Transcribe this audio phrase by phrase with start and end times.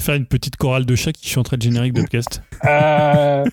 [0.00, 2.42] va faire une petite chorale de chat qui chanterait le générique de podcast.
[2.64, 3.44] Euh...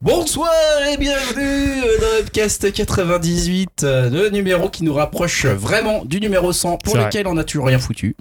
[0.00, 0.50] Bonsoir
[0.92, 6.78] et bienvenue dans Upcast 98, euh, le numéro qui nous rapproche vraiment du numéro 100
[6.78, 8.16] pour lequel on a toujours rien foutu.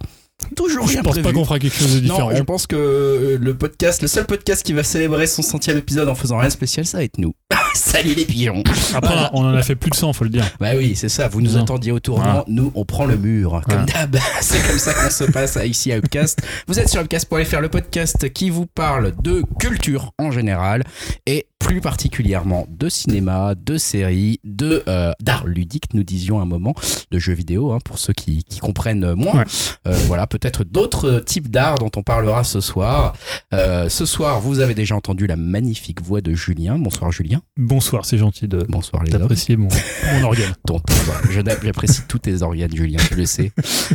[0.55, 1.23] Toujours Je pense prévu.
[1.23, 2.29] pas qu'on fera quelque chose de différent.
[2.29, 5.77] Non, je pense que euh, le podcast, le seul podcast qui va célébrer son centième
[5.77, 7.33] épisode en faisant rien de spécial, ça va être nous.
[7.73, 8.61] Salut les pigeons.
[8.93, 9.31] Après, Voilà.
[9.33, 10.45] on en a fait plus de 100, faut le dire.
[10.59, 11.27] Bah oui, c'est ça.
[11.29, 11.61] Vous nous Non.
[11.63, 12.23] attendiez au tournant.
[12.23, 12.43] Voilà.
[12.47, 13.61] Nous, on prend le mur.
[13.67, 13.85] Comme Voilà.
[14.07, 14.17] d'hab.
[14.41, 16.41] C'est comme ça qu'on se passe ici à Upcast.
[16.67, 20.83] Vous êtes sur Upcast.fr, le podcast qui vous parle de culture en général
[21.25, 26.75] et plus particulièrement de cinéma, de séries, de euh, d'art ludique, nous disions un moment,
[27.09, 29.39] de jeux vidéo, hein, pour ceux qui, qui comprennent moins.
[29.39, 29.45] Ouais.
[29.87, 33.13] Euh, voilà, peut-être d'autres types d'art dont on parlera ce soir.
[33.53, 36.77] Euh, ce soir, vous avez déjà entendu la magnifique voix de Julien.
[36.77, 37.41] Bonsoir Julien.
[37.57, 39.69] Bonsoir, c'est gentil de Bonsoir d'apprécier mon,
[40.13, 40.53] mon organe.
[41.31, 43.51] J'apprécie tous tes organes, Julien, tu le sais.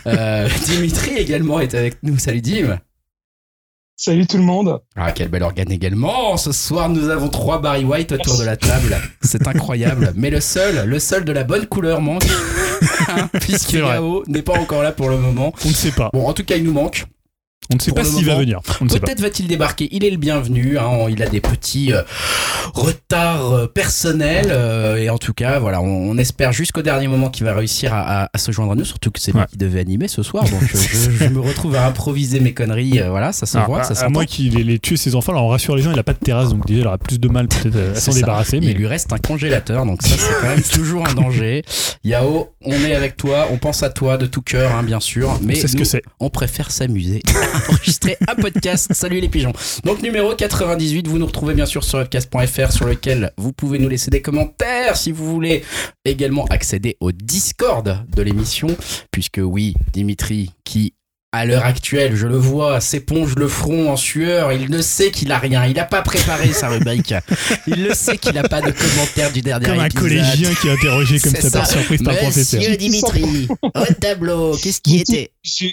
[0.06, 2.18] Euh, Dimitri également est avec nous.
[2.18, 2.78] Salut Dim.
[4.02, 4.80] Salut tout le monde.
[4.96, 6.38] Ah, quel bel organe également.
[6.38, 8.96] Ce soir, nous avons trois Barry White autour de la table.
[9.20, 10.14] C'est incroyable.
[10.16, 12.24] Mais le seul, le seul de la bonne couleur manque.
[13.42, 13.74] Puisque.
[13.74, 15.52] Yao n'est pas encore là pour le moment.
[15.66, 16.08] On ne sait pas.
[16.14, 17.04] Bon, en tout cas, il nous manque.
[17.72, 18.60] On ne sait pas s'il va venir.
[18.80, 19.88] Peut-être va-t-il débarquer.
[19.92, 20.76] Il est le bienvenu.
[20.78, 21.06] hein.
[21.08, 22.02] Il a des petits euh,
[22.74, 24.48] retards euh, personnels.
[24.50, 27.94] euh, et en tout cas, voilà, on, on espère jusqu'au dernier moment qu'il va réussir
[27.94, 28.84] à, à- à se joindre à nous.
[28.84, 29.46] Surtout que c'est lui Ouais.
[29.48, 30.42] qui devait animer ce soir.
[30.44, 30.76] Donc je,
[31.20, 33.00] je me retrouve à improviser mes conneries.
[33.08, 35.44] voilà, ça se Ah, voit, à- ça à moins qu'il ait, tué ses enfants, alors
[35.44, 37.28] on rassure les gens, il a pas de terrasse, donc déjà il aura plus de
[37.28, 38.56] mal peut-être à C'est s'en débarrasser.
[38.56, 41.62] Il Mais lui reste un congélateur, donc ça c'est quand même toujours un danger.
[42.02, 45.38] Yao, on est avec toi, on pense à toi de tout cœur, hein, bien sûr,
[45.42, 46.02] mais sait ce que c'est.
[46.18, 47.22] on préfère s'amuser,
[47.54, 48.92] à enregistrer un podcast.
[48.92, 49.52] Salut les pigeons.
[49.84, 53.88] Donc numéro 98, vous nous retrouvez bien sûr sur webcast.fr sur lequel vous pouvez nous
[53.88, 55.64] laisser des commentaires si vous voulez
[56.04, 58.68] également accéder au Discord de l'émission,
[59.10, 60.94] puisque oui, Dimitri qui
[61.32, 64.52] à l'heure actuelle, je le vois, s'éponge le front en sueur.
[64.52, 65.64] Il ne sait qu'il a rien.
[65.66, 67.14] Il n'a pas préparé sa rubrique.
[67.68, 70.08] Il le sait qu'il n'a pas de commentaires du dernier Comme un épisode.
[70.08, 72.60] collégien qui est interrogé comme ça par surprise par professeur.
[72.60, 75.30] Monsieur Dimitri, au tableau, qu'est-ce qui était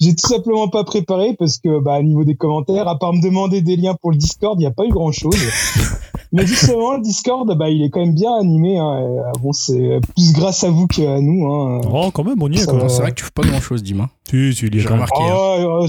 [0.00, 3.22] J'ai tout simplement pas préparé parce que, bah, au niveau des commentaires, à part me
[3.22, 5.34] demander des liens pour le Discord, il n'y a pas eu grand chose.
[6.32, 8.78] Mais justement, le Discord, bah, il est quand même bien animé.
[8.78, 9.02] Hein.
[9.02, 11.46] Euh, Bon, c'est plus grâce à vous qu'à nous.
[11.52, 11.80] Hein.
[11.90, 12.58] Oh, quand même, on y est.
[12.60, 14.08] C'est vrai que tu fais pas grand-chose, Dim.
[14.28, 15.20] Si, si, il est remarqué.
[15.20, 15.86] Oh,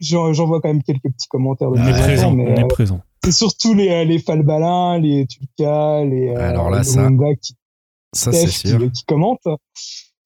[0.00, 2.68] j'en vois quand même quelques petits commentaires de On est présent, mais, on est euh,
[2.68, 3.00] présent.
[3.24, 7.34] c'est surtout les, euh, les Falbalin, les Tulka, les euh, Alors là, les ça, Wanda
[7.40, 7.54] qui,
[8.14, 8.78] Ça, c'est Steph sûr.
[8.80, 9.46] qui, qui commentent.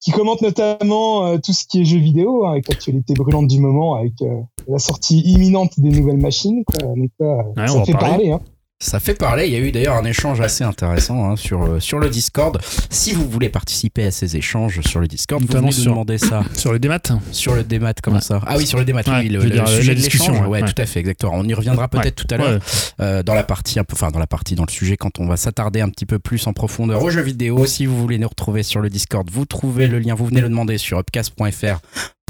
[0.01, 3.59] Qui commentent notamment euh, tout ce qui est jeux vidéo, hein, avec l'actualité brûlante du
[3.59, 6.63] moment, avec euh, la sortie imminente des nouvelles machines.
[6.63, 6.87] Quoi.
[6.95, 8.09] Donc Ouais, ça fait parler.
[8.09, 8.31] parler.
[8.31, 8.39] Hein.
[8.81, 9.45] Ça fait parler.
[9.47, 12.61] Il y a eu d'ailleurs un échange assez intéressant hein, sur, euh, sur le Discord.
[12.89, 16.17] Si vous voulez participer à ces échanges sur le Discord, vous venez nous sur- demander
[16.17, 16.43] ça.
[16.55, 16.99] Sur le démat
[17.33, 18.21] Sur le démat, comment Ouais.
[18.21, 20.41] ça Ah oui, sur le démat, Ouais, oui, le, le dire, sujet la de discussion,
[20.47, 21.33] ouais, Ouais, tout à fait, exactement.
[21.35, 22.59] On y reviendra peut-être tout à l'heure
[23.01, 25.27] euh, dans la partie un peu, enfin dans la partie dans le sujet quand on
[25.27, 27.65] va s'attarder un petit peu plus en profondeur aux jeux vidéo.
[27.65, 30.47] Si vous voulez nous retrouver sur le Discord, vous trouvez le lien, vous venez le
[30.49, 31.79] demander sur upcast.fr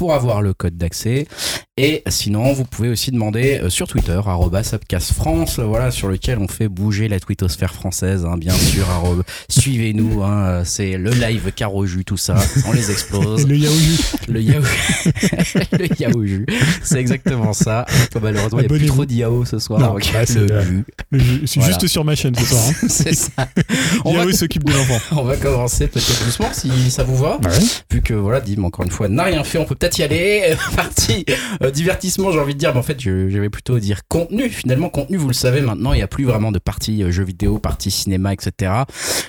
[0.00, 1.26] pour avoir le code d'accès.
[1.76, 6.68] Et sinon, vous pouvez aussi demander euh, sur Twitter, euh, voilà, sur lequel on fait
[6.68, 8.86] bouger la twittosphère française, hein, bien sûr.
[9.50, 12.34] Suivez-nous, hein, euh, c'est le live caro jus, tout ça,
[12.66, 13.46] on les explose.
[13.46, 14.62] Le yaourt Le Yahoo.
[15.72, 16.46] le Yahoo jus.
[16.82, 17.84] C'est exactement ça.
[18.12, 19.80] Comme malheureusement, il n'y a plus trop de Yahoo ce soir.
[19.80, 20.84] Non, bah, c'est le jus.
[21.10, 21.66] Voilà.
[21.66, 22.62] juste sur ma chaîne ce soir.
[22.68, 22.86] Hein.
[22.88, 23.30] C'est ça.
[24.04, 25.16] On va, s'occupe de l'enfant.
[25.16, 27.38] on va commencer peut-être doucement si ça vous va.
[27.42, 27.58] Ouais.
[27.90, 30.54] Vu que voilà, Dim, encore une fois, n'a rien fait, on peut peut-être y aller.
[30.76, 31.24] Partie
[31.62, 32.72] euh, divertissement, j'ai envie de dire.
[32.72, 34.48] Mais en fait, je, je vais plutôt dire contenu.
[34.48, 37.24] Finalement, contenu, vous le savez maintenant, il n'y a plus vraiment de partie euh, jeux
[37.24, 38.72] vidéo, partie cinéma, etc.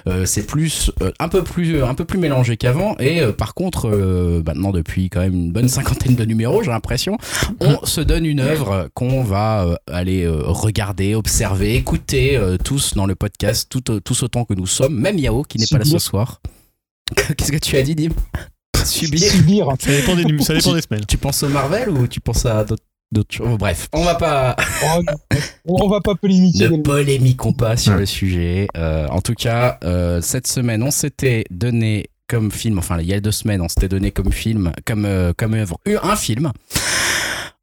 [0.07, 2.95] Euh, c'est plus euh, un peu plus un peu plus mélangé qu'avant.
[2.99, 6.71] Et euh, par contre, euh, maintenant depuis quand même une bonne cinquantaine de numéros, j'ai
[6.71, 7.17] l'impression,
[7.59, 12.93] on se donne une œuvre qu'on va euh, aller euh, regarder, observer, écouter euh, tous
[12.93, 14.99] dans le podcast, tout, tous autant que nous sommes.
[14.99, 16.41] Même Yao qui n'est pas là ce soir.
[17.37, 18.11] Qu'est-ce que tu as dit, Dim
[18.85, 19.19] Subir.
[19.31, 19.67] Subir.
[19.79, 21.05] Ça dépend des, ça dépend des semaines.
[21.07, 23.57] Tu penses au Marvel ou tu penses à d'autres choses?
[23.57, 25.01] Bref, on va pas Oh,
[25.83, 26.69] on va pas polémiquer.
[26.69, 27.99] ne polémiquons pas sur Ouais.
[27.99, 28.67] le sujet.
[28.77, 33.13] Euh, en tout cas, euh, cette semaine, on s'était donné comme film, enfin il y
[33.13, 36.51] a deux semaines, on s'était donné comme film, comme euh, comme œuvre, un film.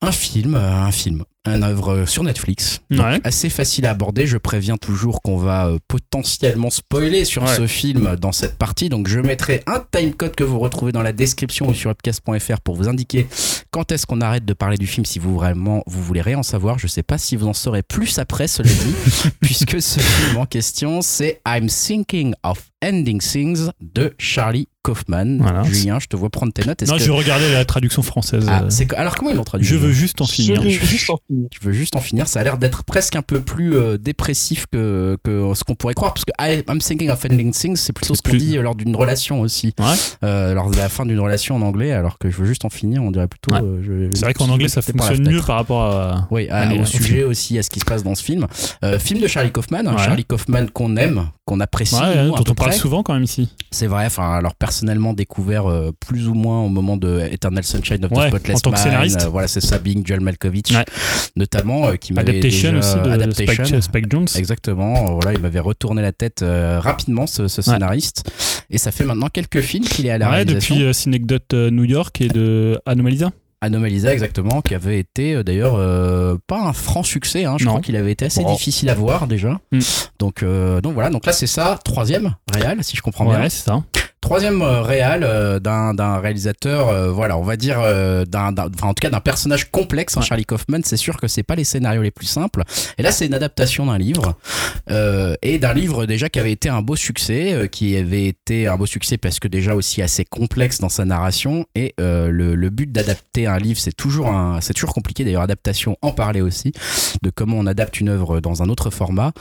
[0.01, 2.81] Un film, euh, un film, un œuvre sur Netflix.
[2.89, 3.21] Donc, Ouais.
[3.25, 4.29] Assez facile à aborder.
[4.29, 7.57] Je préviens toujours qu'on va euh, potentiellement spoiler sur Ouais.
[7.57, 8.89] ce film dans cette partie.
[8.91, 12.77] Donc je mettrai un timecode que vous retrouvez dans la description ou sur upcast.fr pour
[12.77, 13.27] vous indiquer
[13.73, 16.43] quand est-ce qu'on arrête de parler du film si vous vraiment vous voulez rien en
[16.45, 16.79] savoir.
[16.79, 18.95] Je sais pas si vous en saurez plus après, cela dit,
[19.41, 25.37] puisque ce film en question, c'est I'm Thinking of Ending Things de Charlie Kaufman.
[25.41, 25.63] Voilà.
[25.65, 26.83] Julien, je te vois prendre tes notes.
[26.89, 28.47] Non, que- je regardais la traduction française.
[28.49, 30.63] Ah, euh, c'est Alors comment ils l'ont traduit je veux juste en Je finir.
[30.63, 31.49] vais juste en finir.
[31.53, 32.27] je veux juste en finir.
[32.27, 35.93] Ça a l'air d'être presque un peu plus euh, dépressif que, que ce qu'on pourrait
[35.95, 36.15] croire.
[36.15, 38.63] Parce que I- I'm thinking of ending things, c'est plutôt ce qu'on plus- dit euh,
[38.63, 39.75] lors d'une relation aussi.
[39.79, 39.85] Ouais.
[40.25, 42.71] Euh, lors de la fin d'une relation en anglais, alors que je veux juste en
[42.71, 43.53] finir, on dirait plutôt.
[43.53, 43.61] Ouais.
[43.63, 46.29] euh, je- C'est vrai qu'en anglais, ça fonctionne mieux par rapport à.
[46.31, 48.47] Oui, à- au sujet aussi, à ce qui se passe dans ce film.
[48.85, 50.03] Euh, film de Charlie Kaufman, hein, Ouais.
[50.05, 53.49] Charlie Kaufman qu'on aime, qu'on apprécie, Ouais, nous, dont on parle souvent quand même ici.
[53.71, 58.05] C'est vrai, enfin, alors personnellement découvert euh, plus ou moins au moment de Eternal Sunshine
[58.05, 59.23] of the Ouais, Spotless en tant que scénariste.
[59.25, 60.85] euh, voilà, c'est ça, Bing Joel Malkovich, Ouais.
[61.35, 63.65] notamment, euh, qui m'avait Adaptation déjà- aussi de Adaptation.
[63.65, 64.27] Spike, Spike Jones.
[64.37, 68.31] Exactement, voilà, il m'avait retourné la tête rapidement ce, ce scénariste,
[68.71, 70.77] et ça fait maintenant quelques films qu'il est à la Ouais, réalisation.
[70.77, 73.31] depuis Synecdoche euh, New York et de Anomalisa.
[73.61, 77.73] Anomalisa, exactement, qui avait été d'ailleurs euh, pas un franc succès, hein, je Non.
[77.73, 79.59] crois qu'il avait été assez difficile à voir déjà.
[79.73, 79.79] Mm.
[80.21, 83.41] Donc, euh, donc voilà, donc là c'est ça, troisième réal, si je comprends bien.
[83.41, 83.83] Ouais, c'est ça.
[84.29, 88.93] Troisième euh, réal euh, d'un réalisateur, euh, voilà, on va dire euh, d'un, enfin en
[88.93, 90.19] tout cas d'un personnage complexe.
[90.19, 90.21] hein.
[90.21, 92.63] Charlie Kaufman, c'est sûr que c'est pas les scénarios les plus simples.
[92.99, 94.37] Et là, c'est une adaptation d'un livre
[94.91, 98.67] euh, et d'un livre déjà qui avait été un beau succès, euh, qui avait été
[98.67, 101.65] un beau succès parce que déjà aussi assez complexe dans sa narration.
[101.75, 105.25] Et euh, le, le but d'adapter un livre, c'est toujours un, c'est toujours compliqué.
[105.25, 106.73] D'ailleurs, adaptation, en parler aussi
[107.23, 109.33] de comment on adapte une œuvre dans un autre format.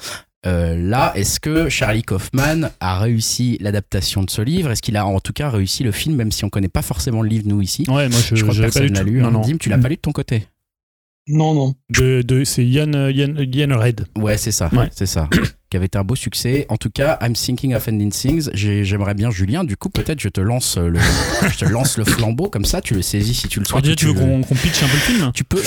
[0.47, 4.71] Euh, là, est-ce que Charlie Kaufman a réussi l'adaptation de ce livre?
[4.71, 7.21] Est-ce qu'il a en tout cas réussi le film, même si on connaît pas forcément
[7.21, 7.83] le livre nous ici?
[7.89, 9.19] Ouais, moi je, Je crois que personne lu l'a lu.
[9.19, 9.31] Non, hein.
[9.31, 9.41] non.
[9.41, 10.47] Dim, tu l'as pas lu de ton côté?
[11.27, 11.75] Non, non.
[11.89, 14.07] De, de, c'est Yann, Yann, Yann Red.
[14.17, 14.69] Ouais, c'est ça.
[14.71, 14.87] Ouais.
[14.93, 15.29] C'est ça.
[15.77, 16.65] Qui avait été un beau succès.
[16.69, 18.49] En tout cas, I'm Thinking of Ending Things.
[18.53, 20.97] J'ai- J'aimerais bien, Julien, du coup, peut-être je te lance le,
[21.51, 23.83] je te lance le flambeau comme ça, tu le saisis si tu le souhaites.
[23.83, 25.31] déjà, tu veux qu'on, pitch un peu le film?
[25.35, 25.57] Tu peux.
[25.57, 25.63] ouais,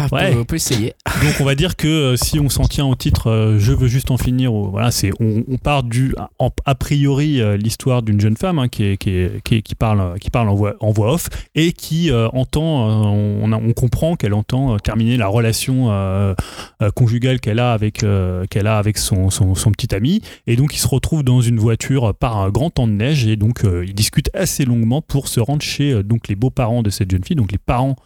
[0.00, 0.36] on peut- Ouais.
[0.40, 0.94] on peut essayer.
[1.22, 3.88] Donc on va dire que euh, si on s'en tient au titre euh, Je veux
[3.88, 8.02] juste en finir, ou- voilà, c'est on, on part du en- a priori euh, l'histoire
[8.02, 10.54] d'une jeune femme hein, qui, est, qui, est- qui, est- qui parle qui parle en
[10.54, 14.74] voix, en voix off et qui euh, entend, euh, on, a- on comprend qu'elle entend
[14.74, 16.34] euh, terminer la relation euh,
[16.82, 20.22] euh, conjugale qu'elle a avec euh, qu'elle a avec son, son, petit ami.
[20.46, 23.26] Et donc ils se retrouvent dans une voiture par un grand temps de neige.
[23.26, 26.82] Et donc euh, ils discutent assez longuement pour se rendre chez euh, donc les beaux-parents
[26.82, 27.96] de cette jeune fille, donc les parents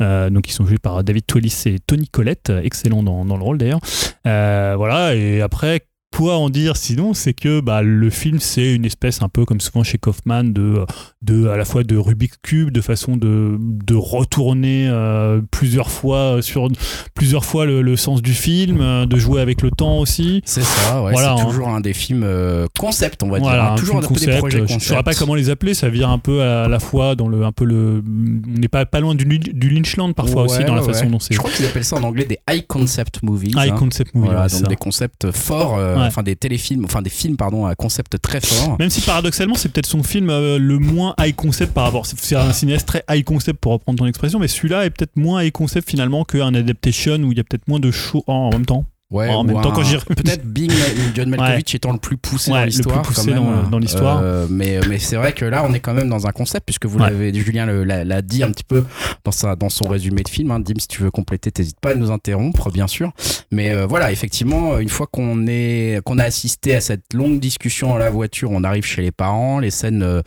[0.00, 3.42] euh, donc ils sont joués par David Twellis et Tony Collette, excellent dans, dans le
[3.42, 3.80] rôle d'ailleurs.
[4.26, 5.86] Euh, voilà, et après,
[6.16, 9.60] quoi en dire sinon C'est que bah, le film, c'est une espèce un peu comme
[9.60, 10.84] souvent chez Kaufman, de,
[11.22, 16.38] de, à la fois de Rubik's Cube, de façon de, de retourner euh, plusieurs fois
[16.42, 16.68] sur
[17.14, 20.42] plusieurs fois le, le sens du film, euh, de jouer avec le temps aussi.
[20.44, 21.12] C'est ça, ouais.
[21.12, 21.46] Voilà, c'est hein.
[21.46, 23.48] toujours un des films euh, concept, on va dire.
[23.48, 23.76] Voilà, hein.
[23.76, 24.80] Toujours un film peu des concept, projets je- concept.
[24.80, 27.28] Je ne saurais pas comment les appeler, ça vire un peu à la fois dans
[27.28, 30.74] le, un peu le, on n'est pas, pas loin du, du Lynchland parfois aussi dans
[30.74, 33.22] la ouais, façon dont c'est Je crois qu'ils appellent ça en anglais des high concept
[33.22, 33.52] movies.
[33.56, 33.76] high hein.
[33.78, 34.26] concept movie.
[34.28, 34.66] Voilà, donc ça.
[34.66, 36.08] des concepts forts, euh, Ouais.
[36.08, 38.76] enfin des téléfilms, enfin des films pardon à concept très fort.
[38.78, 42.06] Même si paradoxalement, c'est peut-être son film euh, le moins high concept par rapport.
[42.06, 45.16] C'est- C'est un cinéaste très high concept pour reprendre ton expression, mais celui-là est peut-être
[45.16, 48.50] moins high concept finalement qu'un adaptation où il y a peut-être moins de show en
[48.50, 48.86] même temps.
[49.12, 50.72] Ouais, En ou même temps, un- quand j'y- peut-être Bing
[51.14, 53.02] John Malkovich étant le plus poussé Ouais, dans le plus l'histoire.
[53.02, 53.62] poussé quand même.
[53.64, 54.20] dans- dans l'histoire.
[54.22, 56.86] Euh, mais mais c'est vrai que là, on est quand même dans un concept puisque
[56.86, 58.84] vous l'avez, Julien l'a dit un petit peu
[59.24, 60.50] dans sa dans son résumé de film.
[60.50, 60.60] Hein.
[60.60, 63.12] Dim, si tu veux compléter, t'hésites pas à nous interrompre, bien sûr.
[63.50, 67.90] Mais euh, voilà, effectivement, une fois qu'on est qu'on a assisté à cette longue discussion
[67.90, 70.02] dans la voiture, on arrive chez les parents, les scènes.
[70.02, 70.22] euh,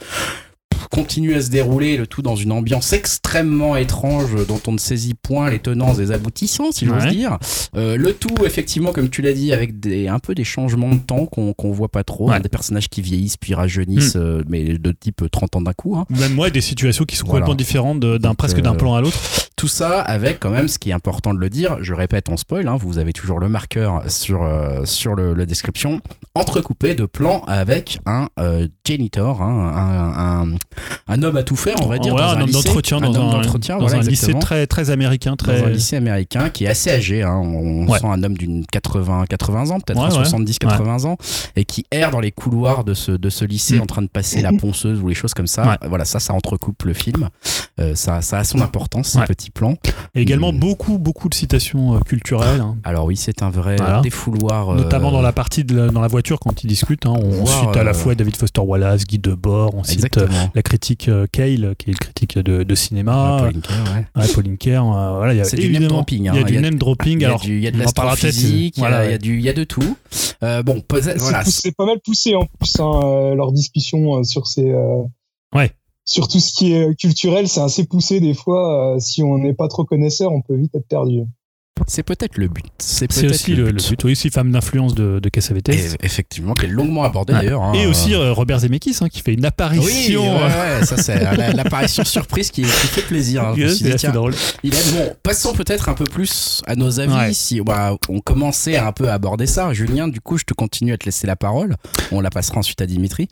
[0.90, 5.14] continuent à se dérouler, le tout dans une ambiance extrêmement étrange dont on ne saisit
[5.14, 7.12] point les tenants et les aboutissants, si j'ose Ouais.
[7.12, 7.38] dire.
[7.76, 11.00] Euh, le tout, effectivement, comme tu l'as dit, avec des, un peu des changements de
[11.00, 12.40] temps qu'on qu'on voit pas trop, Ouais.
[12.40, 15.96] des personnages qui vieillissent puis rajeunissent, euh, mais de type 30 ans d'un coup.
[15.96, 16.06] hein.
[16.10, 17.46] Même moi, des situations qui sont Voilà.
[17.46, 19.20] complètement différentes d'un presque d'un euh, plan à l'autre.
[19.66, 22.38] Tout ça avec quand même ce qui est important de le dire, je répète en
[22.38, 26.02] spoil, hein, vous avez toujours le marqueur sur, euh, sur le, la description,
[26.36, 30.58] entrecoupé de plans avec un euh, janitor, hein, un, un,
[31.08, 33.32] un homme à tout faire, on va dire, Ouais, dans un homme d'entretien dans un,
[33.42, 36.68] d'entretien, dans voilà, un lycée très très américain, très dans un lycée américain qui est
[36.68, 37.24] assez âgé.
[37.24, 37.34] Hein.
[37.44, 37.98] On Ouais.
[37.98, 40.26] sent un homme d'une 80, 80 ans, peut-être Ouais, un ouais.
[40.26, 41.18] 70, 80 ans,
[41.56, 43.82] et qui erre dans les couloirs de ce, de ce lycée Mm.
[43.82, 45.80] en train de passer la ponceuse ou les choses comme ça.
[45.90, 47.30] Voilà, ça, ça entrecoupe le film.
[47.80, 49.74] Euh, ça, ça a son importance, ces petits plan.
[50.14, 50.60] Et également Mm.
[50.60, 52.62] beaucoup, beaucoup de citations euh, culturelles.
[52.62, 52.78] hein.
[52.84, 54.02] Alors oui, c'est un vrai Voilà.
[54.02, 54.70] défouloir.
[54.70, 57.08] euh, Notamment dans la partie de la- dans la voiture quand ils discutent.
[57.08, 57.14] hein.
[57.16, 60.62] on, cite à la euh, fois David Foster Wallace, Guy Debord, on cite euh, la
[60.62, 63.42] critique euh, Cale, qui est une critique de, de cinéma.
[63.44, 63.52] Ouais.
[64.18, 66.32] Euh, voilà, a C'est du name évidemment- dropping, hein.
[66.36, 67.20] Il y a du a- name dropping.
[67.20, 69.12] Il y a, alors, du, il y a de l'astrophysique, il y a- voilà, il
[69.12, 69.96] y, a du- il y a de tout.
[70.44, 71.42] Euh, bon, voilà.
[71.44, 74.70] poussé- C'est pas mal poussé en plus hein, leur discussion sur ces.
[74.70, 75.04] euh,
[75.56, 75.72] Ouais.
[76.06, 78.96] Sur tout ce qui est euh, culturel, c'est assez poussé des fois.
[78.96, 81.22] euh, si on n'est pas trop connaisseur, on peut vite être perdu.
[81.88, 82.64] C'est peut-être le but.
[82.78, 84.02] C'est aussi le, le but.
[84.06, 85.68] Oui, aussi femme d'influence de, de Cassavetes.
[85.70, 87.40] Et effectivement, qui est longuement abordé Ouais.
[87.40, 87.64] d'ailleurs.
[87.64, 87.74] hein.
[87.74, 90.22] Et aussi euh, Robert Zemeckis, hein, qui fait une Oui, apparition.
[90.38, 93.44] ouais, euh, ouais, ça c'est la- l'apparition surprise qui, qui fait plaisir.
[93.44, 93.56] hein.
[93.58, 94.34] C'est dit, tiens, drôle.
[94.64, 95.14] il est bon.
[95.22, 97.14] Passons peut-être un peu plus à nos avis.
[97.14, 97.34] Ouais.
[97.34, 100.54] Si bah, on commençait à un peu à aborder ça, Julien, du coup, je te
[100.54, 101.76] continue à te laisser la parole.
[102.14, 103.28] On la passera ensuite à Dimitri.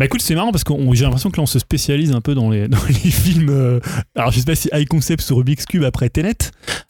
[0.00, 2.34] Bah écoute, c'est marrant parce que j'ai l'impression que là on se spécialise un peu
[2.34, 3.50] dans les, dans les films.
[3.50, 3.80] euh,
[4.16, 6.36] alors je sais pas si High Concept ou Rubik's Cube après Tenet.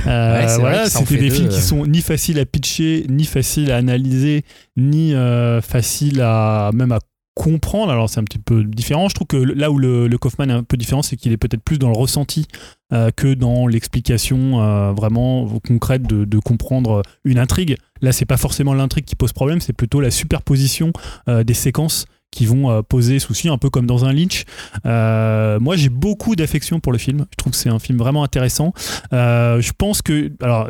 [0.06, 1.50] Euh, Ouais, voilà, c'était des deux, films euh.
[1.50, 4.44] qui sont ni faciles à pitcher, ni faciles à analyser,
[4.76, 7.00] ni euh, faciles à même à
[7.34, 7.90] comprendre.
[7.90, 9.08] Alors c'est un petit peu différent.
[9.08, 11.36] Je trouve que là où le, le Kaufman est un peu différent, c'est qu'il est
[11.36, 12.46] peut-être plus dans le ressenti
[12.92, 17.76] euh, que dans l'explication euh, vraiment concrète de, de comprendre une intrigue.
[18.02, 20.92] Là, c'est pas forcément l'intrigue qui pose problème, c'est plutôt la superposition
[21.28, 24.44] euh, des séquences qui vont euh, poser souci, un peu comme dans un Lynch.
[24.87, 27.26] Euh, moi, j'ai beaucoup d'affection pour le film.
[27.30, 28.72] Je trouve que c'est un film vraiment intéressant.
[29.12, 30.68] Euh, je pense que, alors,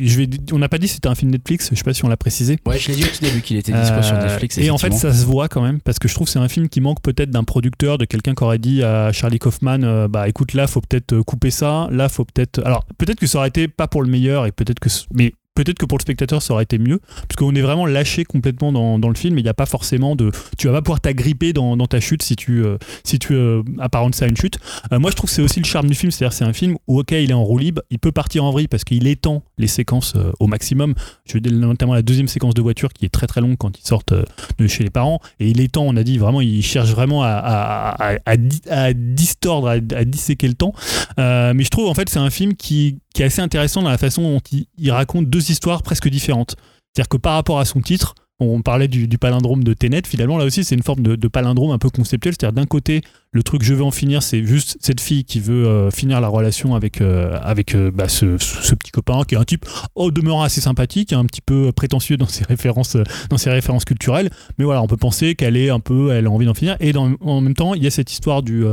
[0.00, 1.68] je vais, on n'a pas dit que c'était un film Netflix.
[1.70, 2.58] Je sais pas si on l'a précisé.
[2.66, 4.58] Ouais, je l'ai dit au tout début qu'il était dispo sur Netflix.
[4.58, 6.48] et en fait, ça se voit quand même parce que je trouve que c'est un
[6.48, 10.08] film qui manque peut-être d'un producteur, de quelqu'un qui aurait dit à Charlie Kaufman, euh,
[10.08, 11.88] bah écoute, là, faut peut-être couper ça.
[11.92, 12.60] Là, faut peut-être.
[12.64, 15.78] Alors, peut-être que ça aurait été pas pour le meilleur et peut-être que, mais peut-être
[15.78, 18.98] que pour le spectateur, ça aurait été mieux parce qu'on est vraiment lâché complètement dans,
[18.98, 19.36] dans le film.
[19.36, 20.30] Et il n'y a pas forcément de.
[20.58, 23.62] Tu vas pas pouvoir t'agripper dans, dans ta chute si tu euh, si tu euh,
[23.78, 24.58] apparentes ça à une chute.
[24.92, 26.76] Euh, moi, je trouve que c'est aussi le charme du film, c'est-à-dire c'est un film
[26.86, 29.42] où ok, il est en roue libre, il peut partir en vrille parce qu'il étend
[29.58, 30.94] les séquences euh, au maximum.
[31.26, 33.86] Je dire notamment la deuxième séquence de voiture qui est très très longue quand ils
[33.86, 34.14] sortent
[34.58, 37.28] de chez les parents et il étend, on a dit vraiment, il cherche vraiment à,
[37.28, 40.72] à, à, à di- à distordre, à, disséquer le temps.
[41.18, 43.98] Mais je trouve en fait c'est un film qui, qui est assez intéressant dans la
[43.98, 46.56] façon dont il, il raconte deux histoires presque différentes.
[46.94, 50.44] C'est-à-dire que par rapport à son titre, on parlait du, palindrome de Tenet, finalement là
[50.44, 53.02] aussi c'est une forme de, de palindrome un peu conceptuel, c'est-à-dire d'un côté
[53.34, 56.28] le truc je veux en finir, c'est juste cette fille qui veut euh, finir la
[56.28, 60.12] relation avec, euh, avec euh, bah, ce, ce petit copain qui est un type au
[60.12, 62.96] demeurant assez sympathique, un petit peu prétentieux dans ses références,
[63.30, 66.30] dans ses références culturelles, mais voilà on peut penser qu'elle est un peu, elle a
[66.30, 68.64] envie d'en finir, et dans, en même temps il y a cette histoire du,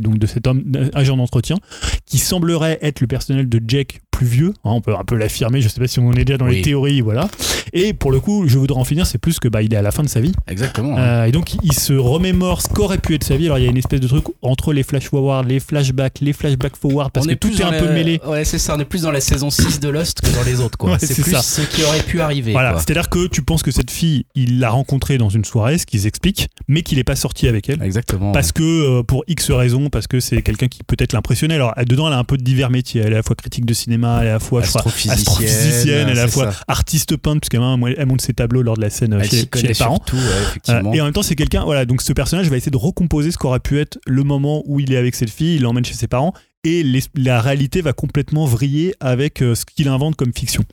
[0.00, 1.56] donc de cet homme agent d'entretien
[2.04, 5.62] qui semblerait être le personnel de Jack plus vieux, hein, on peut un peu l'affirmer,
[5.62, 7.28] je sais pas si on est déjà dans les théories, voilà.
[7.72, 9.82] Et pour le coup, je voudrais en finir, c'est plus que bah il est à
[9.82, 10.32] la fin de sa vie.
[10.48, 10.98] Exactement.
[10.98, 11.24] hein.
[11.24, 13.46] Et donc il se remémore ce qu'aurait pu être sa vie.
[13.46, 16.32] Alors il y a une espèce de truc entre les flash forward, les flashbacks, les
[16.32, 18.20] flashbacks forward, parce on que est tout est un peu mêlé.
[18.26, 18.74] Ouais, c'est ça.
[18.76, 20.90] On est plus dans la saison 6 de Lost que dans les autres, quoi.
[20.90, 21.42] Ouais, c'est plus ça.
[21.42, 22.52] ce qui aurait pu arriver.
[22.52, 25.86] Voilà, c'est-à-dire que tu penses que cette fille, il l'a rencontrée dans une soirée, ce
[25.86, 27.82] qu'ils expliquent, mais qu'il n'est pas sorti avec elle.
[27.82, 28.32] Exactement.
[28.32, 31.54] Parce que euh, pour X raisons, parce que c'est quelqu'un qui peut-être l'impressionnait.
[31.54, 33.00] Alors dedans, elle a un peu de divers métiers.
[33.02, 34.82] Elle est à la fois critique de cinéma, elle est à la fois je crois,
[35.10, 36.58] Astrophysicienne, elle est à la fois ça.
[36.68, 37.60] artiste peintre, puisqu'elle
[37.96, 40.00] elle monte ses tableaux lors de la scène euh, Elle chez, les parents.
[40.12, 40.92] ouais, Euh, effectivement.
[40.94, 43.38] et en même temps, c'est quelqu'un, voilà, donc ce personnage va essayer de recomposer ce
[43.38, 46.08] qu'aurait pu être le moment où il est avec cette fille, il l'emmène chez ses
[46.08, 46.32] parents,
[46.64, 50.64] et les- la réalité va complètement vriller avec euh, ce qu'il invente comme fiction.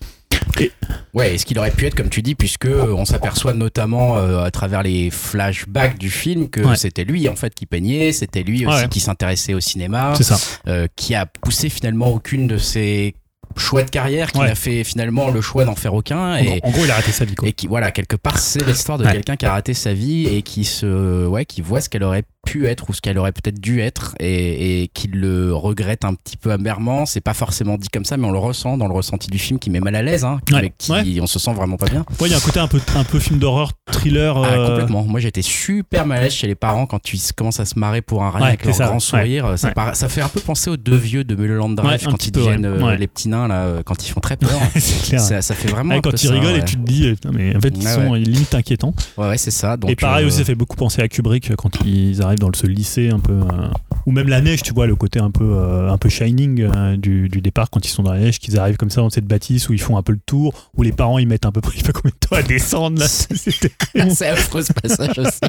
[1.13, 4.17] Ouais, et ce qu'il aurait pu être, comme tu dis, puisque euh, on s'aperçoit notamment
[4.17, 6.75] euh, à travers les flashbacks du film que Ouais.
[6.75, 8.87] c'était lui en fait qui peignait, c'était lui aussi Ouais.
[8.89, 10.37] qui s'intéressait au cinéma, ça.
[10.67, 13.13] euh, qui a poussé finalement aucune de ses
[13.55, 14.49] choix de carrière, qui Ouais.
[14.51, 16.37] a fait finalement le choix d'en faire aucun.
[16.37, 17.47] Et, en gros, il a raté sa vie, quoi.
[17.47, 20.41] et qui voilà quelque part c'est l'histoire de quelqu'un qui a raté sa vie et
[20.43, 23.59] qui se ouais qui voit ce qu'elle aurait pu être ou ce qu'elle aurait peut-être
[23.59, 27.05] dû être et, et qui le regrette un petit peu amèrement.
[27.05, 29.59] C'est pas forcément dit comme ça mais on le ressent dans le ressenti du film
[29.59, 30.71] qui met mal à l'aise hein, Ouais.
[31.03, 32.05] qui on se sent vraiment pas bien.
[32.21, 34.37] Ouais, il y a un côté un peu, un peu film d'horreur, thriller.
[34.37, 35.03] ah, euh, complètement.
[35.03, 38.01] Moi j'étais super mal à l'aise chez les parents quand tu commences à se marrer
[38.01, 39.57] pour un rien Ouais, avec leur ça, grand sourire.
[39.57, 42.39] Ça, ça fait un peu penser aux deux vieux de Mulholland Drive quand ils peu,
[42.39, 44.49] deviennent euh, les petits nains là euh, quand ils font très peur.
[45.07, 45.19] Clair.
[45.21, 47.87] ça, ça fait vraiment quand ils rigolent et tu te dis, mais en fait, ils
[47.87, 48.93] sont limite inquiétants.
[49.17, 49.75] ouais c'est ça.
[49.77, 52.55] Donc et pareil aussi, ça fait beaucoup penser à Kubrick quand ils arrivent dans le,
[52.55, 53.33] ce lycée un peu.
[53.33, 53.67] euh,
[54.05, 56.95] ou même la neige, tu vois, le côté un peu, euh, un peu shining euh,
[56.95, 59.25] du, du départ quand ils sont dans la neige, qu'ils arrivent comme ça dans cette
[59.25, 61.59] bâtisse où ils font un peu le tour, où les parents ils mettent un peu
[61.61, 63.07] près, je sais pas combien de temps à descendre là.
[63.07, 63.71] C'est
[64.27, 65.39] affreux ce passage aussi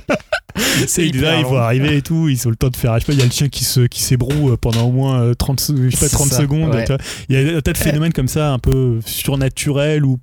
[0.88, 2.94] C'est hyper là, ils vont arriver et tout, ils ont le temps de faire.
[2.94, 5.20] Je sais pas, il y a le chien qui se qui s'ébroue pendant au moins
[5.22, 6.74] euh, 30, se- je sais pas, C'est 30 ça, secondes.
[6.74, 6.84] ouais.
[7.28, 10.18] Il y a un tas de phénomènes comme ça, un peu surnaturels ou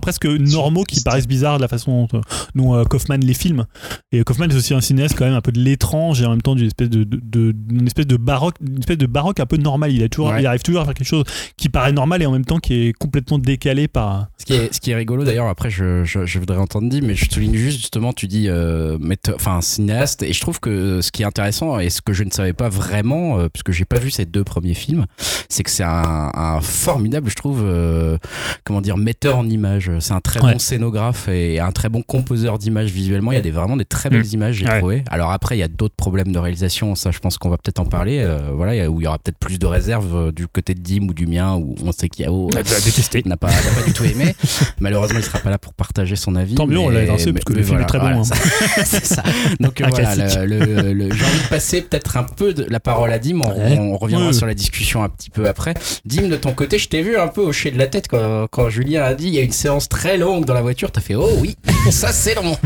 [0.00, 2.06] presque normaux qui paraissent bizarres de la façon
[2.54, 3.66] dont, euh, Kaufman les filme.
[4.12, 6.42] Et Kaufman est aussi un cinéaste quand même un peu de l'étrange et en même
[6.42, 7.54] temps d'une espèce de, de,
[7.86, 9.92] espèce de baroque, une espèce de baroque un peu normal.
[9.92, 11.24] Il, a toujours, il arrive toujours à faire quelque chose
[11.56, 14.28] qui paraît normal et en même temps qui est complètement décalé par.
[14.38, 17.14] Ce qui est, ce qui est rigolo d'ailleurs, après je, je, voudrais entendre dire, mais
[17.14, 18.98] je souligne juste justement, tu dis euh,
[19.34, 22.30] enfin cinéaste, et je trouve que ce qui est intéressant et ce que je ne
[22.30, 25.06] savais pas vraiment, euh, puisque j'ai pas vu ces deux premiers films,
[25.48, 28.18] c'est que c'est un, un, formidable, je trouve, euh,
[28.64, 29.69] comment dire, metteur en image.
[30.00, 33.32] C'est un très bon scénographe et un très bon composeur d'images visuellement.
[33.32, 34.34] Il y a des, vraiment des très belles mm.
[34.34, 35.04] images, j'ai trouvé.
[35.10, 37.80] Alors après, il y a d'autres problèmes de réalisation, ça je pense qu'on va peut-être
[37.80, 40.80] en parler, euh, voilà, où il y aura peut-être plus de réserves du côté de
[40.80, 43.22] Dim ou du mien, où on sait qu'il y a détesté.
[43.26, 44.34] N'a pas, pas du tout aimé.
[44.80, 46.54] Malheureusement, il sera pas là pour partager son avis.
[46.54, 48.06] Tant mieux, on l'a parce que le film est très bon.
[48.06, 48.22] Hein.
[48.84, 49.22] c'est ça.
[49.58, 53.18] Donc voilà, le, le, j'ai envie de passer peut-être un peu de la parole à
[53.18, 53.40] Dim.
[53.40, 55.74] On, reviendra sur la discussion un petit peu après.
[56.04, 58.70] Dim, de ton côté, je t'ai vu un peu hocher de la tête quand, quand
[58.70, 60.90] Julien a dit il y a une séance très longue dans la voiture.
[60.90, 61.54] T'as fait oh oui,
[61.90, 62.56] ça c'est long.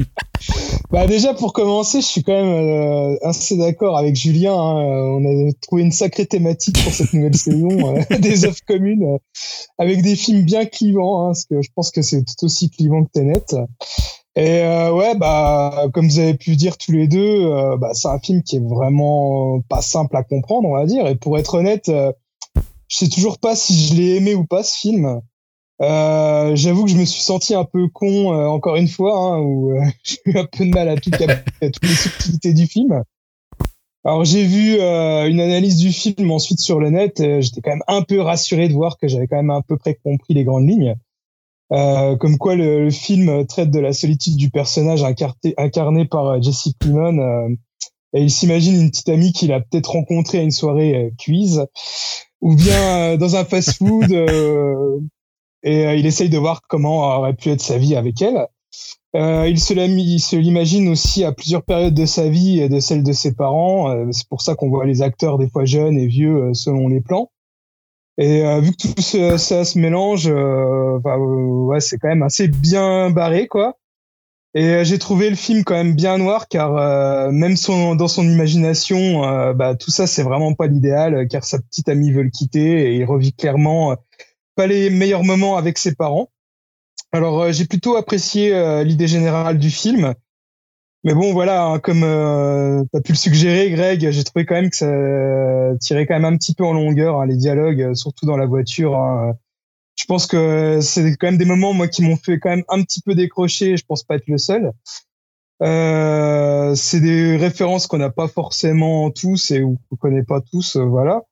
[0.90, 4.54] bah déjà pour commencer, je suis quand même euh, assez d'accord avec Julien.
[4.54, 4.84] Hein.
[4.84, 9.18] On a trouvé une sacrée thématique pour cette nouvelle saison euh, des œuvres communes, euh,
[9.78, 13.04] avec des films bien clivants, hein, parce que je pense que c'est tout aussi clivant
[13.04, 13.44] que Tenet.
[14.36, 18.44] Et ouais, bah comme vous avez pu dire tous les deux, bah, c'est un film
[18.44, 21.08] qui est vraiment pas simple à comprendre, on va dire.
[21.08, 22.12] Et pour être honnête, euh,
[22.88, 25.20] je sais toujours pas si je l'ai aimé ou pas ce film.
[25.80, 29.72] Euh, J'avoue que je me suis senti un peu con encore une fois, hein, où
[30.02, 33.02] j'ai eu un peu de mal à tout capter, à toutes les subtilités du film.
[34.04, 37.22] Alors j'ai vu une analyse du film ensuite sur le net.
[37.40, 39.98] J'étais quand même un peu rassuré de voir que j'avais quand même à peu près
[40.02, 40.96] compris les grandes lignes.
[41.70, 46.40] Euh, comme quoi le, film traite de la solitude du personnage incarné, incarné par euh,
[46.40, 47.18] Jesse Plemons.
[47.18, 47.48] Euh,
[48.14, 51.66] et il s'imagine une petite amie qu'il a peut-être rencontrée à une soirée quiz,
[52.40, 54.10] ou bien dans un fast-food,
[55.62, 58.46] et il essaye de voir comment aurait pu être sa vie avec elle.
[59.14, 63.34] il se l'imagine aussi à plusieurs périodes de sa vie et de celle de ses
[63.34, 64.12] parents.
[64.12, 67.30] c'est pour ça qu'on voit les acteurs des fois jeunes et vieux selon les plans.
[68.18, 72.48] Et euh, vu que tout ça, se mélange, euh, bah, ouais, c'est quand même assez
[72.48, 73.78] bien barré, quoi.
[74.54, 76.72] Et euh, j'ai trouvé le film quand même bien noir, car
[77.30, 79.20] même son, dans son imagination,
[79.54, 82.96] bah, tout ça c'est vraiment pas l'idéal, car sa petite amie veut le quitter et
[82.96, 83.96] il revit clairement
[84.58, 86.28] pas les meilleurs moments avec ses parents.
[87.12, 88.52] Alors j'ai plutôt apprécié
[88.84, 90.14] l'idée générale du film.
[91.04, 94.56] Mais bon, voilà, hein, comme euh, tu as pu le suggérer, Greg, j'ai trouvé quand
[94.56, 97.94] même que ça tirait quand même un petit peu en longueur, hein, les dialogues, euh,
[97.94, 98.96] surtout dans la voiture.
[98.96, 99.34] Hein.
[99.94, 102.82] Je pense que c'est quand même des moments, moi, qui m'ont fait quand même un
[102.82, 103.76] petit peu décrocher.
[103.76, 104.72] Je pense pas être le seul.
[105.62, 110.84] Euh, c'est des références qu'on n'a pas forcément tous et qu'on connaît pas tous, euh,
[110.84, 111.22] voilà.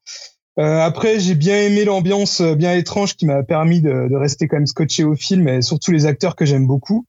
[0.59, 4.57] Euh, après, j'ai bien aimé l'ambiance bien étrange qui m'a permis de, de, rester quand
[4.57, 7.07] même scotché au film et surtout les acteurs que j'aime beaucoup.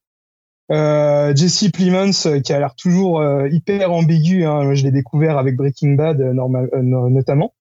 [0.70, 4.46] Euh, Jesse Plemons euh, qui a l'air toujours euh, hyper ambigu.
[4.46, 4.74] Hein.
[4.74, 7.54] Je l'ai découvert avec Breaking Bad normal, notamment.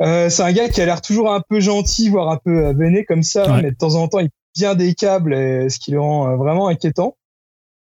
[0.00, 3.22] c'est un gars qui a l'air toujours un peu gentil, voire un peu véné comme
[3.22, 6.36] ça, mais de temps en temps il tient des câbles, et, ce qui le rend
[6.36, 7.16] vraiment inquiétant.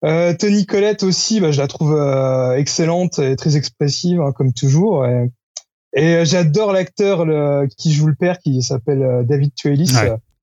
[0.02, 1.94] Tony Collette aussi, bah, je la trouve
[2.56, 5.06] excellente et très expressive, hein, comme toujours.
[5.06, 5.30] Et,
[5.94, 7.26] j'adore l'acteur
[7.76, 9.92] qui joue le père, qui s'appelle David Tuelis.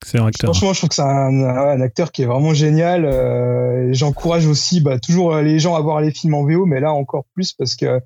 [0.05, 0.53] C'est un acteur.
[0.53, 3.05] Franchement, je trouve que c'est un, acteur qui est vraiment génial.
[3.05, 6.93] Euh, J'encourage aussi bah, toujours les gens à voir les films en VO, mais là
[6.93, 7.99] encore plus parce que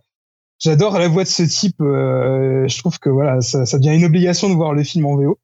[0.59, 1.81] j'adore la voix de ce type.
[1.81, 5.17] Euh, je trouve que voilà, ça, ça, devient une obligation de voir le film en
[5.17, 5.37] VO.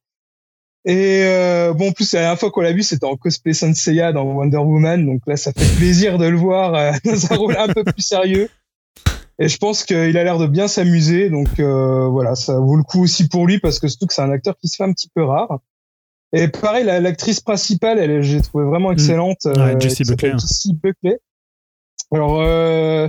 [0.86, 4.13] Et euh, bon, en plus, la dernière fois qu'on l'a vu, c'était en cosplay Senseiya
[4.13, 5.05] dans Wonder Woman.
[5.05, 8.01] Donc là, ça fait plaisir de le voir euh, dans un rôle un peu plus
[8.01, 8.49] sérieux.
[9.39, 11.30] Et je pense qu'il a l'air de bien s'amuser.
[11.30, 14.21] Donc euh, voilà, ça vaut le coup aussi pour lui parce que surtout que c'est
[14.21, 15.60] un acteur qui se fait un petit peu rare.
[16.34, 18.93] Et pareil, l'actrice principale, elle, j'ai trouvé vraiment mm.
[18.93, 19.45] excellente.
[19.45, 20.34] Ouais, euh, Jessie Buckley.
[20.84, 21.19] Buckley.
[22.12, 23.08] Alors, euh,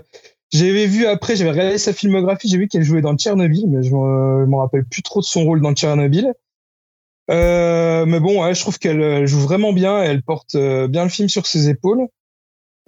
[0.53, 3.93] j'avais vu après, j'avais regardé sa filmographie, j'ai vu qu'elle jouait dans Tchernobyl, mais je
[3.93, 6.33] me, me rappelle plus trop de son rôle dans Tchernobyl.
[7.31, 11.11] Euh, mais bon, ouais, je trouve qu'elle joue vraiment bien, elle porte euh, bien le
[11.11, 12.07] film sur ses épaules.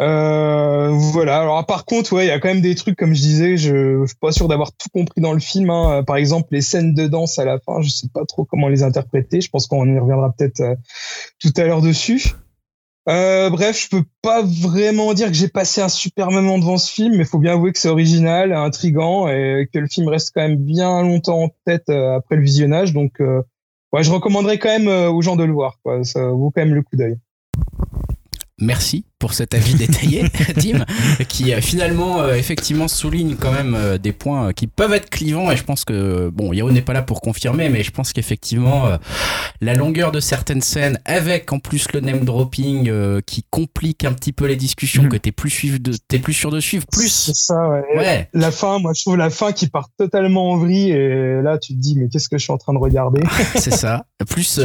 [0.00, 1.40] Euh, voilà.
[1.40, 4.00] Alors par contre, ouais, il y a quand même des trucs comme je disais, je,
[4.00, 5.68] je suis pas sûr d'avoir tout compris dans le film.
[5.70, 6.02] Hein.
[6.04, 8.82] Par exemple, les scènes de danse à la fin, je sais pas trop comment les
[8.82, 9.40] interpréter.
[9.40, 10.74] Je pense qu'on y reviendra peut-être euh,
[11.38, 12.32] tout à l'heure dessus.
[13.08, 16.92] Euh, bref, je peux pas vraiment dire que j'ai passé un super moment devant ce
[16.92, 20.42] film, mais faut bien avouer que c'est original, intrigant et que le film reste quand
[20.42, 22.92] même bien longtemps en tête euh, après le visionnage.
[22.92, 23.42] Donc, euh,
[23.92, 25.78] ouais, je recommanderais quand même aux gens de le voir.
[25.82, 26.04] Quoi.
[26.04, 27.16] Ça vaut quand même le coup d'œil.
[28.58, 30.24] Merci pour cet avis détaillé,
[30.59, 30.85] Tim,
[31.28, 35.50] qui euh, finalement euh, effectivement souligne quand même euh, des points qui peuvent être clivants
[35.52, 38.88] et je pense que bon, Yao n'est pas là pour confirmer, mais je pense qu'effectivement
[39.61, 42.90] la longueur de certaines scènes avec en plus le name dropping
[43.22, 45.09] qui complique un petit peu les discussions, mm.
[45.11, 47.11] que t'es plus suivre de, t'es plus sûr de suivre, plus.
[47.11, 48.28] C'est ça, ouais.
[48.33, 51.74] La fin, moi je trouve la fin qui part totalement en vrille et là tu
[51.74, 53.20] te dis mais qu'est-ce que je suis en train de regarder
[53.56, 54.06] C'est ça.
[54.28, 54.61] Plus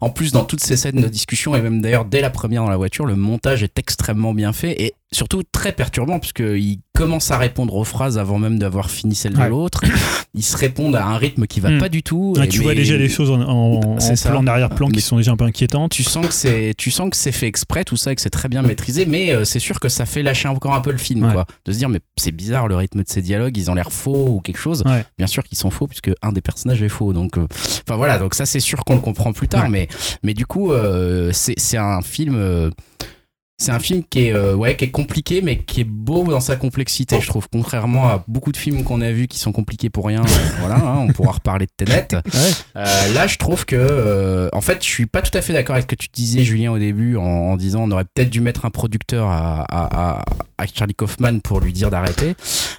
[0.00, 2.70] en plus dans toutes ces scènes de discussion et même d'ailleurs dès la première dans
[2.70, 7.36] la voiture, le montage est extrêmement bien fait et surtout très perturbant puisqu'il commence à
[7.36, 9.82] répondre aux phrases avant même d'avoir fini celle de l'autre.
[10.34, 11.78] Ils se répondent à un rythme qui va hmm.
[11.78, 12.34] pas du tout.
[12.48, 15.90] tu vois déjà des choses en, en, en arrière-plan qui sont déjà un peu inquiétantes.
[15.90, 18.30] Tu sens que c'est, tu sens que c'est fait exprès tout ça et que c'est
[18.30, 20.98] très bien maîtrisé, mais euh, c'est sûr que ça fait lâcher encore un peu le
[20.98, 21.44] film, quoi.
[21.66, 24.28] De se dire mais c'est bizarre le rythme de ces dialogues, ils ont l'air faux
[24.28, 24.84] ou quelque chose.
[25.18, 27.46] Bien sûr qu'ils sont faux puisque un des personnages est faux, donc euh,
[27.86, 29.88] enfin voilà, donc ça c'est sûr qu'on le comprend plus tard, mais
[30.22, 32.70] mais du coup euh, c'est c'est un film
[33.62, 36.40] c'est un film qui est, euh, ouais, qui est compliqué, mais qui est beau dans
[36.40, 37.46] sa complexité, je trouve.
[37.50, 40.76] Contrairement à beaucoup de films qu'on a vus qui sont compliqués pour rien, euh, voilà,
[40.76, 42.08] hein, on pourra reparler de Tenet.
[42.74, 45.84] Euh, là, je trouve que, en fait, je suis pas tout à fait d'accord avec
[45.84, 48.70] ce que tu disais, Julien, au début, en, disant on aurait peut-être dû mettre un
[48.70, 50.22] producteur à, à,
[50.58, 52.34] à, Charlie Kaufman pour lui dire d'arrêter.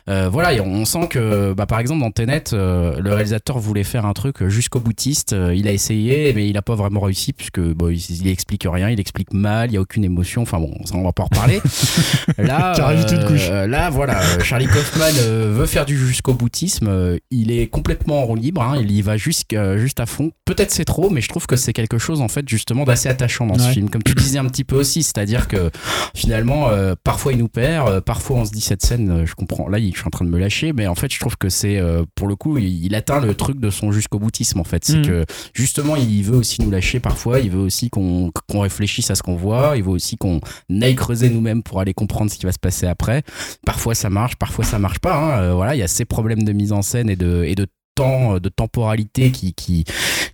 [0.07, 4.13] voilà, et on, sent que, bah, par exemple, dans Tenet, le réalisateur voulait faire un
[4.13, 5.35] truc jusqu'au boutiste.
[5.53, 8.89] il a essayé, mais il a pas vraiment réussi, puisque bon, il, il explique rien,
[8.89, 10.41] il explique mal, il y a aucune émotion.
[10.41, 11.61] Enfin bon, on va pas en reparler.
[12.37, 16.87] là, euh, là, voilà, Charlie Kaufman euh, veut faire du jusqu'au boutisme.
[16.87, 18.61] Euh, il est complètement en roue libre.
[18.61, 19.45] Hein, il y va juste,
[19.77, 20.31] juste à fond.
[20.45, 23.45] Peut-être c'est trop, mais je trouve que c'est quelque chose en fait justement d'assez attachant
[23.45, 23.89] dans ce film.
[23.89, 25.69] Comme tu disais un petit peu aussi, c'est-à-dire que
[26.15, 26.69] finalement,
[27.03, 29.67] parfois il nous perd, parfois on se dit cette scène, je comprends.
[29.67, 31.81] Là, je suis en train de me lâcher, mais en fait, je trouve que c'est
[32.15, 34.83] pour le coup, il, atteint le truc de son jusqu'au boutisme en fait.
[34.85, 35.05] C'est mm.
[35.05, 37.39] que justement, il veut aussi nous lâcher parfois.
[37.39, 39.77] Il veut aussi qu'on réfléchisse à ce qu'on voit.
[39.77, 42.87] Il veut aussi qu'on n'aille creuser nous-mêmes pour aller comprendre ce qui va se passer
[42.87, 43.23] après.
[43.65, 45.15] Parfois ça marche, parfois ça marche pas.
[45.15, 45.41] Hein.
[45.41, 47.67] Euh, voilà, il y a ces problèmes de mise en scène et de, et de
[47.95, 49.85] temps, de temporalité qui, qui,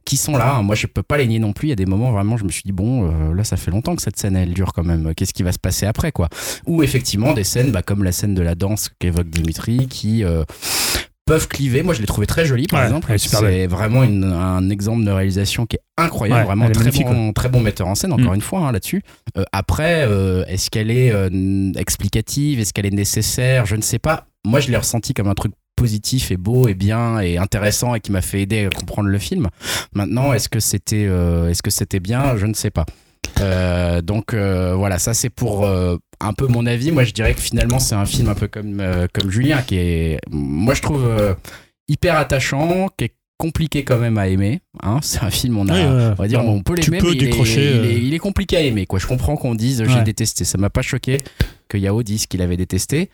[0.06, 0.56] qui sont là.
[0.56, 0.64] Hein.
[0.64, 1.68] Moi, je peux pas les nier non plus.
[1.68, 3.72] Il y a des moments vraiment, je me suis dit bon, euh, là, ça fait
[3.72, 5.14] longtemps que cette scène elle dure quand même.
[5.14, 6.30] Qu'est-ce qui va se passer après, quoi?
[6.66, 10.44] Ou effectivement des scènes, bah, comme la scène de la danse qu'évoque Dimitri, qui euh,
[11.30, 11.84] peuvent cliver.
[11.84, 13.13] Moi, je l'ai trouvé très joli, par exemple.
[13.20, 17.88] C'est vraiment un exemple de réalisation qui est incroyable, vraiment très bon, très bon metteur
[17.88, 18.36] en scène, encore mm.
[18.36, 19.04] une fois, hein, là-dessus.
[19.38, 22.60] Euh, après, euh, est-ce qu'elle est, euh, explicative?
[22.60, 23.68] Est-ce qu'elle est nécessaire?
[23.68, 24.26] Je ne sais pas.
[24.44, 28.00] Moi, je l'ai ressenti comme un truc positif et beau et bien et intéressant et
[28.00, 29.50] qui m'a fait aider à comprendre le film.
[29.94, 32.36] Maintenant, est-ce que c'était est-ce que c'était bien?
[32.38, 32.86] Je ne sais pas.
[34.02, 35.70] donc voilà, ça c'est pour
[36.20, 36.92] un peu mon avis.
[36.92, 39.78] Moi, je dirais que finalement, c'est un film un peu comme, euh, comme Julien, qui
[39.78, 41.34] est, moi, je trouve euh,
[41.88, 44.62] hyper attachant, qui est compliqué quand même à aimer.
[44.84, 45.00] Hein.
[45.04, 48.00] C'est un film, on, a, on va dire, on peut l'aimer, mais il est, euh.
[48.02, 48.86] il, est, compliqué à aimer.
[48.86, 49.00] Quoi.
[49.00, 50.44] Je comprends qu'on dise j'ai détesté.
[50.44, 51.20] Ça m'a pas choqué
[51.70, 53.10] que Yao dise qu'il avait détesté.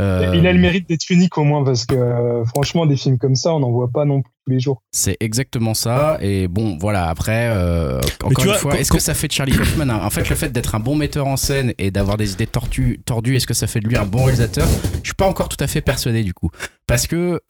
[0.00, 0.32] Euh...
[0.34, 3.36] Il a le mérite d'être unique au moins parce que euh, franchement, des films comme
[3.36, 4.82] ça, on n'en voit pas non plus tous les jours.
[4.90, 6.18] C'est exactement ça.
[6.20, 9.88] Et bon, voilà, après, euh, encore une fois, est-ce que ça fait de Charlie Kaufman
[9.88, 13.00] En fait, le fait d'être un bon metteur en scène et d'avoir des idées tortues,
[13.06, 14.66] tordues, est-ce que ça fait de lui un bon réalisateur?
[15.02, 16.50] Je suis pas encore tout à fait persuadé du coup.
[16.86, 17.40] Parce que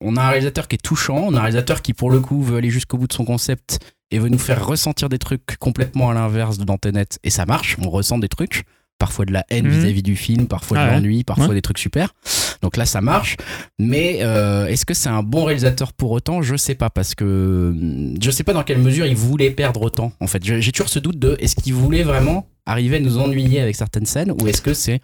[0.00, 2.42] on a un réalisateur qui est touchant, on a un réalisateur qui pour le coup
[2.42, 3.78] veut aller jusqu'au bout de son concept
[4.10, 7.76] et veut nous faire ressentir des trucs complètement à l'inverse de Dantenet et ça marche,
[7.84, 8.64] on ressent des trucs,
[8.98, 9.72] parfois de la haine mhm.
[9.72, 12.14] vis-à-vis du film, parfois de ah l'ennui, parfois des trucs super.
[12.62, 13.36] Donc là ça marche,
[13.78, 16.42] mais euh, est-ce que c'est un bon réalisateur pour autant?
[16.42, 17.74] Je sais pas parce que
[18.20, 20.12] je sais pas dans quelle mesure il voulait perdre autant.
[20.20, 23.60] En fait, j'ai toujours ce doute de est-ce qu'il voulait vraiment arriver à nous ennuyer
[23.60, 25.00] avec certaines scènes ou est-ce que c'est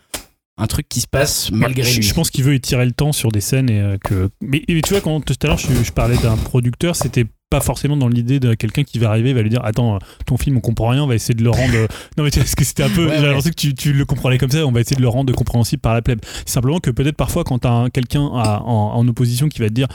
[0.57, 2.03] un truc qui se passe malgré lui?
[2.03, 4.31] Je pense qu'il veut étirer le temps sur des scènes et euh, que.
[4.41, 7.97] Mais, tu vois, quand tout à l'heure je, je parlais d'un producteur, c'était pas forcément
[7.97, 10.89] dans l'idée de quelqu'un qui va arriver va lui dire attends ton film on comprend
[10.89, 11.87] rien on va essayer de le rendre
[12.17, 14.51] non mais est-ce que c'était un peu j'ai l'impression que tu, tu, le comprenais comme
[14.51, 16.19] ça on va essayer de le rendre compréhensible par la plèbe.
[16.47, 19.87] Simplement que peut-être parfois quand t'as quelqu'un en, en opposition qui va te dire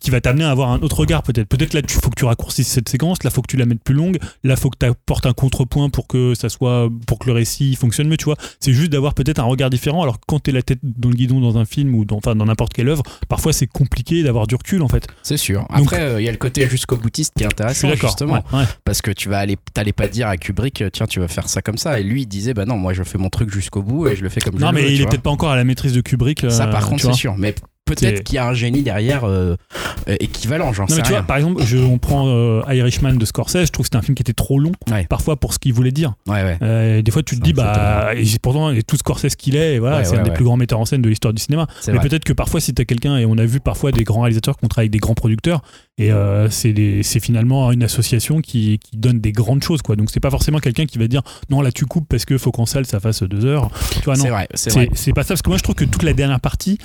[0.00, 1.48] qui va t'amener à avoir un autre regard peut-être.
[1.48, 3.82] Peut-être là, il faut que tu raccourcisses cette séquence, là, faut que tu la mettes
[3.82, 7.26] plus longue, là, faut que tu apportes un contrepoint pour que ça soit, pour que
[7.26, 8.36] le récit fonctionne mieux, tu vois.
[8.60, 10.02] C'est juste d'avoir peut-être un regard différent.
[10.02, 12.34] Alors quand tu es la tête dans le guidon dans un film ou dans, enfin,
[12.34, 15.06] dans n'importe quelle œuvre, parfois c'est compliqué d'avoir du recul en fait.
[15.22, 15.66] C'est sûr.
[15.70, 18.42] Après, euh, il y a le côté jusqu'au boutiste qui est intéressant justement.
[18.84, 21.48] Parce que tu vas aller, t'allais pas dire à Kubrick, euh, tiens, tu vas faire
[21.48, 21.98] ça comme ça.
[22.00, 24.22] Et lui, il disait, bah non, moi je fais mon truc jusqu'au bout et je
[24.22, 26.00] le fais comme non, je mais il est peut-être pas encore à la maîtrise de
[26.00, 26.46] Kubrick.
[26.50, 27.34] ça, par euh, contre, c'est sûr.
[27.36, 27.54] Mais
[27.84, 29.56] peut-être qu'il y a un génie derrière euh,
[30.08, 31.18] euh, équivalent, j'en sais mais tu rien.
[31.20, 34.02] vois, par exemple, je, on prend euh, Irishman de Scorsese, je trouve que c'était un
[34.02, 35.06] film qui était trop long, Ouais.
[35.08, 36.14] parfois pour ce qu'il voulait dire.
[36.26, 36.58] Ouais, ouais.
[36.62, 39.74] Euh, et des fois, tu te dis, bah, et pourtant, et tout Scorsese qu'il est,
[39.74, 41.66] et voilà, c'est un des plus grands metteurs en scène de l'histoire du cinéma.
[41.88, 44.56] Mais peut-être que parfois, si t'as quelqu'un, et on a vu parfois des grands réalisateurs
[44.56, 45.62] qui ont travaillé avec des grands producteurs,
[45.98, 46.10] et
[46.50, 49.96] c'est finalement une association qui, qui donne des grandes choses, quoi.
[49.96, 52.50] Donc, c'est pas forcément quelqu'un qui va dire, non, là, tu coupes parce que faut
[52.52, 53.70] qu'en salle, ça fasse deux heures.
[53.92, 54.24] Tu vois, non.
[54.54, 56.78] C'est pas ça, parce que moi je trouve que toute la dernière partie,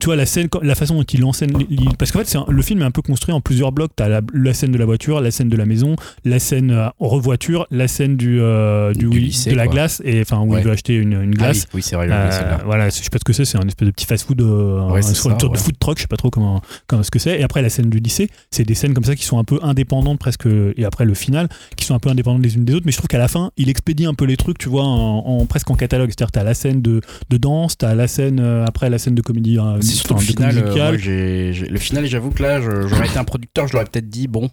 [0.00, 1.50] tu vois, la scène, la façon dont il enseigne.
[1.98, 3.90] Parce qu'en fait, c'est un- le film est un peu construit en plusieurs blocs.
[3.96, 6.86] T'as la, la scène de la voiture, la scène de la maison, la scène euh,
[7.00, 9.72] en revoiture, la scène du, euh, du, Du lycée, de la quoi.
[9.74, 10.60] glace, et enfin où Ouais.
[10.60, 11.62] il veut acheter une, une Ah glace.
[11.62, 12.30] oui, oui, c'est vrai, Euh,
[12.64, 15.10] voilà, je sais pas ce que c'est, c'est un espèce de petit fast-food, Ouais, c'est
[15.10, 17.18] un- ça, une sorte de food truck, je sais pas trop comment, comment ce que
[17.18, 17.40] c'est.
[17.40, 19.58] Et après la scène du lycée, c'est des scènes comme ça qui sont un peu
[19.62, 22.86] indépendantes presque, et après le final, qui sont un peu indépendantes les unes des autres.
[22.86, 25.18] Mais je trouve qu'à la fin, il expédie un peu les trucs, tu vois, en,
[25.26, 26.10] en- presque en catalogue.
[26.10, 29.22] C'est-à-dire, t'as la scène de, de danse, t'as la scène euh, après la scène de
[29.22, 30.56] comédie, C'est surtout le final.
[30.58, 34.50] euh, le final, j'avoue que là, j'aurais été un producteur, je l'aurais peut-être dit, bon,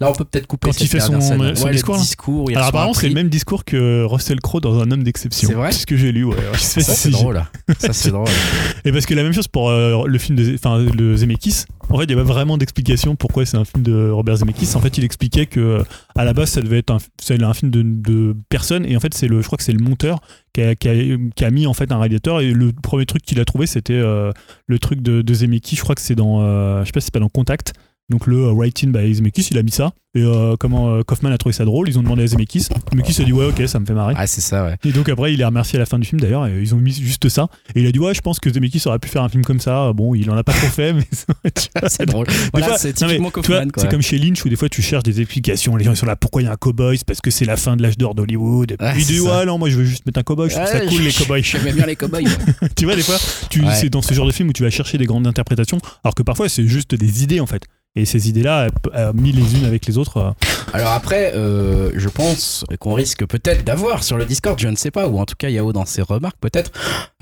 [0.00, 2.66] là, on peut peut-être couper Quand cette il fait son- son Ouais, discours, discours, Alors
[2.68, 5.48] apparemment c'est le même discours que Russell Crowe dans Un homme d'exception.
[5.48, 6.36] C'est vrai C'est ce que j'ai lu, ouais.
[6.58, 7.42] Ça, c'est drôle.
[7.78, 8.28] Ça, c'est drôle.
[8.84, 11.64] Et parce que la même chose pour euh, le film de, enfin le Zemeckis.
[11.88, 14.74] En fait, il y avait vraiment d'explications pourquoi c'est un film de Robert Zemeckis.
[14.74, 15.82] En fait, il expliquait que euh,
[16.16, 16.98] à la base ça devait être un,
[17.54, 20.18] film de, de personnes et en fait c'est le, je crois que c'est le monteur
[20.52, 20.94] qui a, qui, a,
[21.36, 23.92] qui a mis en fait un réalisateur et le premier truc qu'il a trouvé c'était
[23.94, 24.32] euh,
[24.66, 25.76] le truc de, de Zemeckis.
[25.76, 27.72] Je crois que c'est dans, euh, je sais pas si c'est pas dans Contact.
[28.08, 29.92] Donc le euh, Writing by Zemeckis, il a mis ça.
[30.14, 32.68] Et euh, comment euh, Kaufman a trouvé ça drôle, ils ont demandé à Zemeckis.
[32.92, 34.14] Zemeckis a dit ouais ok ça me fait marrer.
[34.16, 34.76] Ah, c'est ça, ouais.
[34.84, 36.78] Et donc après, il est remercié à la fin du film d'ailleurs, et ils ont
[36.78, 37.48] mis juste ça.
[37.74, 39.60] Et il a dit Ouais, je pense que Zemeckis aurait pu faire un film comme
[39.60, 39.92] ça.
[39.92, 41.02] Bon, il en a pas trop fait, mais
[41.88, 42.26] C'est drôle.
[42.52, 43.66] Voilà, c'est typiquement Kaufman.
[43.76, 45.76] C'est comme chez Lynch où des fois tu cherches des explications.
[45.76, 46.96] Les gens ils sont là Pourquoi il y a un cowboy?
[46.96, 48.76] C'est parce que c'est la fin de l'âge d'or d'Hollywood.
[48.96, 49.20] Il dit.
[49.20, 50.48] Ouais, non, moi je veux juste mettre un cowboy.
[50.48, 51.42] Je trouve ça cool les je- cowboys.
[51.42, 52.24] J'aimais bien les cowboys.
[52.76, 53.16] tu vois, des fois,
[53.50, 53.74] tu, Ouais.
[53.74, 56.22] c'est dans ce genre de film où tu vas chercher des grandes interprétations, alors que
[56.22, 57.62] parfois c'est juste des idées en fait.
[57.96, 60.30] Et ces idées-là, euh, mis les unes avec les autres, euh,
[60.74, 64.90] Alors après, euh, je pense qu'on risque peut-être d'avoir sur le Discord, je ne sais
[64.90, 66.70] pas, ou en tout cas Yao dans ses remarques peut-être,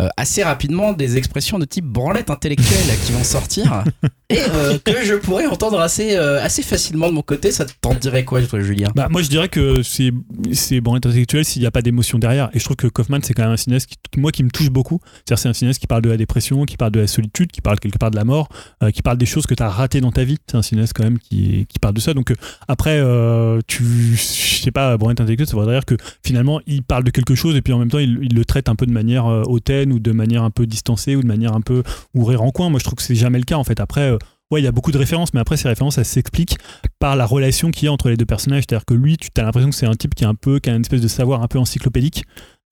[0.00, 3.84] euh, assez rapidement des expressions de type branlette intellectuelle qui vont sortir
[4.30, 7.50] et euh, que je pourrais entendre assez, euh, assez facilement de mon côté.
[7.50, 8.88] Ça t'en dirait quoi, Julien?
[8.94, 10.10] Bah, moi, je dirais que c'est
[10.52, 12.50] c'est bon intellectuel s'il n'y a pas d'émotion derrière.
[12.54, 14.70] Et je trouve que Kaufman, c'est quand même un cinéaste qui, moi, qui me touche
[14.70, 15.00] beaucoup.
[15.14, 17.60] C'est-à-dire, c'est un cinéaste qui parle de la dépression, qui parle de la solitude, qui
[17.60, 18.48] parle quelque part de la mort,
[18.82, 20.38] euh, qui parle des choses que tu as ratées dans ta vie.
[20.50, 22.14] C'est un cinéaste quand même qui, qui parle de ça.
[22.14, 22.34] Donc, euh,
[22.68, 23.84] après, euh, tu,
[24.16, 27.56] je sais pas, bon intellectuel, ça voudrait dire que finalement, il parle de quelque chose
[27.56, 29.98] et puis en même temps, il, le traite un peu de manière euh, hautaine ou
[29.98, 31.82] de manière un peu distancée ou de manière un peu
[32.14, 32.70] ouvrir en coin.
[32.70, 33.80] Moi, je trouve que c'est jamais le cas, en fait.
[33.80, 34.16] Après,
[34.50, 36.58] Ouais, il y a beaucoup de références, mais après, ces références, elles s'expliquent
[36.98, 38.64] par la relation qu'il y a entre les deux personnages.
[38.68, 40.68] C'est-à-dire que lui, tu as l'impression que c'est un type qui, est un peu, qui
[40.68, 42.24] a une espèce de savoir un peu encyclopédique,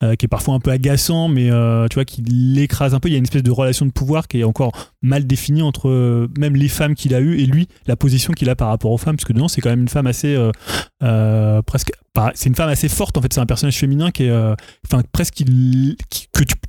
[0.03, 3.09] euh, qui est parfois un peu agaçant, mais euh, tu vois, qui l'écrase un peu.
[3.09, 5.89] Il y a une espèce de relation de pouvoir qui est encore mal définie entre
[5.89, 8.91] euh, même les femmes qu'il a eues et lui, la position qu'il a par rapport
[8.91, 10.37] aux femmes, parce que dedans, c'est quand même une femme assez.
[11.67, 11.93] presque.
[12.35, 13.33] C'est une femme assez forte, en fait.
[13.33, 14.55] C'est un personnage féminin qui est.
[15.13, 15.45] presque.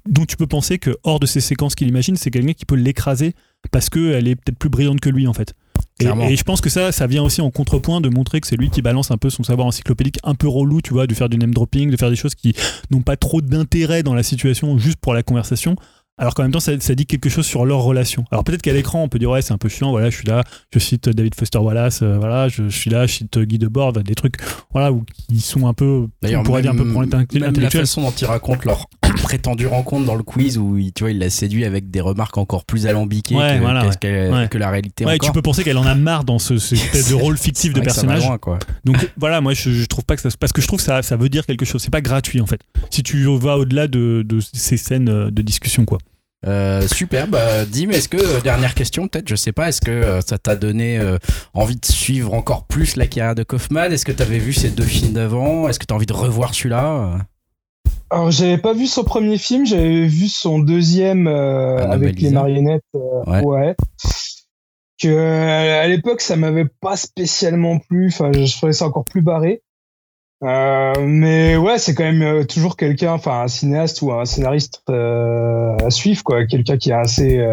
[0.08, 2.76] dont tu peux penser que, hors de ces séquences qu'il imagine, c'est quelqu'un qui peut
[2.76, 3.34] l'écraser
[3.72, 5.56] parce qu'elle est peut-être plus brillante que lui, en fait.
[6.00, 8.70] Et, je pense que ça, ça vient aussi en contrepoint de montrer que c'est lui
[8.70, 11.38] qui balance un peu son savoir encyclopédique un peu relou, tu vois, de faire du
[11.38, 12.54] name dropping, de faire des choses qui
[12.92, 15.76] n'ont pas trop d'intérêt dans la situation juste pour la conversation.
[16.20, 18.24] Alors qu'en même temps, ça, ça dit quelque chose sur leur relation.
[18.32, 19.90] Alors peut-être qu'à l'écran, on peut dire ouais, c'est un peu chiant.
[19.90, 22.02] Voilà, je suis là, je cite David Foster Wallace.
[22.04, 24.36] euh, voilà, je, je suis là, je cite Guy Debord, des trucs,
[24.72, 27.82] voilà, où qui sont un peu, on pourrait dire un peu pour même la intellectuel.
[27.82, 28.88] façon dont ils racontent leur
[29.24, 32.38] prétendue rencontre dans le quiz où il, tu vois, il l'a séduit avec des remarques
[32.38, 33.98] encore plus alambiquées Ouais, que, voilà, qu'est-ce ouais.
[34.00, 34.48] qu'elle- Ouais.
[34.50, 35.30] que la réalité Ouais, encore.
[35.30, 36.54] tu peux penser qu'elle en a marre dans ce,
[37.10, 38.24] de rôle fictif de personnage.
[38.24, 38.60] loin, quoi.
[38.86, 40.30] Donc voilà, moi je, je trouve pas que ça.
[40.40, 41.82] Parce que je trouve que ça, ça veut dire quelque chose.
[41.82, 42.62] C'est pas gratuit en fait.
[42.92, 45.98] Si tu vas au-delà de, de ces scènes de discussion, quoi.
[46.46, 49.92] Euh, super, bah Dim, est-ce que, euh, dernière question peut-être, je sais pas, est-ce que
[49.92, 51.18] euh, ça t'a donné euh,
[51.54, 54.84] envie de suivre encore plus la carrière de Kaufman Est-ce que t'avais vu ces deux
[54.84, 55.70] films d'avant?
[55.70, 57.18] Est-ce que t'as envie de revoir celui-là?
[58.10, 62.84] Alors, j'avais pas vu son premier film, j'avais vu son deuxième avec les marionnettes.
[62.94, 63.42] Ouais.
[63.42, 63.76] ouais.
[65.02, 68.08] Que à l'époque, ça m'avait pas spécialement plu.
[68.08, 69.63] Enfin, je, je trouvais ça encore plus barré.
[70.44, 74.82] Euh, mais ouais, c'est quand même euh, toujours quelqu'un, enfin un cinéaste ou un scénariste
[74.90, 76.46] euh, à suivre, quoi.
[76.46, 77.46] Quelqu'un qui est assez,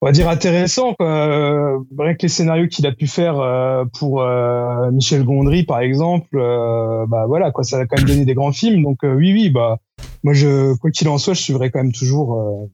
[0.00, 0.94] on va dire intéressant.
[0.94, 1.78] Quoi.
[1.98, 3.34] Rien que les scénarios qu'il a pu faire
[3.98, 4.24] pour
[4.92, 6.38] Michel Gondry, par exemple,
[7.08, 8.82] bah voilà, quoi, ça a quand même donné des grands films.
[8.82, 9.78] Donc oui, oui, bah
[10.22, 12.70] moi, je, quoi qu'il en soit, je suivrai quand même toujours euh,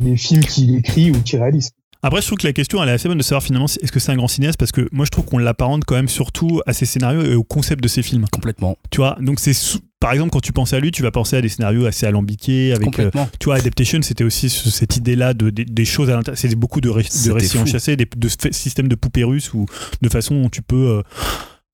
[0.00, 1.72] les films qu'il écrit ou qu'il réalise.
[2.06, 3.90] Après, je trouve que la question elle est assez bonne de savoir finalement si- est-ce
[3.90, 4.58] que c'est un grand cinéaste?
[4.58, 7.42] Parce que moi je trouve qu'on l'apparente quand même surtout à ses scénarios et au
[7.42, 8.26] concept de ses films.
[8.30, 8.76] Complètement.
[8.90, 9.52] Tu vois, donc c'est
[9.98, 12.72] par exemple, quand tu penses à lui, tu vas penser à des scénarios assez alambiqués.
[12.72, 13.28] Avec, euh, Complètement.
[13.40, 16.38] tu vois, Adaptation, c'était aussi ce- cette idée-là de, des- des choses à l'intérieur.
[16.38, 17.62] C'était beaucoup de, ré- de C'était récits fou.
[17.64, 19.66] enchâssés, des, de systèmes de poupées russes ou
[20.02, 20.98] de façon dont tu peux.
[20.98, 21.02] euh,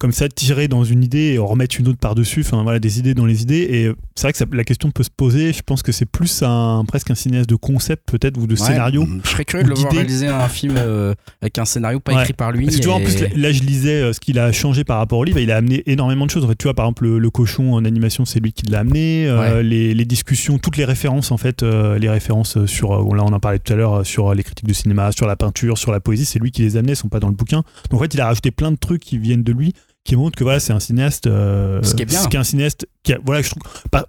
[0.02, 2.98] comme ça, tirer dans une idée et en remettre une autre par-dessus, enfin voilà, des
[2.98, 3.68] idées dans les idées.
[3.70, 5.52] Et c'est vrai que ça- la question peut se poser.
[5.52, 8.66] Je pense que c'est plus un, presque un cinéaste de concept, peut-être, ou de Ouais,
[8.66, 9.06] scénario.
[9.24, 12.22] Je serais curieux de le voir réaliser un film euh, avec un scénario pas Ouais.
[12.22, 12.64] écrit par lui.
[12.64, 14.82] Parce que tu vois, en plus, là, là, je lisais euh, ce qu'il a changé
[14.82, 15.38] par rapport au livre.
[15.38, 16.44] Il a amené énormément de choses.
[16.44, 18.80] En fait, tu vois, par exemple, le, le cochon en animation, c'est lui qui l'a
[18.80, 19.28] amené.
[19.28, 19.62] Euh, Ouais.
[19.62, 23.38] les, les discussions, toutes les références, en fait, euh, les références sur, là, on en
[23.40, 26.24] parlait tout à l'heure, sur les critiques de cinéma, sur la peinture, sur la poésie,
[26.24, 27.62] c'est lui qui les amenait, sont pas dans le bouquin.
[27.90, 29.72] Donc, en fait, il a rajouté plein de trucs qui viennent de lui
[30.04, 32.20] qui montrent que voilà c'est un cinéaste euh, Ce qui est bien.
[32.20, 33.62] c'est un cinéaste qui a, voilà je trouve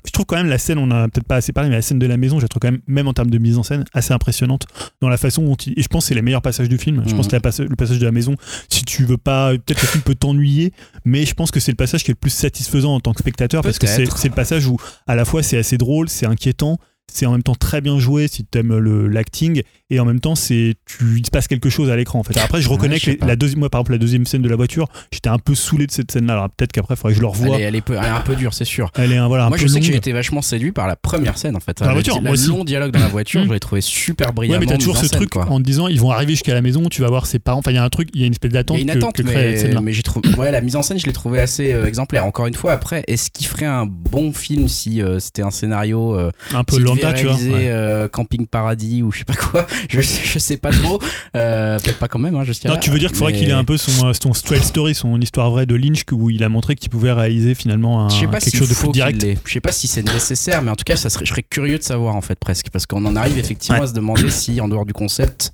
[0.05, 1.99] je trouve quand même la scène on a peut-être pas assez parlé mais la scène
[1.99, 3.85] de la maison je la trouve quand même même en termes de mise en scène
[3.93, 4.65] assez impressionnante
[5.01, 7.03] dans la façon dont il et je pense que c'est les meilleurs passages du film.
[7.05, 8.35] Je pense que la passe- le passage de la maison
[8.69, 10.73] si tu veux pas peut-être le film peut t'ennuyer
[11.05, 13.19] mais je pense que c'est le passage qui est le plus satisfaisant en tant que
[13.19, 13.85] spectateur parce que
[14.17, 14.77] c'est le passage où
[15.07, 16.77] à la fois c'est assez drôle c'est inquiétant
[17.11, 20.35] c'est en même temps très bien joué si tu aimes l'acting et en même temps
[20.35, 22.99] c'est tu il se passe quelque chose à l'écran en fait après je reconnais Ouais,
[22.99, 25.29] je que les- la deuxième moi par exemple la deuxième scène de la voiture j'étais
[25.29, 27.27] un peu saoulé de cette scène là alors peut-être qu'après il faudrait que je le
[27.27, 28.91] Elle revoie est, elle est peu- elle est un peu dure, c'est sûr.
[28.97, 30.87] elle est un, voilà un Moi, peu je sais que j'ai été vachement séduit par
[30.87, 31.79] la première scène en fait.
[31.81, 34.59] La Le- voiture, le long dialogue dans la voiture, je l'ai trouvé super brillamment.
[34.59, 35.47] Ouais, mais t'as toujours ce scène, truc quoi.
[35.49, 37.59] en te disant ils vont arriver jusqu'à la maison, tu vas voir ses parents.
[37.59, 39.21] Enfin, il y a un truc, il y a une espèce d'attente une que, attente,
[39.23, 40.27] mais, j'ai trouvé.
[40.35, 42.25] Ouais, la mise en scène, je l'ai trouvé assez euh, exemplaire.
[42.25, 46.17] Encore une fois, après, est-ce qu'il ferait un bon film si euh, c'était un scénario
[46.17, 47.33] euh, Un peu s'il lambda, tu vois.
[47.35, 47.67] réaliser ouais.
[47.69, 50.99] euh, Camping Paradis ou je sais pas quoi Je, je sais pas trop.
[51.35, 52.77] Euh, Peut-être pas quand même, hein, Non, là.
[52.79, 54.95] tu veux dire qu'il faudrait Mais- qu'il ait un peu son, euh, son straight story,
[54.95, 58.21] son histoire vraie de Lynch, où il a montré qu'il pouvait réaliser finalement un, Je
[58.21, 59.25] sais pas quelque chose de plus direct.
[59.45, 61.77] Je sais pas si c'est nécessaire, mais en tout cas, ça serait, je serais curieux
[61.77, 63.83] de savoir en fait presque, parce qu'on en arrive effectivement Ouais.
[63.85, 65.51] à se demander si en dehors du concept,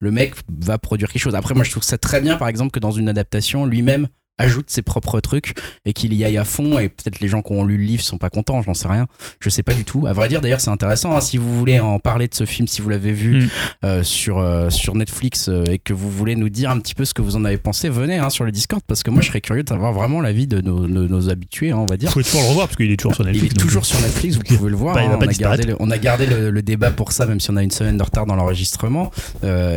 [0.00, 1.34] le mec va produire quelque chose.
[1.36, 4.70] Après, moi, je trouve ça très bien, par exemple, que dans une adaptation, lui-même ajoute
[4.70, 7.64] ses propres trucs et qu'il y aille à fond et peut-être les gens qui ont
[7.64, 9.06] lu le livre sont pas contents j'en sais rien
[9.40, 11.78] je sais pas du tout à vrai dire d'ailleurs c'est intéressant hein, si vous voulez
[11.80, 13.48] en parler de ce film si vous l'avez vu Mm.
[13.84, 17.04] euh, sur euh, sur Netflix euh, et que vous voulez nous dire un petit peu
[17.04, 19.28] ce que vous en avez pensé venez hein, sur le Discord parce que moi je
[19.28, 22.24] serais curieux d'avoir vraiment l'avis de nos, nos, nos habitués hein, on va dire Il
[22.24, 23.54] faut le revoir parce qu'il est toujours sur il Netflix.
[23.54, 24.94] est donc, toujours sur Netflix, vous pouvez le voir.
[24.94, 27.38] Bah, il on, a gardé le, on a gardé le, le débat pour ça, même
[27.40, 29.10] si on a une semaine de retard dans l'enregistrement.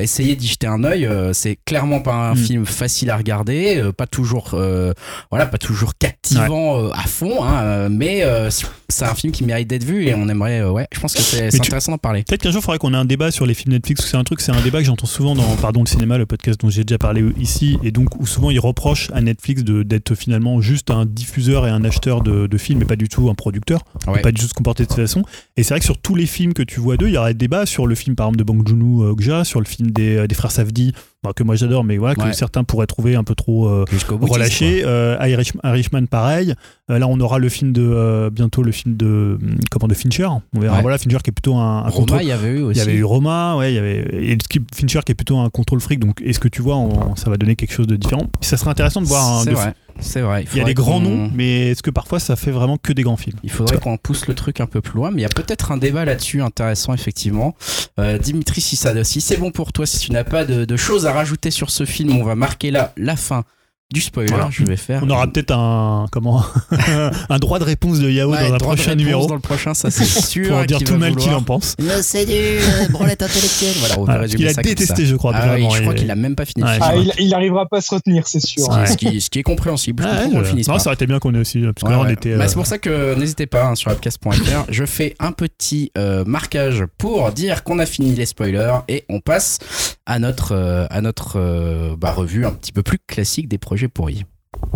[0.01, 1.07] Essayez d'y jeter un œil.
[1.33, 2.37] c'est clairement pas un Mm.
[2.37, 4.93] film facile à regarder, pas toujours, euh,
[5.31, 8.49] voilà, pas toujours captivant euh, à fond, hein, mais euh,
[8.89, 11.53] c'est un film qui mérite d'être vu et on aimerait, ouais, je pense que c'est
[11.55, 12.23] intéressant d'en parler.
[12.23, 14.05] Peut-être qu'un jour, il faudrait qu'on ait un débat sur les films Netflix.
[14.05, 16.59] C'est un truc, c'est un débat que j'entends souvent dans Pardon le cinéma, le podcast
[16.59, 20.61] dont j'ai déjà parlé ici, et donc où souvent ils reprochent à Netflix d'être finalement
[20.61, 23.81] juste un diffuseur et un acheteur de, de films, et pas du tout un producteur,
[24.07, 24.21] Ouais.
[24.21, 25.23] pas du tout se comporter de cette façon.
[25.57, 27.33] Et c'est vrai que sur tous les films que tu vois d'eux, il y aurait
[27.33, 30.51] débat sur le film par exemple de Bang Joon-ho sur le film des, des frères
[30.51, 30.93] Safdie,
[31.25, 33.85] bah, que moi j'adore, mais voilà que certains pourraient trouver un peu trop euh,
[34.31, 34.83] relâché.
[34.85, 36.53] Euh, Irish- Irishman, pareil.
[36.91, 39.95] Euh, là, on aura le film de euh, bientôt le film de hum, comment de
[39.95, 40.27] Fincher.
[40.53, 40.75] On verra.
[40.75, 40.81] Ouais.
[40.83, 42.21] Voilà, Fincher qui est plutôt un, un Roma, contrôle.
[42.21, 42.79] il y avait eu Il aussi.
[42.79, 44.37] y avait eu Roma, ouais, il y avait et
[44.73, 45.99] Fincher qui est plutôt un contrôle fric.
[45.99, 48.27] Donc, est-ce que tu vois, on- ça va donner quelque chose de différent?
[48.41, 49.39] Ça serait intéressant de voir.
[49.39, 49.73] un- C'est vrai.
[49.99, 50.45] C'est vrai.
[50.51, 53.01] Il y a des grands noms, mais est-ce que parfois ça fait vraiment que des
[53.01, 53.37] grands films?
[53.43, 55.71] Il faudrait qu'on pousse le truc un peu plus loin, mais il y a peut-être
[55.71, 57.55] un débat là-dessus intéressant, effectivement.
[57.97, 60.75] Euh, Dimitri, si, ça, si c'est bon pour toi, si tu n'as pas de, de
[60.77, 63.45] choses à rajouter sur ce film, on va marquer là la fin
[63.93, 64.29] du spoiler.
[64.29, 64.49] Voilà.
[64.51, 65.01] Je vais faire.
[65.05, 66.43] On aura peut-être un comment
[67.29, 69.91] un droit de réponse de Yao Ouais, dans un prochain numéro Dans le prochain, ça
[69.91, 70.49] c'est sûr.
[70.49, 71.75] pour dire qu'il tout mal qu'il en pense.
[71.79, 73.75] Mais C'est du euh, branlette intellectuelle.
[73.79, 75.05] Voilà, on va résumer qu'il a ça détesté, ça.
[75.05, 75.33] je crois.
[75.35, 76.85] Ah oui, je crois qu'il a même pas fini le Ouais, film.
[76.87, 78.63] Ah, il, il arrivera pas à se retenir, c'est sûr.
[78.65, 78.87] Ce qui, Ouais.
[78.87, 80.03] ce qui- ce qui est compréhensible.
[80.33, 80.79] Je finisse non, pas.
[80.79, 82.13] ça aurait été bien qu'on ait aussi, parce que Ouais, là on ouais.
[82.13, 82.35] était.
[82.35, 84.65] Bah, euh, c'est pour ça que n'hésitez pas hein, sur upcast.fr.
[84.67, 89.19] Je fais un petit euh, marquage pour dire qu'on a fini les spoilers et on
[89.19, 89.59] passe
[90.07, 94.23] à notre, à notre bah, revue un petit peu plus classique des projets pourris.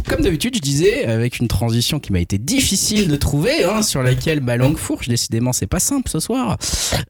[0.07, 4.03] Comme d'habitude, je disais, avec une transition qui m'a été difficile de trouver, hein, sur
[4.03, 6.57] laquelle ma langue fourche, décidément, c'est pas simple ce soir.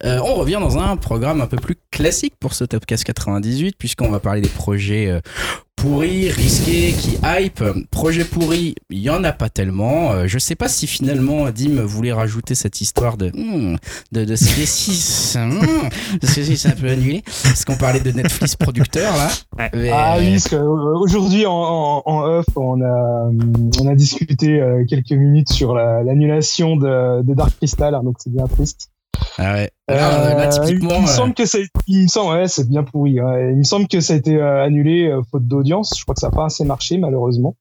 [0.04, 4.10] Euh, on revient dans un programme un peu plus classique pour ce Topcast 98, puisqu'on
[4.10, 5.20] va parler des projets euh,
[5.82, 7.64] pourris, risqués, qui hype.
[7.92, 10.12] Projet pourri, il y en a pas tellement.
[10.12, 13.78] Euh, je sais pas si finalement Dim voulait rajouter cette histoire de hmm,
[14.12, 15.90] de, de C6, hmm,
[16.22, 19.30] de C6 un peu annulé, parce qu'on parlait de Netflix producteur là.
[19.74, 23.30] Mais- Ah oui, parce qu'aujourd'hui en, en, en off, on a,
[23.82, 28.16] on a discuté euh, quelques minutes sur la- l'annulation de, de Dark Crystal, hein, donc
[28.20, 28.90] c'est bien triste.
[29.38, 29.70] Ah ouais.
[29.88, 29.96] Là,
[30.36, 32.84] là, Euh, typiquement, il me euh, semble que ça, il me semble, ouais, c'est bien
[32.84, 33.20] pourri.
[33.22, 33.52] ouais.
[33.52, 35.94] Il me semble que ça a été euh, annulé euh, faute d'audience.
[35.98, 37.56] Je crois que ça n'a pas assez marché malheureusement.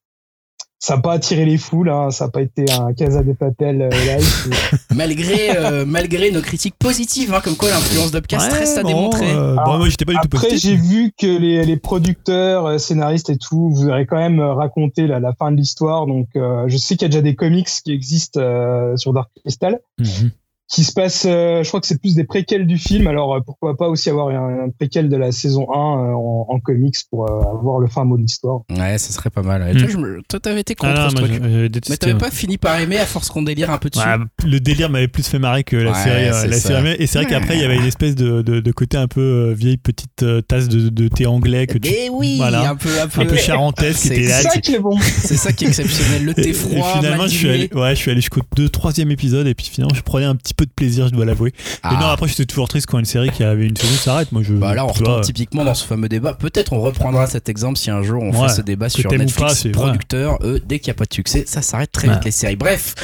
[0.80, 3.82] ça n'a pas attiré les foules, hein, ça n'a pas été un Casa de Papel
[3.82, 4.54] euh, live.
[4.94, 8.88] malgré, euh, malgré nos critiques positives, hein, comme quoi l'influence d'Upcast Ouais, reste à bon,
[8.88, 9.30] démontrer.
[9.32, 12.66] euh, bon, Alors, moi, j'étais pas du tout Après, j'ai vu que les, les producteurs,
[12.66, 16.06] euh, scénaristes et tout, vous aurez quand même euh, raconté la, la fin de l'histoire.
[16.06, 19.30] Donc, euh, je sais qu'il y a déjà des comics qui existent euh, sur Dark
[19.42, 20.30] Crystal, Mhm.
[20.68, 21.24] Qui se passent.
[21.26, 23.06] euh, je crois que c'est plus des préquels du film.
[23.06, 26.46] Alors, euh, pourquoi pas aussi avoir un, un préquel de la saison 1 euh, en,
[26.48, 28.60] en comics pour euh, avoir le fin mot de l'histoire.
[28.70, 29.62] Ouais, ça serait pas mal.
[29.68, 30.20] Et Hmm.
[30.28, 31.40] toi, t'avais été contre Ah non, ce truc.
[31.88, 34.06] Mais t'avais pas fini par aimer à force qu'on délire un peu dessus.
[34.06, 36.24] Ouais, le délire m'avait plus fait marrer que la Ouais, série.
[36.26, 38.96] la série et c'est vrai qu'après, il y avait une espèce de, de, de côté
[38.98, 41.88] un peu vieille petite tasse de, de thé anglais que tu.
[41.90, 42.70] Eh oui, voilà.
[42.70, 44.96] un peu, un peu, Un peu charentaise qui C'est ça qui est bon.
[45.00, 46.24] C'est ça qui est exceptionnel.
[46.24, 48.42] Le Et, thé et froid, finalement, mal je suis, allé, ouais, je suis allé jusqu'au
[48.56, 51.24] 2 3 épisode et puis finalement, je prenais un petit peu de plaisir, je dois
[51.24, 51.52] l'avouer.
[51.82, 51.94] Ah.
[51.94, 54.32] Et non, après, j'étais toujours triste quand une série qui avait une saison s'arrête.
[54.32, 54.52] Moi, je.
[54.54, 56.34] Bah là, on tu vois, retombe typiquement dans ce fameux débat.
[56.34, 59.32] Peut-être on reprendra cet exemple si un jour on Ouais, fait ce débat sur Netflix.
[59.40, 62.24] pas, c'est- producteur, eux, dès qu'il n'y a pas de succès, ça s'arrête très vite
[62.24, 62.56] les séries.
[62.56, 62.94] Bref,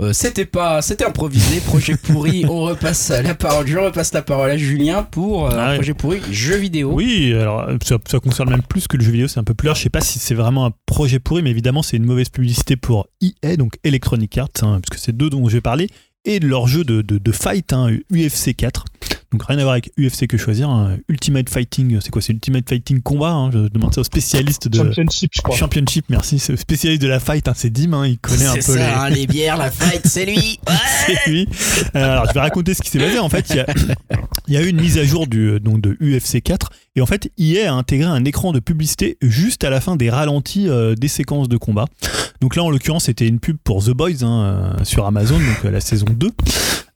[0.00, 1.60] euh, c'était pas, c'était improvisé.
[1.60, 2.44] Projet pourri.
[2.48, 3.66] on repasse la parole.
[3.66, 6.92] Je repasse la parole à Julien pour euh, Ah projet pourri jeu vidéo.
[6.92, 9.54] Oui, alors euh, ça, ça concerne même plus que le jeu vidéo, c'est un peu
[9.54, 9.78] plus large.
[9.78, 12.76] Je sais pas si c'est vraiment un projet pourri, mais évidemment, c'est une mauvaise publicité
[12.76, 15.88] pour EA, donc Electronic Arts, hein, parce que c'est deux dont je vais parler,
[16.28, 18.84] et de leur jeu de, fight, hein, UFC 4.
[19.30, 20.70] Donc rien à voir avec UFC que choisir.
[20.70, 20.96] hein.
[21.08, 23.30] Ultimate Fighting, c'est quoi C'est Ultimate Fighting Combat.
[23.30, 25.54] hein, je demande ça au spécialiste de Championship, je crois.
[25.56, 26.06] Championship.
[26.08, 27.46] Merci, c'est le spécialiste de la fight.
[27.46, 28.80] hein, c'est Dim, hein, il connaît un peu ça, les.
[28.82, 30.58] hein, les bières, la fight, c'est lui.
[30.66, 30.74] Ouais.
[31.24, 31.46] c'est lui.
[31.94, 33.18] Euh, alors, je vais raconter ce qui s'est passé.
[33.18, 33.66] En fait, il y a,
[34.48, 36.70] il y a eu une mise à jour du, donc de UFC 4.
[36.96, 40.08] Et en fait, EA a intégré un écran de publicité juste à la fin des
[40.08, 41.84] ralentis euh, des séquences de combat.
[42.40, 45.64] Donc là, en l'occurrence, c'était une pub pour The Boys hein, euh, sur Amazon, donc
[45.66, 46.30] euh, la saison 2.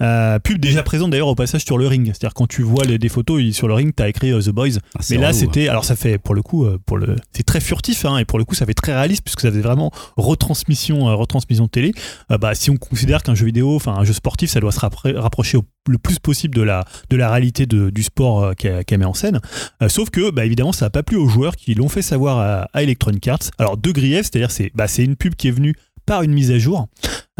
[0.03, 2.07] Euh, pub déjà présente d'ailleurs au passage sur le ring.
[2.07, 4.78] C'est-à-dire quand tu vois les, des photos sur le ring, t'as écrit euh, The Boys.
[4.98, 5.68] Ah, Mais là, relou, c'était.
[5.68, 8.38] Alors, ça fait pour le coup, euh, pour le, c'est très furtif, hein, et pour
[8.38, 11.92] le coup, ça fait très réaliste puisque ça fait vraiment retransmission, euh, retransmission de télé.
[12.30, 14.80] Euh, bah, si on considère qu'un jeu vidéo, enfin un jeu sportif, ça doit se
[14.80, 19.05] rapprocher au- le plus possible de la de la réalité de- du sport qu'elle met
[19.05, 19.40] en scène.
[19.88, 22.68] Sauf que, bah, évidemment, ça n'a pas plu aux joueurs qui l'ont fait savoir à,
[22.72, 23.50] à Electronic Arts.
[23.59, 25.74] Alors, deux griefs, c'est-à-dire, c'est bah, c'est une pub qui est venue
[26.21, 26.89] une mise à jour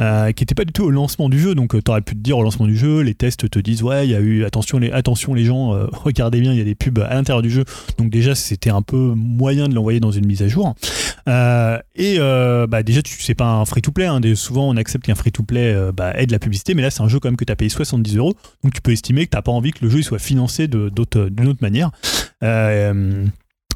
[0.01, 1.55] euh, qui n'était pas du tout au lancement du jeu.
[1.55, 4.07] Donc, tu aurais pu te dire au lancement du jeu, les tests te disent ouais,
[4.07, 6.65] il y a eu attention les attention les gens, euh, regardez bien, il y a
[6.65, 7.65] des pubs à l'intérieur du jeu.
[7.99, 10.75] Donc déjà, c'était un peu moyen de l'envoyer dans une mise à jour.
[11.29, 14.07] Euh, et euh, bah, déjà, tu c'est pas un free-to-play.
[14.07, 14.21] Hein.
[14.21, 17.03] Des- souvent, on accepte qu'un free-to-play euh, bah, ait de la publicité, mais là, c'est
[17.03, 18.35] un jeu quand même que tu as payé 70 euros.
[18.65, 21.29] Donc, tu peux estimer que t'as pas envie que le jeu soit financé de- d'autres-
[21.29, 21.91] d'une autre manière.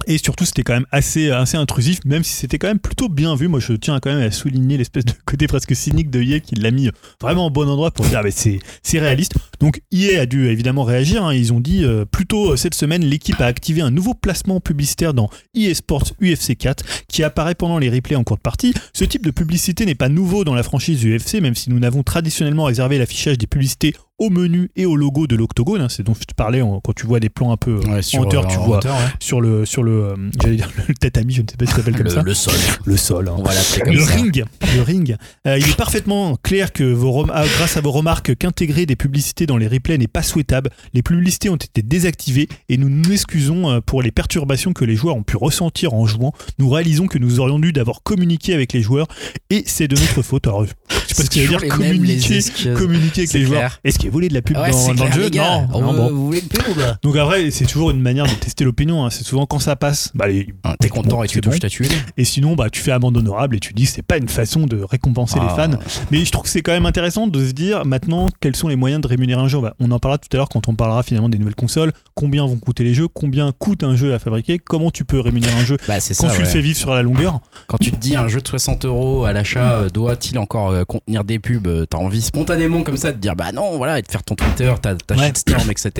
[0.07, 3.49] Et surtout, c'était quand même assez, intrusif, même si c'était quand même plutôt bien vu.
[3.49, 6.55] Moi, je tiens quand même à souligner l'espèce de côté presque cynique de EA qui
[6.55, 6.91] l'a mis
[7.21, 9.33] vraiment au bon endroit pour dire, ah, mais c'est réaliste.
[9.61, 11.25] Donc, EA a dû évidemment réagir.
[11.25, 11.35] hein.
[11.35, 15.31] Ils ont dit, plutôt euh, cette semaine, l'équipe a activé un nouveau placement publicitaire dans
[15.55, 18.75] EA Sports UFC 4 qui apparaît pendant les replays en cours de partie.
[18.93, 22.03] Ce type de publicité n'est pas nouveau dans la franchise UFC, même si nous n'avons
[22.03, 25.81] traditionnellement réservé l'affichage des publicités au menu et au logo de l'octogone.
[25.83, 25.89] hein.
[25.91, 27.99] C'est dont je te parlais en- quand tu vois des plans un peu euh, Ouais,
[27.99, 29.03] en sur, hauteur, euh, tu en vois hauteur, ouais.
[29.21, 31.77] sur le sur le euh, j'allais dire le tatami, je ne sais pas si ça
[31.79, 32.23] s'appelle comme le, ça.
[32.23, 32.55] le sol.
[32.85, 33.29] Le sol.
[33.29, 33.35] hein.
[33.37, 34.15] On va l'appeler comme Le ça.
[34.15, 34.45] ring,
[34.75, 35.17] le ring.
[35.47, 38.97] Euh, il est parfaitement clair que vos rem- ah, grâce à vos remarques qu'intégrer des
[38.97, 40.71] publicités dans les replays n'est pas souhaitable.
[40.95, 44.97] Les publicités ont été désactivées et nous nous excusons euh, pour les perturbations que les
[44.97, 46.33] joueurs ont pu ressentir en jouant.
[46.59, 49.09] Nous réalisons que nous aurions dû d'abord communiquer avec les joueurs
[49.51, 50.47] et c'est de notre faute.
[50.47, 50.71] Alors, je
[51.09, 52.41] sais pas ce qu'il veut dire communiquer,
[52.75, 53.81] communiquer avec C'est les joueurs.
[54.07, 55.67] Qu'il voulait de la pub Ouais, dans, c'est dans le jeu gars.
[55.73, 56.11] Non, non, bon.
[56.11, 56.97] Vous voulez une pub ou pas?
[57.03, 59.05] Donc après, c'est toujours une manière de tester l'opinion.
[59.05, 59.11] hein.
[59.11, 61.59] C'est souvent quand ça passe, bah, les- Ah, T'es content bon, et tu touches bon.
[61.61, 61.91] ta tuile.
[62.17, 64.67] Et sinon, bah, tu fais amende honorable et tu dis que c'est pas une façon
[64.67, 65.55] de récompenser les Ah.
[65.69, 65.79] fans.
[66.11, 68.77] Mais je trouve que c'est quand même intéressant de se dire maintenant quels sont les
[68.77, 69.61] moyens de rémunérer un jeu?
[69.61, 71.93] Bah, on en parlera tout à l'heure quand on parlera finalement des nouvelles consoles.
[72.15, 73.09] Combien vont coûter les jeux?
[73.09, 74.59] Combien coûte un jeu à fabriquer?
[74.59, 76.35] Comment tu peux rémunérer un jeu Bah, c'est quand ça.
[76.35, 77.41] tu le fais vivre sur la longueur?
[77.67, 80.85] Quand tu te dis un jeu de 60 euros à l'achat euh, doit-il encore euh,
[80.85, 81.67] contenir des pubs?
[81.67, 84.35] Euh, T'as envie spontanément comme ça de dire bah non, voilà, et de faire ton
[84.35, 85.27] Twitter, ta, ta Ouais.
[85.27, 85.91] shitstorm, etc.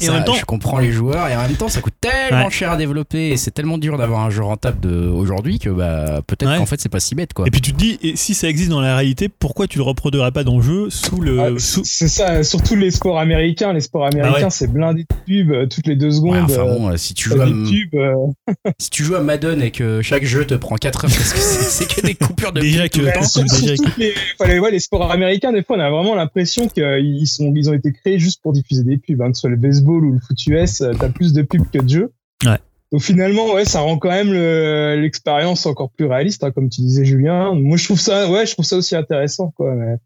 [0.00, 1.94] Et Ça, en même temps- je comprends les joueurs et en même temps, ça coûte
[2.00, 2.50] tellement Ouais.
[2.50, 6.20] cher à développer et c'est tellement dur d'avoir un jeu rentable de aujourd'hui que bah
[6.26, 6.58] peut-être Ouais.
[6.58, 7.46] qu'en fait c'est pas si bête quoi.
[7.46, 9.84] Et puis tu te dis, et si ça existe dans la réalité, pourquoi tu le
[9.84, 11.40] reproduirais pas dans le jeu sous le.
[11.40, 13.72] Ah, sous- c'est ça, surtout les sports américains.
[13.72, 14.50] Les sports américains, Bah ouais.
[14.50, 15.06] c'est blindé de
[15.44, 16.50] pubs euh, toutes les deux Ouais, secondes.
[16.50, 17.94] enfin euh, bon, euh, si tu joues à, des pubs.
[18.00, 18.14] euh,
[18.78, 21.38] si tu joues à Madden et que chaque jeu te prend 4 heures parce que
[21.38, 23.44] c'est que des coupures de Déjà que- temps.
[23.44, 27.92] déjà les sports américains, des fois, on a vraiment l'impression qu'ils sont, ils ont été
[27.92, 29.20] créés juste pour diffuser des pubs.
[29.22, 31.68] Hein, que ce soit le baseball ou le foot US, euh, t'as plus de pubs
[31.72, 32.12] que de jeux.
[32.44, 32.58] Ouais.
[32.92, 36.82] Donc finalement, ouais, ça rend quand même le- l'expérience encore plus réaliste, hein, comme tu
[36.82, 37.54] disais, Julien.
[37.54, 39.74] Moi, je trouve ça, ouais, je trouve ça aussi intéressant, quoi.
[39.74, 39.96] Mais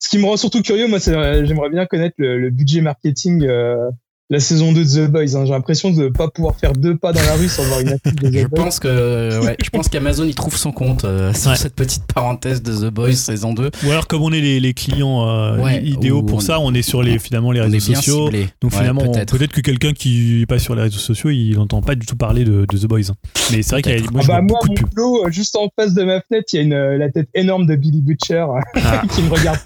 [0.00, 1.12] ce qui me rend surtout curieux, moi, c'est,
[1.46, 3.88] j'aimerais bien connaître le, le budget marketing euh,
[4.32, 5.36] la saison 2 de The Boys.
[5.36, 5.44] Hein.
[5.44, 7.90] J'ai l'impression de ne pas pouvoir faire deux pas dans la rue sans voir une
[7.90, 8.64] affiche de The Je Boys.
[8.64, 11.56] pense que ouais, je pense qu'Amazon il trouve son compte euh, sur Ouais.
[11.56, 13.70] cette petite parenthèse de The Boys saison 2.
[13.86, 16.58] Ou alors, comme on est les, les clients euh, Ouais, idéaux ou pour on- ça,
[16.60, 18.30] on est sur les, finalement les réseaux sociaux.
[18.30, 19.52] Donc Ouais, finalement, on- peut-être.
[19.52, 22.44] que quelqu'un qui n'est pas sur les réseaux sociaux, il n'entend pas du tout parler
[22.44, 23.12] de, de The Boys.
[23.50, 25.26] Mais c'est vrai qu'il y a moi, Ah bah moi, beaucoup de mon pubs.
[25.26, 27.66] euh, juste en face de ma fenêtre, il y a une, euh, la tête énorme
[27.66, 29.02] de Billy Butcher Ah.
[29.14, 29.58] qui me regarde.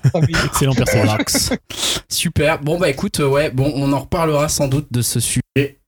[0.46, 1.18] Excellent personnage.
[2.08, 2.60] Super.
[2.62, 5.80] Bon bah écoute, euh, ouais, bon, on en reparlera sans doute de ce sujet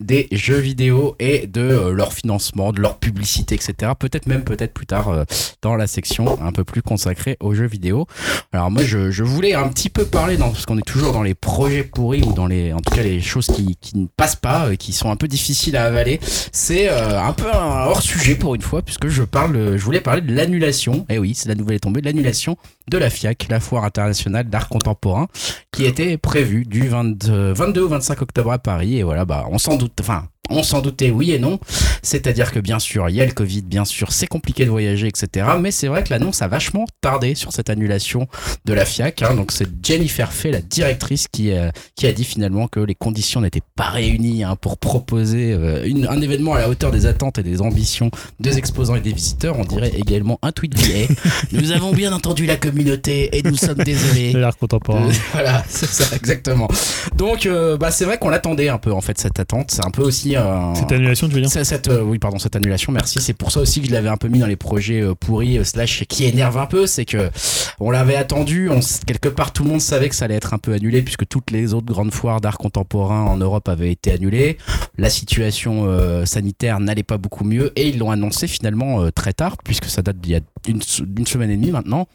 [0.00, 3.92] des jeux vidéo et de euh, leur financement, de leur publicité, etc.
[3.98, 5.24] Peut-être même peut-être plus tard euh,
[5.62, 8.06] dans la section un peu plus consacrée aux jeux vidéo.
[8.52, 11.34] Alors moi je, voulais un petit peu parler dans, parce qu'on est toujours dans les
[11.34, 14.68] projets pourris ou dans les en tout cas les choses qui, qui ne passent pas,
[14.68, 16.20] euh, qui sont un peu difficiles à avaler.
[16.52, 20.34] C'est un peu hors sujet pour une fois puisque je parle, je voulais parler de
[20.34, 21.06] l'annulation.
[21.08, 22.56] Eh oui, c'est la nouvelle est tombée, de l'annulation
[22.90, 25.26] de la FIAC, la foire internationale d'art contemporain,
[25.72, 28.98] qui était prévue du 22, 22 au 25 octobre à Paris.
[28.98, 31.58] Et voilà, bah, on s'en doute, enfin, on s'en doutait oui et non.
[32.02, 35.08] C'est-à-dire que bien sûr, il y a le Covid, bien sûr, c'est compliqué de voyager,
[35.08, 35.44] etc.
[35.60, 38.28] Mais c'est vrai que l'annonce a vachement tardé sur cette annulation
[38.64, 39.22] de la FIAC.
[39.22, 39.34] hein.
[39.34, 43.40] Donc c'est Jennifer Fay, la directrice, qui, euh, qui a dit finalement que les conditions
[43.40, 47.38] n'étaient pas réunies hein, pour proposer euh, une- un événement à la hauteur des attentes
[47.38, 49.58] et des ambitions des exposants et des visiteurs.
[49.58, 51.08] On dirait également un tweet billet.
[51.52, 54.32] Nous avons bien entendu la communauté et nous sommes désolés.
[54.34, 55.08] L'art contemporain.
[55.08, 56.68] Euh, voilà, c'est ça, exactement.
[57.16, 59.65] Donc, euh, bah, c'est vrai qu'on l'attendait un peu, en fait, cette attente.
[59.70, 60.36] C'est un peu aussi.
[60.74, 63.20] Cette annulation, tu veux dire cette, euh, oui, pardon, cette annulation, merci.
[63.20, 65.58] C'est pour ça aussi que je l'avais un peu mis dans les projets euh, pourris,
[65.58, 66.86] euh, slash, qui énerve un peu.
[66.86, 67.30] C'est que
[67.80, 68.70] on l'avait attendu.
[68.70, 71.26] On, quelque part, tout le monde savait que ça allait être un peu annulé, puisque
[71.26, 74.58] toutes les autres grandes foires d'art contemporain en Europe avaient été annulées.
[74.98, 77.72] La situation euh, sanitaire n'allait pas beaucoup mieux.
[77.76, 80.82] Et ils l'ont annoncé finalement euh, très tard, puisque ça date d'il y a une,
[80.82, 82.06] semaine et demie maintenant.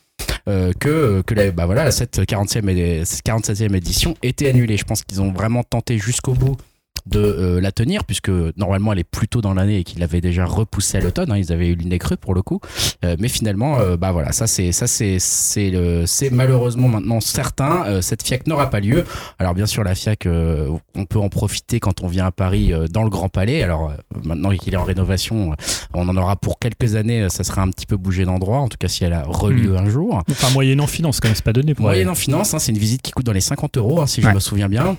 [0.48, 4.78] euh, que, que la, bah voilà, cette 40e et 47e édition était annulée.
[4.78, 6.58] Je pense qu'ils ont vraiment tenté jusqu'au bout
[7.06, 10.22] de euh, la tenir puisque normalement elle est plus tôt dans l'année et qu'ils l'avaient
[10.22, 12.60] déjà repoussée à l'automne hein, ils avaient eu le nez creux pour le coup.
[13.04, 17.20] Euh, mais finalement euh, bah voilà ça c'est ça c'est c'est le c'est malheureusement maintenant
[17.20, 17.86] certain.
[17.86, 19.06] Euh, cette FIAC n'aura pas lieu.
[19.40, 22.74] Alors bien sûr la FIAC euh, on peut en profiter quand on vient à Paris
[22.74, 23.64] euh, dans le Grand Palais.
[23.64, 23.92] Alors
[24.24, 25.56] maintenant qu'il est en rénovation
[25.94, 28.78] on en aura pour quelques années ça sera un petit peu bougé d'endroit en tout
[28.78, 30.22] cas si elle a relieu un jour.
[30.30, 32.78] Enfin, moyennant finance, quand même, c'est pas donné pour moyenne en finance hein, c'est une
[32.78, 34.98] visite qui coûte dans les 50 euros hein, si je me souviens bien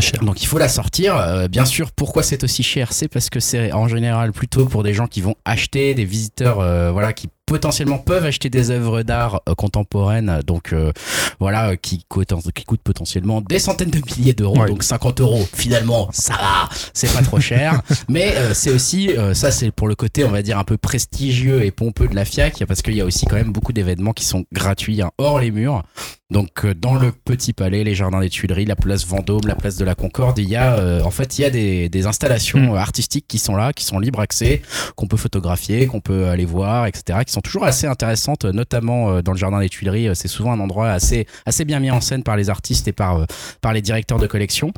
[0.00, 0.20] Cher.
[0.20, 1.16] donc il faut la sortir.
[1.16, 2.92] Euh, bien sûr, pourquoi c'est aussi cher?
[2.92, 6.60] C'est parce que c'est en général plutôt pour des gens qui vont acheter, des visiteurs,
[6.60, 10.92] euh, voilà, qui potentiellement peuvent acheter des œuvres d'art euh, contemporaines, donc euh,
[11.40, 14.58] voilà, qui coûtent, qui coûtent potentiellement des centaines de milliers d'euros.
[14.58, 14.68] Ouais.
[14.68, 17.82] Donc 50 euros, finalement, ça va, c'est pas trop cher.
[18.08, 20.76] Mais euh, c'est aussi, euh, ça c'est pour le côté, on va dire un peu
[20.78, 24.12] prestigieux et pompeux de la FIAC, parce qu'il y a aussi quand même beaucoup d'événements
[24.12, 25.82] qui sont gratuits hein, hors les murs.
[26.30, 29.84] Donc dans le Petit Palais, les Jardins des Tuileries, la place Vendôme, la place de
[29.84, 32.70] la Concorde, il y a euh, en fait il y a des, des installations Mm.
[32.70, 34.62] euh, artistiques qui sont là, qui sont libre accès,
[34.96, 37.20] qu'on peut photographier, qu'on peut aller voir, etc.
[37.26, 40.08] Qui sont toujours assez intéressantes, notamment euh, dans le Jardin des Tuileries.
[40.08, 42.92] euh, C'est souvent un endroit assez assez bien mis en scène par les artistes et
[42.92, 43.24] par euh,
[43.60, 44.72] par les directeurs de collection.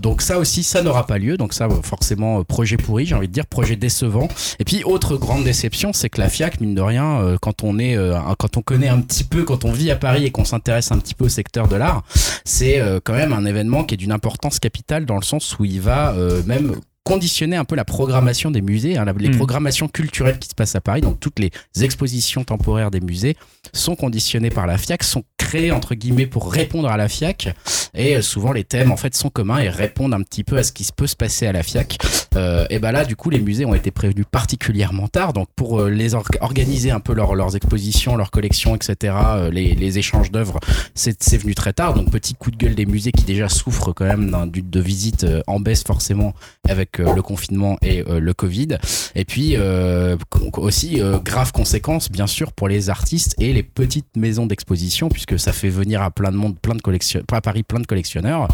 [0.00, 1.36] Donc ça aussi, ça n'aura pas lieu.
[1.36, 4.28] Donc ça, forcément, projet pourri, j'ai envie de dire, projet décevant.
[4.60, 7.96] Et puis autre grande déception, c'est que la FIAC, mine de rien, quand on est,
[8.38, 10.98] quand on connaît un petit peu, quand on vit à Paris et qu'on s'intéresse un
[10.98, 12.04] petit peu au secteur de l'art,
[12.44, 15.80] c'est quand même un événement qui est d'une importance capitale dans le sens où il
[15.80, 16.14] va
[16.46, 16.76] même
[17.08, 19.36] conditionner un peu la programmation des musées, hein, les Mm.
[19.36, 21.00] programmations culturelles qui se passent à Paris.
[21.00, 21.50] Donc toutes les
[21.80, 23.34] expositions temporaires des musées
[23.72, 27.54] sont conditionnées par la FIAC, sont créées entre guillemets pour répondre à la FIAC.
[27.94, 30.62] Et euh, souvent les thèmes en fait sont communs et répondent un petit peu à
[30.62, 31.96] ce qui se peut se passer à la FIAC.
[32.36, 35.32] Euh, et ben là du coup les musées ont été prévenus particulièrement tard.
[35.32, 39.14] Donc pour euh, les or- organiser un peu leur- leurs expositions, leurs collections, etc.
[39.50, 40.60] les, les échanges d'œuvres,
[40.94, 41.94] c'est venu très tard.
[41.94, 44.80] Donc petit coup de gueule des musées qui déjà souffrent quand même d'un- d'une- de
[44.80, 46.34] visites euh, en baisse forcément
[46.68, 48.78] avec euh, le confinement et euh, le Covid.
[49.14, 50.16] Et puis euh,
[50.56, 55.52] aussi grave conséquence bien sûr pour les artistes et les petites maisons d'exposition puisque ça
[55.52, 58.48] fait venir à plein de monde, plein de collectionneurs, à Paris plein de collectionneurs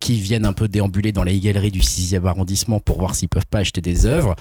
[0.00, 3.46] qui viennent un peu déambuler dans les galeries du 6e arrondissement pour voir s'ils peuvent
[3.46, 4.36] pas acheter des œuvres.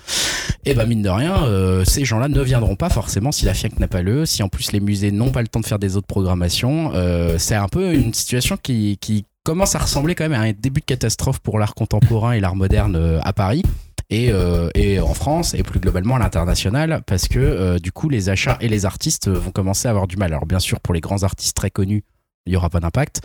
[0.66, 3.88] Et bah mine de rien, ces gens-là ne viendront pas forcément si la FIAC n'a
[3.88, 6.08] pas lieu, si en plus les musées n'ont pas le temps de faire des autres
[6.08, 6.92] programmations.
[6.94, 10.52] Euh, c'est un peu une situation qui, qui commence à ressembler quand même à un
[10.52, 13.64] début de catastrophe pour l'art contemporain et l'art moderne euh, à Paris.
[14.12, 18.08] Et, euh, et en France et plus globalement à l'international parce que euh, du coup
[18.08, 20.32] les achats et les artistes vont commencer à avoir du mal.
[20.32, 22.04] Alors bien sûr pour les grands artistes très connus
[22.46, 23.22] il n'y aura pas d'impact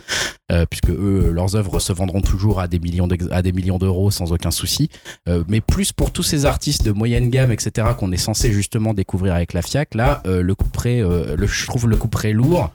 [0.51, 4.11] euh, puisque eux leurs œuvres se vendront toujours à des millions à des millions d'euros
[4.11, 4.89] sans aucun souci
[5.29, 8.95] Euh, mais plus pour tous ces artistes de moyenne gamme etc qu'on est censé justement
[8.95, 12.07] découvrir avec la FIAC là euh, le coup près euh, le, je trouve le coup
[12.07, 12.71] près lourd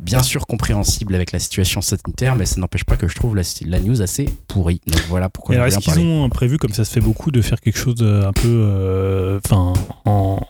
[0.00, 3.42] bien sûr compréhensible avec la situation sanitaire, mais ça n'empêche pas que je trouve la,
[3.66, 4.80] la news assez pourrie.
[4.86, 5.54] Donc voilà pourquoi.
[5.54, 8.02] Et alors, est-ce qu'ils ont prévu, comme ça se fait beaucoup, de faire quelque chose
[8.02, 9.72] un peu, enfin,
[10.04, 10.40] en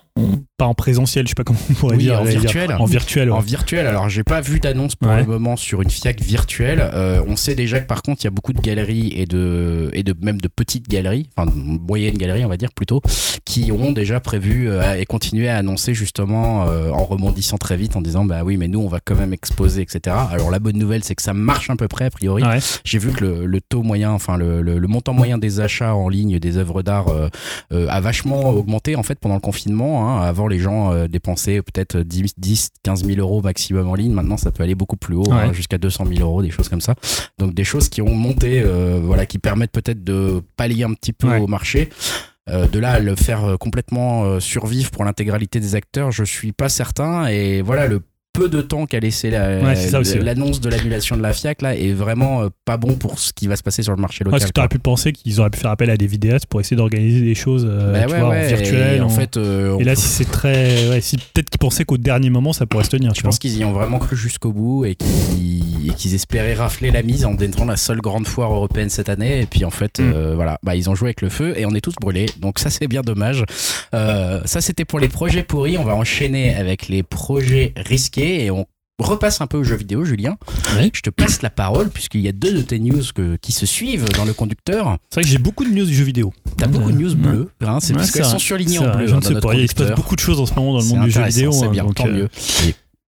[0.56, 2.20] pas en présentiel, je sais pas comment on pourrait dire.
[2.20, 2.72] En virtuel.
[2.72, 3.30] En virtuel.
[3.30, 3.86] En virtuel.
[3.86, 6.80] Alors, j'ai pas vu d'annonce pour le moment sur une FIAC virtuelle.
[6.94, 9.90] Euh, on sait déjà que par contre, il y a beaucoup de galeries et de,
[9.92, 13.02] et de même de petites galeries, enfin, moyennes galeries, on va dire plutôt,
[13.44, 17.96] qui ont déjà prévu euh, et continué à annoncer justement euh, en rebondissant très vite
[17.96, 20.16] en disant, bah oui, mais nous, on va quand même exposer, etc.
[20.30, 22.42] Alors, la bonne nouvelle, c'est que ça marche à peu près, a priori.
[22.84, 26.38] J'ai vu que le, taux moyen, enfin, le, le, montant moyen des achats en ligne
[26.38, 27.08] des œuvres d'art
[27.70, 30.04] a vachement augmenté, en fait, pendant le confinement.
[30.04, 30.05] Hein.
[30.06, 30.22] Hein.
[30.22, 34.12] Avant, les gens euh, dépensaient peut-être 10, 10, 15 000 euros maximum en ligne.
[34.12, 36.80] Maintenant, ça peut aller beaucoup plus haut, hein, jusqu'à 200 000 euros, des choses comme
[36.80, 36.94] ça.
[37.38, 41.12] Donc, des choses qui ont monté, euh, voilà, qui permettent peut-être de pallier un petit
[41.12, 41.90] peu au marché.
[42.48, 46.68] Euh, de là à le faire complètement survivre pour l'intégralité des acteurs, je suis pas
[46.68, 47.26] certain.
[47.26, 48.02] Et voilà, le
[48.36, 52.48] peu de temps qu'a laissé l'annonce de l'annulation de la FIAC là est vraiment euh,
[52.64, 54.40] pas bon pour ce qui va se passer sur le marché local.
[54.40, 56.76] Ouais, tu aurais pu penser qu'ils auraient pu faire appel à des vidéastes pour essayer
[56.76, 58.96] d'organiser des choses euh, bah en virtuel.
[58.96, 61.00] Et, en fait, euh, et là, si c'est très.
[61.00, 63.14] si peut-être qu'ils pensaient qu'au dernier moment ça pourrait se tenir.
[63.14, 67.24] Je pense qu'ils y ont vraiment cru jusqu'au bout et qu'ils espéraient rafler la mise
[67.24, 69.40] en détenant la seule grande foire européenne cette année.
[69.42, 70.34] Et puis en fait, mm.
[70.34, 72.26] voilà, bah, ils ont joué avec le feu et on est tous brûlés.
[72.40, 73.44] Donc ça, c'est bien dommage.
[73.92, 75.78] ça, c'était pour les projets pourris.
[75.78, 78.66] On va enchaîner avec les projets risqués et on
[78.98, 80.36] repasse un peu aux jeux vidéo, Julien.
[80.92, 83.02] Je te passe la parole puisqu'il y a deux de tes news
[83.40, 84.98] qui se suivent dans le conducteur.
[85.10, 86.32] C'est vrai que j'ai beaucoup de news du jeu vidéo.
[86.56, 89.06] T'as beaucoup de news bleues, hein, c'est parce qu'elles sont surlignées en bleu.
[89.06, 90.86] Je ne sais pas, il se passe beaucoup de choses en ce moment dans le
[90.86, 91.52] monde du jeu vidéo.
[91.52, 92.28] C'est hein, tant euh, mieux.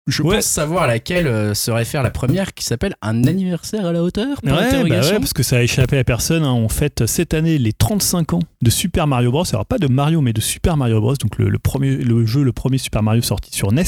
[0.08, 3.92] je pense savoir à laquelle euh, se réfère la première qui s'appelle Un anniversaire à
[3.92, 6.44] la hauteur ouais, bah ouais, parce que ça a échappé à personne.
[6.44, 6.54] Hein.
[6.54, 9.44] On fête cette année les 35 ans de Super Mario Bros.
[9.52, 11.16] Alors pas de Mario, mais de Super Mario Bros.
[11.16, 13.84] Donc le, le premier, le jeu, le premier Super Mario sorti sur NES.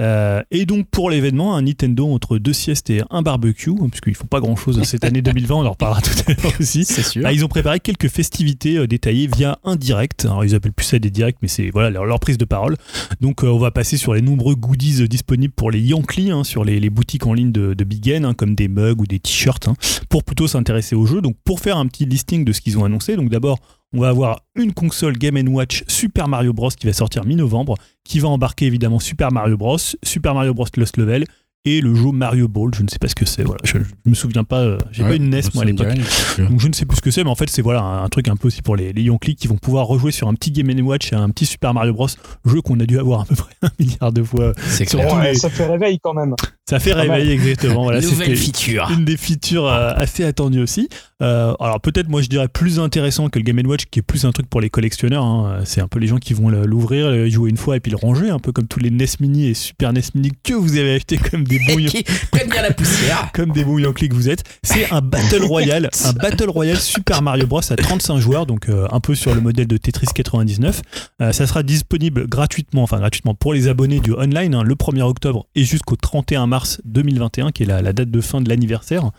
[0.00, 4.10] Euh, et donc pour l'événement, un Nintendo entre deux siestes et un barbecue, hein, puisqu'il
[4.10, 6.84] ne faut pas grand chose cette année 2020, on en reparlera tout à l'heure aussi.
[6.86, 7.22] C'est sûr.
[7.26, 10.24] Ah, ils ont préparé quelques festivités euh, détaillées via un direct.
[10.24, 12.76] Alors ils appellent plus ça des directs, mais c'est voilà leur, prise de parole.
[13.20, 16.64] Donc euh, on va passer sur les nombreux goodies disponibles pour les Yankees, hein, sur
[16.64, 19.68] les, boutiques en ligne de, Big N, hein, comme des mugs ou des t-shirts,
[20.08, 21.20] pour plutôt s'intéresser au jeu.
[21.20, 23.58] Donc pour faire un petit listing de ce qu'ils ont annoncé, donc d'abord
[23.92, 28.20] on va avoir une console Game Watch Super Mario Bros qui va sortir mi-novembre, qui
[28.20, 31.24] va embarquer évidemment Super Mario Bros, Super Mario Bros Lost Level
[31.64, 33.44] et le jeu Mario Ball, je ne sais pas ce que c'est.
[33.44, 35.94] Voilà, je, me souviens pas, euh, j'ai pas une NES moi à l'époque,
[36.38, 38.28] donc je ne sais plus ce que c'est, mais en fait c'est voilà un, truc
[38.28, 40.68] un peu aussi pour les, les Yonkli qui vont pouvoir rejouer sur un petit Game
[40.84, 42.08] Watch et un petit Super Mario Bros,
[42.44, 44.52] jeu qu'on a dû avoir à peu près un milliard de fois.
[44.56, 45.36] C'est clair.
[45.36, 46.34] Ça fait réveil quand même.
[46.68, 47.84] Ça fait réveil exactement.
[47.84, 48.88] Voilà, Nouvelle feature.
[48.92, 50.88] Une des features euh, assez attendues aussi.
[51.20, 54.24] Euh, alors peut-être moi je dirais plus intéressant que le Game Watch qui est plus
[54.24, 55.24] un truc pour les collectionneurs.
[55.24, 55.60] Hein.
[55.64, 58.30] C'est un peu les gens qui vont l'ouvrir, jouer une fois et puis le ranger,
[58.30, 61.18] un peu comme tous les NES Mini et Super NES Mini que vous avez acheté
[61.18, 63.30] comme des bons bien la poussière.
[63.34, 64.44] Comme des bouillons que vous êtes.
[64.62, 68.86] C'est un Battle Royale, un Battle Royale Super Mario Bros à 35 joueurs, donc euh,
[68.90, 70.82] un peu sur le modèle de Tetris 99.
[71.20, 75.02] Euh, ça sera disponible gratuitement, enfin gratuitement pour les abonnés du online hein, le 1er
[75.02, 76.51] octobre et jusqu'au 31 mars
[76.84, 79.10] 2021, qui est la, date de fin de l'anniversaire.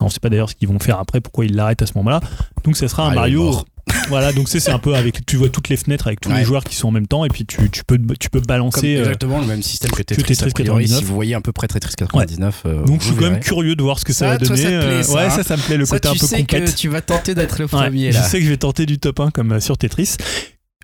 [0.00, 1.92] On ne sait pas d'ailleurs ce qu'ils vont faire après, pourquoi ils l'arrêtent à ce
[1.96, 2.20] moment-là.
[2.64, 3.54] Donc ça sera un Mario
[4.08, 6.64] voilà, donc c'est un peu avec, tu vois toutes les fenêtres avec tous les joueurs
[6.64, 8.96] qui sont en même temps et puis tu, tu peux, tu peux balancer.
[8.96, 10.98] Euh, exactement le même système que Tetris, Tetris 99.
[10.98, 12.62] Si vous voyez à peu près Tetris 99.
[12.66, 14.66] Euh, donc je suis quand même curieux de voir ce que ça, va donner.
[14.66, 16.64] Euh, ouais, ça, ça me plaît le côté un peu complet.
[16.76, 18.22] Tu vas tenter d'être le premier là.
[18.22, 20.16] Je sais que je vais tenter du top 1 comme sur Tetris.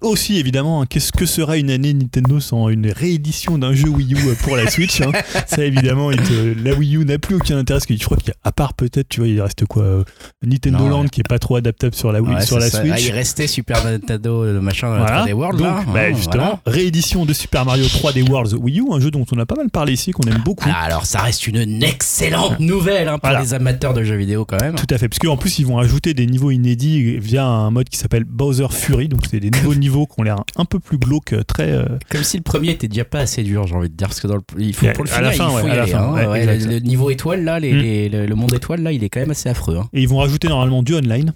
[0.03, 4.13] Aussi, évidemment, hein, qu'est-ce que sera une année Nintendo sans une réédition d'un jeu Wii
[4.13, 5.11] U pour la Switch hein?
[5.47, 7.79] Ça, évidemment, la Wii U n'a plus aucun intérêt.
[7.79, 10.05] Parce que je crois qu'à part peut-être, tu vois, il reste quoi euh,
[10.43, 12.93] Nintendo Land qui est pas trop adaptable sur la, Wii, sur la Switch.
[12.93, 15.25] Ah, il restait Super Nintendo, le machin, voilà.
[15.25, 15.59] 3D World.
[15.61, 19.25] Donc, bah, ah, justement, réédition de Super Mario 3D World Wii U, un jeu dont
[19.33, 20.69] on a pas mal parlé ici, qu'on aime beaucoup.
[20.71, 24.61] Ah, alors, ça reste une excellente nouvelle hein, pour les amateurs de jeux vidéo quand
[24.61, 24.75] même.
[24.75, 27.89] Tout à fait, parce qu'en plus, ils vont ajouter des niveaux inédits via un mode
[27.89, 29.09] qui s'appelle Bowser Fury.
[29.09, 31.70] Donc, c'est des nouveaux niveaux qui ont l'air un peu plus glauque, très.
[31.70, 34.20] Euh, Comme si le premier était déjà pas assez dur, j'ai envie de dire, parce
[34.20, 35.95] que dans le, il faut pour le final, il faut y aller.
[35.95, 36.66] Hein.
[36.66, 38.24] le, niveau étoile là, les, mm.
[38.24, 39.76] le monde étoile là, il est quand même assez affreux.
[39.78, 39.89] Hein.
[39.93, 41.32] Et ils vont rajouter normalement du online.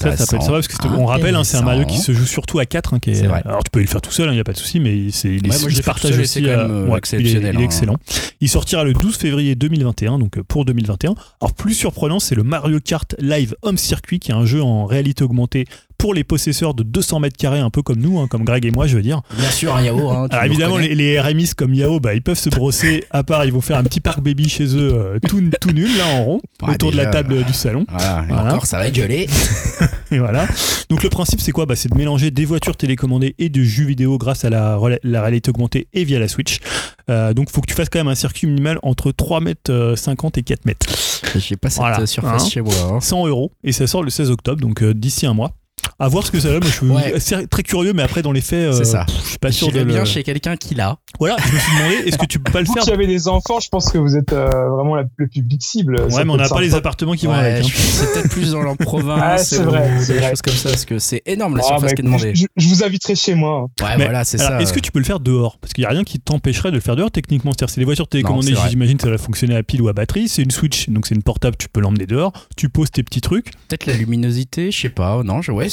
[0.00, 2.58] Ça, ça être parce que on rappelle, hein, c'est un Mario qui se joue surtout
[2.58, 2.94] à 4.
[2.94, 4.56] Hein, qui est, alors tu peux le faire tout seul, il n'y a pas de
[4.56, 6.42] souci, mais c'est, il, ouais, partage aussi.
[6.42, 7.96] Quand même, euh, exceptionnel, il est, excellent.
[8.40, 11.14] Il sortira le 12 février 2021, donc euh, pour 2021.
[11.40, 14.86] Alors plus surprenant, c'est le Mario Kart Live Home Circuit, qui est un jeu en
[14.86, 15.66] réalité augmentée
[15.98, 18.70] pour les possesseurs de 200 mètres carrés, un peu comme nous, hein, comme Greg et
[18.70, 19.22] moi, je veux dire.
[19.38, 20.10] Bien sûr, un Yao.
[20.10, 23.04] Hein, Alors évidemment, les, les RMIs comme Yao, bah, ils peuvent se brosser.
[23.10, 25.88] À part, ils vont faire un petit parc baby chez eux, euh, tout, tout nul
[25.96, 27.86] là en rond, autour de la table du salon.
[27.88, 29.26] Voilà, encore, ça va être gelé.
[30.10, 30.46] Et voilà.
[30.90, 31.66] Donc le principe c'est quoi?
[31.66, 35.50] Bah, C'est de mélanger des voitures télécommandées et du jeux vidéo grâce à la, réalité
[35.50, 36.58] augmentée et via la Switch.
[37.10, 39.96] Euh, donc faut que tu fasses quand même un circuit minimal entre 3 mètres euh,
[39.96, 40.86] 50 et 4 mètres.
[41.36, 42.00] J'ai pas cette Voilà.
[42.00, 42.74] euh, surface Hein chez moi.
[42.92, 43.00] hein.
[43.00, 45.52] 100 euros et ça sort le 16 octobre, donc euh, d'ici un mois.
[45.98, 46.60] À voir ce que ça donne.
[46.64, 47.14] Moi, je suis Ouais.
[47.14, 49.04] assez- très curieux, mais après dans les faits, euh, ça.
[49.04, 49.92] pff, je suis pas sûr de J'irais le...
[49.92, 50.96] bien chez quelqu'un qui l'a.
[51.20, 53.06] Voilà, je me suis demandé, est-ce que tu peux pas le Vous faire qui avez
[53.06, 55.98] des enfants, je pense que vous êtes euh, vraiment la- le public cible.
[56.10, 57.64] Ça Ouais, mais on n'a pas les appartements qui vont Ouais, avec.
[57.64, 57.68] hein.
[57.74, 60.30] C'est peut-être plus dans la province Ah, c'est ou vrai, des vrai.
[60.30, 62.34] choses comme ça, parce que c'est énorme la Ah, surface bah, qui est demandée.
[62.34, 63.62] je, je vous inviterai chez moi.
[63.80, 64.62] Ouais, Mais, voilà, c'est Alors, ça.
[64.62, 65.58] Est-ce que tu peux le faire dehors?
[65.60, 67.52] Parce qu'il n'y a rien qui t'empêcherait de le faire dehors techniquement.
[67.52, 70.28] C'est-à-dire, c'est les voitures télécommandées, j'imagine que ça va fonctionner à pile ou à batterie.
[70.28, 72.32] C'est une Switch, donc c'est une portable, tu peux l'emmener dehors.
[72.56, 75.22] Tu poses tes petits trucs, Peut-être la luminosité, je sais pas.
[75.22, 75.68] Non, je, ouais,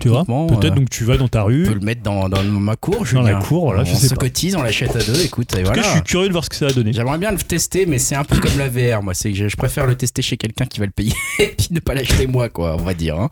[0.00, 0.24] tu vois.
[0.24, 1.64] Peut-être, euh, donc tu vas dans ta on rue.
[1.64, 3.04] peut le mettre dans, dans ma cour.
[3.12, 3.38] Dans la Julien.
[3.40, 4.20] cour, voilà, on je sais se pas.
[4.22, 5.82] cotise, on l'achète à deux, écoute, et En tout cas, voilà.
[5.82, 6.92] je suis curieux de voir ce que ça va donner.
[6.92, 9.14] J'aimerais bien le tester, mais c'est un peu comme la VR, moi.
[9.14, 11.80] C'est que je, préfère le tester chez quelqu'un qui va le payer et puis ne
[11.80, 13.18] pas l'acheter moi, quoi, on va dire.
[13.18, 13.28] hein.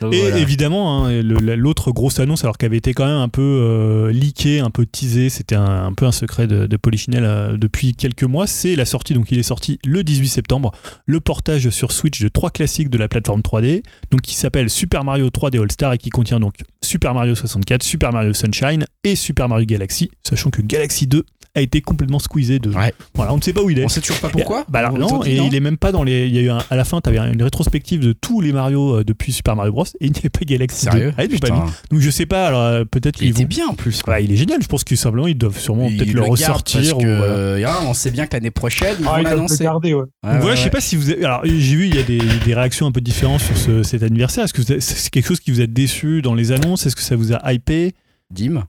[0.00, 0.38] Donc, Et voilà.
[0.38, 4.60] évidemment, hein, l'autre grosse annonce, alors qu'elle avait été quand même un peu euh, leakée,
[4.60, 8.22] un peu teasée, c'était un, un peu un secret de, de Polichinelle euh, depuis quelques
[8.24, 10.70] mois, c'est la sortie, donc il est sorti le 18 septembre,
[11.06, 15.02] le portage sur Switch de trois classiques de la plateforme 3D, donc qui s'appelle Super
[15.02, 19.16] Mario 3D All Star et qui contient donc Super Mario 64, Super Mario Sunshine et
[19.16, 21.24] Super Mario Galaxy, sachant que Galaxy 2
[21.58, 22.70] a été complètement squeezé de...
[22.70, 22.92] Ouais.
[23.14, 23.84] Voilà, on ne sait pas où il est.
[23.84, 26.02] On sait toujours pas pourquoi Bah alors On non, et il est même pas dans
[26.04, 26.26] les.
[26.26, 28.96] Il y a eu un- à la fin, t'avais une rétrospective de tous les Mario
[28.98, 29.84] euh, depuis Super Mario Bros.
[30.00, 30.90] Et il n'y avait pas Galaxy 2.
[30.92, 31.70] Sérieux Ah, pas mis.
[31.90, 32.46] Donc je sais pas.
[32.46, 33.48] Alors euh, peut-être Il était vont.
[33.48, 34.02] bien en plus.
[34.02, 34.14] quoi.
[34.14, 34.62] Ouais, il est génial.
[34.62, 36.80] Je pense que simplement ils doivent sûrement Il peut-être le ressortir.
[36.80, 39.66] parce ou, que, euh, on sait bien que l'année prochaine, ils Ah, vont l'annoncer.
[39.68, 39.92] ouais.
[40.22, 41.10] Voilà, je sais pas si vous.
[41.10, 43.82] avez- Alors j'ai vu il y a des, des réactions un peu différentes sur ce-
[43.82, 44.44] cet anniversaire.
[44.44, 46.86] Est-ce que avez- c'est quelque chose qui vous a déçu dans les annonces?
[46.86, 47.94] Est-ce que ça vous a hypé?
[48.30, 48.64] Dim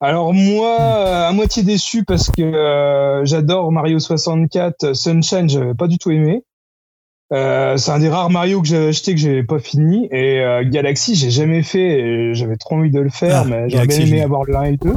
[0.00, 5.74] Alors moi, euh, à moitié déçu parce que euh, j'adore Mario 64, euh, Sunshine, j'avais
[5.74, 6.42] pas du tout aimé.
[7.32, 10.64] Euh, c'est un des rares Mario que j'ai acheté que j'ai pas fini et euh,
[10.68, 14.06] Galaxy j'ai jamais fait j'avais trop envie de le faire Ah, mais j'aurais bien aimé
[14.08, 14.24] génial.
[14.24, 14.94] avoir le 1 et le 2.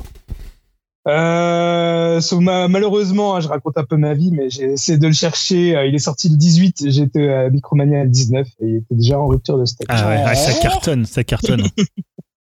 [1.10, 5.06] Euh, sauf ma- malheureusement, hein, je raconte un peu ma vie, mais j'ai essayé de
[5.06, 5.76] le chercher.
[5.76, 9.20] euh, il est sorti le 18, j'étais à Micromania le 19 et il était déjà
[9.20, 9.86] en rupture de stock.
[9.90, 11.64] Ah ouais, ouais, ça cartonne, ça cartonne.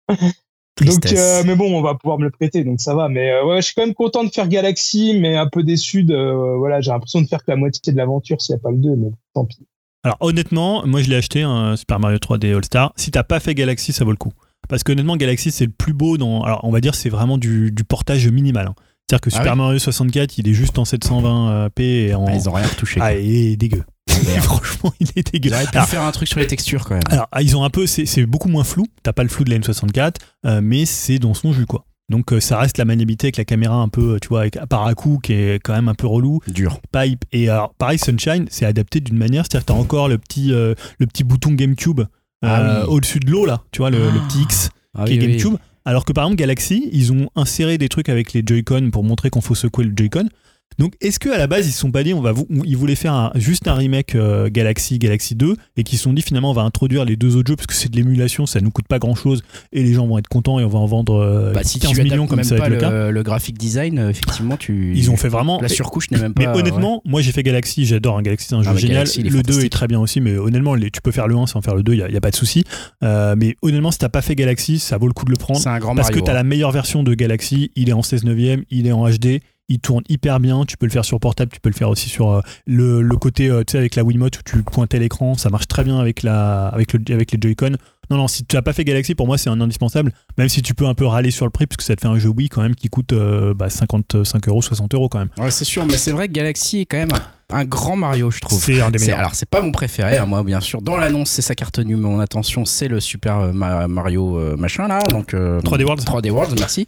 [0.81, 3.07] Donc, euh, mais bon, on va pouvoir me le prêter, donc ça va.
[3.07, 6.03] Mais euh, ouais, je suis quand même content de faire Galaxy, mais un peu déçu
[6.03, 6.13] de.
[6.15, 8.71] euh, voilà, j'ai l'impression de faire que la moitié de l'aventure s'il n'y a pas
[8.71, 9.59] le 2, mais tant pis.
[10.03, 12.93] Alors honnêtement, moi je l'ai acheté un Super Mario 3D All Star.
[12.97, 14.33] Si t'as pas fait Galaxy, ça vaut le coup.
[14.67, 16.41] Parce que honnêtement, Galaxy c'est le plus beau dans.
[16.43, 18.67] Alors on va dire c'est vraiment du, du portage minimal.
[18.67, 18.75] hein.
[19.07, 22.25] C'est-à-dire que Ah Super oui Mario 64, il est juste en 720p et en.
[22.27, 22.99] Ah, Ils ont rien retouché.
[23.01, 23.83] Ah, il est dégueu.
[24.41, 25.51] Franchement, il est dégueu.
[25.61, 27.03] Ils pu Alors, faire un truc sur les textures quand même.
[27.09, 28.85] alors, ah, ils ont un peu, c'est c'est beaucoup moins flou.
[29.03, 31.85] T'as pas le flou de la N64, euh, mais c'est dans son jus quoi.
[32.09, 34.85] Donc euh, ça reste la maniabilité avec la caméra un peu, tu vois, avec par
[34.85, 36.39] à coup qui est quand même un peu relou.
[36.47, 36.79] Dur.
[36.91, 40.53] Pipe et alors pareil Sunshine, c'est adapté d'une manière, c'est-à-dire que t'as encore le petit
[40.53, 42.05] euh, le petit bouton GameCube euh,
[42.43, 42.93] Ah oui.
[42.95, 45.27] au-dessus de l'eau là, tu vois le, le petit X Ah qui est oui.
[45.27, 45.55] GameCube.
[45.83, 49.29] Alors que par exemple Galaxy, ils ont inséré des trucs avec les Joy-Con pour montrer
[49.31, 50.29] qu'on faut secouer le Joy-Con.
[50.77, 52.75] Donc est-ce que à la base ils se sont pas dit on va vou- ils
[52.75, 56.21] voulaient faire un- juste un remake euh, Galaxy Galaxy 2 et qu'ils se sont dit
[56.21, 58.71] finalement on va introduire les deux autres jeux parce que c'est de l'émulation ça nous
[58.71, 59.41] coûte pas grand chose
[59.71, 61.91] et les gens vont être contents et on va en vendre euh, Bah, si 15
[61.93, 62.89] tu millions comme même ça va être le cas.
[62.91, 64.91] le, le graphic design, euh, effectivement, tu.
[64.97, 66.41] Ils ont fait vraiment La surcouche n'est même pas.
[66.41, 68.95] mais honnêtement, moi j'ai fait Galaxy, j'adore un Galaxy, c'est un jeu Ah, mais génial.
[69.05, 71.47] Galaxy, le 2 est très bien aussi, mais honnêtement, les- tu peux faire le 1
[71.47, 72.65] sans faire le 2, il n'y a, y a pas de souci.
[73.01, 75.57] Euh, mais honnêtement, si t'as pas fait Galaxy, ça vaut le coup de le prendre.
[75.61, 76.21] c'est un grand Parce Mario.
[76.21, 76.35] que t'as hein.
[76.35, 79.39] la meilleure version de Galaxy, il est en 16 neuvième, il est en HD,
[79.69, 82.09] il tourne hyper bien, tu peux le faire sur portable, tu peux le faire aussi
[82.09, 85.35] sur euh, le, le côté, euh, tu sais, avec la Wiimote où tu pointais l'écran,
[85.35, 87.77] ça marche très bien avec, la, avec, le, avec les Joy-Con.
[88.11, 90.61] Non, non, si tu n'as pas fait Galaxy, pour moi, c'est un indispensable, même si
[90.61, 92.29] tu peux un peu râler sur le prix, parce que ça te fait un jeu
[92.29, 95.29] Wii quand même qui coûte euh, bah, 55 euros, 60 euros quand même.
[95.39, 97.09] Ouais, c'est sûr, mais c'est vrai que Galaxy est quand même
[97.51, 98.61] un, grand Mario, je trouve.
[98.61, 99.19] C'est un des meilleurs.
[99.19, 100.81] alors c'est pas mon préféré, hein, moi bien sûr.
[100.81, 104.37] Dans l'annonce, c'est ça qui a retenu mon attention, c'est le Super euh, Ma- Mario
[104.37, 106.03] euh, machin là, donc euh, 3D World.
[106.03, 106.87] 3D World, merci.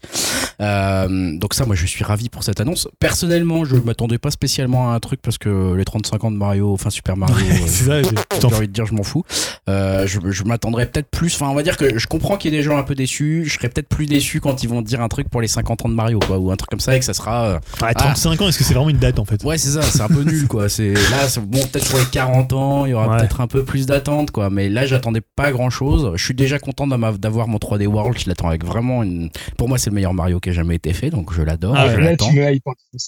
[0.61, 2.87] Euh, donc ça, moi je suis ravi pour cette annonce.
[2.99, 6.73] Personnellement, je m'attendais pas spécialement à un truc parce que les 35 ans de Mario,
[6.73, 7.35] enfin Super Mario,
[7.67, 9.23] j'ai envie de dire, je m'en fous.
[9.67, 11.33] Je je m'attendrais peut-être plus.
[11.35, 13.43] Enfin, on va dire que je comprends qu'il y ait des gens un peu déçus.
[13.45, 15.89] Je serais peut-être plus déçu quand ils vont dire un truc pour les 50 ans
[15.89, 17.45] de Mario, quoi, ou un truc comme ça, et que ça sera.
[17.45, 19.43] euh, Ouais, 35 ans, est-ce que c'est vraiment une date en fait?
[19.43, 20.69] Ouais, c'est ça, c'est un peu nul, quoi.
[20.69, 23.17] C'est là, c'est- bon, peut-être pour les 40 ans, il y aura Ouais.
[23.17, 24.49] peut-être un peu plus d'attente, quoi.
[24.49, 26.11] Mais là, j'attendais pas grand-chose.
[26.15, 28.17] Je suis déjà content d'avoir mon 3D World.
[28.17, 29.29] Je l'attends avec vraiment une.
[29.57, 31.75] Pour moi, c'est le meilleur Mario qui a jamais été fait, donc je l'adore.
[31.77, 32.29] Ah je là, l'attends.
[32.29, 32.47] tu me.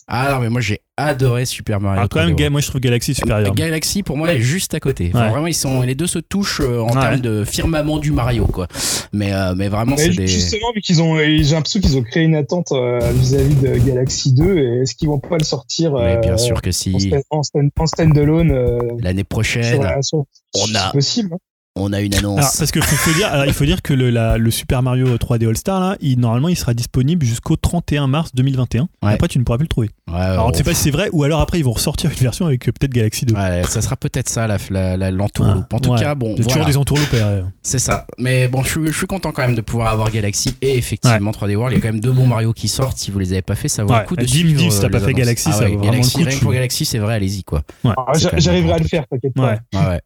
[0.07, 2.01] Ah non, mais moi j'ai adoré Super Mario.
[2.03, 3.53] Ah, quand 3D même, moi je trouve Galaxy supérieur.
[3.53, 5.11] Galaxy pour moi est juste à côté.
[5.13, 5.29] Enfin, Ouais.
[5.31, 7.01] Vraiment ils sont les deux se touchent euh, en Ouais.
[7.01, 8.67] termes de firmament du Mario quoi.
[9.13, 12.23] Mais euh, mais vraiment c'est des Justement, vu qu'ils ont, j'ai l'impression qu'ils ont créé
[12.23, 16.17] une attente euh, vis-à-vis de Galaxy 2, et est-ce qu'ils vont pas le sortir Mais
[16.17, 19.81] euh, bien sûr que en, si stand- en, stand- en standalone euh, l'année sur prochaine
[19.83, 20.25] la- sur-
[20.55, 21.29] on c'est a- possible.
[21.33, 21.37] hein.
[21.79, 22.39] On a une annonce.
[22.39, 24.81] Alors, parce que faut, faut dire, alors, il faut dire que le, la- le Super
[24.83, 28.83] Mario 3D All Star là, il, normalement il sera disponible jusqu'au 31 mars 2021.
[29.03, 29.13] Ouais.
[29.13, 29.89] Après tu ne pourras plus le trouver.
[30.11, 32.09] Ouais, Alors on ne sait pas si c'est vrai ou alors après ils vont ressortir
[32.11, 33.33] une version avec euh, peut-être Galaxy 2.
[33.35, 35.73] Ouais, ça sera peut-être ça la, la, la- l'entourloupe.
[35.73, 35.99] En tout Ouais.
[35.99, 37.15] cas, bon, Il y a voilà, toujours des entourloupes.
[37.63, 38.05] c'est ça.
[38.17, 41.31] Mais bon, je, suis- je suis content quand même de pouvoir avoir Galaxy et effectivement
[41.31, 41.73] 3D World.
[41.73, 42.97] Il y a quand même deux bons Mario qui sortent.
[42.97, 44.01] Si vous les avez pas fait, ça vaut Ouais.
[44.01, 44.61] le coup de Dim, suivre.
[44.61, 45.13] Dim, si t'as euh, pas les fait.
[45.13, 47.61] Galaxy, Ah ça vaut vraiment Galaxy, le coup, rien pour Galaxy, c'est vrai, allez-y quoi.
[47.85, 47.93] Ah,
[48.37, 49.43] J'arriverai à le faire, t'inquiète pas.
[49.51, 49.59] Ouais.
[49.79, 50.01] Ouais, ouais.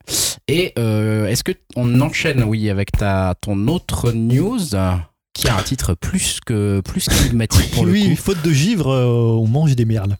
[0.48, 4.60] Et euh, est-ce que on enchaîne, oui, avec ta ton autre news
[5.34, 8.16] qui a un titre plus que plus qu'énigmatique pour le oui, coup.
[8.22, 9.06] faute de givre, euh,
[9.42, 10.16] on mange des merles.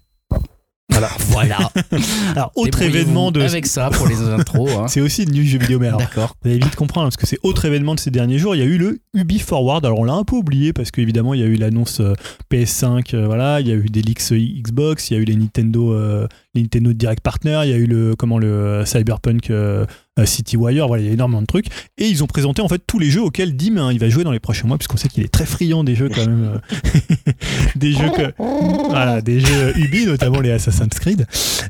[0.90, 1.72] Voilà, voilà.
[2.36, 3.42] Alors autre événement de.
[3.42, 4.70] avec ça pour les intros.
[4.78, 4.88] hein.
[4.88, 6.36] C'est aussi une news jeu vidéo, mais alors D'accord.
[6.44, 8.54] Vous allez vite comprendre parce que c'est autre événement de ces derniers jours.
[8.56, 9.84] Il y a eu le Ubi Forward.
[9.86, 12.14] Alors on l'a un peu oublié parce qu'évidemment il y a eu l'annonce euh,
[12.52, 15.36] PS5, euh, voilà, il y a eu des leaks Xbox, il y a eu les
[15.36, 19.86] Nintendo, euh, les Nintendo Direct Partner, il y a eu le comment le Cyberpunk euh,
[20.24, 20.88] CityWire.
[20.88, 23.10] Voilà, il y a énormément de trucs et ils ont présenté en fait tous les
[23.10, 25.32] jeux auxquels Dim hein, il va jouer dans les prochains mois puisqu'on sait qu'il est
[25.32, 27.32] très friand des jeux quand même, euh,
[27.76, 31.26] des jeux que, voilà, des jeux Ubi notamment les Assassin's Creed.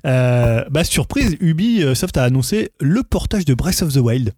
[0.05, 4.33] Euh, bah surprise, Ubisoft a annoncé le portage de Breath of the Wild.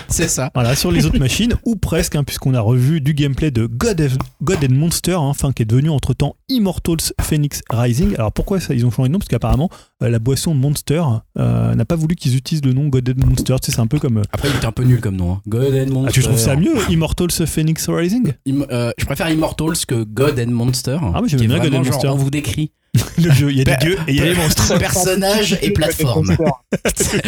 [0.08, 0.50] C'est ça.
[0.54, 4.00] Voilà, sur les autres machines, ou presque, hein, puisqu'on a revu du gameplay de God,
[4.00, 8.14] of- God and Monster, hein, enfin, qui est devenu entre-temps Immortals Phoenix Rising.
[8.16, 9.18] Alors pourquoi ça, ils ont changé de nom?
[9.18, 9.70] Parce qu'apparemment,
[10.02, 11.02] euh, la boisson Monster
[11.38, 13.54] euh, n'a pas voulu qu'ils utilisent le nom God and Monster.
[13.62, 14.18] Tu sais, c'est un peu comme...
[14.18, 15.32] euh, Après, il était un peu nul comme nom.
[15.34, 15.42] Hein.
[15.48, 16.08] God and Monster.
[16.08, 18.32] ah, tu trouves ça mieux, Immortals Phoenix Rising?
[18.48, 20.98] Im- euh, je préfère Immortals que God and Monster.
[21.14, 22.08] Ah, mais j'aime bien God and genre, Monster.
[22.08, 22.70] On vous décrit
[23.18, 24.62] Le jeu, il y a Bah, des dieux et il y a des monstres.
[24.64, 26.36] Ça personnage sent- et plateforme.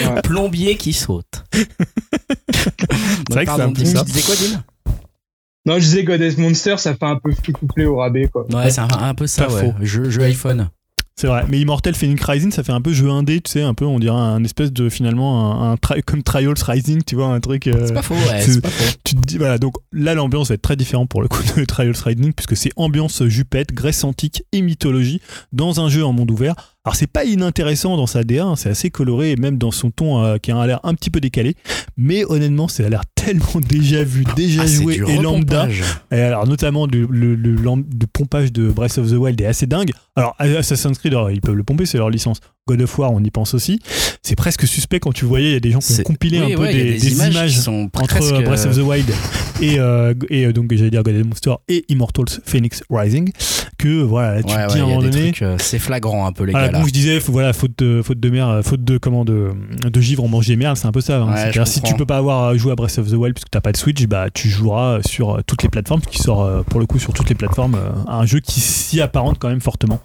[0.07, 0.23] Ouais.
[0.23, 1.45] plombier qui saute.
[1.53, 1.67] C'est
[3.33, 4.05] vrai que c'est un peu ça.
[4.05, 4.63] Disais quoi, Dim
[5.67, 8.29] Non, je disais God of Monster, ça fait un peu free to play au rabais,
[8.29, 8.47] quoi.
[8.55, 9.61] Ouais, c'est un, un peu ça, Pas ouais.
[9.63, 9.75] faux.
[9.81, 10.69] Jeu, jeu iPhone.
[11.19, 13.73] C'est vrai, mais Immortal Phoenix Rising, ça fait un peu jeu indé, tu sais, un
[13.73, 17.29] peu, on dirait un espèce de finalement un, un tri- comme Trials Rising, tu vois,
[17.29, 17.69] un truc.
[17.69, 18.43] euh, C'est pas faux, ouais.
[18.43, 18.97] c'est- C'est pas faux.
[19.03, 21.65] tu te dis voilà donc là l'ambiance va être très différente pour le coup de
[21.65, 26.31] Trials Rising puisque c'est ambiance jupette Grèce antique et mythologie dans un jeu en monde
[26.31, 26.55] ouvert
[26.85, 29.91] alors c'est pas inintéressant dans sa DA hein, c'est assez coloré et même dans son
[29.91, 31.57] ton euh, qui a l'air un petit peu décalé
[31.97, 35.69] mais honnêtement ça a l'air tellement déjà vu déjà Ah, joué et lambda.
[36.11, 39.47] et alors notamment le, le, le lam- le pompage de Breath of the Wild est
[39.47, 39.91] assez dingue.
[40.17, 43.23] Alors Assassin's Creed alors, ils peuvent le pomper c'est leur licence God of War on
[43.23, 43.81] y pense aussi
[44.23, 46.53] c'est presque suspect quand tu voyais il y a des gens qui ont compilé Oui,
[46.53, 48.81] un peu ouais, des, des des images images qui sont entre euh, Breath of the
[48.83, 49.09] Wild
[49.63, 53.31] et, euh, et euh, donc j'allais dire God of Monster et Immortals Phoenix Rising
[53.79, 56.33] que voilà là, tu Ouais, te ouais, dis à un moment donné c'est flagrant un
[56.33, 56.85] peu les voilà, gars là.
[56.87, 59.51] je disais faut- voilà faute de faute de faute de comment de,
[59.85, 61.65] de givre on mange des merdes c'est un peu ça hein.
[61.67, 63.77] Si tu peux pas avoir joué à Breath of the Wild puisque t'as pas de
[63.77, 67.29] Switch bah tu joueras sur toutes les plateformes qui sort pour le coup sur toutes
[67.29, 70.01] les plateformes un jeu qui s'y apparente quand même fortement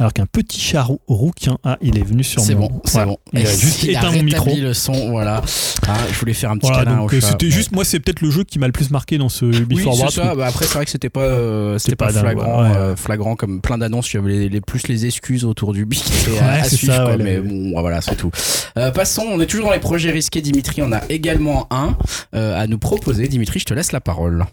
[0.00, 2.92] alors qu'un petit chat rou- rouquin ah il est venu sur C'est mon bon, c'est
[2.94, 3.06] Voilà.
[3.06, 3.18] bon.
[3.32, 4.50] Il a juste éteint mon micro.
[4.56, 5.40] le son, voilà.
[5.86, 7.28] Ah, je voulais faire un petit voilà câlin donc au euh, chat.
[7.28, 7.52] c'était Ouais.
[7.52, 9.88] juste moi c'est peut-être le jeu qui m'a le plus marqué dans ce Ubi Oui,
[9.96, 10.34] c'est ça.
[10.34, 12.76] Bah, après, c'est vrai que c'était pas, euh, c'était pas flagrant, ouais.
[12.76, 14.12] euh, flagrant comme plein d'annonces.
[14.12, 17.04] Il y avait les, les- plus les excuses autour du étaient Ouais, à, suivre, ça,
[17.04, 18.30] quoi, mais bon, voilà, c'est tout.
[18.76, 19.22] Euh, passons.
[19.30, 20.82] On est toujours dans les projets risqués, Dimitri.
[20.82, 21.96] On a également un
[22.34, 23.28] euh, à nous proposer.
[23.28, 24.44] Dimitri, je te laisse la parole.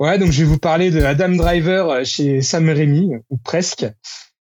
[0.00, 3.86] Ouais, donc je vais vous parler de Adam Driver euh, chez Sam Raimi, ou presque.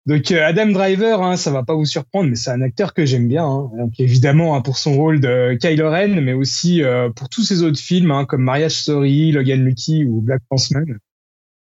[0.05, 3.05] Donc euh, Adam Driver, hein, ça va pas vous surprendre, mais c'est un acteur que
[3.05, 3.45] j'aime bien.
[3.45, 3.69] hein.
[3.97, 7.79] Évidemment hein, pour son rôle de Kylo Ren, mais aussi euh, pour tous ses autres
[7.79, 10.99] films, hein, comme Marriage Story, Logan Lucky ou Black Clansman.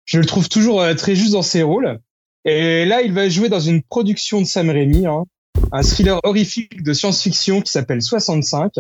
[0.06, 2.00] Je le trouve toujours euh, très juste dans ses rôles.
[2.46, 5.26] Et là, il va jouer dans une production de Sam Raimi, hein,
[5.72, 8.80] un thriller horrifique de science-fiction qui s'appelle 65.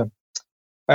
[0.91, 0.93] Euh,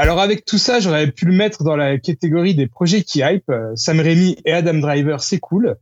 [0.00, 3.48] alors avec tout ça, j'aurais pu le mettre dans la catégorie des projets qui hype.
[3.50, 5.76] Euh, Sam Raimi et Adam Driver, c'est cool.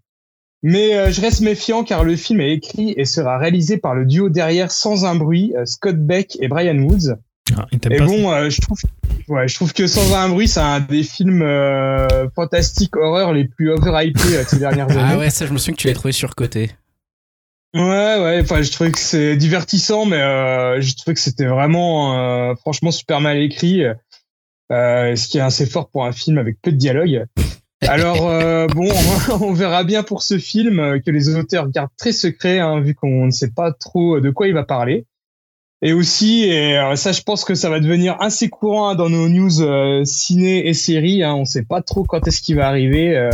[0.63, 4.07] Mais euh, je reste méfiant car le film est écrit et sera réalisé par le
[4.07, 7.17] duo derrière sans un bruit, euh, Scott Beck et Brian Woods.
[7.55, 8.79] Ah, Et bon, euh, je trouve,
[9.29, 13.45] ouais, je trouve que sans un bruit, c'est un des films euh, fantastiques horreur les
[13.45, 15.13] plus overhypés euh, ces dernières années.
[15.13, 16.71] Ah ouais, ça, je me souviens que tu l'as trouvé surcoté.
[17.75, 18.41] Ouais, ouais.
[18.43, 22.91] Enfin, je trouvais que c'est divertissant, mais euh, je trouvais que c'était vraiment, euh, franchement,
[22.91, 23.85] super mal écrit.
[24.73, 27.27] Euh, ce qui est assez fort pour un film avec peu de dialogue.
[27.83, 28.89] Alors euh, bon,
[29.41, 32.95] on verra bien pour ce film euh, que les auteurs gardent très secret, hein, vu
[32.95, 35.05] qu'on ne sait pas trop de quoi il va parler.
[35.83, 39.11] Et aussi, et euh, ça, je pense que ça va devenir assez courant hein, dans
[39.11, 41.23] nos news ciné et séries.
[41.23, 43.31] Hein, on ne sait pas trop quand est-ce qu'il va arriver.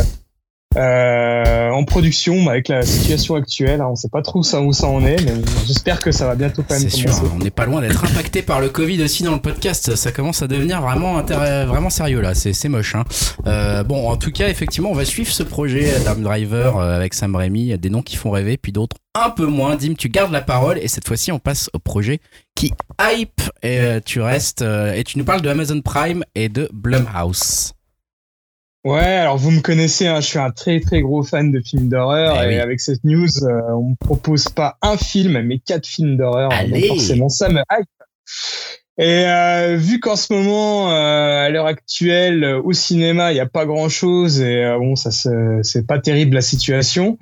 [0.77, 1.69] Euh.
[1.69, 3.81] en production avec la situation actuelle.
[3.81, 3.87] Hein.
[3.91, 5.33] On sait pas trop où ça, en est, mais
[5.65, 8.41] j'espère que ça va bientôt quand même C'est sûr, on n'est pas loin d'être impacté
[8.41, 9.95] par le Covid aussi dans le podcast.
[9.95, 12.33] Ça commence à devenir vraiment, vraiment sérieux là.
[12.35, 12.95] C'est moche.
[12.95, 13.03] Hein.
[13.47, 17.13] Euh, bon, en tout cas, effectivement, on va suivre ce projet Dame Driver euh, avec
[17.13, 17.77] Sam Raimi.
[17.77, 19.75] Des noms qui font rêver, puis d'autres un peu moins.
[19.75, 22.21] Dim, tu gardes la parole et cette fois-ci, on passe au projet
[22.55, 27.73] qui hype et tu restes et tu nous parles de Amazon Prime et de Blumhouse.
[28.83, 31.87] Ouais, alors vous me connaissez, hein, je suis un très très gros fan de films
[31.87, 35.85] d'horreur eh et avec cette news, euh, on me propose pas un film, mais quatre
[35.85, 36.49] films d'horreur.
[36.67, 37.87] Donc forcément, ça me hype.
[38.97, 43.47] Et euh, vu qu'en ce moment, euh, à l'heure actuelle, au cinéma, il n'y a
[43.47, 45.11] pas grand-chose et euh, bon, ça
[45.63, 47.17] c'est pas terrible la situation.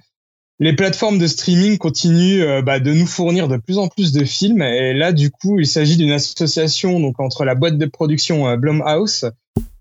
[0.62, 4.62] Les plateformes de streaming continuent bah, de nous fournir de plus en plus de films
[4.62, 9.32] et là, du coup, il s'agit d'une association donc entre la boîte de production Blumhouse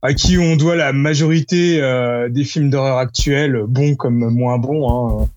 [0.02, 4.88] à qui on doit la majorité euh, des films d'horreur actuels, bons comme moins bons.
[4.88, 5.28] Hein.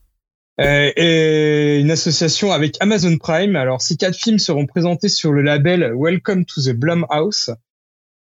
[0.60, 3.56] Euh, et une association avec Amazon Prime.
[3.56, 7.52] Alors, ces quatre films seront présentés sur le label Welcome to the Blumhouse.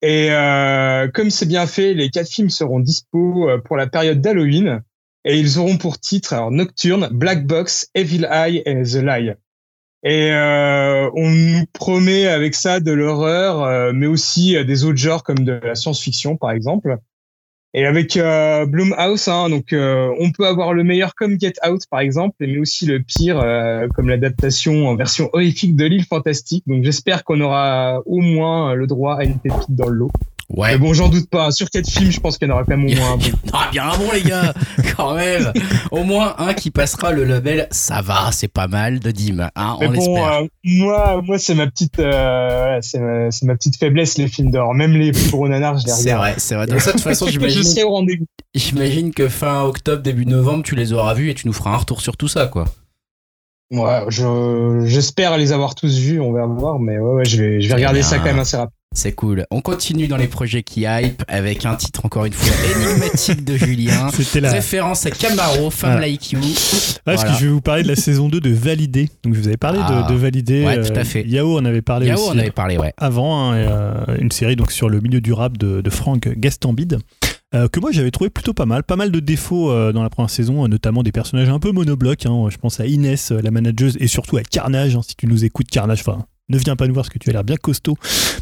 [0.01, 4.81] Et euh, comme c'est bien fait, les quatre films seront dispo pour la période d'Halloween.
[5.25, 9.33] Et ils auront pour titre alors, Nocturne, Black Box, Evil Eye et The Lie.
[10.03, 14.97] Et euh, on nous promet avec ça de l'horreur, euh, mais aussi euh, des autres
[14.97, 16.97] genres comme de la science-fiction par exemple.
[17.73, 21.99] Et avec euh, Blumhouse, hein, donc on peut avoir le meilleur comme Get Out par
[21.99, 23.45] exemple, mais aussi le pire
[23.93, 26.63] comme l'adaptation en version horrifique de l'île fantastique.
[26.65, 30.11] Donc j'espère qu'on aura au moins le droit à une pépite dans le lot.
[30.49, 30.71] Ouais.
[30.71, 31.51] Mais bon, j'en doute pas.
[31.51, 33.29] Sur quatre films, je pense qu'il y en aura quand même au moins un bon.
[33.53, 34.53] Aura bien un bon, les gars.
[34.97, 35.53] quand même.
[35.91, 37.67] Au moins un qui passera le label.
[37.69, 39.49] Ça va, c'est pas mal de Dim.
[39.55, 43.77] Hein, Mais on bon, euh, moi, moi, c'est ma petite, euh, c'est ma, ma, petite
[43.77, 44.73] faiblesse, les films d'or.
[44.73, 46.03] Même les plus gros nanars, je les regarde.
[46.03, 46.65] C'est vrai, c'est vrai.
[46.65, 47.63] De toute façon, j'imagine.
[47.63, 48.25] je au rendez-vous.
[48.55, 51.77] J'imagine que fin octobre, début novembre, tu les auras vus et tu nous feras un
[51.77, 52.65] retour sur tout ça, quoi.
[53.71, 54.05] Ouais,
[54.85, 57.75] j'espère les avoir tous vus, on va voir, mais ouais, ouais je vais, je vais
[57.75, 58.78] regarder ça quand même assez rapide.
[58.95, 59.45] C'est cool.
[59.51, 63.55] On continue dans les projets qui hype avec un titre encore une fois énigmatique de
[63.55, 64.09] Julien.
[64.13, 66.39] C'était la référence à Camaro, Femme Like You.
[67.05, 69.09] parce que je vais vous parler de la saison 2 de Validé.
[69.23, 70.07] Donc je vous avais parlé de, ah.
[70.09, 70.65] de Validé.
[70.65, 71.21] Ouais, tout à fait.
[71.21, 72.29] Euh, Yao en avait parlé aussi.
[72.29, 72.93] en avait parlé, ouais.
[72.97, 76.97] Avant, hein, euh, une série donc sur le milieu du rap de, de Franck Gastambide.
[77.55, 78.83] Euh, que moi j'avais trouvé plutôt pas mal.
[78.83, 82.25] Pas mal de défauts euh, dans la première saison, notamment des personnages un peu monoblocs.
[82.25, 82.47] Hein.
[82.49, 85.67] Je pense à Inès, la manageuse, et surtout à Carnage, hein, si tu nous écoutes,
[85.67, 86.01] Carnage.
[86.01, 87.95] Enfin, ne viens pas nous voir parce que tu as l'air bien costaud,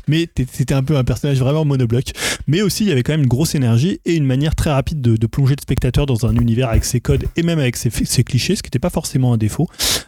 [0.08, 2.12] mais c'était un peu un personnage vraiment monobloc.
[2.47, 5.01] Mais aussi, il y avait quand même une grosse énergie et une manière très rapide
[5.01, 7.89] de, plonger le spectateur dans un univers avec ses codes et même avec ses,
[8.24, 9.68] clichés, ce qui n'était pas forcément un défaut.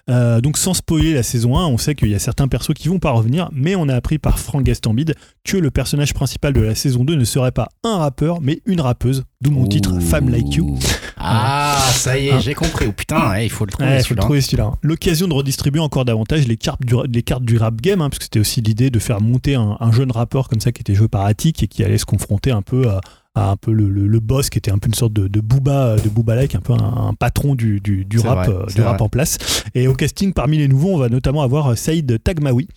[0.10, 2.88] Euh, donc, sans spoiler la saison 1, on sait qu'il y a certains persos qui
[2.88, 6.62] vont pas revenir, mais on a appris par Frank Gastambide que le personnage principal de
[6.62, 10.30] la saison 2 ne serait pas un rappeur, mais une rappeuse, d'où mon titre Femme
[10.30, 10.78] Like You.
[11.20, 12.86] Ah, ça y est, j'ai compris.
[12.88, 14.42] Oh putain, il faut le trouver.
[14.42, 14.74] celui-là.
[14.82, 18.20] L'occasion de redistribuer encore davantage les cartes du, les cartes du rap game, hein, parce
[18.20, 20.96] que c'était aussi l'idée de faire monter un, un, jeune rappeur comme ça qui était
[20.96, 23.02] joué par Attic et qui allait se confronter un peu à,
[23.36, 26.10] un peu le, le, boss qui était un peu une sorte de, de Booba de
[26.10, 29.38] Booba like un peu un, patron du, du, du rap euh, du rap en place.
[29.76, 32.68] Et au casting parmi les nouveaux on va notamment avoir euh, Saïd Tagmaoui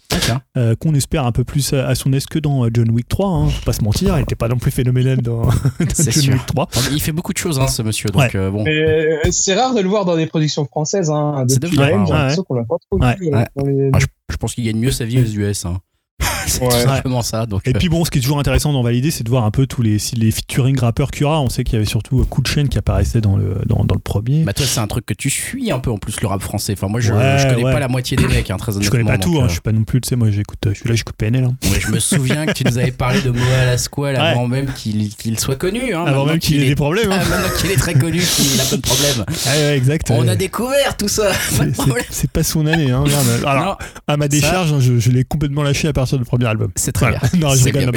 [0.57, 3.49] euh, qu'on espère un peu plus à son aise que dans John Wick 3 hein,
[3.49, 5.43] faut pas se mentir il n'était pas non plus phénoménal dans,
[5.81, 8.65] John Wick 3 il fait beaucoup de choses hein, ce monsieur donc bon.
[9.31, 11.45] C'est rare de le voir dans des productions françaises hein.
[11.49, 11.61] c'est
[12.45, 13.49] qu'on l'a pas trop vu ah,
[13.99, 15.79] je, pense qu'il gagne mieux sa vie aux US hein
[16.47, 17.47] c'est simplement ça.
[17.47, 19.51] Donc, et puis bon, ce qui est toujours intéressant dans Validé, c'est de voir un
[19.51, 21.41] peu tous les, les featuring rappeurs qu'il y aura.
[21.41, 23.95] On sait qu'il y avait surtout Coup de chaîne qui apparaissait dans le, dans, dans
[23.95, 24.45] le premier.
[24.45, 26.75] Bah toi, c'est un truc que tu suis un peu en plus le rap français.
[26.77, 28.85] Enfin, moi, je, je connais pas la moitié des mecs, hein, très honnêtement.
[28.85, 30.59] Je connais pas tout, hein, euh, je suis pas non plus, tu sais, moi, j'écoute,
[30.69, 31.45] je suis là, j'écoute PNL.
[31.45, 31.57] Hein.
[31.81, 35.39] je me souviens que tu nous avais parlé de Moa la Squale avant même qu'il
[35.39, 35.95] soit connu.
[35.95, 37.11] Hein, avant même qu'il ait des problèmes.
[37.11, 39.25] Ah, maintenant qu'il est très connu, qu'il a pas de problèmes.
[39.75, 40.11] Exact.
[40.11, 41.33] On a découvert tout ça.
[42.11, 42.91] C'est pas son année.
[42.91, 43.05] Hein,
[43.47, 46.71] Alors, à ma décharge, je l'ai complètement lâché à partir du premier album.
[46.77, 47.21] C'est très bien.
[47.39, 47.93] non, je rigole,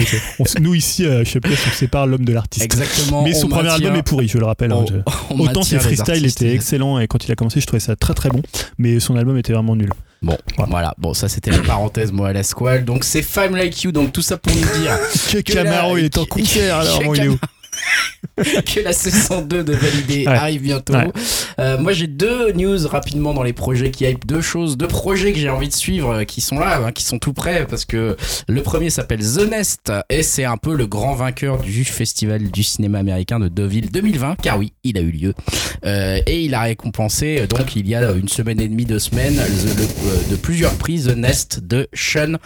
[0.62, 2.66] nous ici, euh, je sais pas, on sépare l'homme de l'artiste.
[2.66, 3.24] Exactement.
[3.24, 4.72] Mais son premier album est pourri, je le rappelle.
[4.72, 4.86] Hein,
[5.38, 8.30] Autant ses freestyles étaient excellents et quand il a commencé, je trouvais ça très très
[8.30, 8.42] bon,
[8.78, 9.92] mais son album était vraiment nul.
[10.22, 10.38] Bon,
[10.70, 10.94] voilà.
[10.98, 12.84] Bon, ça c'était la parenthèse, moi, à la squale.
[12.86, 14.98] Donc c'est Femme Like You, donc tout ça pour nous dire
[15.32, 17.38] que, Camaro, il est en concert alors, est où
[18.38, 20.94] que la saison 2 de Validé arrive bientôt.
[21.60, 25.32] Euh, moi, j'ai deux news rapidement dans les projets qui hype, deux choses, deux projets
[25.32, 27.86] que j'ai envie de suivre euh, qui sont là, hein, qui sont tout prêts parce
[27.86, 28.18] que
[28.48, 32.64] le premier s'appelle The Nest et c'est un peu le grand vainqueur du festival du
[32.64, 35.34] cinéma américain de Deauville 2020, car oui, il a eu lieu.
[35.86, 39.36] Euh, et il a récompensé, donc il y a une semaine et demie, deux semaines,
[40.30, 42.38] de plusieurs prix The Nest de Sean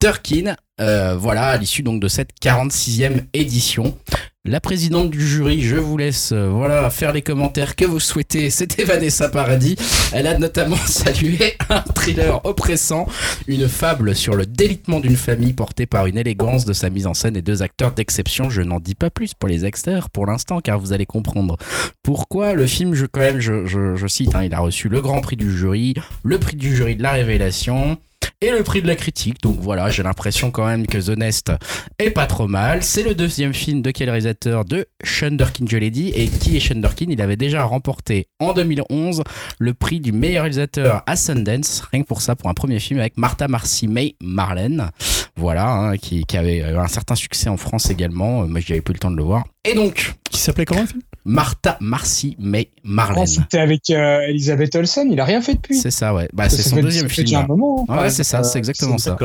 [0.00, 0.56] Turkin.
[0.80, 3.96] Euh, voilà, à l'issue donc de cette 46e édition.
[4.44, 8.50] La présidente du jury, je vous laisse euh, voilà faire les commentaires que vous souhaitez.
[8.50, 9.76] C'était Vanessa Paradis.
[10.12, 13.06] Elle a notamment salué un thriller oppressant,
[13.46, 17.14] une fable sur le délitement d'une famille portée par une élégance de sa mise en
[17.14, 18.50] scène et deux acteurs d'exception.
[18.50, 21.56] Je n'en dis pas plus pour les extérieurs pour l'instant, car vous allez comprendre
[22.02, 22.94] pourquoi le film.
[22.94, 25.94] Je quand même, je, je, cite, hein, il a reçu le grand prix du jury,
[26.24, 27.96] le prix du jury de la révélation
[28.40, 29.40] et le prix de la critique.
[29.42, 31.52] Donc voilà, j'ai l'impression quand même que The Nest
[31.98, 32.82] est pas trop mal.
[32.82, 36.10] C'est le deuxième film de quel réalisateur De Sean Durkin, je l'ai dit.
[36.14, 39.22] Et qui est Sean Durkin Il avait déjà remporté en 2011
[39.58, 43.00] le prix du meilleur réalisateur à Sundance, rien que pour ça, pour un premier film
[43.00, 44.90] avec Martha Marcy May Marlène.
[45.36, 48.46] Voilà, hein, qui, qui, avait un certain succès en France également.
[48.46, 49.44] Moi, j'avais eu le temps de le voir.
[49.64, 50.14] Et donc.
[50.30, 51.02] Qui s'appelait comment le film?
[51.26, 53.26] Martha Marcy May Marlène.
[53.26, 55.78] C'était avec euh, Elisabeth Olsen, il a rien fait depuis.
[55.78, 56.28] C'est ça, ouais.
[56.34, 57.34] Bah, c'est son deuxième film.
[57.34, 58.02] Un moment, hein.
[58.02, 59.16] ouais, c'est ça, c'est exactement ça.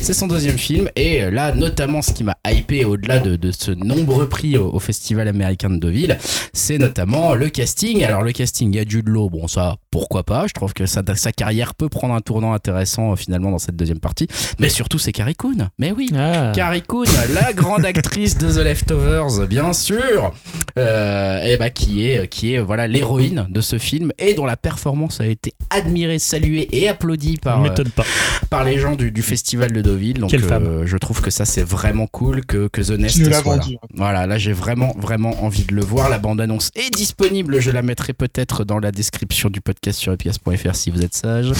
[0.00, 0.88] C'est son deuxième film.
[0.94, 4.78] Et là, notamment, ce qui m'a hypé au-delà de, de, ce nombreux prix au, au,
[4.78, 6.16] Festival américain de Deauville,
[6.52, 8.04] c'est notamment le casting.
[8.04, 9.28] Alors, le casting, il y a Jude Law.
[9.28, 10.46] Bon, ça, pourquoi pas?
[10.46, 14.00] Je trouve que sa, sa carrière peut prendre un tournant intéressant finalement dans cette deuxième
[14.00, 14.28] partie.
[14.60, 15.70] Mais surtout, c'est Carrie Coon.
[15.78, 16.52] Mais oui, ah.
[16.54, 17.04] Carrie Coon,
[17.34, 20.32] la grande actrice de The Leftovers, bien sûr.
[20.78, 24.56] Euh, et bah, qui est, qui est voilà l'héroïne de ce film et dont la
[24.56, 28.04] performance a été admirée, saluée et applaudie par, euh, pas.
[28.48, 30.18] par les gens du, du, festival de Deauville.
[30.18, 30.66] Donc, Quelle femme.
[30.66, 33.62] Euh, je trouve que ça, c'est vraiment cool que, que The Nest soit là.
[33.94, 36.08] Voilà, là, j'ai vraiment, vraiment envie de le voir.
[36.08, 37.60] La bande-annonce est disponible.
[37.60, 41.52] Je la mettrai peut-être dans la description du podcast sur epias.fr si vous êtes sage.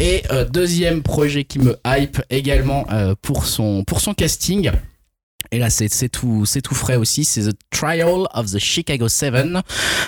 [0.00, 4.70] Et euh, deuxième projet qui me hype également euh, pour, son, pour son casting.
[5.52, 7.24] Et là, c'est tout, c'est tout frais aussi.
[7.24, 9.30] C'est The Trial of the Chicago 7.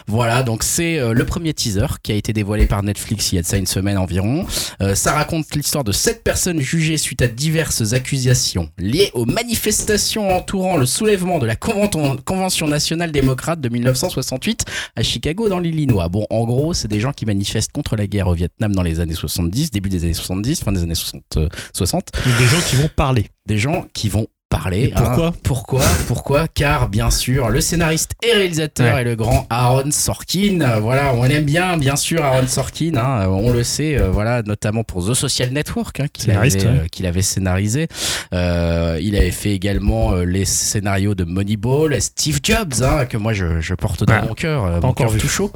[0.06, 3.38] Voilà, donc c'est euh, le premier teaser qui a été dévoilé par Netflix il y
[3.38, 4.46] a de ça une semaine environ.
[4.80, 10.36] Euh, ça raconte l'histoire de sept personnes jugées suite à diverses accusations liées aux manifestations
[10.36, 14.64] entourant le soulèvement de la Convention, Convention nationale démocrate de 1968
[14.96, 16.08] à Chicago dans l'Illinois.
[16.08, 19.00] Bon, en gros, c'est des gens qui manifestent contre la guerre au Vietnam dans les
[19.00, 21.38] années 70, début des années 70, fin des années 60.
[21.74, 22.10] 60.
[22.38, 23.26] Des gens qui vont parler.
[23.46, 24.84] Des gens qui vont parler.
[24.84, 25.32] Et pourquoi hein.
[25.42, 26.46] Pourquoi Pourquoi?
[26.48, 29.00] Car bien sûr, le scénariste et réalisateur Ouais.
[29.00, 30.78] est le grand Aaron Sorkin.
[30.80, 32.96] Voilà, on aime bien, bien sûr, Aaron Sorkin.
[32.96, 36.82] hein, on le sait, euh, voilà, notamment pour The Social Network, hein, qu'il avait, Scénariste,
[37.00, 37.04] ouais.
[37.04, 37.88] euh, avait scénarisé.
[38.34, 43.32] Euh, il avait fait également euh, les scénarios de Moneyball, Steve Jobs, hein, que moi
[43.32, 44.22] je, je porte dans Ouais.
[44.28, 45.50] mon cœur, Pas mon encore cœur tout chaud.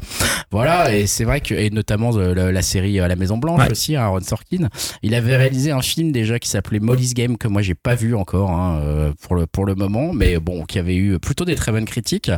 [0.51, 4.03] Voilà, et c'est vrai que, et notamment la, la série la Maison Blanche aussi, hein,
[4.05, 4.69] Aaron Sorkin.
[5.03, 8.15] Il avait réalisé un film déjà qui s'appelait Molly's Game que moi j'ai pas vu
[8.15, 8.81] encore hein,
[9.21, 12.31] pour le pour le moment, mais bon, qui avait eu plutôt des très bonnes critiques.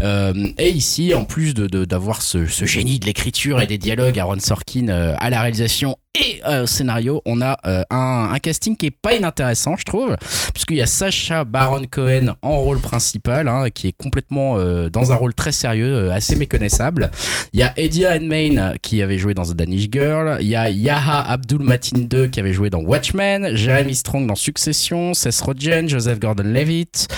[0.00, 3.78] Euh, et ici, en plus de de- d'avoir ce, ce génie de l'écriture et des
[3.78, 8.30] dialogues, Aaron Sorkin euh, à la réalisation et euh, au scénario, on a euh, un,
[8.32, 10.16] un casting qui est pas inintéressant, je trouve,
[10.52, 15.10] puisqu'il y a Sacha Baron Cohen en rôle principal, hein, qui est complètement euh, dans
[15.10, 17.10] un rôle très sérieux, euh, assez méconnaissable.
[17.52, 20.38] Il y a Eddie Redmayne euh, qui avait joué dans The Danish Girl.
[20.40, 23.56] Il y a Yaha Abdul Matin II qui avait joué dans Watchmen.
[23.56, 25.14] Jeremy Strong dans Succession.
[25.14, 27.08] Seth Rogen, Joseph Gordon-Levitt.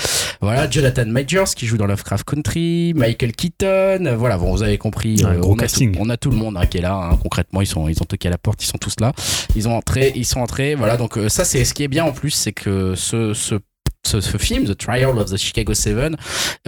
[0.41, 2.93] Voilà, Jonathan Majors qui joue dans Lovecraft Country.
[2.95, 4.15] Michael Keaton.
[4.17, 5.23] Voilà, bon, vous avez compris.
[5.25, 5.93] Un euh, gros on, a casting.
[5.93, 6.95] tout, on a tout le monde hein, qui est là.
[6.95, 7.19] hein.
[7.23, 8.63] concrètement, ils sont, ils ont toqué à la porte.
[8.63, 9.12] Ils sont tous là.
[9.55, 10.12] Ils ont entré.
[10.14, 10.74] Ils sont entrés.
[10.74, 13.57] Voilà, donc euh, ça, c'est ce qui est bien en plus, c'est que ce, ce
[14.05, 16.14] ce, film, The Trial of the Chicago 7,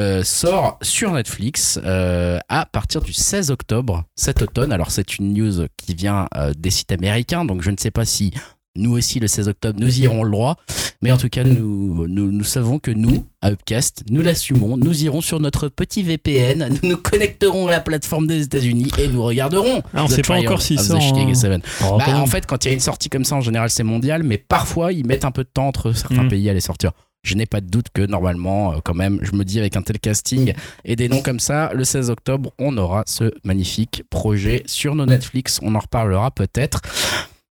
[0.01, 4.73] euh, sort sur Netflix euh, à partir du 16 octobre cet automne.
[4.73, 8.33] Alors c'est une news qui vient des sites américains, donc je ne sais pas si
[8.79, 10.57] nous aussi le 16 octobre nous y aurons le droit,
[11.03, 15.05] mais en tout cas nous, nous, nous savons que nous, à Upcast, nous l'assumons, nous
[15.05, 19.23] irons sur notre petit VPN, nous nous connecterons à la plateforme des États-Unis et nous
[19.23, 19.83] regarderons.
[19.95, 21.63] Ah, on The sait pas encore en- 7.
[21.85, 22.27] Oh, Bah, en même.
[22.27, 24.93] fait, quand il y a une sortie comme ça, en général, c'est mondial, mais parfois,
[24.93, 26.29] ils mettent un peu de temps entre certains Mhm.
[26.31, 26.93] pays à les sortir.
[27.25, 29.83] Je n'ai pas de doute que normalement, euh, quand même, je me dis avec un
[29.83, 30.53] tel casting
[30.85, 35.05] et des noms comme ça, le 16 octobre, on aura ce magnifique projet sur nos
[35.05, 35.59] Netflix.
[35.63, 36.81] On en reparlera peut-être.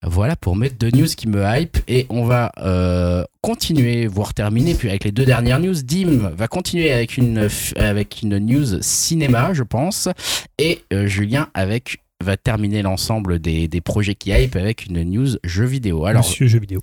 [0.06, 4.74] Voilà pour mes deux news qui me hype et on va euh, continuer, voire terminer,
[4.74, 5.76] puis avec les deux dernières news.
[5.84, 10.10] Dim va continuer avec une, avec une news cinéma, je pense,
[10.58, 15.38] et euh, Julien avec va terminer l'ensemble des, des projets qui hype avec une news
[15.43, 16.06] jeu vidéo.
[16.06, 16.82] Alors, Monsieur jeu vidéo.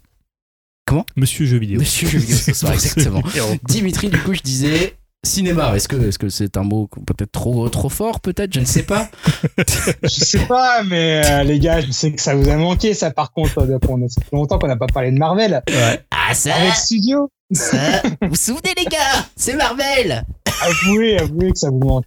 [0.86, 1.04] Comment?
[1.16, 1.80] Monsieur jeu vidéo.
[1.80, 3.22] Monsieur jeu vidéo ce soir, C'est exactement.
[3.64, 4.94] Dimitri, du coup, je disais
[5.28, 5.74] cinéma.
[5.76, 8.82] Est-ce que est-ce que c'est un mot peut-être trop trop fort, peut-être, je ne sais
[8.82, 9.08] pas.
[10.02, 13.10] Je sais pas, mais euh, les gars, je sais que ça vous a manqué, ça
[13.10, 13.58] par contre.
[13.60, 15.62] euh, on a- Ça fait longtemps qu'on n'a pas parlé de Marvel.
[16.10, 17.30] Ah ça, Marvel Studio.
[17.55, 18.03] Ça.
[18.22, 20.22] Vous vous souvenez les gars, c'est Marvel.
[20.61, 22.05] avouez, avouez que ça vous manque.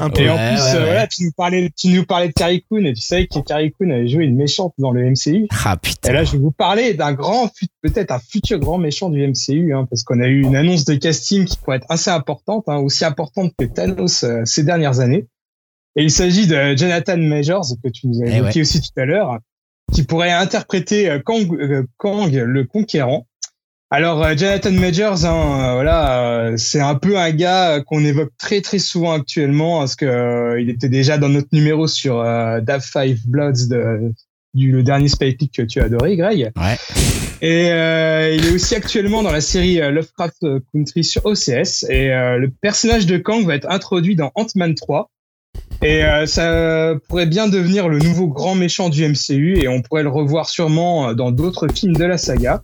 [0.00, 0.22] Un peu.
[0.22, 0.84] Et en plus, Ouais, euh, ouais.
[0.86, 3.72] voilà, tu nous parlais, tu nous parlais de Carrie Coon et tu savais que Carrie
[3.72, 5.46] Coon avait joué une méchante dans le MCU.
[5.64, 6.10] Ah putain.
[6.10, 9.24] Et là, je vais vous parler d'un grand, fut- peut-être un futur grand méchant du
[9.26, 12.64] MCU, hein, parce qu'on a eu une annonce de casting qui pourrait être assez importante,
[12.66, 15.26] hein, aussi importante que Thanos euh, ces dernières années.
[15.96, 19.04] Et il s'agit de Jonathan Majors, que tu nous as Eh évoqué aussi tout à
[19.04, 19.38] l'heure,
[19.92, 23.27] qui pourrait interpréter euh, Kang, euh, Kang le Conquérant.
[23.90, 28.32] Alors, euh, Jonathan Majors, hein, euh, voilà, euh, c'est un peu un gars qu'on évoque
[28.36, 32.60] très très souvent actuellement, parce que euh, il était déjà dans notre numéro sur euh,
[32.60, 34.12] Dav Five Bloods, de,
[34.52, 36.52] du le dernier Spike League que tu as adoré, Greg.
[36.56, 36.76] Ouais.
[37.40, 41.84] Et euh, il est aussi actuellement dans la série Lovecraft Country sur OCS.
[41.88, 45.08] Et euh, le personnage de Kang va être introduit dans Ant-Man 3.
[45.82, 50.02] Et euh, ça pourrait bien devenir le nouveau grand méchant du MCU et on pourrait
[50.02, 52.60] le revoir sûrement dans d'autres films de la saga.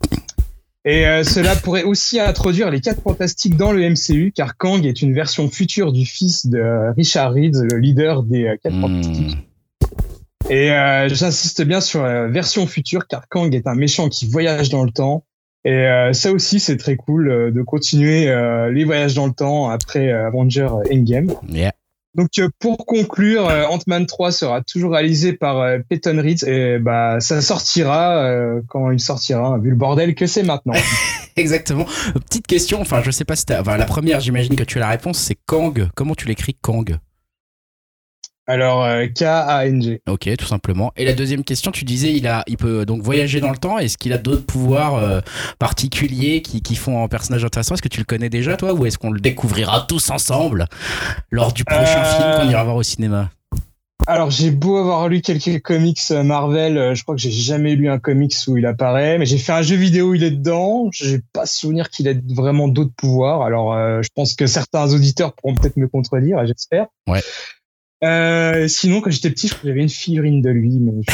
[0.87, 5.01] Et euh, cela pourrait aussi introduire les quatre fantastiques dans le MCU car Kang est
[5.01, 9.35] une version future du fils de Richard Reed, le leader des euh, quatre fantastiques.
[9.35, 10.51] Hmm.
[10.51, 14.69] Et euh, j'insiste bien sur la version future car Kang est un méchant qui voyage
[14.69, 15.25] dans le temps.
[15.63, 18.25] Et euh, ça aussi, c'est très cool de continuer
[18.71, 21.33] les voyages dans le temps après Avenger Endgame.
[21.49, 21.73] Yeah.
[22.15, 26.79] Donc euh, pour conclure, euh, Ant-Man 3 sera toujours réalisé par euh, Peyton Reed et
[26.79, 28.29] bah ça sortira
[28.67, 30.73] quand il sortira, vu le bordel que c'est maintenant.
[31.35, 31.85] Exactement.
[32.27, 33.59] Petite question, enfin je sais pas si t'as...
[33.59, 35.89] Enfin la première j'imagine que tu as la réponse, c'est Kang.
[35.95, 36.97] Comment tu l'écris Kang?
[38.47, 40.01] Alors euh, K-A-N-G.
[40.07, 40.91] Ok, tout simplement.
[40.97, 43.79] Et la deuxième question, tu disais il a, il peut donc voyager dans le temps.
[43.79, 45.21] Est-ce qu'il a d'autres pouvoirs euh,
[45.57, 47.73] particuliers qui, qui font un personnage intéressant?
[47.75, 50.67] Est-ce que tu le connais déjà toi ou est-ce qu'on le découvrira tous ensemble
[51.31, 53.31] lors du prochain Euh, film qu'on ira voir au cinéma?
[54.07, 57.73] Alors j'ai beau avoir lu quelques comics euh, Marvel, euh, je crois que j'ai jamais
[57.75, 60.29] lu un comics où il apparaît, mais j'ai fait un jeu vidéo où il est
[60.31, 60.89] dedans.
[60.91, 63.41] J'ai pas souvenir qu'il ait vraiment d'autres pouvoirs.
[63.41, 66.85] Alors euh, je pense que certains auditeurs pourront peut-être me contredire, j'espère.
[67.07, 67.21] Ouais.
[68.05, 71.11] Euh, sinon, quand j'étais petit, j'avais une figurine de lui, mais je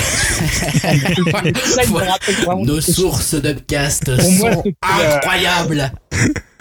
[2.65, 5.91] Nos sources d'Upcast moi, sont c'était, euh, incroyables.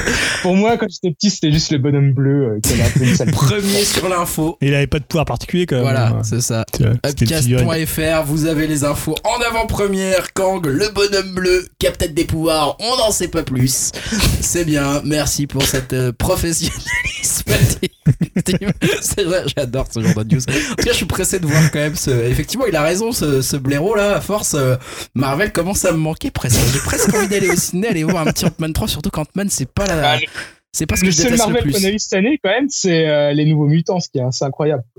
[0.42, 3.04] Pour moi, quand j'étais petit, c'était juste le bonhomme bleu euh, qui avait un peu
[3.04, 4.56] une sale Premier sur l'info.
[4.60, 5.84] Et il avait pas de pouvoir particulier quand même.
[5.84, 6.22] Voilà, hein.
[6.22, 6.64] c'est ça.
[7.06, 10.32] Upcast.fr, vous avez les infos en avant-première.
[10.32, 13.92] Kang, le bonhomme bleu, qui a peut-être des pouvoirs, on n'en sait pas plus.
[14.40, 17.50] C'est bien, merci pour cette euh, professionnalisme.
[19.00, 20.42] C'est vrai, j'adore ce genre de news.
[20.42, 22.10] En tout cas, je suis pressé de voir quand même ce.
[22.10, 24.16] Effectivement, il a raison, ce, ce blaireau là.
[24.16, 24.76] À force, euh,
[25.14, 26.58] Marvel commence à me manquer presque.
[26.72, 29.68] J'ai presque envie d'aller au ciné, aller voir un petit Ant-Man 3, surtout qu'Ant-Man, c'est
[29.68, 30.10] pas la.
[30.12, 30.26] Ah, le-
[30.72, 31.72] C'est pas ce que Le je seul déteste le Marvel plus.
[31.82, 34.22] qu'on a eu cette année, quand même, c'est euh, les nouveaux mutants, ce qui est
[34.22, 34.84] assez incroyable.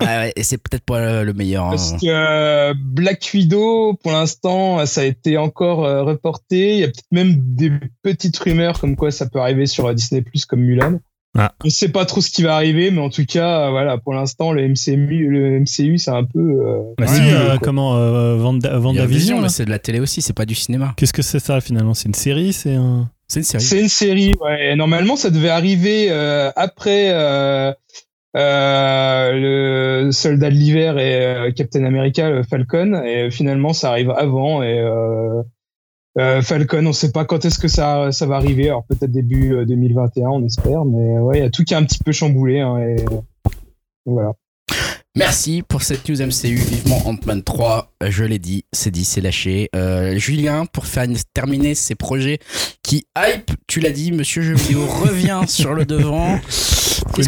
[0.00, 1.64] Ouais, ouais, et c'est peut-être pas le, le meilleur.
[1.66, 1.70] hein.
[1.70, 6.74] Parce que euh, Black Widow, pour l'instant, ça a été encore euh, reporté.
[6.74, 7.72] Il y a peut-être même des
[8.02, 11.00] petites rumeurs comme quoi ça peut arriver sur euh, Disney Plus comme Mulan.
[11.38, 11.52] Ah.
[11.62, 13.98] On ne sait pas trop ce qui va arriver, mais en tout cas, euh, voilà,
[13.98, 16.38] pour l'instant, le MCU, le MCU, c'est un peu.
[16.38, 17.58] euh, Bah euh, quoi.
[17.60, 19.06] comment euh, Vanda, Il y a Vendavision,
[19.36, 20.94] Vision, mais c'est de la télé aussi, c'est pas du cinéma.
[20.96, 21.94] Qu'est-ce que c'est ça finalement?
[21.94, 23.10] C'est une série C'est un.
[23.28, 23.64] C'est une série.
[23.64, 24.76] C'est une série, ouais.
[24.76, 27.72] Normalement, ça devait arriver euh, après euh,
[28.36, 33.02] euh, le Soldat de l'hiver et Captain America, le Falcon.
[33.04, 34.62] Et finalement, ça arrive avant.
[34.62, 34.80] Et
[36.42, 38.68] Falcon, on sait pas quand est-ce que ça, va arriver.
[38.68, 40.84] Alors peut-être début euh, 2021, on espère.
[40.84, 42.60] Mais ouais, il y a tout qui est un petit peu chamboulé.
[42.60, 42.96] Hein,
[44.04, 44.32] voilà.
[45.16, 46.56] Merci pour cette news MCU.
[46.56, 47.90] Vivement Ant-Man 3.
[48.02, 49.70] Euh, Je l'ai dit, c'est dit, c'est lâché.
[49.74, 52.38] Euh, Julien, pour faire terminer ces projets
[52.82, 56.38] qui hype, tu l'as dit, monsieur jeu vidéo revient sur le devant.
[56.38, 57.22] Vous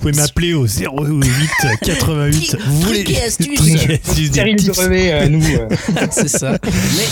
[0.00, 1.50] pouvez que- m'appeler au 08
[1.82, 2.56] 88.
[2.66, 3.60] Vous voulez astuces.
[5.12, 5.42] Euh, nous,
[6.10, 6.58] c'est ça.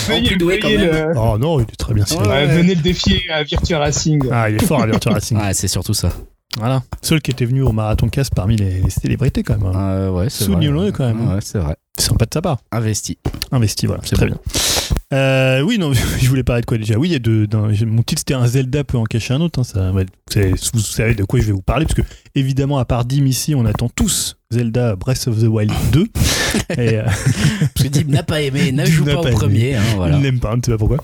[0.09, 0.81] Mais plus doué quand même.
[0.81, 2.05] le- Oh non, il est très bien.
[2.27, 2.47] Ouais.
[2.47, 4.23] venez le défier à Virtua Racing.
[4.31, 5.37] Ah, il est fort à Virtua Racing.
[5.37, 6.11] Ouais, c'est surtout ça.
[6.57, 6.83] Voilà.
[7.01, 9.75] Seul qui était venu au Marathon Cast parmi les, les célébrités quand même.
[9.75, 9.79] hein.
[9.79, 10.53] Euh, ouais, c'est vrai.
[10.53, 11.27] Soulignons-le quand même.
[11.33, 11.75] Ouais, c'est vrai.
[11.99, 12.57] Sympa de sa part.
[12.71, 13.17] Investi.
[13.51, 14.01] Investi, voilà.
[14.05, 14.33] C'est très bon.
[14.35, 15.17] bien.
[15.17, 16.95] Euh, oui, non, je voulais parler de quoi déjà?
[16.97, 17.47] Oui, il y a de,
[17.85, 19.59] mon titre c'était un Zelda peut en cacher un autre.
[19.59, 22.05] hein, ça, vous savez de quoi je vais vous parler, parce que
[22.35, 26.01] évidemment, à part Dim ici, on attend tous Zelda Breath of the Wild 2.
[26.77, 29.33] et, euh, Parce que Dim n'a pas aimé, Dim joue pas pas au aimé.
[29.35, 29.75] premier.
[29.75, 30.15] hein, voilà.
[30.17, 30.97] Il n'aime pas, on ne sait pas pourquoi.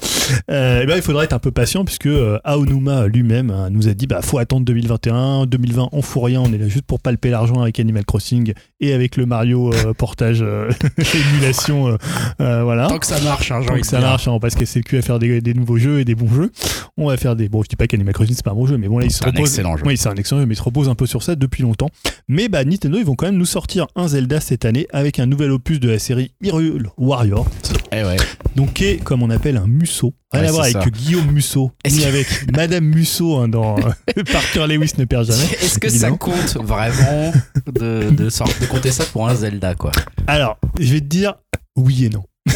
[0.52, 3.88] Euh, et ben, il faudra être un peu patient puisque euh, Aonuma lui-même hein, nous
[3.88, 7.00] a dit bah faut attendre 2021, 2020 on fout rien, on est là juste pour
[7.00, 10.70] palper l'argent avec Animal Crossing et avec le Mario euh, portage euh,
[11.34, 11.98] émulation,
[12.38, 12.88] voilà.
[12.88, 14.84] Tant que ça marche, hein, Tant que ça marche, on va pas se casser le
[14.84, 16.52] cul à faire des, des nouveaux jeux et des bons jeux.
[16.98, 17.50] On va faire des.
[17.50, 19.12] Bon, je dis pas qu'Animal Crossing c'est pas un bon jeu, mais bon là ils
[19.12, 19.84] se C'est un excellent jeu.
[19.86, 21.90] Oui, c'est un excellent jeu, mais ils se reposent un peu sur ça depuis longtemps.
[22.28, 25.26] Mais bah Nintendo ils vont quand même nous sortir un Zelda cette année avec un
[25.26, 27.48] nouvel opus de la série Hyrule Warrior.
[27.92, 28.18] Eh ouais.
[28.56, 30.14] Donc, qui est comme on appelle un Musso.
[30.32, 34.24] Rien Ouais, à voir avec Guillaume Musso, ni que- avec Madame Musso hein, dans euh,
[34.32, 35.44] Parker Lewis ne perd jamais.
[35.62, 37.32] Est-ce que ça compte vraiment
[37.66, 39.92] de, de, sort- de compter ça pour un Zelda, quoi?
[40.28, 41.34] Alors, je vais te dire
[41.76, 42.24] oui et non.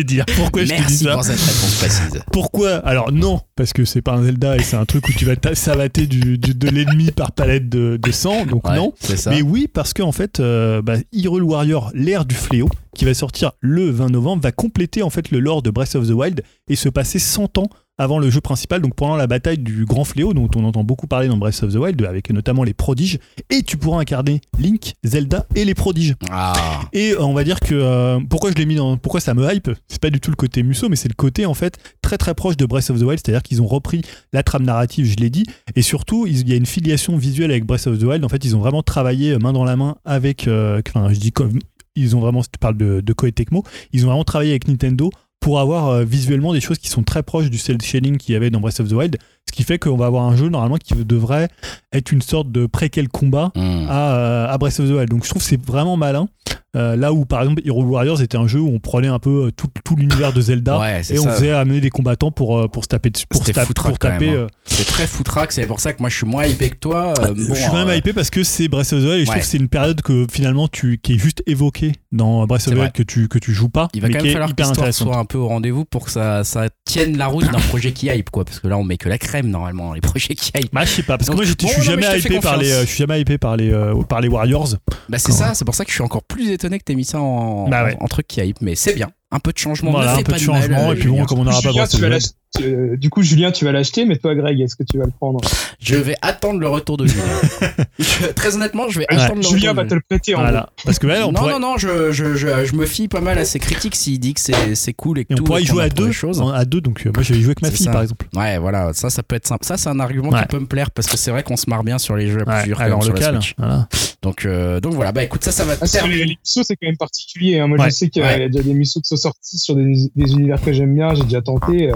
[0.00, 1.12] Te dire pourquoi je te dis ça.
[1.14, 2.20] pour cette réponse précise.
[2.32, 5.24] Pourquoi Alors non, parce que c'est pas un Zelda et c'est un truc où tu
[5.24, 8.94] vas savater du, du- de l'ennemi par palette de, de sang, donc Ouais, non.
[9.00, 9.30] ça.
[9.30, 12.68] Mais oui, parce qu'en fait, euh, bah, Hyrule Warrior, l'ère du fléau,
[13.00, 16.06] qui va sortir le 20 novembre, va compléter en fait le lore de Breath of
[16.06, 19.56] the Wild et se passer 100 ans avant le jeu principal, donc pendant la bataille
[19.56, 22.62] du grand fléau, dont on entend beaucoup parler dans Breath of the Wild, avec notamment
[22.62, 23.18] les prodiges,
[23.48, 26.14] et tu pourras incarner Link, Zelda et les prodiges.
[26.30, 29.32] Ah, Et euh, on va dire que euh, pourquoi je l'ai mis dans pourquoi ça
[29.32, 31.78] me hype, c'est pas du tout le côté Musso, mais c'est le côté en fait
[32.02, 34.02] très très proche de Breath of the Wild, c'est-à-dire qu'ils ont repris
[34.34, 35.44] la trame narrative, je l'ai dit,
[35.74, 38.26] et surtout il y a une filiation visuelle avec Breath of the Wild.
[38.26, 41.18] En fait, ils ont vraiment travaillé euh, main dans la main avec, euh, enfin je
[41.18, 41.58] dis comme
[41.96, 45.10] ils ont vraiment, tu parles de, de Koei Tecmo, ils ont vraiment travaillé avec Nintendo
[45.40, 48.36] pour avoir euh, visuellement des choses qui sont très proches du cel shading qu'il y
[48.36, 49.16] avait dans Breath of the Wild,
[49.48, 51.48] ce qui fait qu'on va avoir un jeu normalement qui devrait
[51.92, 53.86] être une sorte de préquel combat hmm.
[53.88, 55.08] à, euh, à Breath of the Wild.
[55.08, 56.28] Donc je trouve que c'est vraiment malin.
[56.76, 59.46] Euh, là où par exemple Hero Warriors était un jeu où on prenait un peu
[59.46, 61.32] euh, tout, tout l'univers de Zelda Ouais, et on ça.
[61.32, 64.18] faisait amener des combattants pour, euh, pour se taper dessus- pour, se taper- pour hein.
[64.22, 67.12] euh, C'est très foutraque, c'est pour ça que moi je suis moins hypé que toi.
[67.18, 69.30] Euh, je suis quand même hypé parce que c'est Breath of the Wild et je
[69.30, 72.74] trouve que c'est une période que finalement tu, qui est juste évoquée dans Breath of
[72.74, 72.78] the.
[72.78, 75.16] Wild que tu, que tu joues pas Il va mais quand même falloir que soit
[75.16, 78.30] un peu au rendez-vous pour que ça, ça tienne la route d'un projet qui hype,
[78.30, 78.44] quoi.
[78.44, 80.72] Parce que là, on met que la crème normalement dans les projets qui hype.
[80.72, 82.80] Bah, je sais pas parce que moi je suis jamais hypé par les confiance.
[82.82, 83.74] je suis jamais hypé par les
[84.08, 84.68] par les Warriors.
[85.08, 87.04] Bah, c'est ça, c'est pour ça que je suis encore plus étonné que t'aies mis
[87.04, 87.96] ça en, Bah ouais.
[88.00, 88.60] en, en truc qui hype.
[88.60, 89.10] Mais c'est bien.
[89.30, 89.90] Un peu de changement.
[89.92, 91.70] Voilà ne un fait peu pas de changement et puis bon comme on n'aura pas
[91.70, 92.18] Julien, tu vas.
[92.60, 95.12] Euh, du coup, Julien, tu vas l'acheter, mais toi, Greg, est-ce que tu vas le
[95.12, 95.40] prendre
[95.80, 97.22] Je vais attendre le retour de Julien.
[97.98, 99.18] Je- très honnêtement, je vais Ouais.
[99.20, 101.32] attendre le Julien retour va de te le prêter en Voilà parce que ouais, on
[101.32, 103.94] non, pourrait- non, non, je, je, je, je me fie pas mal à ses critiques
[103.94, 105.44] s'il dit que c'est c'est cool et que et on tout.
[105.44, 106.40] pourrait et y jouer à deux choses.
[106.40, 107.92] en- à deux donc euh, moi je vais y jouer avec ma C'est fille ça.
[107.92, 108.26] par exemple.
[108.34, 109.64] Ouais, voilà, ça, ça peut être sympa.
[109.64, 110.40] Ça, c'est un argument Ouais.
[110.40, 112.42] qui peut me plaire parce que c'est vrai qu'on se marre bien sur les jeux
[112.46, 113.38] à Ouais, plusieurs alors local.
[113.58, 113.88] Voilà.
[114.22, 116.24] Donc, euh, donc voilà, bah écoute, ça, ça va Ah, sur terminer.
[116.24, 117.58] les, Musso, c'est quand même particulier.
[117.58, 117.66] hein.
[117.68, 120.32] Moi, je sais qu'il y a déjà des Musso qui sont sortis sur des, des
[120.32, 121.14] univers que j'aime bien.
[121.14, 121.90] J'ai déjà tenté.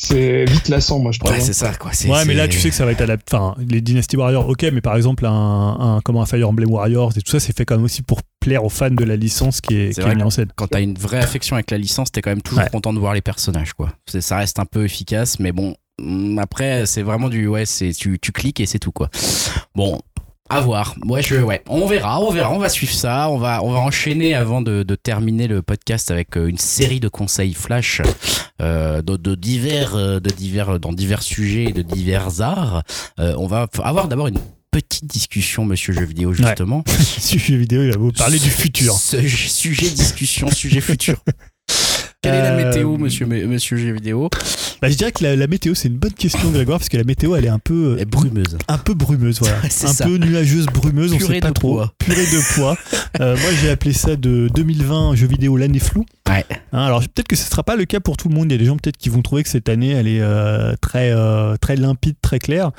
[0.00, 1.32] C'est vite lassant, moi, je trouve.
[1.32, 1.42] Ouais, hein.
[1.44, 1.92] c'est ça, quoi.
[1.92, 3.34] c'est- Ouais, mais là, tu sais que ça va être adapté.
[3.36, 7.12] Enfin, les Dynasty Warriors, ok, mais par exemple, un, un, comment un Fire Emblem Warriors
[7.16, 9.60] et tout ça, c'est fait quand même aussi pour plaire aux fans de la licence
[9.60, 10.48] qui est, qui est mise en scène.
[10.54, 12.70] Quand t'as une vraie affection avec la licence, t'es quand même toujours Ouais.
[12.70, 13.92] content de voir les personnages, quoi.
[14.06, 15.74] C'est- Ça reste un peu efficace, mais bon.
[16.00, 17.48] hum, Après, c'est vraiment du.
[17.48, 19.10] Ouais, c'est tu, tu cliques et c'est tout, quoi.
[19.74, 20.00] Bon.
[20.50, 20.94] À voir.
[21.04, 23.28] Moi, je, ouais, on verra, on verra, on va suivre ça.
[23.30, 27.00] On va, on va enchaîner avant de, de terminer le podcast avec euh, une série
[27.00, 28.00] de conseils flash
[28.62, 32.82] euh, de, de divers, euh, de divers, dans divers sujets, de divers arts.
[33.20, 34.38] Euh, on va avoir d'abord une
[34.70, 36.82] petite discussion, Monsieur Jeu Vidéo, justement.
[37.18, 38.94] Sujet vidéo, il va vous parler du futur.
[38.94, 41.16] Ce- sujet discussion, sujet futur.
[42.20, 44.28] Quelle est la Euh, météo, monsieur, monsieur Jeu Vidéo?
[44.82, 47.04] Bah, je dirais que la, la météo, c'est une bonne question, Grégoire, parce que la
[47.04, 48.58] météo, elle est un peu, Elle est brumeuse.
[48.66, 49.56] un peu brumeuse, voilà.
[49.70, 50.04] C'est un ça.
[50.04, 51.80] peu nuageuse, brumeuse, on Purée sait pas trop.
[51.98, 52.76] Purée de poids.
[53.20, 56.04] Euh, moi, j'ai appelé ça de 2020 jeu vidéo l'année floue.
[56.28, 56.44] Ouais.
[56.72, 58.46] Hein, alors peut-être que ce sera pas le cas pour tout le monde.
[58.50, 60.74] Il y a des gens peut-être qui vont trouver que cette année elle est euh,
[60.80, 62.70] très euh, très limpide, très claire.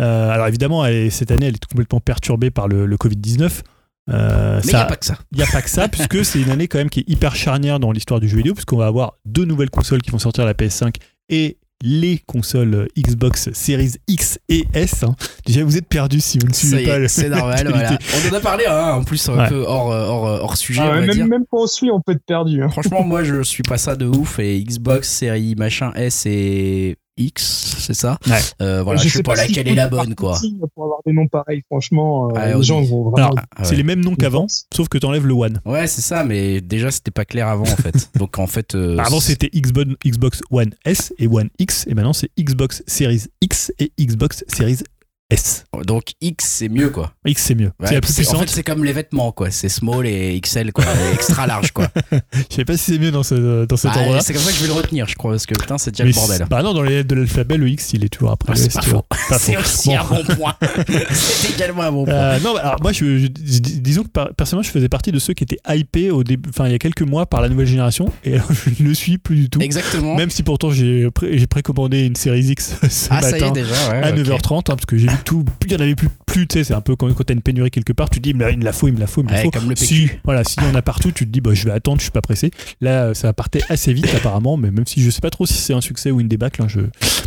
[0.00, 3.16] Euh, alors évidemment, elle est- cette année elle est complètement perturbée par le, le Covid
[3.16, 3.62] 19.
[4.08, 5.18] Euh, Mais il n'y a pas que ça.
[5.32, 7.34] il n'y a pas que ça, puisque c'est une année quand même qui est hyper
[7.34, 10.44] charnière dans l'histoire du jeu vidéo, puisqu'on va avoir deux nouvelles consoles qui vont sortir
[10.44, 10.94] la PS5
[11.28, 15.02] et les consoles Xbox Series X et S.
[15.02, 15.14] hein.
[15.44, 17.08] Déjà, vous êtes perdus si vous ne suivez pas est, le.
[17.08, 17.98] C'est normal, voilà.
[18.14, 19.48] On en a parlé, hein, en plus, un Ouais.
[19.50, 21.26] peu hors, euh, hors, euh, hors sujet, Ah ouais, on va dire.
[21.26, 22.62] même, quand on suit, on peut être perdu.
[22.62, 22.70] hein.
[22.70, 24.38] Franchement, moi, je suis pas ça de ouf.
[24.38, 28.18] Et Xbox, série machin S et X, c'est ça?
[28.26, 28.38] Ouais.
[28.62, 30.38] Euh, Voilà, je sais pas laquelle est la bonne, quoi.
[30.74, 32.64] Pour avoir des noms pareils, franchement, euh, Ah, les oui.
[32.64, 33.16] gens vont vraiment.
[33.28, 33.76] Alors, Ah, C'est ouais.
[33.76, 35.60] les mêmes noms qu'avant, sauf que tu enlèves le One.
[35.64, 38.10] Ouais, c'est ça, mais déjà, c'était pas clair avant, en fait.
[38.18, 38.74] Donc, en fait.
[38.74, 43.24] euh, Avant, c'était Xbox, Xbox One S et One X, et maintenant c'est Xbox Series
[43.40, 44.78] X et Xbox Series
[45.28, 45.64] S.
[45.84, 47.12] Donc, X, c'est mieux, quoi.
[47.26, 47.72] X, c'est mieux.
[47.80, 48.48] Ouais, c'est la plus c'est- en fait, puissante.
[48.48, 49.50] c'est comme les vêtements, quoi.
[49.50, 50.84] C'est small et XL, quoi.
[50.84, 51.88] et extra large, quoi.
[52.50, 54.20] Je sais pas si c'est mieux dans, ce, dans cet Bah, endroit-là.
[54.22, 56.04] c'est comme ça que je vais le retenir, je crois, parce que putain, c'est déjà
[56.04, 56.46] Mais le bordel.
[56.48, 58.72] Bah non, dans les lettres de l'alphabet, le X, il est toujours après Ah, c'est
[58.72, 59.04] pas faux.
[59.38, 59.98] C'est aussi Bon.
[59.98, 60.54] un bon point.
[61.10, 62.14] c'est également un bon point.
[62.14, 65.10] Euh, non, bah, alors moi, je, je- dis- disons que par- personnellement, je faisais partie
[65.10, 67.48] de ceux qui étaient hypés au début, enfin il y a quelques mois par la
[67.48, 69.60] nouvelle génération, et alors, je ne le suis plus du tout.
[69.60, 70.14] Exactement.
[70.14, 73.40] Même si pourtant j'ai pré- j'ai précommandé une série X ce ah, ça y est
[73.40, 74.02] matin déjà, ouais.
[74.04, 74.16] à ok.
[74.18, 76.64] 9h30, hein, parce que j'ai vu tout, il y en avait plus, plus tu sais,
[76.64, 78.64] c'est un peu quand, quand t'as une pénurie quelque part, tu te dis, il me
[78.64, 79.50] la faut, il me la faut, il me la Ouais, faut.
[79.50, 80.20] comme le Si, PQ.
[80.24, 82.10] voilà, s'il y en a partout, tu te dis, bah, je vais attendre, je suis
[82.12, 82.50] pas pressé.
[82.80, 85.74] Là, ça partait assez vite apparemment, mais même si je sais pas trop si c'est
[85.74, 86.80] un succès ou une débâcle, hein, je,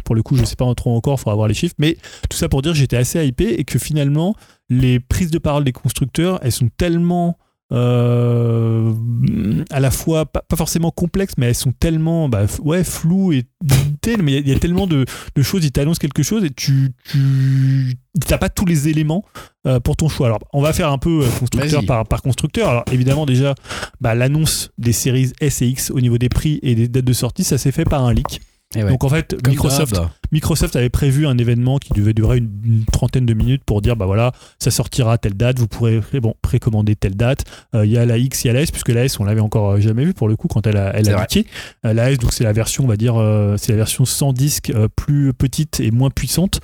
[0.04, 1.76] pour le coup, je sais pas trop encore, faudra voir les chiffres.
[1.80, 1.98] Mais
[2.30, 4.36] tout ça pour dire, j'étais assez hypé et que finalement,
[4.70, 7.38] les prises de parole des constructeurs, elles sont tellement
[7.72, 8.94] euh,
[9.70, 13.44] à la fois pas, pas forcément complexes, mais elles sont tellement bah, ouais floues et
[14.02, 15.06] tel- mais il y a- il y, a tellement de,
[15.36, 15.64] de choses.
[15.66, 17.96] Ils t'annoncent quelque chose et tu tu
[18.28, 19.24] t'as pas tous les éléments
[19.68, 20.28] euh, pour ton choix.
[20.28, 22.70] Alors on va faire un peu euh, constructeur par, par constructeur.
[22.70, 23.56] Alors évidemment déjà
[24.02, 27.14] bah, l'annonce des séries S et X au niveau des prix et des dates de
[27.14, 28.42] sortie, ça s'est fait par un leak.
[28.76, 28.88] Ouais.
[28.88, 30.00] Donc en fait Comme Microsoft.
[30.32, 33.96] Microsoft avait prévu un événement qui devait durer une, une trentaine de minutes pour dire
[33.96, 37.46] bah voilà ça sortira à telle date vous pourrez bon précommander telle date.
[37.76, 39.24] Euh, il y a la X il y a la S puisque la S on
[39.24, 41.28] l'avait encore euh, jamais vu pour le coup quand elle a elle a.
[41.86, 44.34] Euh, la S donc c'est la version on va dire euh, c'est la version sans
[44.34, 46.60] disque euh, plus petite et moins puissante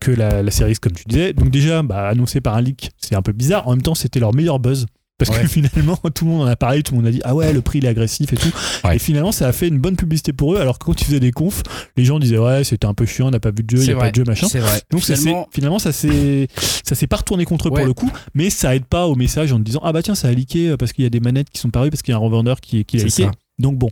[0.00, 1.32] que la, la série X comme tu disais.
[1.32, 3.66] Donc déjà bah, annoncé par un leak c'est un peu bizarre.
[3.66, 4.86] En même temps c'était leur meilleur buzz
[5.18, 5.42] parce Ouais.
[5.42, 7.52] que finalement tout le monde en a parlé tout le monde a dit ah ouais
[7.52, 8.50] le prix il est agressif et tout
[8.84, 8.96] Ouais.
[8.96, 11.20] et finalement ça a fait une bonne publicité pour eux alors que quand ils faisaient
[11.20, 11.62] des confs
[11.96, 13.86] les gens disaient ouais c'était un peu chiant on n'a pas vu de jeu il
[13.86, 14.80] n'y a pas de jeu machin vrai.
[14.90, 16.48] donc finalement, finalement ça s'est
[16.84, 17.80] ça s'est pas retourné contre eux Ouais.
[17.80, 20.28] pour le coup mais ça aide pas au message en disant ah bah tiens ça
[20.28, 22.14] a leaké euh, parce qu'il y a des manettes qui sont parues parce qu'il y
[22.14, 23.30] a un revendeur qui, qui l'a leaké ça.
[23.58, 23.90] donc bon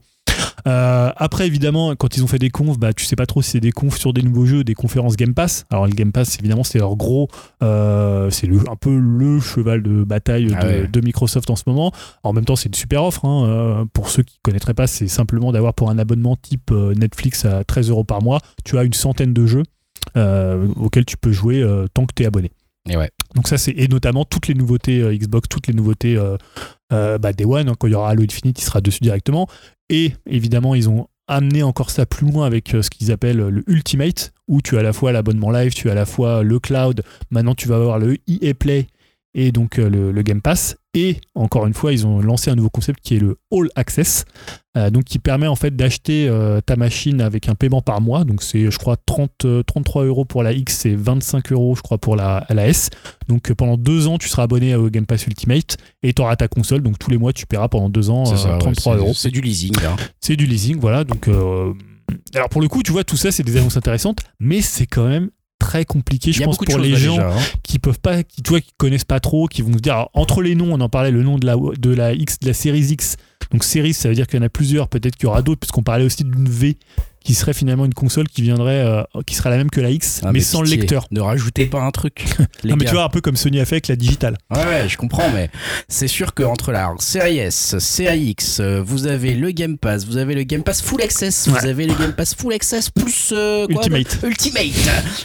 [0.67, 3.51] Euh, après évidemment quand ils ont fait des confs bah tu sais pas trop si
[3.51, 6.39] c'est des confs sur des nouveaux jeux des conférences Game Pass alors le Game Pass
[6.39, 7.29] évidemment c'est leur gros
[7.63, 10.87] euh, c'est un peu le cheval de bataille de, Ah ouais.
[10.87, 11.93] de Microsoft en ce moment
[12.23, 13.47] en même temps c'est une super offre hein.
[13.47, 17.65] Euh, pour ceux qui connaîtraient pas c'est simplement d'avoir pour un abonnement type Netflix à
[17.65, 19.65] 13 euros par mois tu as une centaine de jeux
[20.17, 21.65] euh, auxquels tu peux jouer
[21.95, 22.51] tant que tu es abonné
[22.89, 23.11] et ouais.
[23.37, 26.37] donc ça c'est et notamment toutes les nouveautés euh, Xbox, toutes les nouveautés euh,
[26.93, 29.47] euh, bah, Day One, hein, quand il y aura Halo Infinite, il sera dessus directement.
[29.93, 33.63] Et évidemment ils ont amené encore ça plus loin avec euh, ce qu'ils appellent le
[33.69, 36.59] Ultimate, où tu as à la fois l'abonnement live, tu as à la fois le
[36.59, 38.87] cloud, maintenant tu vas avoir le EA Play
[39.35, 40.77] et donc euh, le, le Game Pass.
[40.95, 44.27] Et encore une fois, ils ont lancé un nouveau concept qui est le All Access,
[44.77, 48.25] euh, donc qui permet en fait d'acheter euh, ta machine avec un paiement par mois.
[48.25, 51.81] Donc c'est, je crois, 30, euh, 33 euros pour la X et 25 euros, je
[51.81, 52.91] crois, pour la, la S.
[53.29, 56.49] Donc pendant deux ans, tu seras abonné au Game Pass Ultimate et tu auras ta
[56.49, 56.83] console.
[56.83, 58.99] Donc tous les mois, tu paieras pendant deux ans C'est euh, ça, ouais, 33 c'est-
[59.01, 59.13] euros.
[59.15, 59.73] C'est du leasing.
[59.87, 59.97] hein.
[60.21, 61.05] C'est du leasing, voilà.
[61.05, 61.27] Donc,
[62.35, 65.09] alors pour le coup, tu vois, tout ça, c'est des annonces intéressantes, mais c'est quand
[65.09, 65.31] même
[65.63, 67.41] très compliqué, je pense, pour les gens déjà, hein.
[67.63, 70.11] qui peuvent pas, qui, tu vois, qui connaissent pas trop, qui vont se dire, alors,
[70.13, 72.55] entre les noms, on en parlait, le nom de la, de la X, de la
[72.55, 73.17] série X.
[73.53, 75.61] Donc, série, ça veut dire qu'il y en a plusieurs, peut-être qu'il y aura d'autres,
[75.61, 76.77] puisqu'on parlait aussi d'une V
[77.23, 80.21] qui serait finalement une console qui viendrait, euh, qui serait la même que la X,
[80.25, 81.07] Ah, mais, sans pitié, le lecteur.
[81.11, 82.25] Ne rajoutez pas un truc.
[82.65, 82.91] les Non, mais gars.
[82.91, 84.37] tu vois, un peu comme Sony a fait avec la digitale.
[84.51, 85.51] Ouais, ouais, je comprends, mais
[85.89, 90.17] c'est sûr qu'entre la série S, série X, euh, vous avez le Game Pass, vous
[90.17, 91.67] avez le Game Pass Full Access, vous Ouais.
[91.67, 94.19] avez le Game Pass Full Access plus euh, quoi, Ultimate.
[94.25, 94.65] Ultimate,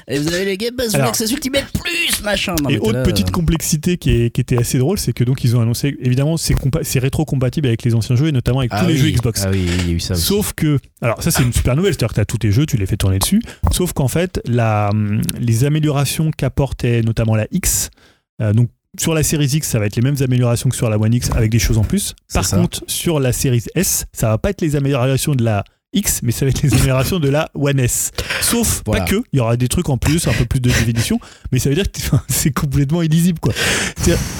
[0.07, 1.09] et vous avez le Game Pass Full Alors.
[1.09, 2.55] Access Ultimate plus machin.
[2.63, 5.13] Non, et mais autre là, petite euh, complexité qui, est- qui était assez drôle, c'est
[5.13, 8.31] que donc ils ont annoncé, évidemment, c'est compa- c'est rétro-compatible avec les anciens jeux et
[8.31, 9.43] notamment avec ah tous les oui, jeux Xbox.
[9.45, 10.23] Ah oui, il y a eu ça aussi.
[10.23, 12.65] Sauf que, alors ça c'est une super nouvelle, c'est-à-dire que tu as tous tes jeux,
[12.65, 13.41] tu les fais tourner dessus,
[13.71, 17.89] sauf qu'en fait, la, hum, les améliorations qu'apportait notamment la X,
[18.41, 18.69] euh, donc
[18.99, 21.29] sur la série X, ça va être les mêmes améliorations que sur la One X
[21.31, 22.15] avec des choses en plus.
[22.33, 25.63] Par contre, sur la série S, ça va pas être les améliorations de la
[25.97, 28.11] X, mais ça va être les améliorations de la One S.
[28.41, 29.03] Sauf, Voilà.
[29.03, 31.19] pas que, il y aura des trucs en plus, un peu plus de définition,
[31.51, 33.53] mais ça veut dire que c'est complètement illisible, quoi.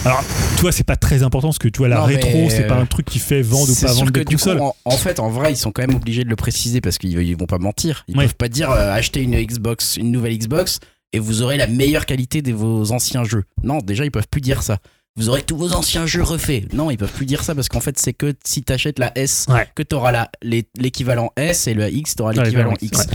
[0.05, 0.23] Alors,
[0.55, 2.75] tu vois, c'est pas très important parce que tu vois, la Non, rétro, c'est pas
[2.77, 4.59] un truc qui fait vendre ou pas vendre des du coup, consoles.
[4.61, 7.17] en, en fait, en vrai, ils sont quand même obligés de le préciser parce qu'ils
[7.19, 8.05] ils vont pas mentir.
[8.07, 8.25] Ils Ouais.
[8.25, 10.79] peuvent pas dire euh, achetez une Xbox, une nouvelle Xbox
[11.13, 13.43] et vous aurez la meilleure qualité de vos anciens jeux.
[13.63, 14.77] Non, déjà, ils peuvent plus dire ça.
[15.17, 16.71] Vous aurez tous vos anciens jeux refaits.
[16.73, 19.47] Non, ils peuvent plus dire ça parce qu'en fait, c'est que si t'achètes la S,
[19.49, 19.67] Ouais.
[19.75, 20.27] que t'auras
[20.75, 23.07] l'équivalent S et le X, t'auras l'équivalent X.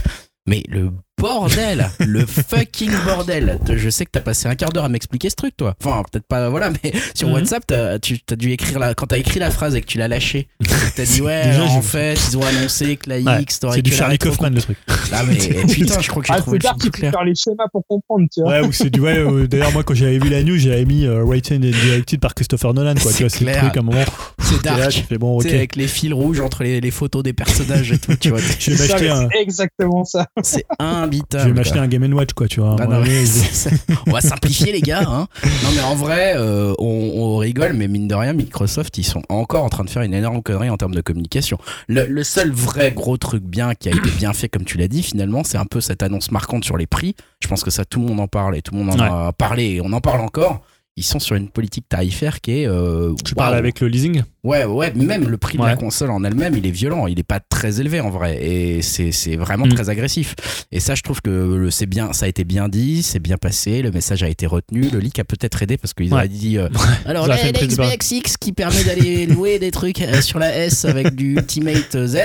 [0.45, 0.91] Mais le
[1.23, 3.57] bordel, le fucking bordel.
[3.73, 5.73] Je sais que t'as passé un quart d'heure à m'expliquer ce truc, toi.
[5.81, 7.35] Enfin, peut-être pas, voilà, mais sur Mhm.
[7.35, 9.97] WhatsApp, t'as, tu as dû écrire la, quand t'as écrit la phrase et que tu
[9.97, 10.49] l'as lâchée,
[10.97, 13.81] t'as dit ouais, Déjà, en fait, ils ont annoncé que la Ouais, X t'aurais c'est
[13.81, 14.77] du Charlie Kaufman le truc.
[15.13, 15.35] Ah, mais
[15.71, 17.11] putain, je crois que j'ai Ah, trouvé c'est le film clair.
[17.11, 18.59] faire les schémas pour comprendre, tu vois.
[18.59, 18.99] Ouais, ou c'est du.
[18.99, 22.19] Ouais, euh, d'ailleurs, moi, quand j'avais vu la news, j'avais mis euh, Written and Directed
[22.19, 23.11] par Christopher Nolan, quoi.
[23.11, 23.63] C'est Tu vois, c'est le clair.
[23.63, 24.03] truc à un moment.
[24.39, 24.91] C'est là, dark.
[24.91, 25.45] tu fais bon, ok.
[25.45, 28.39] Avec les fils rouges entre les, les photos des personnages et tout, tu vois.
[28.59, 29.29] Je vais m'acheter un.
[29.39, 30.27] exactement ça.
[30.41, 30.85] C'est Je
[31.19, 31.43] imbitable.
[31.49, 32.75] vais m'acheter un Game Watch, quoi, tu vois.
[32.79, 33.69] Ah non, je-
[34.07, 35.03] on va simplifier les gars.
[35.07, 35.27] Hein.
[35.63, 39.21] Non mais en vrai, euh, on, on rigole, mais mine de rien, Microsoft, ils sont
[39.29, 41.57] encore en train de faire une énorme connerie en termes de communication.
[41.87, 44.87] Le, le seul vrai gros truc bien qui a été bien fait, comme tu l'as
[44.87, 47.15] dit, finalement, c'est un peu cette annonce marquante sur les prix.
[47.41, 49.33] Je pense que ça, tout le monde en parle et tout le monde en a
[49.33, 50.61] parlé et on en parle encore.
[50.95, 52.67] Ils sont sur une politique tarifaire qui est.
[52.67, 56.23] Euh, tu parles avec le leasing Ouais, ouais, même le prix de la console en
[56.23, 57.07] elle-même, il est violent.
[57.07, 58.43] Il est pas très élevé en vrai.
[58.43, 59.73] Et c'est vraiment mm.
[59.73, 60.35] très agressif.
[60.71, 63.81] Et ça, je trouve que c'est bien, ça a été bien dit, c'est bien passé,
[63.81, 64.89] le message a été retenu.
[64.89, 66.27] Le leak a peut-être aidé parce qu'ils ouais.
[66.27, 66.57] dit.
[66.57, 66.69] Euh,
[67.05, 70.85] alors, la, la Xbox X qui permet d'aller louer des trucs euh, sur la S
[70.85, 72.17] avec du Ultimate Z.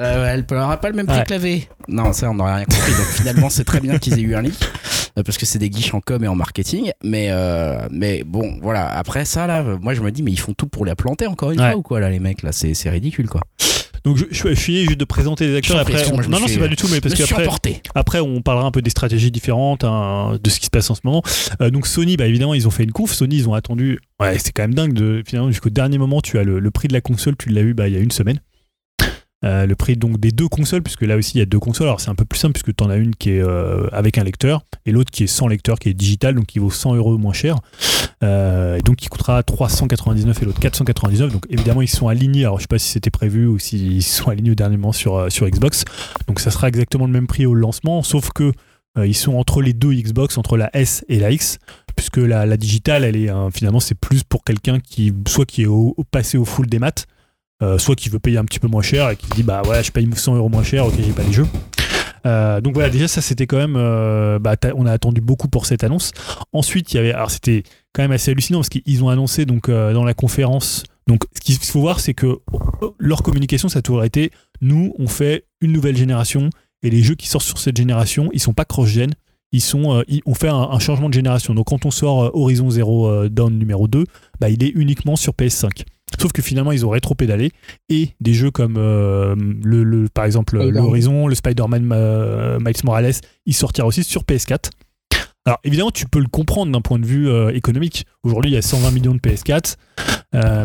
[0.00, 1.68] Euh, elle n'aura pas le même prix que la V.
[1.88, 2.92] Non, ça, on n'aurait rien compris.
[2.92, 4.58] Donc finalement, c'est très bien qu'ils aient eu un leak.
[5.18, 6.90] Euh, parce que c'est des guiches en com et en marketing.
[7.04, 8.88] Mais, euh, mais bon, voilà.
[8.88, 11.50] Après ça, là, moi, je me dis, mais ils font tout pour la planter encore
[11.50, 13.42] une fois ou quoi, là, les mecs, là, c'est ridicule, quoi.
[14.04, 15.78] Donc je, je, suis juste de présenter les acteurs.
[15.78, 17.46] Après, non, non, c'est pas du tout, mais parce qu'après,
[17.94, 20.94] après, on parlera un peu des stratégies différentes hein, de ce qui se passe en
[20.94, 21.22] ce moment.
[21.60, 23.12] Euh, donc Sony, bah évidemment, ils ont fait une conf.
[23.12, 24.00] Sony, ils ont attendu.
[24.18, 24.92] Ouais, c'est quand même dingue.
[24.92, 27.60] De, finalement, jusqu'au dernier moment, tu as le, le, prix de la console, tu l'as
[27.60, 28.40] eu bah, il y a une semaine.
[29.44, 31.88] Euh, le prix donc des deux consoles, puisque là aussi il y a deux consoles.
[31.88, 34.18] Alors c'est un peu plus simple puisque tu en as une qui est euh, avec
[34.18, 36.94] un lecteur et l'autre qui est sans lecteur, qui est digital, donc qui vaut 100
[36.94, 37.56] euros moins cher.
[38.22, 41.32] Euh, donc qui coûtera 399 et l'autre 499.
[41.32, 42.44] Donc évidemment ils sont alignés.
[42.44, 45.84] Alors je sais pas si c'était prévu ou s'ils sont alignés dernièrement sur, Xbox.
[46.28, 48.52] Donc ça sera exactement le même prix au lancement, sauf que
[49.02, 51.58] ils sont entre les deux Xbox, entre la S et la X
[51.96, 55.68] puisque la, la digitale, elle est finalement c'est plus pour quelqu'un qui soit qui est
[56.10, 57.06] passé au full des maths,
[57.62, 59.84] euh, soit qui veut payer un petit peu moins cher et qui dit bah ouais
[59.84, 61.46] je paye 100 euros moins cher ok j'ai pas les jeux
[62.26, 65.66] euh, donc voilà déjà ça c'était quand même euh, bah, on a attendu beaucoup pour
[65.66, 66.10] cette annonce
[66.52, 67.62] ensuite il y avait alors c'était
[67.92, 71.56] quand même assez hallucinant parce qu'ils ont annoncé donc dans la conférence donc ce qu'il
[71.58, 72.40] faut voir c'est que
[72.98, 76.50] leur communication ça a toujours été nous on fait une nouvelle génération
[76.82, 79.12] et les jeux qui sortent sur cette génération ils sont pas cross-gen
[79.54, 81.52] ils sont, on fait un, changement de génération.
[81.52, 84.06] Donc quand on sort Horizon Zero Dawn numéro 2,
[84.40, 85.84] bah, il est uniquement sur PS5.
[86.20, 87.50] Sauf que finalement, ils ont rétro-pédalé
[87.88, 93.12] et des jeux comme euh, le, par exemple l'Horizon, le Spider-Man euh, Miles Morales,
[93.46, 94.70] ils sortiront aussi sur PS4.
[95.44, 98.06] Alors évidemment, tu peux le comprendre d'un point de vue euh, économique.
[98.22, 99.74] Aujourd'hui, il y a 120 millions de PS4,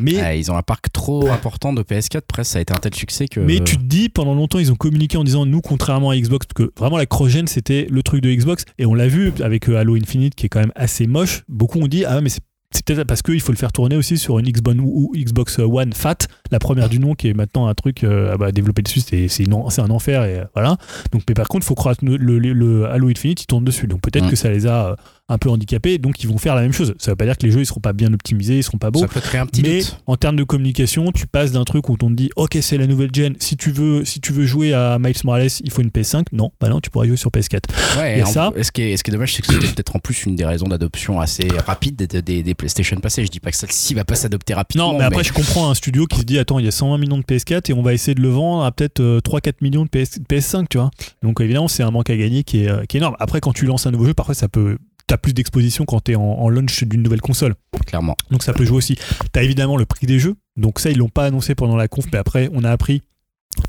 [0.02, 2.22] mais ils ont un parc trop important de PS4.
[2.28, 3.40] Presque, ça a été un tel succès que.
[3.40, 6.46] Mais tu te dis, pendant longtemps, ils ont communiqué en disant nous, contrairement à Xbox,
[6.46, 9.68] parce que vraiment la cross c'était le truc de Xbox, et on l'a vu avec
[9.68, 11.44] Halo Infinite, qui est quand même assez moche.
[11.48, 14.18] Beaucoup ont dit ah mais c'est c'est peut-être parce qu'il faut le faire tourner aussi
[14.18, 16.18] sur une Xbox, ou Xbox One Fat,
[16.52, 19.90] la première du nom, qui est maintenant un truc à bah, développer dessus, c'est un
[19.90, 20.24] enfer.
[20.26, 20.78] Et, voilà.
[21.12, 23.88] Donc, mais par contre, il faut croire que le, le, Halo Infinite, il tourne dessus.
[23.88, 24.96] Donc peut-être que ça les a
[25.30, 26.94] un peu handicapés, donc ils vont faire la même chose.
[27.00, 28.92] Ça veut pas dire que les jeux ils seront pas bien optimisés, ils seront pas
[28.92, 29.02] beaux.
[29.02, 31.94] Ça peut créer un petit mais en termes de communication, tu passes d'un truc où
[31.94, 34.74] on te dit OK, c'est la nouvelle gen, si tu veux si tu veux jouer
[34.74, 36.26] à Miles Morales, il faut une PS5.
[36.32, 37.64] Non, bah non, tu pourras jouer sur PS4.
[37.98, 40.00] Ouais, et, ça ce qui est ce qui est dommage c'est que c'était peut-être en
[40.00, 43.26] plus une des raisons d'adoption assez rapide des, des, PlayStation passés.
[43.26, 44.94] Je dis pas que celle-ci va pas s'adopter rapidement.
[44.94, 46.98] Non, mais après je comprends un studio qui se dit attends, il y a 120
[47.00, 49.84] millions de PS4 et on va essayer de le vendre à peut-être 3-4 euh, millions
[49.84, 50.90] de PS, PS5, tu vois.
[51.22, 53.18] Donc évidemment, c'est un manque à gagner qui est, euh, qui est énorme.
[53.20, 54.78] Après quand tu lances un nouveau jeu, parfois ça peut
[55.08, 57.56] t'as plus d'exposition quand t'es en, en launch d'une nouvelle console.
[57.86, 58.16] Clairement.
[58.30, 58.98] Donc ça peut jouer aussi.
[59.32, 60.36] T'as évidemment le prix des jeux.
[60.58, 63.02] Donc ça, ils l'ont pas annoncé pendant la conf, mais après, on a appris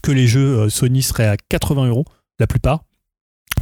[0.02, 2.05] que les jeux euh, Sony seraient à 80 euros,
[2.39, 2.82] la plupart.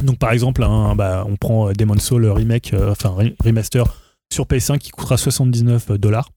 [0.01, 3.85] Donc par exemple, bah, on prend euh, Demon's Soul Remake, euh, enfin remaster
[4.31, 6.29] sur PS5 qui coûtera 79 dollars.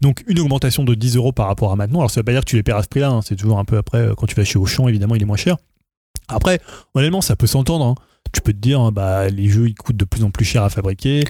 [0.00, 1.98] Donc une augmentation de 10 euros par rapport à maintenant.
[2.00, 3.20] Alors ça veut pas dire que tu les paieras à ce prix-là, hein.
[3.22, 5.56] c'est toujours un peu après, quand tu vas chez Auchan, évidemment, il est moins cher.
[6.28, 6.60] Après,
[6.94, 7.84] honnêtement, ça peut s'entendre.
[7.84, 7.94] Hein
[8.32, 10.62] tu peux te dire, hein, bah, les jeux ils coûtent de plus en plus cher
[10.62, 11.24] à fabriquer.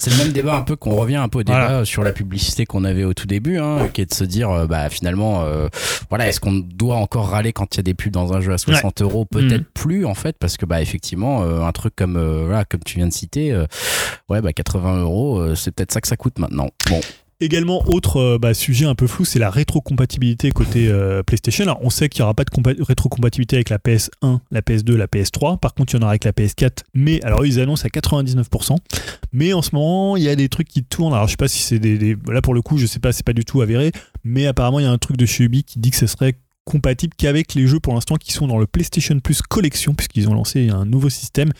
[0.00, 2.64] C'est le même débat un peu qu'on revient un peu au débat sur la publicité
[2.64, 5.68] qu'on avait au tout début, hein, qui est de se dire, euh, bah finalement, euh,
[6.08, 8.54] voilà, est-ce qu'on doit encore râler quand il y a des pubs dans un jeu
[8.54, 9.26] à 60 euros?
[9.26, 9.72] Peut-être mm.
[9.74, 13.08] plus en fait, parce que bah effectivement, euh, un truc comme voilà, comme tu viens
[13.08, 13.54] de citer,
[14.30, 16.70] ouais, bah 80 euros, c'est peut-être ça que ça coûte maintenant.
[16.88, 17.00] Bon.
[17.42, 21.64] Également, autre euh, bah, sujet un peu flou, c'est la rétrocompatibilité côté euh, PlayStation.
[21.64, 25.06] Alors, on sait qu'il n'y aura pas de rétrocompatibilité avec la PS1, la PS2, la
[25.06, 25.58] PS3.
[25.58, 26.80] Par contre, il y en aura avec la PS4.
[26.92, 28.76] Mais alors, ils annoncent à 99%.
[29.32, 31.14] Mais en ce moment, il y a des trucs qui tournent.
[31.14, 33.24] Alors, je sais pas si c'est des, Là, pour le coup, je sais pas, c'est
[33.24, 33.90] pas du tout avéré.
[34.22, 36.36] Mais apparemment, il y a un truc de chez Ubi qui dit que ce serait
[36.66, 40.34] compatible qu'avec les jeux pour l'instant qui sont dans le PlayStation Plus Collection, puisqu'ils ont
[40.34, 41.50] lancé un nouveau système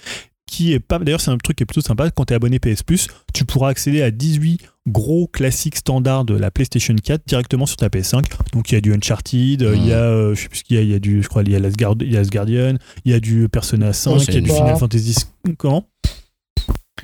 [0.51, 0.99] qui est pas.
[0.99, 2.11] D'ailleurs, c'est un truc qui est plutôt sympa.
[2.11, 6.35] Quand tu es abonné PS Plus, tu pourras accéder à 18 gros classiques standards de
[6.35, 8.25] la PlayStation 4 directement sur ta PS5.
[8.53, 10.03] Donc il y a du Uncharted, il y a, mmh.
[10.03, 11.53] euh, je sais plus ce qu'il y a, il y a du, je crois, il
[11.53, 12.75] y a Asgardian,
[13.05, 15.17] il y a du Persona 5, il y a du Final Fantasy.
[15.57, 15.87] Comment?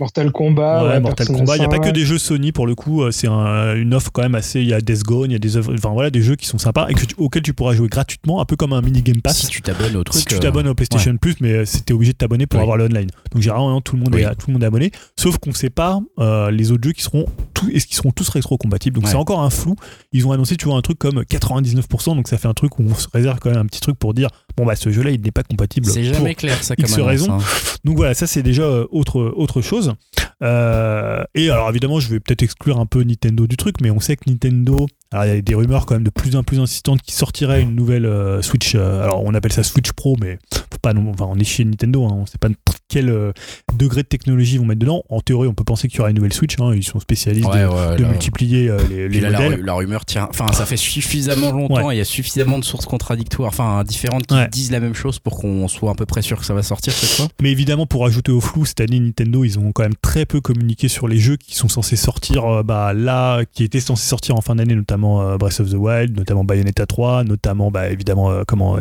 [0.00, 0.84] Mortal Kombat.
[0.84, 1.56] Ouais, Mortal Kombat.
[1.56, 3.02] Il n'y a pas que des jeux Sony pour le coup.
[3.02, 4.60] Euh, c'est une offre quand même assez.
[4.60, 6.58] Il y a Death Gone, il y a des enfin voilà, des jeux qui sont
[6.58, 9.38] sympas et auxquels tu pourras jouer gratuitement, un peu comme un mini Game Pass.
[9.38, 10.20] Si tu t'abonnes au truc.
[10.20, 13.10] Si tu t'abonnes au PlayStation Plus, mais euh, c'était obligé de t'abonner pour avoir l'online.
[13.32, 15.70] Donc généralement tout le monde est tout le monde est abonné, sauf qu'on ne sait
[15.70, 18.98] pas euh, les autres jeux qui seront tous est-ce qu'ils seront tous rétro-compatibles.
[18.98, 19.76] Donc c'est encore un flou.
[20.12, 22.84] Ils ont annoncé tu vois un truc comme 99%, donc ça fait un truc où
[22.88, 25.20] on se réserve quand même un petit truc pour dire bon bah ce jeu-là il
[25.20, 25.86] n'est pas compatible.
[25.86, 27.32] C'est jamais clair ça comme X raisons.
[27.32, 27.38] hein.
[27.84, 29.94] donc voilà, ça c'est déjà euh, autre, autre chose.
[30.42, 34.00] Euh, et alors évidemment, je vais peut-être exclure un peu Nintendo du truc, mais on
[34.00, 36.60] sait que Nintendo, alors il y a des rumeurs quand même de plus en plus
[36.60, 38.74] insistantes qui sortirait une nouvelle euh, Switch.
[38.74, 41.64] euh, alors on appelle ça Switch Pro, mais faut pas non, enfin on est chez
[41.64, 42.48] Nintendo, hein, on sait pas
[42.88, 43.32] quel euh,
[43.74, 45.02] degré de technologie ils vont mettre dedans.
[45.08, 46.56] En théorie, on peut penser qu'il y aura une nouvelle Switch.
[46.60, 49.38] hein, ils sont spécialistes Ouais, de, ouais, de là- multiplier euh, les, les là, la,
[49.40, 49.54] modèles.
[49.60, 50.28] ru- la rumeur tient.
[50.30, 54.26] Enfin, ça fait suffisamment longtemps et il y a suffisamment de sources contradictoires, enfin différentes
[54.26, 56.62] qui disent la même chose pour qu'on soit à peu près sûr que ça va
[56.62, 57.28] sortir cette fois.
[57.42, 60.40] Mais évidemment, pour ajouter au flou, cette année, Nintendo, ils ont quand même très peu
[60.40, 64.36] communiqué sur les jeux qui sont censés sortir euh, bah, là, qui étaient censés sortir
[64.36, 68.78] en fin d'année, notamment Breath of the Wild, notamment Bayonetta 3, notamment bah, évidemment comment,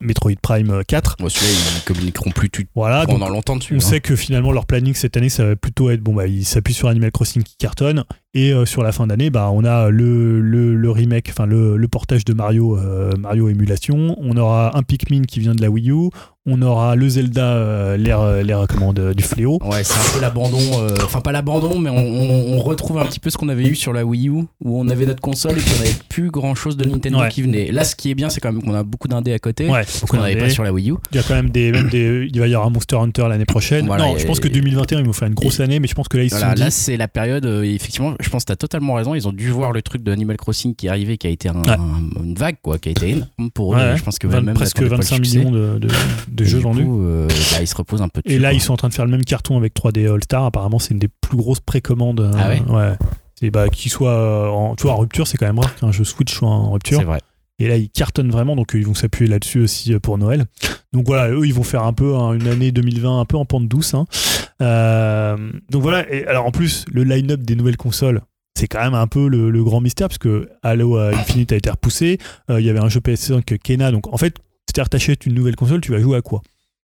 [0.00, 1.16] Metroid Prime euh, 4.
[1.20, 3.74] Moi, celui-là, ils communiqueront plus tu Voilà, donc pendant longtemps dessus.
[3.74, 3.80] on hein.
[3.80, 6.74] sait que finalement leur planning cette année, ça va plutôt être bon, bah, ils s'appuient
[6.74, 8.04] sur Animal Crossing qui cartonne.
[8.38, 11.76] Et euh, sur la fin d'année, bah, on a le, le, le remake, enfin le,
[11.78, 14.14] le portage de Mario, euh, Mario émulation.
[14.20, 16.10] On aura un Pikmin qui vient de la Wii U.
[16.48, 19.58] On aura le Zelda, euh, l'ère, l'ère comment, de- du fléau.
[19.64, 20.58] Ouais, c'est un peu l'abandon.
[20.78, 23.64] euh, Enfin, pas l'abandon, mais on, on- on retrouve un petit peu ce qu'on avait
[23.66, 24.46] eu sur la Wii U, où
[24.80, 27.30] on avait notre console et puis on avait plus grand chose de Nintendo Ouais.
[27.30, 27.72] qui venait.
[27.72, 29.68] Là, ce qui est bien, c'est quand même qu'on a beaucoup d'indés à côté.
[29.68, 30.94] Ouais, qu'on n'avait pas sur la Wii U.
[31.10, 32.28] Il y a quand même des, même des.
[32.32, 33.86] Il va y avoir un Monster Hunter l'année prochaine.
[33.86, 36.06] Voilà, non, je pense que 2021, ils vont faire une grosse année, mais je pense
[36.06, 36.70] que là, ils Voilà, sont là dit.
[36.76, 39.48] c'est la période, euh, effectivement, je pense que tu as totalement raison, ils ont dû
[39.50, 41.70] voir le truc de Animal Crossing qui est arrivé, qui a été un- Ouais.
[41.70, 43.78] un- une vague, quoi, qui a été énorme pour eux.
[43.78, 45.38] Ouais, je pense que même presque n'attendaient pas le 25 succès.
[45.38, 45.88] millions de, de-
[46.28, 46.84] de Et jeux du vendus.
[46.84, 48.36] coup, euh, bah, ils se reposent un peu dessus.
[48.36, 48.54] Et là, quoi.
[48.56, 50.44] ils sont en train de faire le même carton avec 3D All-Star.
[50.44, 52.20] Apparemment, c'est une des plus grosses précommandes.
[52.20, 52.92] euh, Ah ouais
[53.40, 55.92] C'est bah, qu'il soit euh, en, tu vois, en rupture, c'est quand même rare qu'un
[55.92, 56.98] jeu Switch soit en rupture.
[56.98, 57.20] C'est vrai.
[57.58, 60.44] Et là, ils cartonnent vraiment, donc euh, ils vont s'appuyer là-dessus aussi euh, pour Noël.
[60.92, 63.44] Donc voilà, eux, ils vont faire un peu hein, une année 2020 un peu en
[63.46, 63.94] pente douce.
[63.94, 64.04] hein.
[64.62, 65.36] Euh,
[65.70, 68.20] donc voilà, et alors en plus, le line-up des nouvelles consoles,
[68.58, 72.18] c'est quand même un peu le, grand mystère, parce que Halo Infinite a été repoussé.
[72.48, 74.34] Il y avait un jeu PS5 Kena, donc en fait,
[74.66, 76.42] c'est-à-dire t'achètes une nouvelle console, tu vas jouer à quoi?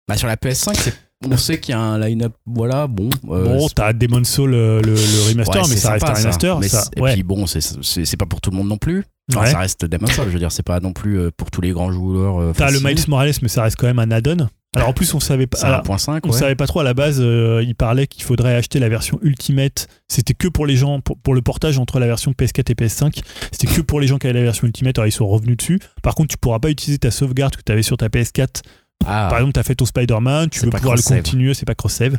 [0.08, 0.94] Bah, sur la PS5, c'est-
[1.26, 3.10] on sait qu'il y a un line-up, voilà, bon.
[3.30, 6.58] euh, Bon, t'as Demon Soul, euh, le, le remaster, ouais, mais ça reste un remaster.
[6.60, 7.12] Mais ça, et ouais.
[7.14, 9.04] puis bon, c'est- pas pour tout le monde non plus.
[9.30, 9.50] Enfin, Ouais.
[9.50, 11.70] Ça reste Demon Soul, je veux dire, c'est pas non plus euh, pour tous les
[11.72, 12.52] grands joueurs.
[12.54, 12.80] T'as le.
[12.80, 14.48] Miles Morales, mais ça reste quand même un add-on.
[14.76, 15.58] Alors en plus, on savait pas.
[15.64, 18.78] Alors, 1.5, On savait pas trop à la base, euh, il parlait qu'il faudrait acheter
[18.78, 19.88] la version Ultimate.
[20.08, 23.20] C'était que pour les gens, pour, pour le portage entre la version PS4 et PS5.
[23.50, 25.80] C'était que pour les gens qui avaient la version Ultimate, alors ils sont revenus dessus.
[26.02, 28.60] Par contre, tu pourras pas utiliser ta sauvegarde que tu avais sur ta PS4.
[29.06, 31.66] Ah, Par exemple, tu as fait ton Spider-Man, tu veux pas pouvoir le continuer, c'est
[31.66, 32.16] pas cross-save.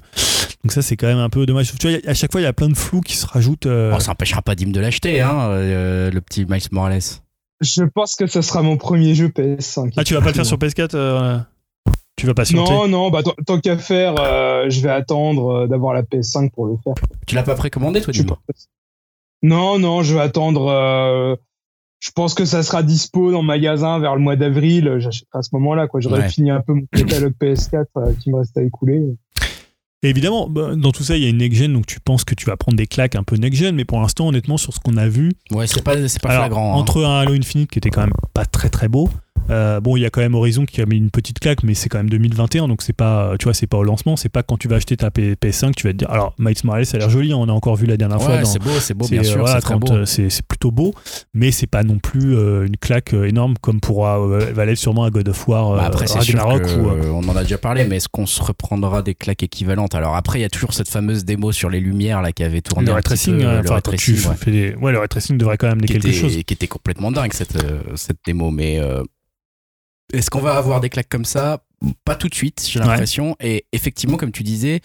[0.64, 1.72] Donc ça, c'est quand même un peu dommage.
[1.78, 3.66] Tu vois, à chaque fois, il y a plein de flous qui se rajoutent.
[3.66, 7.02] euh, oh, ça empêchera pas Dim de l'acheter, hein, euh, le petit Miles Morales.
[7.62, 9.94] Je pense que ce sera mon premier jeu PS5.
[9.98, 11.38] Ah, tu vas pas le faire sur PS4 euh,
[12.16, 15.94] Tu vas patienter Non, non, bah, tant, qu'à faire, euh, je vais attendre euh, d'avoir
[15.94, 16.94] la PS5 pour le faire.
[17.28, 18.40] Tu l'as pas précommandé, toi, pas.
[19.44, 21.38] Non, non, je vais attendre.
[22.00, 24.96] Je pense que ça sera dispo dans le magasin vers le mois d'avril.
[25.00, 25.88] J'achèterai à ce moment-là.
[25.88, 26.00] quoi.
[26.06, 26.30] Ouais.
[26.30, 29.02] fini un peu mon catalogue PS4 euh, qui me reste à écouler.
[30.02, 32.34] Et évidemment, bah, dans tout ça, il y a une next-gen, donc tu penses que
[32.34, 34.96] tu vas prendre des claques un peu next-gen, mais pour l'instant, honnêtement, sur ce qu'on
[34.96, 36.74] a vu, Ouais, c'est pas, c'est pas alors, flagrant.
[36.74, 36.78] hein.
[36.80, 39.10] entre un Halo Infinite qui était quand même pas très très beau,
[39.50, 41.74] euh, bon, il y a quand même Horizon qui a mis une petite claque, mais
[41.74, 44.44] c'est quand même 2021, donc c'est pas, tu vois, c'est pas au lancement, c'est pas
[44.44, 46.98] quand tu vas acheter ta P- PS5, tu vas te dire, alors Miles Morales, ça
[46.98, 48.36] a l'air joli, hein, on a encore vu la dernière fois.
[48.36, 49.60] Ouais, dans- c'est beau, c'est beau, bien euh, sûr, voilà,
[50.06, 50.94] c'est euh, c'est plutôt beau,
[51.34, 55.04] mais c'est pas non plus euh, une claque énorme comme pourra euh, va l'être sûrement
[55.06, 56.90] un God of War, Bah après, sûr Ragnarok que, ou.
[56.90, 59.96] euh, on en a déjà parlé, mais est-ce qu'on se reprendra des claques équivalentes?
[59.96, 62.62] Alors après, il y a toujours cette fameuse démo sur les lumières là qui avait
[62.62, 62.86] tourné.
[62.86, 64.36] le un ray petit tracing, peu, euh, le enfin, ray quand tu tracing, ouais.
[64.38, 66.32] fais des- ouais, le ray tracing devrait quand même amener qui quelque était, chose.
[66.46, 67.58] qui était complètement dingue cette,
[67.96, 68.52] cette démo.
[68.52, 68.80] Mais
[70.14, 71.64] est-ce qu'on va avoir des claques comme ça?
[72.04, 72.86] Pas tout de suite, j'ai Ouais.
[72.88, 73.36] l'impression.
[73.40, 74.82] Et effectivement, comme tu disais,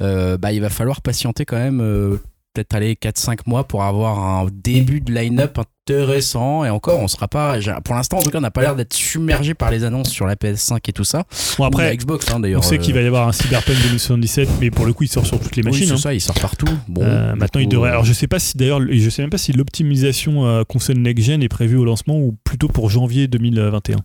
[0.00, 1.80] euh, bah, il va falloir patienter quand même.
[1.80, 2.16] euh,
[2.54, 6.64] Peut-être aller 4-5 mois pour avoir un début de line-up intéressant.
[6.64, 7.56] Et encore, on sera pas.
[7.84, 10.26] Pour l'instant, en tout cas, on n'a pas l'air d'être submergé par les annonces sur
[10.26, 11.24] la PS5 et tout ça.
[11.58, 12.60] Bon, après, la Xbox, hein, d'ailleurs.
[12.60, 15.08] on sait euh, qu'il va y avoir un Cyberpunk 2077, mais pour le coup, il
[15.08, 15.86] sort sur toutes les oui, machines.
[15.88, 15.96] c'est hein.
[15.98, 16.66] ça, il sort partout.
[16.88, 17.90] Bon, Euh, maintenant, il devrait.
[17.90, 20.96] euh, Alors, je sais pas si d'ailleurs, je sais même pas si l'optimisation euh, console
[20.98, 23.98] next-gen est prévue au lancement ou plutôt pour janvier 2021.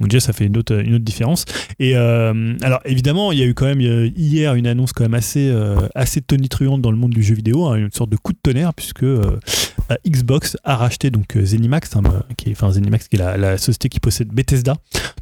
[0.00, 1.44] Donc déjà, ça fait une autre, une autre différence.
[1.80, 5.02] Et euh, alors, évidemment, il y a eu quand même euh, hier une annonce quand
[5.02, 8.16] même assez, euh, assez tonitruante dans le monde du jeu vidéo, hein, une sorte de
[8.16, 9.38] coup de tonnerre, puisque euh,
[10.06, 13.36] Xbox a racheté donc euh, Zenimax, hein, bah, qui est, enfin Zenimax qui est la,
[13.36, 14.74] la société qui possède Bethesda.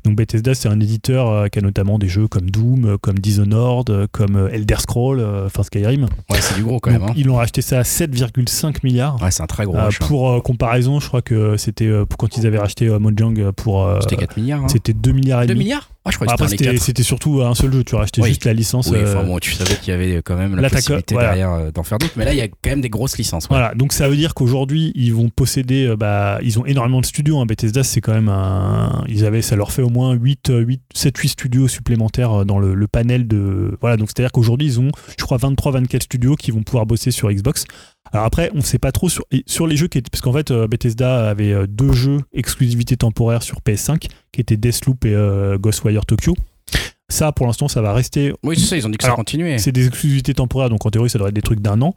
[0.05, 3.19] Donc Bethesda, c'est un éditeur euh, qui a notamment des jeux comme Doom, euh, comme
[3.19, 6.05] Dishonored, euh, comme euh, Elder Scroll, euh, enfin Skyrim.
[6.31, 7.11] Ouais, c'est du gros quand Donc, même.
[7.11, 7.15] hein.
[7.17, 9.21] Ils l'ont racheté ça à 7,5 milliards.
[9.23, 12.19] Ouais, c'est un très gros Euh, pour euh, comparaison, je crois que c'était euh, pour
[12.19, 13.85] quand ils avaient racheté euh, Mojang euh, pour.
[13.87, 14.65] euh, C'était 4 milliards.
[14.65, 14.69] hein.
[14.69, 15.65] c'était 2 milliards et 2 demi.
[15.67, 15.91] milliards?
[16.07, 16.87] Ah, je crois que Après, c'était dans les c'était 4.
[16.87, 17.83] c'était surtout un seul jeu.
[17.85, 18.29] Tu rachetais Oui.
[18.29, 18.89] juste la licence.
[18.93, 21.31] Oui, euh, enfin bon, tu savais qu'il y avait quand même la possibilité voilà.
[21.31, 23.45] derrière euh, d'en faire d'autres, mais là il y a quand même des grosses licences.
[23.45, 23.49] ouais.
[23.51, 27.07] Voilà, donc ça veut dire qu'aujourd'hui ils vont posséder, euh, bah, ils ont énormément de
[27.07, 27.41] studios.
[27.41, 27.47] hein.
[27.47, 31.17] Bethesda, c'est quand même un, ils avaient, ça leur fait au moins 8, 8 7
[31.19, 34.81] 8 studios supplémentaires dans le, le panel de voilà donc c'est à dire qu'aujourd'hui ils
[34.81, 37.65] ont je crois 23 24 studios qui vont pouvoir bosser sur Xbox
[38.13, 40.11] alors après, on ne sait pas trop sur, sur les jeux qui étaient.
[40.11, 44.07] Parce qu'en fait, euh, Bethesda avait euh, deux jeux exclusivité temporaire sur PS5
[44.37, 46.35] qui étaient Deathloop et euh, Ghostwire Tokyo.
[47.09, 48.33] Ça, pour l'instant, ça va rester.
[48.43, 49.59] Oui, c'est ça, ils ont dit que ça continuait.
[49.59, 51.95] C'est des exclusivités temporaires, donc en théorie, ça devrait être des trucs d'un an.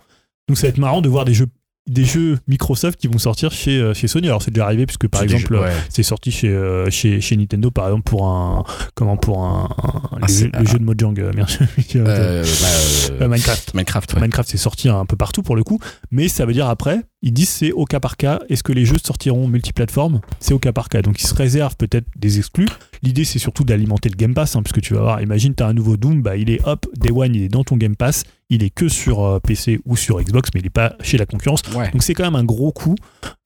[0.48, 1.48] Donc ça va être marrant de voir des jeux
[1.88, 4.28] des jeux Microsoft qui vont sortir chez, euh, chez Sony.
[4.28, 7.72] Alors c'est déjà arrivé puisque par exemple euh, c'est sorti chez, euh, chez, chez Nintendo
[7.72, 9.70] par exemple pour un comment pour un,
[10.12, 11.58] un le, jeu de Mojang merci
[11.96, 15.80] bah, Minecraft Minecraft Minecraft c'est sorti un peu partout pour le coup
[16.12, 18.40] mais ça veut dire après ils disent c'est au cas par cas.
[18.50, 21.02] Est-ce que les jeux sortiront multiplateformes C'est au cas par cas.
[21.02, 22.68] Donc ils se réservent peut-être des exclus.
[23.02, 25.68] L'idée c'est surtout d'alimenter le Game Pass, hein, puisque tu vas voir, imagine tu as
[25.68, 28.24] un nouveau Doom, bah, il est hop, Day One, il est dans ton Game Pass,
[28.50, 31.26] il est que sur euh, PC ou sur Xbox, mais il n'est pas chez la
[31.26, 31.62] concurrence.
[31.62, 32.96] Donc c'est quand même un gros coup.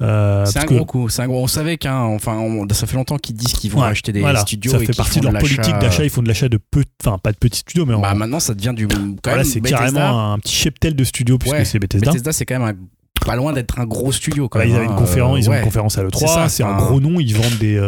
[0.02, 1.08] Euh, c'est un gros coup.
[1.18, 1.44] Un gros...
[1.44, 2.40] On savait qu'un, enfin,
[2.72, 4.72] ça fait longtemps qu'ils disent qu'ils vont acheter des studios.
[4.72, 6.04] Ça fait partie de leur politique d'achat.
[6.04, 8.54] Ils font de l'achat de peu, enfin pas de petits studios, mais bah, maintenant ça
[8.54, 8.88] devient du.
[9.22, 12.12] Quand c'est carrément un petit cheptel de studios puisque c'est Bethesda.
[12.12, 14.50] Bethesda c'est quand même un pas loin d'être un gros studio.
[14.50, 16.78] Quand bah, même, ils, avaient une conférence, ils ont une conférence à l'E3, c'est un
[16.78, 17.80] gros nom, ils vendent des.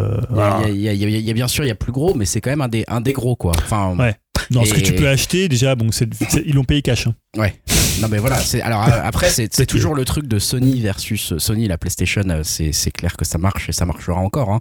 [0.67, 2.67] Il y, a bien sûr, il y a plus gros, mais c'est quand même un
[2.67, 3.53] des, un des gros, quoi.
[3.57, 4.15] Enfin, ouais.
[4.51, 5.89] Non, ce que tu peux acheter, déjà, bon,
[6.45, 7.07] ils l'ont payé cash.
[7.07, 7.15] Hein.
[7.37, 7.55] Ouais.
[8.01, 8.37] Non, mais voilà.
[8.63, 12.23] Alors après, c'est toujours le truc de Sony versus Sony, la PlayStation.
[12.29, 14.51] Euh, c'est clair que ça marche et ça marchera encore.
[14.51, 14.59] Hein.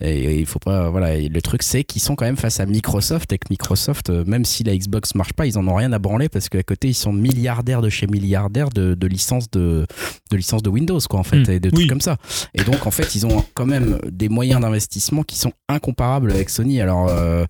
[0.00, 0.90] Et, il faut pas.
[0.90, 1.16] Voilà.
[1.18, 4.44] le truc, c'est qu'ils sont quand même face à Microsoft et que Microsoft, euh, même
[4.44, 6.94] si la Xbox marche pas, ils en ont rien à branler parce qu'à côté, ils
[6.94, 9.86] sont milliardaires de chez milliardaires de, de licences de,
[10.30, 11.50] de licences de Windows, quoi, en fait, hmm.
[11.50, 12.16] et de trucs comme ça.
[12.54, 16.50] Et donc, en fait, ils ont quand même des moyens d'investissement qui sont incomparables avec
[16.50, 16.80] Sony.
[16.80, 17.08] Alors.
[17.08, 17.44] Euh,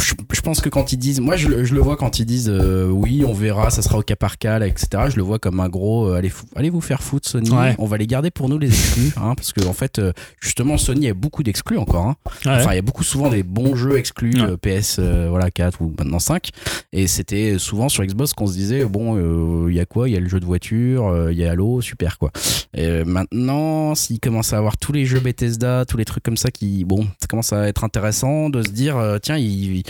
[0.00, 3.24] je, pense que quand ils disent, moi je, le vois quand ils disent euh, oui,
[3.26, 5.04] on verra, ça sera au cas par cas, etc.
[5.10, 7.96] Je le vois comme un gros euh, allez, allez vous faire foutre Sony, on va
[7.96, 11.14] les garder pour nous les exclus, hein, parce que en fait euh, justement Sony a
[11.14, 12.06] beaucoup d'exclus encore.
[12.06, 12.16] Hein.
[12.46, 16.18] Enfin il y a beaucoup souvent des bons jeux exclus PS voilà 4 ou maintenant
[16.18, 16.50] 5
[16.92, 20.16] et c'était souvent sur Xbox qu'on se disait bon il y a quoi, il y
[20.16, 22.30] a le jeu de voiture, il y a Halo, super quoi.
[22.74, 26.50] Et maintenant s'ils commencent à avoir tous les jeux Bethesda, tous les trucs comme ça
[26.50, 29.82] qui bon ça commence à être intéressant de se dire tiens il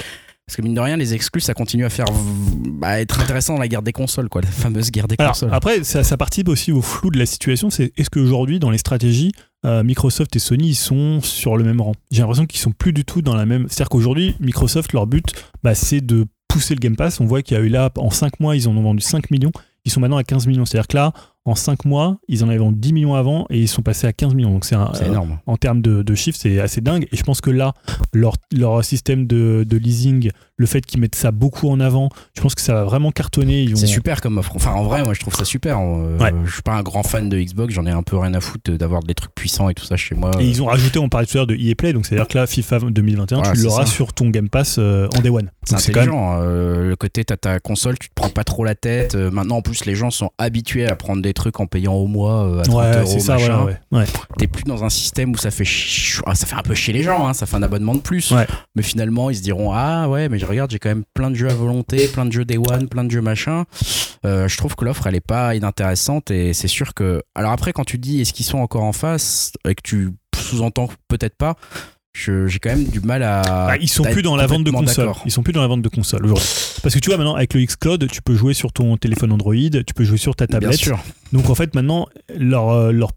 [0.51, 2.07] parce que mine de rien, les exclus, ça continue à faire
[2.83, 5.55] être intéressant dans la guerre des consoles, quoi, la fameuse guerre des consoles.
[5.55, 7.71] Après, ça, ça, participe aussi au flou de la situation.
[7.71, 9.31] C'est est-ce qu'aujourd'hui, dans les stratégies,
[9.65, 11.93] euh, Microsoft et Sony ils sont sur le même rang?
[12.11, 13.67] J'ai l'impression qu'ils sont plus du tout dans la même.
[13.69, 15.25] C'est-à-dire qu'aujourd'hui, Microsoft, leur but,
[15.63, 17.21] bah, c'est de pousser le Game Pass.
[17.21, 19.31] On voit qu'il y a eu là, en 5 mois, ils en ont vendu 5
[19.31, 19.53] millions.
[19.85, 20.65] Ils sont maintenant à 15 millions.
[20.65, 21.13] C'est-à-dire que là,
[21.47, 24.13] en 5 mois, ils en avaient vendu 10 millions avant et ils sont passés à
[24.13, 24.51] 15 millions.
[24.51, 24.77] Donc c'est
[25.07, 25.39] énorme.
[25.47, 27.07] en termes de, chiffres, c'est assez dingue.
[27.13, 27.73] Et je pense que là,
[28.13, 32.43] leur, leur système de, de leasing, le fait qu'ils mettent ça beaucoup en avant, je
[32.43, 33.67] pense que ça va vraiment cartonner.
[33.75, 34.53] C'est super comme offre.
[34.55, 35.79] Enfin, en vrai, moi, je trouve ça super.
[35.81, 38.41] Euh, je suis pas un grand fan de Xbox, j'en ai un peu rien à
[38.41, 40.33] foutre d'avoir des trucs puissants et tout ça chez moi.
[40.39, 42.37] Et ils ont rajouté, on parlait tout à l'heure de EA Play, donc c'est-à-dire que
[42.37, 45.51] là, FIFA 2021, tu l'auras sur ton Game Pass euh, en Day One.
[45.63, 46.35] C'est intelligent.
[46.35, 46.43] Même...
[46.43, 49.15] Euh, le côté, t'as ta console, tu te prends pas trop la tête.
[49.15, 52.61] maintenant, en plus, les gens sont habitués à prendre des trucs en payant au mois
[52.61, 53.19] à 30 ouais, euros.
[53.19, 53.67] Ça, machin.
[53.93, 54.05] Ouais,
[54.39, 55.65] T'es plus dans un système où ça fait,
[56.27, 58.33] ah, ça fait un peu chier les gens, hein, ça fait un abonnement de plus.
[58.75, 61.37] Mais finalement, ils se diront, ah ouais, mais je regarde, j'ai quand même plein de
[61.37, 63.65] jeux à volonté, plein de jeux Day One, plein de jeux machin.
[64.27, 67.23] Euh, je trouve que l'offre, elle est pas inintéressante et c'est sûr que.
[67.35, 70.89] Alors après, quand tu dis est-ce qu'ils sont encore en face et que tu sous-entends
[71.09, 71.57] peut-être pas,
[72.15, 73.43] j'ai quand même du mal à.
[73.43, 75.13] Bah, ils sont plus dans la vente de consoles.
[75.25, 76.27] Ils sont plus dans la vente de consoles
[76.83, 79.55] Parce que tu vois maintenant avec le Xcloud, tu peux jouer sur ton téléphone Android,
[79.55, 80.71] tu peux jouer sur ta tablette.
[80.71, 80.99] Bien sûr.
[81.33, 82.07] Donc en fait maintenant
[82.37, 83.13] leur euh, leur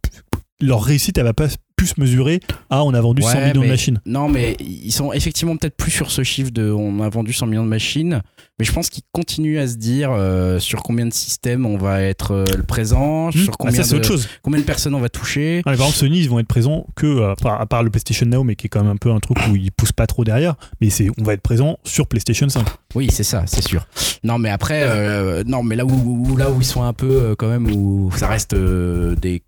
[0.62, 2.40] leur réussite elle va pas plus mesurer
[2.70, 4.02] ah on a vendu 100 millions de machines.
[4.06, 7.48] Non mais ils sont effectivement peut-être plus sur ce chiffre de on a vendu 100
[7.48, 8.22] millions de machines,
[8.60, 12.02] mais je pense qu'ils continuent à se dire euh, sur combien de systèmes on va
[12.02, 13.32] être euh, présent, hmm.
[13.32, 14.28] sur ah, combien, de, chose.
[14.42, 15.62] combien de personnes on va toucher.
[15.64, 18.56] par exemple Sony ils vont être présents que euh, à part, le PlayStation Now mais
[18.56, 20.90] qui est quand même un peu un truc où ils poussent pas trop derrière, mais
[20.90, 22.66] c'est on va être présent sur PlayStation 5.
[22.96, 23.86] Oui c'est ça c'est sûr.
[24.24, 27.70] Non mais après non mais là où, là où ils sont un peu quand même
[27.72, 29.44] où ça reste des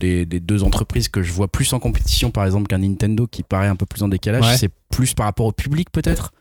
[0.00, 3.68] des, deux entreprises que je vois plus en compétition, par exemple, qu'un Nintendo qui paraît
[3.68, 6.32] un peu plus en décalage, c'est plus par rapport au public peut-être?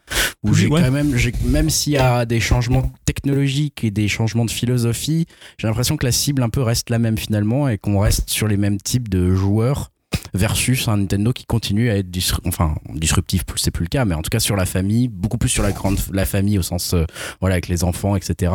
[0.44, 1.16] Où j'ai quand même,
[1.46, 5.26] même s'il y a des changements technologiques et des changements de philosophie,
[5.58, 8.48] j'ai l'impression que la cible un peu reste la même finalement et qu'on reste sur
[8.48, 9.93] les mêmes types de joueurs
[10.34, 12.10] versus un Nintendo qui continue à être
[12.46, 15.50] enfin disruptif c'est plus le cas mais en tout cas sur la famille beaucoup plus
[15.50, 17.06] sur la grande la famille au sens euh,
[17.40, 18.52] voilà avec les enfants etc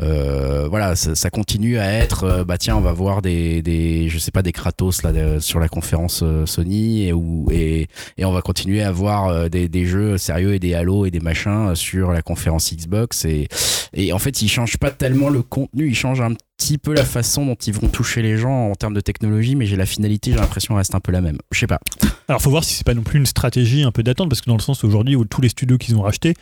[0.00, 4.18] euh, voilà ça, continue à être euh, bah tiens on va voir des, des je
[4.18, 8.42] sais pas des Kratos là sur la conférence Sony et où et, et on va
[8.42, 12.22] continuer à voir des, des jeux sérieux et des Halo et des machins sur la
[12.22, 13.48] conférence Xbox et
[13.92, 17.04] et en fait ils changent pas tellement le contenu ils changent un petit peu la
[17.04, 20.32] façon dont ils vont toucher les gens en termes de technologie, mais j'ai la finalité,
[20.32, 21.38] j'ai l'impression reste un peu la même.
[21.50, 21.80] Je sais pas.
[22.28, 24.46] Alors, faut voir si c'est pas non plus une stratégie un peu d'attente, parce que
[24.46, 26.34] dans le sens aujourd'hui où tous les studios qu'ils ont rachetés,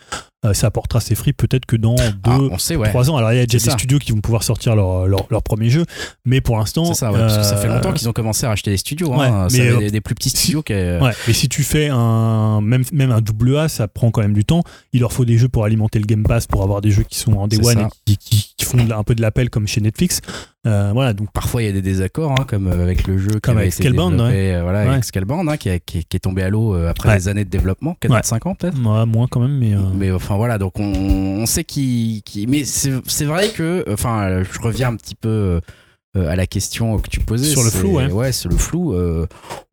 [0.44, 2.88] euh, ça apportera ses fruits peut-être que dans Ah, deux, ouais.
[2.88, 3.16] trois ans.
[3.16, 3.72] Alors, il y a déjà des ça.
[3.72, 5.84] studios qui vont pouvoir sortir leur, leur, leur premier jeu,
[6.24, 6.84] mais pour l'instant.
[6.84, 8.76] C'est ça, ouais, parce que ça fait euh, longtemps qu'ils ont commencé à racheter des
[8.76, 9.10] studios.
[9.14, 9.48] Ouais, hein.
[9.50, 10.74] Mais, euh, des, des plus petits studios qui.
[10.74, 14.20] euh, Ouais, mais si tu fais un même même un double A, ça prend quand
[14.22, 14.62] même du temps.
[14.92, 17.18] Il leur faut des jeux pour alimenter le Game Pass, pour avoir des jeux qui
[17.18, 19.80] sont en Day One et qui, qui- qui font un peu de l'appel comme chez
[19.80, 20.20] Netflix.
[20.66, 23.38] Euh, voilà, donc Parfois, il y a des désaccords, hein, comme euh, avec le jeu
[23.40, 24.88] Comme avec Scalebound, développé, euh, voilà, Ouais.
[24.90, 27.16] avec Scalebound, hein, qui, a- qui- qui est tombé à l'eau euh, après Ouais.
[27.16, 28.76] des années de développement, 4-5 ans peut-être.
[28.76, 32.46] moi, moins quand même, mais euh, Mais enfin voilà, donc on, on sait qui, qui
[32.48, 35.60] mais c'est c'est vrai que, enfin, je reviens un petit peu euh,
[36.14, 38.10] à la question que tu posais Sur le flou, ouais.
[38.10, 38.92] ouais, c'est le flou.
[38.94, 39.26] euh,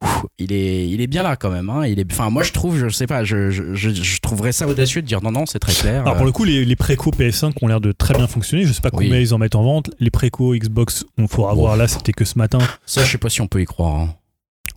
[0.03, 1.69] ouf, il est, il est bien là quand même.
[1.69, 4.51] Hein, il est, enfin, moi je trouve, je sais pas, je, je, je, je trouverais
[4.51, 6.01] ça audacieux de dire non, non, c'est très clair.
[6.03, 8.65] Alors pour le coup, les, les préco PS5 ont l'air de très bien fonctionner.
[8.65, 9.05] Je sais pas Oui.
[9.07, 9.89] combien ils en mettent en vente.
[9.99, 12.59] Les préco Xbox, on faudra voir là, c'était que ce matin.
[12.85, 13.95] ça, je sais pas si on peut y croire.
[14.01, 14.15] hein.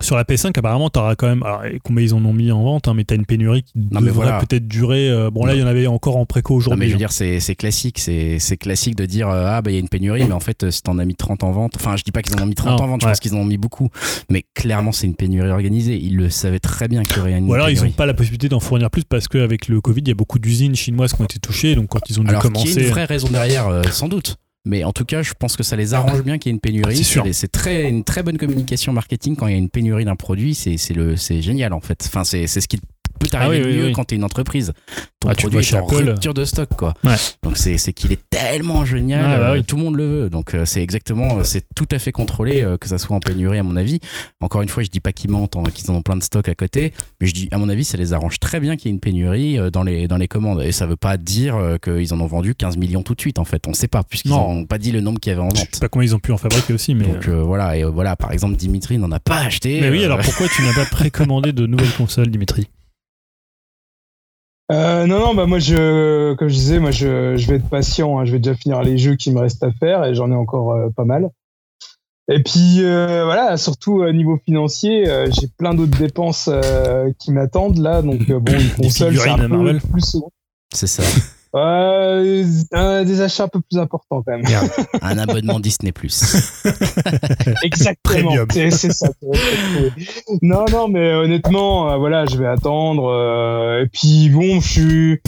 [0.00, 1.42] Sur la PS5, apparemment, t'auras quand même.
[1.42, 4.00] Alors, combien ils en ont mis en vente, hein, mais t'as une pénurie qui Non,
[4.00, 4.38] mais devrait voilà.
[4.40, 5.10] peut-être durer.
[5.10, 6.86] euh, bon, là, il y en avait encore en préco Non, mais aujourd'hui.
[6.86, 6.98] je veux hein.
[7.38, 7.98] dire, c'est classique.
[7.98, 10.64] C'est classique de dire euh, Ah, bah, il y a une pénurie, mais en fait,
[10.64, 12.46] euh, si t'en as mis 30 en vente, enfin, je dis pas qu'ils en ont
[12.46, 13.88] mis 30 Non, en vente, je pense qu'ils en ont mis beaucoup.
[14.30, 15.96] Mais clairement, c'est une pénurie organisée.
[15.96, 18.14] Ils le savaient très bien qu'il y aurait une Ou alors, ils n'ont pas la
[18.14, 21.20] possibilité d'en fournir plus parce qu'avec le Covid, il y a beaucoup d'usines chinoises qui
[21.22, 21.74] ont été touchées.
[21.74, 22.82] Donc, quand ils ont dû Alors qu'il y a commencer.
[22.82, 24.36] une vraie raison derrière, euh, sans doute.
[24.68, 26.60] Mais en tout cas, je pense que ça les arrange bien qu'il y ait une
[26.60, 26.96] pénurie.
[26.98, 27.24] C'est sûr.
[27.32, 30.54] C'est très, une très bonne communication marketing quand il y a une pénurie d'un produit.
[30.54, 32.02] C'est c'est le- c'est génial en fait.
[32.06, 32.78] Enfin, c'est c'est ce qui
[33.18, 33.92] peut Ah t'arriver de oui, mieux oui.
[33.92, 34.72] quand t'es une entreprise.
[35.20, 36.94] Ton Ah, tu produit vois est en rupture de stock, quoi.
[37.04, 37.16] Ouais.
[37.42, 40.30] Donc c'est c'est qu'il est tellement génial, Ah, bah euh, tout le monde le veut.
[40.30, 43.58] Donc euh, c'est exactement, euh, c'est tout à fait contrôlé que ça soit en pénurie
[43.58, 43.98] à mon avis.
[44.40, 46.48] Encore une fois, je dis pas qu'ils mentent, hein, qu'ils en ont plein de stock
[46.48, 48.88] à côté, mais je dis à mon avis, ça les arrange très bien qu'il y
[48.90, 50.62] ait une pénurie dans les dans les commandes.
[50.62, 53.38] Et ça veut pas dire qu'ils en ont vendu 15 millions tout de suite.
[53.38, 54.54] En fait, on sait pas puisqu'ils Non.
[54.54, 55.80] n'ont pas dit le nombre qu'il y avait en Je sais vente.
[55.80, 57.04] pas combien ils ont pu en fabriquer aussi, mais.
[57.06, 59.80] Donc euh, voilà, et voilà, par exemple, Dimitri n'en a pas acheté.
[59.80, 62.68] mais oui, euh, alors pourquoi tu n'as pas précommandé de nouvelles consoles, Dimitri?
[64.70, 68.18] Euh, non, non, bah moi, je, comme je disais, moi, je, je vais être patient.
[68.18, 68.24] hein.
[68.26, 70.72] Je vais déjà finir les jeux qui me restent à faire et j'en ai encore
[70.72, 71.30] euh, pas mal.
[72.30, 77.32] Et puis euh, voilà, surtout au niveau financier, euh, j'ai plein d'autres dépenses euh, qui
[77.32, 78.02] m'attendent là.
[78.02, 79.80] Donc euh, bon, une console, c'est un peu Marvel.
[79.80, 80.30] plus souvent.
[80.74, 81.02] c'est ça.
[81.58, 84.42] Euh, un- des achats un peu plus importants quand même.
[85.02, 86.62] Un abonnement Disney Plus.
[87.62, 88.32] Exactement.
[88.50, 89.08] C'est c'est ça.
[90.42, 93.06] non, non, mais honnêtement, euh, voilà, je vais attendre.
[93.10, 95.18] euh, et puis bon, je suis,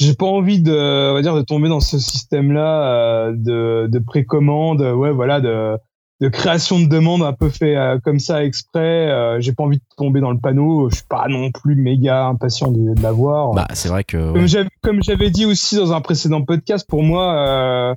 [0.00, 3.98] j'ai pas envie de, on va dire, de tomber dans ce système-là euh, de, de
[3.98, 4.80] précommande.
[4.80, 5.76] Ouais, voilà, de,
[6.20, 9.10] de création de demande un peu fait euh, comme ça exprès.
[9.10, 10.88] Euh, j'ai pas envie de tomber dans le panneau.
[10.90, 13.50] Je suis pas non plus méga impatient de, de l'avoir.
[13.52, 14.16] bah, c'est vrai que.
[14.16, 14.32] ouais.
[14.82, 17.94] Comme j'avais- dit aussi dans un précédent podcast, pour moi, euh,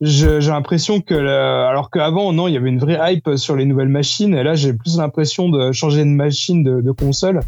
[0.00, 3.64] j'ai l'impression que, le- alors qu'avant, non, il y avait une vraie hype sur les
[3.66, 7.40] nouvelles machines, et là, j'ai plus l'impression de changer de machine, de, de console,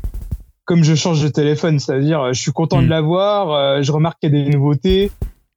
[0.66, 4.35] comme je change de téléphone, c'est-à-dire, je suis content de l'avoir, euh, je remarque qu'il
[4.35, 5.11] y a des nouveautés,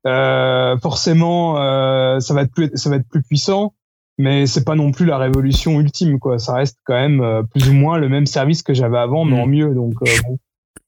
[0.05, 3.73] euh, forcément, euh, ça va être plus, ça va être plus puissant.
[4.19, 6.39] Mais c'est pas non plus la révolution ultime, quoi.
[6.39, 9.39] Ça reste quand même euh, plus ou moins le même service que j'avais avant, mais
[9.39, 9.73] en mieux.
[9.75, 10.37] Donc, euh, bon.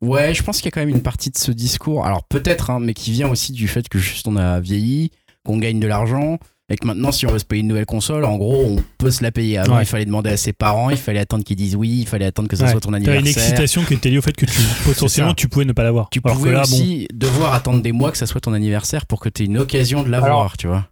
[0.02, 2.70] Ouais, je pense qu'il y a quand même une partie de ce discours, alors peut-être,
[2.70, 5.12] hein, mais qui vient aussi du fait que juste on a vieilli,
[5.46, 6.40] qu'on gagne de l'argent,
[6.72, 9.12] et que maintenant, si on veut se payer une nouvelle console, en gros, on peut
[9.12, 9.58] se la payer.
[9.58, 9.84] Avant, Ouais.
[9.84, 12.48] il fallait demander à ses parents, il fallait attendre qu'ils disent oui, il fallait attendre
[12.48, 12.72] que ça Ouais.
[12.72, 13.22] soit ton T'as anniversaire.
[13.22, 16.10] une excitation qui était liée au fait que tu, potentiellement tu pouvais ne pas l'avoir.
[16.12, 19.06] Tu Alors que pouvais bon, aussi devoir attendre des mois que ça soit ton anniversaire
[19.08, 20.86] pour que tu aies une occasion de l'avoir, Alors, tu vois.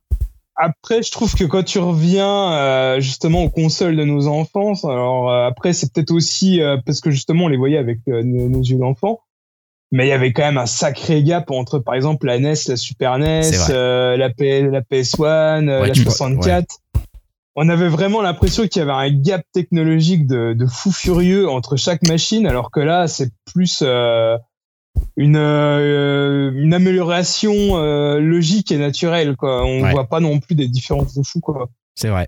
[0.60, 5.30] Après, je trouve que quand tu reviens euh, justement aux consoles de nos enfants, alors
[5.32, 8.50] euh, après c'est peut-être aussi euh, parce que justement on les voyait avec euh, nos,
[8.50, 9.20] nos yeux d'enfant,
[9.92, 12.76] mais il y avait quand même un sacré gap entre par exemple la NES, la
[12.76, 13.74] Super NES, vrai.
[13.74, 16.66] euh, la, P- la PS1, euh, Ouais, la tu vois, 64.
[17.56, 21.76] On avait vraiment l'impression qu'il y avait un gap technologique de, de fou furieux entre
[21.76, 24.38] chaque machine, alors que là c'est plus euh,
[25.16, 29.36] une, euh, une amélioration euh, logique et naturelle.
[29.36, 29.64] Quoi.
[29.66, 29.92] On Ouais.
[29.92, 31.40] voit pas non plus des différences de fou.
[31.40, 31.70] Quoi.
[31.96, 32.28] C'est vrai.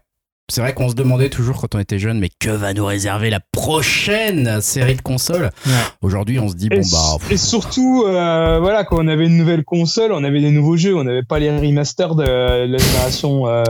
[0.52, 3.30] C'est vrai qu'on se demandait toujours quand on était jeune, mais que va nous réserver
[3.30, 5.52] la prochaine série de consoles?
[5.68, 5.72] Ouais.
[6.02, 7.18] Aujourd'hui, on se dit, Et, bon bah.
[7.30, 10.96] et surtout, euh, voilà, quand on avait une nouvelle console, on avait des nouveaux jeux,
[10.96, 13.64] on n'avait pas les remasters de la génération euh,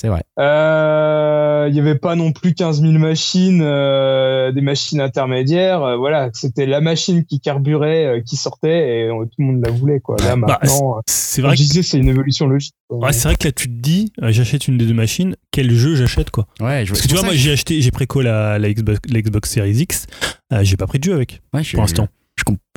[0.00, 0.22] C'est vrai.
[0.38, 5.82] Euh, Il y avait pas non plus 15 000 machines, euh, des machines intermédiaires.
[5.82, 9.62] euh, voilà, c'était la machine qui carburait, euh, qui sortait, et euh, tout le monde
[9.64, 10.00] la voulait.
[10.00, 10.16] Quoi.
[10.20, 12.74] Là, Bah, maintenant, c'est vrai je que disais, c'est une évolution logique.
[12.88, 15.70] Ouais, c'est vrai que là, tu te dis, euh, j'achète une des deux machines, quel
[15.72, 18.58] jeu j'achète quoi Ouais, je Parce que tu vois, moi, j'ai acheté, j'ai préco la,
[18.58, 20.06] la Xbox, la Xbox Series X,
[20.52, 22.08] euh, j'ai pas pris de jeu avec Ouais, pour l'instant.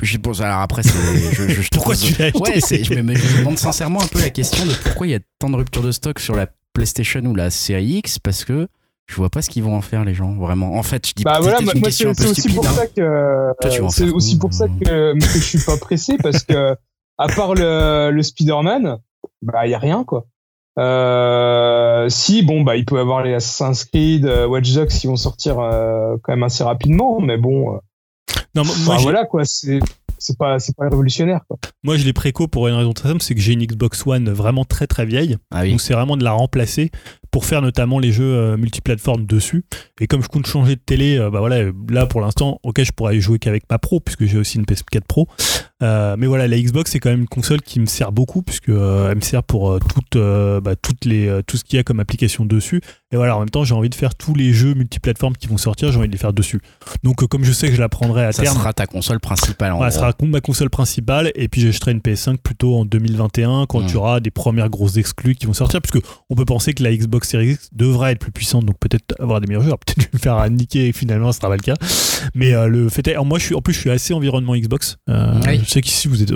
[0.02, 0.90] Je, pense, alors après, c'est,
[1.32, 4.20] je, je, je te Pourquoi pose- tu l'as Ouais, je me demande sincèrement un peu
[4.20, 7.20] la question de pourquoi il y a tant de ruptures de stock sur la PlayStation
[7.24, 8.68] ou la série X parce que
[9.06, 10.74] je vois pas ce qu'ils vont en faire les gens vraiment.
[10.74, 12.56] En fait, je dis Bah voilà, moi, une moi, question c'est peu c'est aussi stupide.
[12.56, 12.72] pour hein.
[12.74, 16.74] ça que c'est aussi pour ça que, que je suis pas pressé parce que
[17.18, 18.98] à part le, le Spider-Man,
[19.42, 20.26] bah il y a rien quoi.
[20.76, 25.06] Euh, si bon bah il peut y avoir les Assassin's Creed, euh, Watch Dogs qui
[25.06, 27.78] vont sortir euh, quand même assez rapidement, mais bon, euh,
[28.56, 29.78] Non, moi, enfin, moi, je- voilà quoi, c'est
[30.18, 31.58] c'est pas c'est pas révolutionnaire quoi.
[31.82, 34.30] moi, je l'ai préco pour une raison très simple, c'est que j'ai une Xbox One
[34.30, 35.36] vraiment très très vieille.
[35.50, 35.70] Ah oui.
[35.70, 36.90] Donc c'est vraiment de la remplacer
[37.30, 39.64] pour faire notamment les jeux euh, multiplateformes dessus.
[40.00, 42.92] Et comme je compte changer de télé, euh, bah voilà, là pour l'instant, ok, je
[42.92, 45.28] pourrais y jouer qu'avec ma Pro puisque j'ai aussi une PS4 Pro.
[45.82, 48.68] Euh, mais voilà, la Xbox c'est quand même une console qui me sert beaucoup puisque
[48.68, 51.76] euh, elle me sert pour euh, toutes, euh, bah, toutes les, euh, tout ce qu'il
[51.76, 52.80] y a comme application dessus.
[53.10, 55.56] Et voilà, en même temps, j'ai envie de faire tous les jeux multiplateformes qui vont
[55.56, 56.60] sortir, j'ai envie de les faire dessus.
[57.02, 58.56] Donc comme je sais que je la prendrai à Ça terme.
[58.56, 61.98] sera ta console principale en Ouais, ça sera ma console principale et puis j'achèterai une
[62.00, 63.86] PS5 plutôt en 2021 quand Mm.
[63.86, 66.94] tu auras des premières grosses exclus qui vont sortir puisque on peut penser que la
[66.94, 70.18] Xbox Series X devrait être plus puissante donc peut-être avoir des meilleurs jeux peut-être me
[70.18, 71.74] faire niquer et finalement ce sera pas le cas
[72.34, 74.54] mais euh, le fait est alors, moi je suis en plus je suis assez environnement
[74.56, 75.63] Xbox Oui.
[75.64, 76.32] Je sais qu'ici vous êtes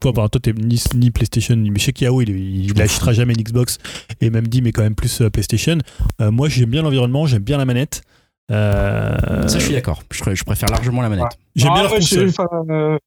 [0.00, 3.12] toi, par- toi t'es ni, ni PlayStation ni mais chez Kiao il, il, il achètera
[3.12, 3.78] jamais une Xbox
[4.20, 5.78] et même dit mais quand même plus euh, PlayStation
[6.20, 8.02] Euh, moi j'aime bien l'environnement j'aime bien la manette
[8.50, 10.02] Euh, Ça, je suis d'accord.
[10.10, 11.38] Je, je préfère largement la manette.
[11.56, 12.98] j'aime Ah, bien la ouais, je, console euh,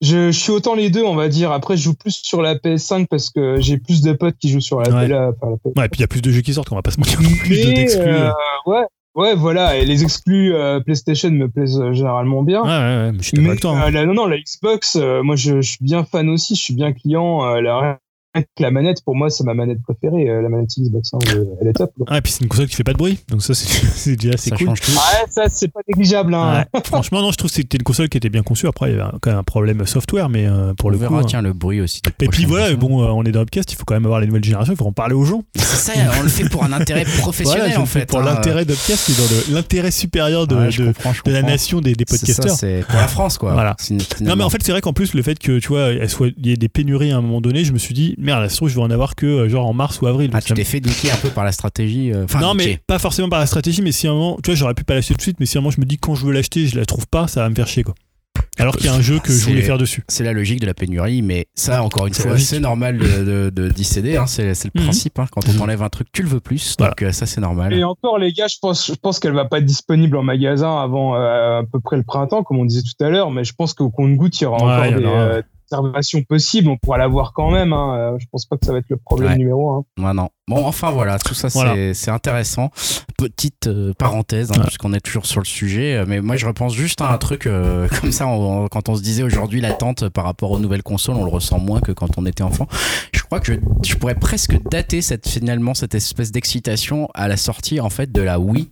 [0.00, 1.50] je, je suis autant les deux, on va dire.
[1.52, 4.60] Après, je joue plus sur la PS5 parce que j'ai plus de potes qui jouent
[4.60, 5.08] sur la, Ouais.
[5.08, 5.78] la- enfin, la PS5.
[5.78, 6.98] ouais et puis il y a plus de jeux qui sortent on va pas se
[7.00, 8.30] mentir non plus de- euh,
[8.66, 8.84] ouais,
[9.14, 9.76] ouais, voilà.
[9.76, 12.62] Et les exclus euh, PlayStation me plaisent euh, généralement bien.
[12.62, 12.74] Ouais, ouais,
[13.06, 13.72] ouais, mais je suis toi.
[13.72, 13.82] hein.
[13.86, 16.54] euh, la- non, non, la Xbox, euh, moi, je, je suis bien fan aussi.
[16.56, 17.44] Je suis bien client.
[17.44, 17.98] Euh, la,
[18.58, 20.28] la manette, pour moi, c'est ma manette préférée.
[20.28, 21.92] euh, la manette Xbox, hein, elle, elle est top.
[21.96, 22.06] quoi.
[22.08, 24.16] Ah, et puis c'est une console qui fait pas de bruit, donc ça c'est c'est
[24.16, 24.66] déjà assez Ça cool.
[24.68, 24.90] change tout.
[24.92, 26.34] Ouais, ça, c'est pas négligeable.
[26.34, 26.64] Hein.
[26.74, 26.80] Ouais.
[26.84, 28.66] Franchement, non, je trouve que c'était une console qui était bien conçue.
[28.66, 31.08] Après, il y avait quand même un problème software, mais euh, pour On le verra,
[31.10, 31.16] coup.
[31.20, 31.26] hein.
[31.26, 32.00] tiens, le bruit aussi.
[32.18, 34.20] des Et puis voilà, bon, euh, on est dans Upcast, il faut quand même avoir
[34.20, 35.42] les nouvelles générations, il faut en parler aux gens.
[35.56, 38.06] C'est ça, on le fait pour un intérêt professionnel Voilà, je en le fais fait.
[38.06, 38.24] pour hein.
[38.24, 41.80] l'intérêt d'Upcast et dans l'intérêt supérieur de, Ouais, je de, comprends, je de la nation
[41.80, 42.56] des, des C'est ça, podcasters.
[42.56, 43.52] c'est pour la France quoi.
[43.52, 43.76] Voilà.
[43.78, 46.46] C'est- Non, mais en fait, c'est vrai qu'en plus, le fait que tu vois, il
[46.46, 48.68] y ait des pénuries à un moment donné, je me suis dit, merde, la trouve,
[48.68, 50.30] je vais en avoir que euh, genre en mars ou avril.
[50.32, 52.12] Ah, tu t'es fait niquer un peu par la stratégie.
[52.12, 54.54] euh, non, mais pas forcément par la stratégie, mais si à un moment, tu vois,
[54.56, 55.98] j'aurais pu pas l'acheter tout de suite, mais si à un moment je me dis
[55.98, 57.94] quand je veux l'acheter, je la trouve pas, ça va me faire chier quoi.
[58.58, 60.04] Alors qu'il y a un jeu que je voulais faire dessus.
[60.08, 63.50] C'est la logique de la pénurie, mais ça, encore une fois, c'est normal de, de,
[63.50, 64.84] de d'y céder, hein, c'est, le Mhm.
[64.84, 65.18] principe.
[65.18, 65.26] hein.
[65.30, 67.72] Quand on t'enlève un truc, tu le veux plus, donc euh, ça, c'est normal.
[67.72, 70.80] Et encore, les gars, je pense, je pense qu'elle va pas être disponible en magasin
[70.80, 73.30] avant euh, à peu près le printemps, comme on disait tout à l'heure.
[73.32, 75.20] Mais je pense qu'au compte-goutte, il y aura Ouais, encore il y en des aura.
[75.20, 76.68] euh, observations possibles.
[76.68, 77.72] On pourra l'avoir quand même.
[77.72, 77.96] Hein.
[78.14, 79.38] Euh, Je pense pas que ça va être le problème Ouais.
[79.38, 79.84] numéro un.
[80.02, 80.28] Ouais, non.
[80.48, 81.94] Bon, enfin voilà, tout ça, Voilà.
[81.94, 82.70] c'est, intéressant.
[83.16, 84.64] Petite euh, parenthèse, hein, Ouais.
[84.66, 87.46] puisqu'on est toujours sur le sujet, euh, mais moi, je repense juste à un truc
[87.46, 91.16] euh, comme ça, on- quand on se disait aujourd'hui l'attente par rapport aux nouvelles consoles,
[91.16, 92.66] on le ressent moins que quand on était enfant.
[93.12, 93.58] Je crois que je,
[93.88, 98.20] je pourrais presque dater cette, finalement cette espèce d'excitation à la sortie en fait de
[98.20, 98.70] la Wii.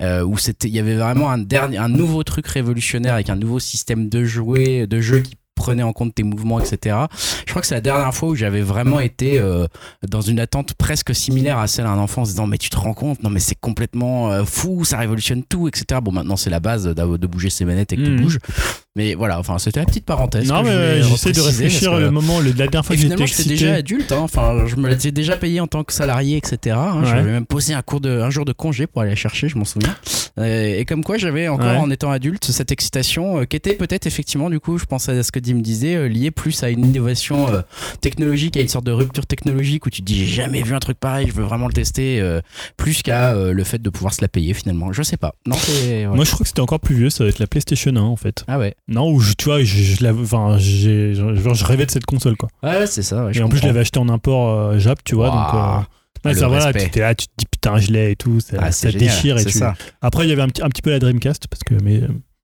[0.00, 3.36] euh, où c'était, il y avait vraiment un dernier, un nouveau truc révolutionnaire avec un
[3.36, 6.96] nouveau système de jouer, de jeu qui prenait en compte tes mouvements, etc.
[7.46, 9.66] Je crois que c'est la dernière fois où j'avais vraiment été euh,
[10.08, 12.78] dans une attente presque similaire à celle d'un enfant en se disant mais tu te
[12.78, 13.22] rends compte?
[13.22, 16.84] Non mais c'est complètement euh, fou ça révolutionne tout etc bon maintenant c'est la base
[16.84, 18.38] de bouger ses manettes et que tu bouges
[18.96, 22.48] mais voilà enfin c'était la petite parenthèse Non, mais j'essaie de réfléchir le moment, le-
[22.50, 23.50] la dernière fois que j'étais excité.
[23.50, 24.10] déjà adulte.
[24.12, 24.18] hein.
[24.20, 26.76] Enfin, je me l'étais déjà payé en tant que salarié, etc.
[26.78, 27.00] hein.
[27.02, 27.06] Ouais.
[27.08, 29.56] J'avais même posé un cours de, un jour de congé pour aller la chercher, je
[29.56, 29.94] m'en souviens.
[30.38, 31.76] Euh, et comme quoi, j'avais encore, Ouais.
[31.76, 35.22] en étant adulte, cette excitation euh, qui était peut-être effectivement, du coup, je pensais à
[35.22, 37.60] ce que Dim me disait, euh, liée plus à une innovation euh,
[38.00, 40.78] technologique, à une sorte de rupture technologique où tu te dis, j'ai jamais vu un
[40.80, 42.22] truc pareil, je veux vraiment le tester,
[42.76, 44.92] plus qu'à le fait de pouvoir se la payer finalement.
[44.92, 45.34] Je sais pas.
[45.46, 46.06] Non, ouais.
[46.06, 48.16] Moi, je crois que c'était encore plus vieux, ça va être la PlayStation 1 en
[48.16, 48.44] fait.
[48.48, 48.74] Ah ouais.
[48.90, 52.36] Non, où je, tu vois, je, je, l'avais- enfin, j'ai- je, rêvais de cette console
[52.36, 52.48] quoi.
[52.62, 53.24] Ouais, c'est ça.
[53.26, 53.66] ouais, et en plus, je comprends.
[53.68, 55.28] l'avais acheté en import euh, Jap, tu vois.
[55.30, 55.38] Waouh.
[55.38, 55.78] Donc, euh,
[56.28, 56.84] ouais, le ça, voilà, respect.
[56.84, 58.90] tu t'es là, tu te dis putain, je l'ai et tout, ça, Ah, ça c'est
[58.90, 59.58] génial, déchire et c'est tu.
[59.58, 59.74] ça.
[60.02, 62.00] Après, il y avait un petit, un petit peu la Dreamcast parce que, mais,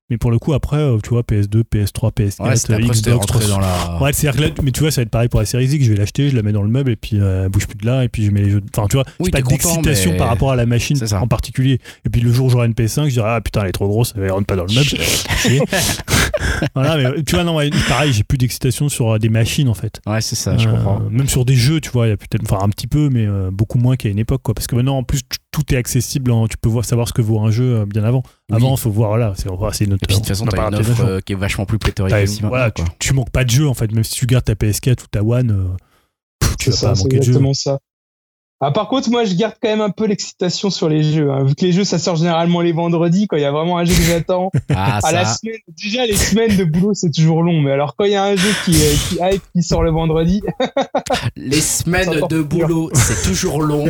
[0.08, 3.08] mais pour le coup, après, euh, tu vois, PS2, PS3, PS4, Ouais, c'était après, Xbox,
[3.08, 3.50] rentré 360.
[3.50, 4.00] dans la.
[4.00, 5.84] Ouais, c'est-à-dire que là, mais tu vois, ça va être pareil pour la série X,
[5.84, 7.76] je vais l'acheter, je la mets dans le meuble et puis euh, elle bouge plus
[7.76, 8.60] de là et puis je mets les jeux.
[8.60, 10.64] de- Enfin, tu vois, Oui, j'ai pas t'es content, d'excitation mais- par rapport à la
[10.64, 11.20] machine C'est ça.
[11.20, 11.80] en particulier.
[12.04, 13.88] Et puis le jour où j'aurai une PS5, je dirais ah putain, elle est trop
[13.88, 14.86] grosse, elle rentre pas dans le meuble.
[14.86, 15.60] Chier.
[16.74, 19.74] voilà, mais tu vois, non, ouais, pareil, j'ai plus d'excitation sur euh, des machines en
[19.74, 20.00] fait.
[20.06, 21.00] Ouais, c'est ça, je Euh, comprends.
[21.10, 23.26] Même sur des jeux, tu vois, il y a peut-être, enfin un petit peu, mais
[23.26, 24.54] euh, beaucoup moins qu'à une époque, quoi.
[24.54, 27.40] Parce que maintenant, en plus, tout est accessible, tu peux voir, savoir ce que vaut
[27.40, 28.22] un jeu euh, bien avant.
[28.50, 28.56] Oui.
[28.56, 30.02] Avant, il faut voir, voilà, c'est c'est une autre.
[30.04, 32.70] Et puis de toute façon, t'as une offre euh, qui est vachement plus pléthorique voilà,
[32.98, 35.22] tu, manques pas de jeu en fait, même si tu gardes ta PS4 ou ta
[35.22, 35.76] One, euh,
[36.40, 37.28] pff, tu C'est vas ça, pas c'est manquer de jeu.
[37.30, 37.78] exactement ça.
[38.60, 41.30] Ah, par contre, moi, je garde quand même un peu l'excitation sur les jeux.
[41.30, 41.44] Hein.
[41.44, 43.84] Vu que les jeux, ça sort généralement les vendredis, quand il y a vraiment un
[43.84, 44.50] jeu que j'attends.
[44.78, 47.60] Ah, à la semaine, déjà, les semaines de boulot, c'est toujours long.
[47.62, 49.90] Mais alors, quand il y a un jeu qui, euh, qui hype, qui sort le
[49.90, 50.42] vendredi,
[51.36, 53.86] Les semaines de boulot, c'est toujours long.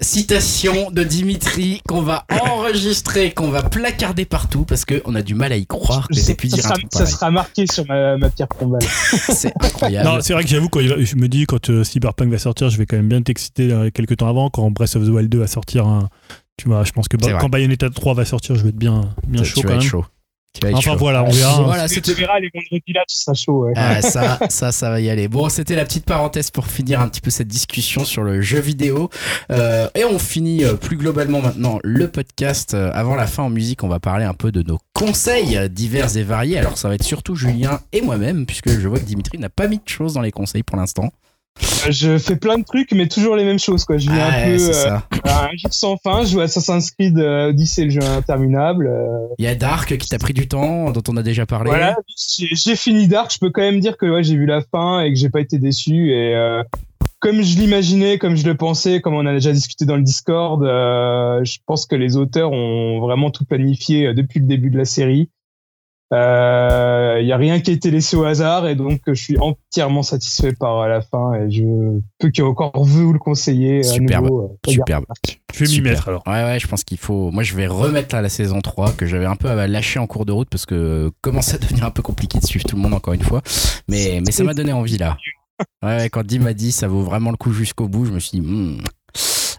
[0.00, 5.52] Citation de Dimitri qu'on va enregistrer, qu'on va placarder partout parce qu'on a du mal
[5.52, 8.16] à y croire que je ça, dire un sera, truc ça sera marqué sur ma,
[8.16, 8.82] ma pierre tombale.
[9.28, 10.08] C'est incroyable.
[10.08, 12.86] Non, c'est vrai que j'avoue, je me dis, quand euh, Cyberpunk va sortir, je vais
[12.86, 14.50] quand même bien t'exciter euh, quelques temps avant.
[14.50, 16.08] Quand Breath of the Wild 2 va sortir, hein,
[16.56, 19.42] tu vois, je pense que quand Bayonetta 3 va sortir, je vais être bien, bien
[19.42, 20.04] tu chaud vas être chaud.
[20.54, 20.98] Tu vas être Enfin chaud.
[20.98, 21.62] voilà, on verra.
[21.62, 23.64] Voilà, Tu c'était verras les vendredis là, seras chaud.
[23.66, 23.72] Ouais.
[23.76, 25.28] Ah, ça, ça, ça va y aller.
[25.28, 28.58] Bon, c'était la petite parenthèse pour finir un petit peu cette discussion sur le jeu
[28.58, 29.10] vidéo.
[29.52, 32.74] Euh, et on finit euh, plus globalement maintenant le podcast.
[32.74, 36.16] Euh, avant la fin en musique, on va parler un peu de nos conseils divers
[36.16, 36.58] et variés.
[36.58, 39.68] Alors, ça va être surtout Julien et moi-même, puisque je vois que Dimitri n'a pas
[39.68, 41.12] mis de choses dans les conseils pour l'instant.
[41.90, 43.84] Je fais plein de trucs, mais toujours les mêmes choses.
[43.84, 43.98] Quoi.
[43.98, 46.24] Je vis Ah, un ouais, peu euh, un jeu sans fin.
[46.24, 48.86] Je joue à Assassin's Creed euh, Odyssey, le jeu interminable.
[48.88, 51.70] euh, Il y a Dark qui t'a pris du temps, dont on a déjà parlé.
[51.70, 53.32] Voilà, j'ai fini Dark.
[53.32, 55.40] Je peux quand même dire que ouais, j'ai vu la fin et que j'ai pas
[55.40, 56.10] été déçu.
[56.12, 56.62] Et euh,
[57.20, 60.62] comme je l'imaginais, comme je le pensais, comme on a déjà discuté dans le Discord,
[60.62, 64.78] euh, je pense que les auteurs ont vraiment tout planifié euh, depuis le début de
[64.78, 65.30] la série.
[66.10, 70.02] Il y a rien qui a été laissé au hasard et donc je suis entièrement
[70.02, 71.62] satisfait par euh, la fin et je
[72.18, 73.80] peux qu'encore vous le conseiller.
[73.80, 74.24] à Superbe.
[74.24, 74.72] nouveau, euh, regardez.
[74.72, 75.04] Superbe.
[75.54, 76.22] Je vais m'y mettre alors.
[76.26, 77.30] Ouais, ouais, je pense qu'il faut.
[77.30, 80.24] Moi, je vais remettre là la saison 3 que j'avais un peu lâché en cours
[80.24, 82.82] de route parce que euh, commence à devenir un peu compliqué de suivre tout le
[82.82, 83.42] monde encore une fois.
[83.88, 85.16] Mais, mais ça m'a donné envie là.
[85.82, 88.20] Ouais, ouais, quand Dim m'a dit ça vaut vraiment le coup jusqu'au bout, je me
[88.20, 88.78] suis dit, Hmm,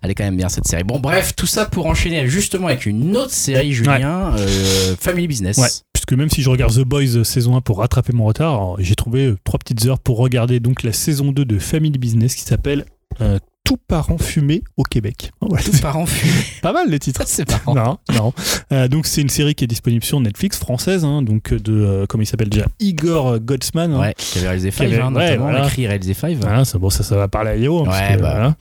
[0.01, 0.85] elle est quand même bien cette série.
[0.85, 5.57] Bon, bref, tout ça pour enchaîner justement avec une autre série, Julien, euh, Family Business.
[5.57, 5.67] Ouais,
[6.10, 8.76] puisque même si je regarde The Boys euh, saison 1 pour rattraper mon retard, alors,
[8.80, 12.34] j'ai trouvé euh, trois petites heures pour regarder donc la saison 2 de Family Business
[12.36, 12.86] qui s'appelle
[13.22, 15.31] euh, Tout parent fumé au Québec.
[15.41, 16.34] Voilà, c'est parents fumés.
[16.64, 17.22] pas mal les titres.
[17.27, 18.34] C'est marrant.
[18.72, 22.06] Euh, donc c'est une série qui est disponible sur Netflix française, hein, donc de euh,
[22.10, 22.65] comment il s'appelle déjà?
[22.80, 23.94] Igor Godsman.
[23.94, 24.11] hein.
[24.18, 25.68] Qui avait réalisé Qui avait- hein, ouais, notamment, voilà.
[25.68, 26.40] écrit réalisé Five.
[26.80, 28.56] Bon, ça, ça va parler à Ouais, que, bah, voilà.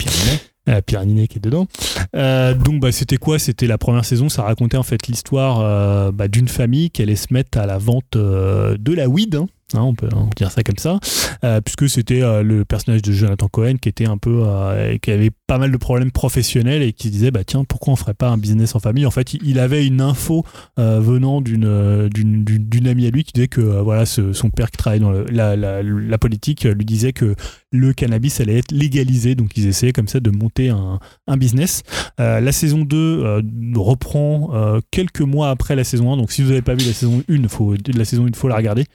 [0.69, 1.67] Euh, Pierre Ninet qui est dedans.
[2.15, 3.39] Euh, donc bah, c'était quoi?
[3.39, 7.17] C'était la première saison, ça racontait en fait l'histoire euh, bah, d'une famille qui allait
[7.17, 9.35] se mettre à la vente de la weed.
[9.37, 9.47] hein.
[9.75, 10.99] Hein, on, peut, dire ça comme ça,
[11.45, 15.11] Euh, puisque c'était euh, le personnage de Jonathan Cohen qui était un peu, euh, qui
[15.11, 18.31] avait pas mal de problèmes professionnels et qui disait bah tiens pourquoi on ferait pas
[18.31, 19.05] un business en famille?
[19.05, 20.43] En fait, il, avait une info
[20.79, 24.33] euh, venant d'une euh, d'une d'une- amie à lui qui disait que euh, voilà ce-
[24.33, 27.35] son père qui travaille dans le- la, la, la politique lui disait que
[27.71, 31.83] le cannabis allait être légalisé, donc ils essayaient comme ça de monter un, un business.
[32.17, 33.43] La saison 2 euh,
[33.77, 34.51] reprend
[34.91, 37.49] quelques mois après la saison 1, donc si vous n'avez pas vu la saison 1,
[37.49, 38.87] faut, la saison 1, faut la regarder.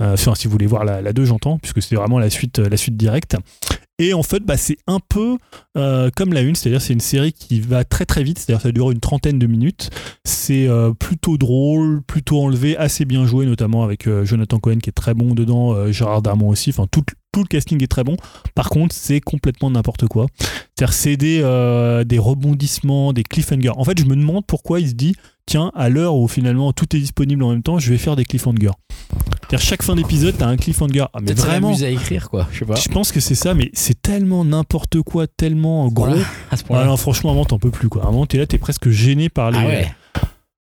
[0.00, 2.76] Euh, si vous voulez voir la, la 2, j'entends, puisque c'est vraiment la suite, la
[2.76, 3.36] suite directe.
[4.00, 5.38] Et en fait, bah, c'est un peu
[5.76, 8.72] euh, comme la 1, c'est-à-dire c'est une série qui va très très vite, c'est-à-dire ça
[8.72, 9.90] dure une trentaine de minutes.
[10.24, 14.90] C'est euh, plutôt drôle, plutôt enlevé, assez bien joué, notamment avec euh, Jonathan Cohen qui
[14.90, 18.02] est très bon dedans, euh, Gérard Darmon aussi, enfin tout, tout le casting est très
[18.02, 18.16] bon.
[18.56, 20.26] Par contre, c'est complètement n'importe quoi.
[20.76, 23.70] C'est-à-dire c'est des, euh, des rebondissements, des cliffhangers.
[23.76, 25.14] En fait, je me demande pourquoi il se dit
[25.46, 28.24] tiens, à l'heure où finalement tout est disponible en même temps, je vais faire des
[28.24, 28.72] cliffhangers.
[29.60, 31.06] Chaque fin d'épisode, t'as un cliffhanger.
[31.12, 32.46] Ah, mais vraiment, à écrire, quoi.
[32.52, 32.74] Je sais pas.
[32.74, 36.06] je pense que c'est ça, mais c'est tellement n'importe quoi, tellement gros.
[36.06, 38.04] Voilà, à ce Ah non, franchement, avant, t'en peux plus, quoi.
[38.06, 39.58] Avant, t'es là, t'es presque gêné par les.
[39.58, 39.94] Ah ouais.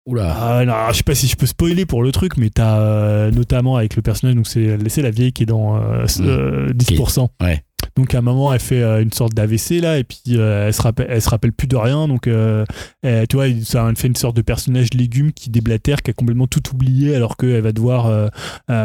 [0.05, 0.37] Oula.
[0.37, 3.31] Ah, non, je sais pas si je peux spoiler pour le truc, mais t'as euh,
[3.31, 6.23] notamment avec le personnage, donc c'est la vieille qui est dans euh, Mm.
[6.27, 7.29] euh, 10%.
[7.41, 7.63] Ouais.
[7.97, 10.75] Donc à un moment, elle fait euh, une sorte d'AVC là, et puis euh, elle,
[10.75, 12.09] se rappelle, elle se rappelle plus de rien.
[12.09, 12.65] Donc euh,
[13.03, 16.47] elle- tu vois, ça fait une sorte de personnage légume qui déblatère, qui a complètement
[16.47, 18.31] tout oublié, alors qu'elle va devoir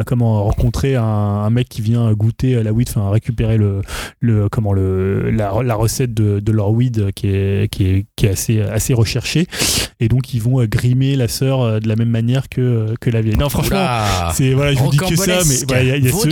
[0.06, 3.82] comment rencontrer un, un mec qui vient goûter la weed, enfin récupérer le,
[4.20, 8.26] le comment le la, la recette de, de leur weed qui est qui est, qui
[8.26, 9.48] est assez assez recherchée.
[10.00, 13.38] Et donc ils vont grimer la sœur de la même manière que que la vieille.
[13.38, 13.78] Non, franchement,
[14.34, 15.56] c'est voilà, je vous dis que ça, mais
[15.86, 16.30] y a- y a ce-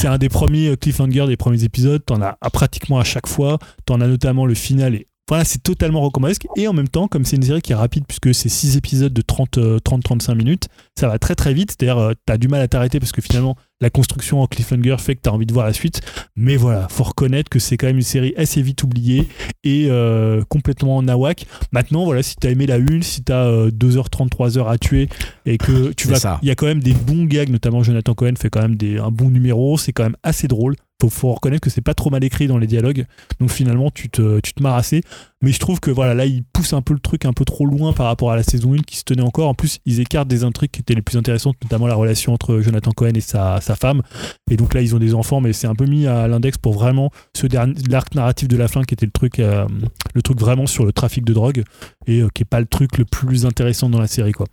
[0.00, 2.02] c'est un des premiers cliffhangers des premiers épisodes.
[2.12, 3.58] T'en as pratiquement à chaque fois.
[3.86, 4.98] T'en as notamment le final.
[5.28, 6.46] Voilà, c'est totalement rocambolesque.
[6.56, 9.12] Et en même temps, comme c'est une série qui est rapide, puisque c'est 6 épisodes
[9.12, 10.68] de 30-35 minutes,
[10.98, 11.70] ça va très très vite.
[11.70, 15.16] C'est-à-dire, euh, t'as du mal à t'arrêter parce que finalement, la construction en cliffhanger fait
[15.16, 16.00] que t'as envie de voir la suite.
[16.36, 19.28] Mais voilà, faut reconnaître que c'est quand même une série assez vite oubliée
[19.64, 21.46] et euh, complètement en nawak.
[21.72, 25.08] Maintenant, voilà, si t'as aimé la une, si t'as euh, 2h30, 3h à tuer
[25.44, 26.38] et que tu vas.
[26.42, 28.98] Il y a quand même des bons gags, notamment Jonathan Cohen fait quand même des,
[28.98, 29.76] un bon numéro.
[29.76, 30.76] C'est quand même assez drôle.
[31.00, 33.04] faut, faut reconnaître que c'est pas trop mal écrit dans les dialogues.
[33.40, 35.02] Donc finalement, tu te, tu te marres assez.
[35.42, 37.66] Mais je trouve que voilà, là, ils poussent un peu le truc un peu trop
[37.66, 39.48] loin par rapport à la saison 1 qui se tenait encore.
[39.48, 42.60] En plus, ils écartent des intrigues qui étaient les plus intéressantes, notamment la relation entre
[42.60, 44.02] Jonathan Cohen et sa, sa femme.
[44.50, 46.74] Et donc là, ils ont des enfants, mais c'est un peu mis à l'index pour
[46.74, 49.66] vraiment ce dernier, l'arc narratif de la fin qui était le truc, euh,
[50.14, 51.62] le truc vraiment sur le trafic de drogue
[52.06, 54.46] et euh, qui est pas le truc le plus intéressant dans la série, quoi.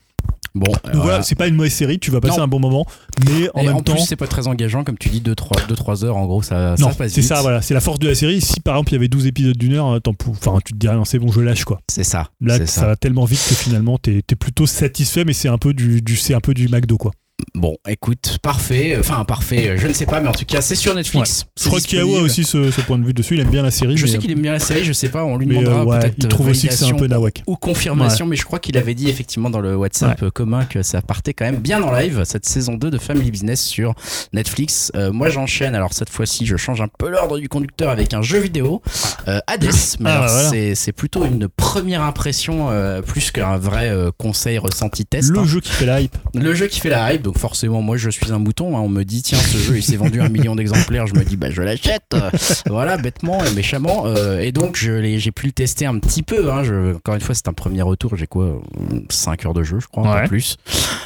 [0.55, 2.43] Bon, Donc euh, voilà, c'est pas une mauvaise série, tu vas passer Non.
[2.43, 2.85] un bon moment,
[3.23, 3.93] mais en et même en temps.
[3.93, 6.91] plus, c'est pas très engageant, comme tu dis, 2-3 heures, en gros, ça, ça non,
[6.93, 8.41] passe c'est ça, voilà, c'est la force de la série.
[8.41, 10.77] Si par exemple il y avait 12 épisodes d'une heure, t'en pou- enfin, tu te
[10.79, 11.79] dirais non, c'est bon, je lâche quoi.
[11.87, 12.29] C'est ça.
[12.41, 12.65] Là, ça.
[12.65, 12.85] ça.
[12.87, 16.15] va tellement vite que finalement t'es es plutôt satisfait, mais c'est un peu du, du
[16.17, 17.11] c'est un peu du McDo quoi.
[17.55, 18.97] Bon, écoute, parfait.
[18.99, 21.45] Enfin, parfait, je ne sais pas, mais en tout cas, c'est sur Netflix.
[21.59, 23.35] Je crois qu'Yawa a aussi ce, ce point de vue dessus.
[23.35, 23.97] Il aime bien la série.
[23.97, 25.81] Je mais, sais qu'il aime bien la série, je sais pas, on lui mais, demandera
[25.81, 27.43] euh, ouais, peut-être il trouve aussi que c'est un peu nawak.
[27.47, 31.01] ou confirmation, mais je crois qu'il avait dit effectivement dans le WhatsApp commun que ça
[31.01, 33.93] partait quand même bien en live, cette saison 2 de Family Business sur
[34.33, 34.91] Netflix.
[34.95, 38.21] Euh, moi j'enchaîne, alors cette fois-ci je change un peu l'ordre du conducteur avec un
[38.21, 38.81] jeu vidéo,
[39.27, 40.49] euh, Hades, mais Ah, alors, voilà.
[40.49, 45.29] c'est- c'est plutôt une première impression euh, plus qu'un vrai euh, conseil ressenti test.
[45.31, 45.45] Le hein.
[45.45, 46.15] jeu qui fait la hype.
[46.33, 48.81] Le jeu qui fait la hype, donc forcément moi je suis un mouton, hein.
[48.81, 51.37] on me dit tiens ce jeu il s'est vendu un million d'exemplaires, je me dis
[51.37, 52.31] bah je l'achète, Euh,
[52.67, 56.23] voilà bêtement et méchamment, Euh, et donc je l'ai- j'ai pu le tester un petit
[56.23, 56.63] peu, hein.
[56.63, 58.59] je, encore une fois c'est un premier retour, j'ai quoi
[59.09, 60.57] 5 heures de jeu je crois, un peu plus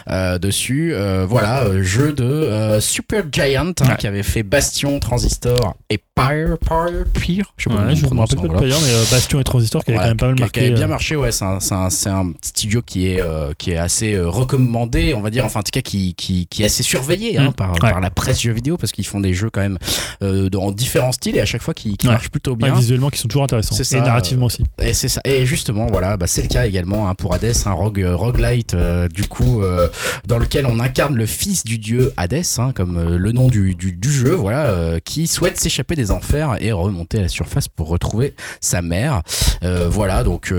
[0.10, 0.94] euh, dessus,
[1.28, 3.98] voilà jeu de Super Giant hein, Ouais.
[3.98, 8.20] qui avait fait Bastion, Transistor et Pyre, Pyre, Pyre, je sais pas Ouais, je me
[8.20, 10.60] rappelle pas de mais Bastion et Transistor qui avait quand même pas mal marqué.
[10.62, 11.32] Qui avait bien marché, ouais.
[11.32, 13.22] C'est un, c'est un, c'est un studio qui est,
[13.58, 16.66] qui est assez recommandé, on va dire, enfin, en tout cas, qui, qui, qui est
[16.66, 17.54] assez surveillé hein, Mm.
[17.54, 17.80] par, Ouais.
[17.92, 19.78] par la presse jeux vidéo parce qu'ils font des jeux quand même
[20.22, 22.14] euh, dans différents styles et à chaque fois qui, qui Ouais.
[22.14, 22.76] marchent plutôt ouais, bien.
[22.76, 23.76] visuellement qui sont toujours intéressants.
[23.76, 24.64] C'est ça, et narrativement aussi.
[24.82, 25.22] Et c'est ça.
[25.26, 28.74] Et justement, voilà, bah, c'est le cas également hein, pour Hades, un rogue, euh, roguelite,
[28.74, 29.88] euh, du coup, euh,
[30.28, 33.92] dans lequel on incarne le fils du dieu Hades, hein, comme le nom du, du,
[33.92, 38.34] du jeu, voilà, qui souhaite s'échapper des enfers et remonter à la surface pour retrouver
[38.62, 39.22] sa mère.
[39.62, 40.54] Voilà, donc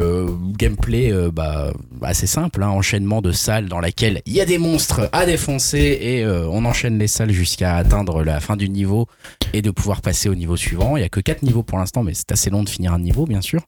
[0.57, 1.73] gameplay bah,
[2.03, 6.25] assez simple, enchaînement de salles dans laquelle il y a des monstres à défoncer et
[6.25, 9.07] euh, on enchaîne les salles jusqu'à atteindre la fin du niveau
[9.53, 10.97] et de pouvoir passer au niveau suivant.
[10.97, 12.99] Il y a que quatre niveaux pour l'instant, mais c'est assez long de finir un
[12.99, 13.61] niveau, bien sûr.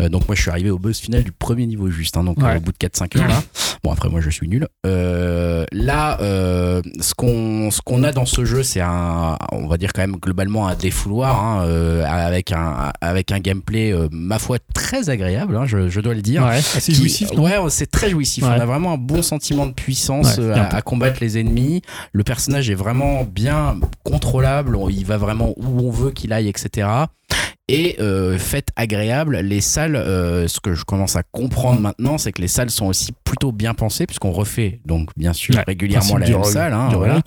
[0.00, 2.38] Euh, donc moi je suis arrivé au boss final du premier niveau juste, hein, donc
[2.38, 2.50] Ouais.
[2.52, 3.42] euh, au bout de 4-5 heures là.
[3.82, 4.68] Bon après moi je suis nul.
[4.84, 10.02] Là, ce qu'on ce qu'on a dans ce jeu, c'est un, on va dire quand
[10.02, 11.66] même globalement un défouloir hein,
[12.06, 16.44] avec un avec un gameplay ma foi très agréable, hein, je, je dois le dire.
[16.44, 18.44] Ouais, Qui- jouissif, Ouais, c'est très jouissif.
[18.44, 18.50] Ouais.
[18.56, 21.82] On a vraiment un bon sentiment de puissance à combattre les ennemis.
[22.12, 24.76] Le personnage est vraiment bien contrôlable.
[24.76, 26.88] On- Il va vraiment où on veut qu'il aille, etc.
[27.68, 32.30] Et euh, fait agréable, les salles, euh, ce que je commence à comprendre maintenant, c'est
[32.30, 36.16] que les salles sont aussi plutôt bien pensées, puisqu'on refait donc bien sûr Ouais, régulièrement
[36.18, 36.72] la même salle.
[36.72, 37.16] hein, voilà.
[37.16, 37.22] hein.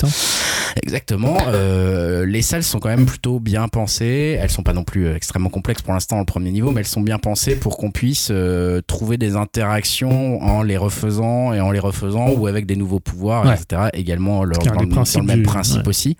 [0.83, 1.37] Exactement.
[1.47, 4.37] Euh, les salles sont quand même plutôt bien pensées.
[4.41, 6.87] Elles sont pas non plus euh, extrêmement complexes pour l'instant au premier niveau, mais elles
[6.87, 11.71] sont bien pensées pour qu'on puisse euh, trouver des interactions en les refaisant et en
[11.71, 13.55] les refaisant ou avec des nouveaux pouvoirs, Ouais.
[13.55, 13.89] etc.
[13.93, 15.87] Également leur- dans, le- dans le même du- principe ouais.
[15.89, 16.17] aussi.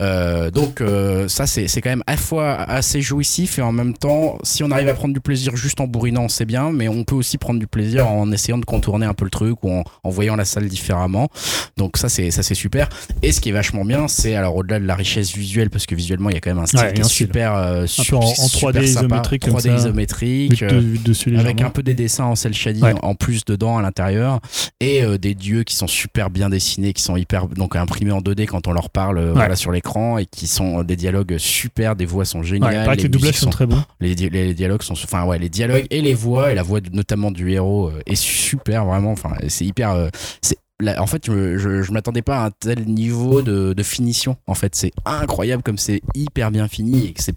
[0.00, 3.70] Euh, donc euh, ça c'est c'est quand même à la fois assez jouissif et en
[3.70, 6.88] même temps si on arrive à prendre du plaisir juste en bourrinant c'est bien mais
[6.88, 9.70] on peut aussi prendre du plaisir en essayant de contourner un peu le truc ou
[9.70, 11.28] en, en voyant la salle différemment
[11.76, 12.88] donc ça c'est ça c'est super
[13.22, 15.94] et ce qui est vachement bien c'est alors au-delà de la richesse visuelle parce que
[15.94, 18.20] visuellement il y a quand même un style Ouais, qui est super euh, peu en-
[18.20, 19.04] en super 3D sympa.
[19.06, 19.76] isométrique comme 3D ça.
[19.76, 22.94] isométrique de- dessus avec un peu des dessins en cel shading Ouais.
[23.02, 24.40] en plus dedans à l'intérieur
[24.80, 28.20] et euh, des dieux qui sont super bien dessinés qui sont hyper donc imprimés en
[28.20, 29.70] 2D quand on leur parle euh, voilà, sur
[30.18, 33.10] et qui sont euh, des dialogues super des voix sont Ouais, géniales que les musiques
[33.10, 33.82] doublages sont très bons.
[34.00, 36.80] les, di- les dialogues sont enfin ouais les dialogues et les voix et la voix
[36.80, 40.08] de- notamment du héros euh, est super vraiment enfin c'est hyper euh,
[40.42, 43.82] c'est là, en fait je, je, je m'attendais pas à un tel niveau de, de
[43.82, 47.34] finition en fait c'est incroyable comme c'est hyper bien fini et que c'est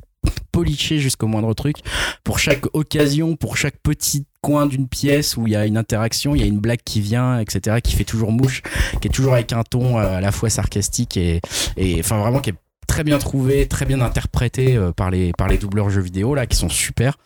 [0.57, 1.77] poliché jusqu'au moindre truc.
[2.23, 6.33] Pour chaque occasion pour chaque petit coin d'une pièce où il y a une interaction
[6.33, 8.63] il y a une blague qui vient etc qui fait toujours mouche
[9.01, 11.41] qui est toujours avec un ton euh, à la fois sarcastique et
[11.75, 12.55] et enfin vraiment qui est
[12.87, 16.45] très bien trouvé, très bien interprété euh, par les par les doubleurs jeux vidéo là
[16.45, 17.17] qui sont super.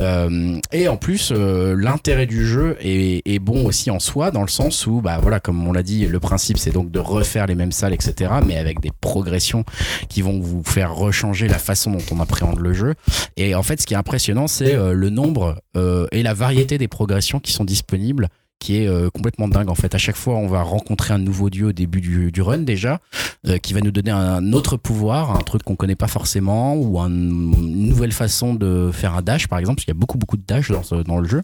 [0.00, 4.42] Euh, et en plus, euh, l'intérêt du jeu est, est bon aussi en soi dans
[4.42, 7.46] le sens où bah voilà comme on l'a dit, le principe c'est donc de refaire
[7.46, 8.32] les mêmes salles etc.
[8.46, 9.64] Mais avec des progressions
[10.08, 12.94] qui vont vous faire rechanger la façon dont on appréhende le jeu.
[13.36, 16.78] Et en fait, ce qui est impressionnant, c'est euh, le nombre euh, et la variété
[16.78, 18.28] des progressions qui sont disponibles
[18.60, 19.94] qui est euh, complètement dingue en fait.
[19.94, 23.00] À chaque fois, on va rencontrer un nouveau dieu au début du, du run déjà,
[23.48, 27.00] euh, qui va nous donner un autre pouvoir, un truc qu'on connaît pas forcément, ou
[27.00, 30.18] un- une nouvelle façon de faire un dash par exemple, parce qu'il y a beaucoup
[30.18, 31.42] beaucoup de dash dans, dans le jeu.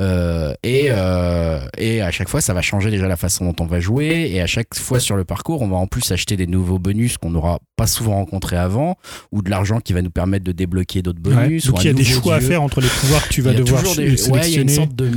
[0.00, 3.66] Euh, et, euh, et à chaque fois, ça va changer déjà la façon dont on
[3.66, 4.28] va jouer.
[4.32, 7.16] Et à chaque fois sur le parcours, on va en plus acheter des nouveaux bonus
[7.16, 8.96] qu'on n'aura pas souvent rencontrés avant,
[9.30, 11.66] ou de l'argent qui va nous permettre de débloquer d'autres bonus.
[11.66, 11.70] Ouais.
[11.70, 13.52] Donc ou il y a des choix à faire entre les pouvoirs que tu vas
[13.52, 14.38] Il y a devoir toujours des- sélectionner.
[14.40, 15.10] ouais, il y a une sorte de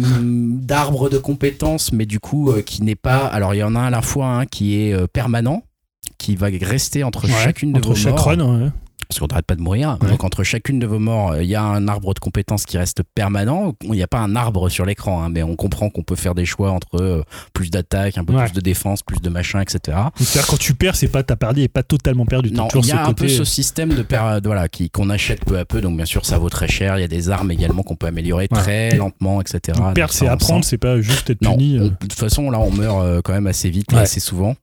[0.62, 3.26] d'arbre de compétences, mais du coup euh, qui n'est pas.
[3.26, 5.64] Alors il y en a à la fois un qui est permanent,
[6.20, 8.62] qui va rester entre Ouais, chacune de entre vos chaque morts, run.
[8.66, 8.70] ouais.
[9.08, 9.98] Parce qu'on n'arrête pas de mourir.
[10.02, 10.10] Ouais.
[10.10, 12.78] Donc entre chacune de vos morts, euh, il y a un arbre de compétences qui
[12.78, 13.74] reste permanent.
[13.84, 16.36] Il n'y a pas un arbre sur l'écran, hein, mais on comprend qu'on peut faire
[16.36, 17.24] des choix entre euh,
[17.54, 18.44] plus d'attaque, un peu Ouais.
[18.46, 19.98] plus de défense, plus de machin, etc.
[20.16, 22.52] C'est-à-dire quand tu perds, c'est pas ta perdu et pas totalement perdu.
[22.52, 25.44] T'as Non, il y a un peu ce système de per- voilà qui qu'on achète
[25.46, 26.98] peu à peu, donc bien sûr ça vaut très cher.
[26.98, 28.58] Il y a des armes également qu'on peut améliorer Ouais.
[28.58, 29.78] très lentement, etc.
[29.80, 31.80] Donc, perdre, c'est apprendre, c'est pas juste être Non, puni.
[31.80, 31.90] on- euh.
[31.90, 34.56] de toute façon là on meurt euh, quand même assez vite, assez souvent.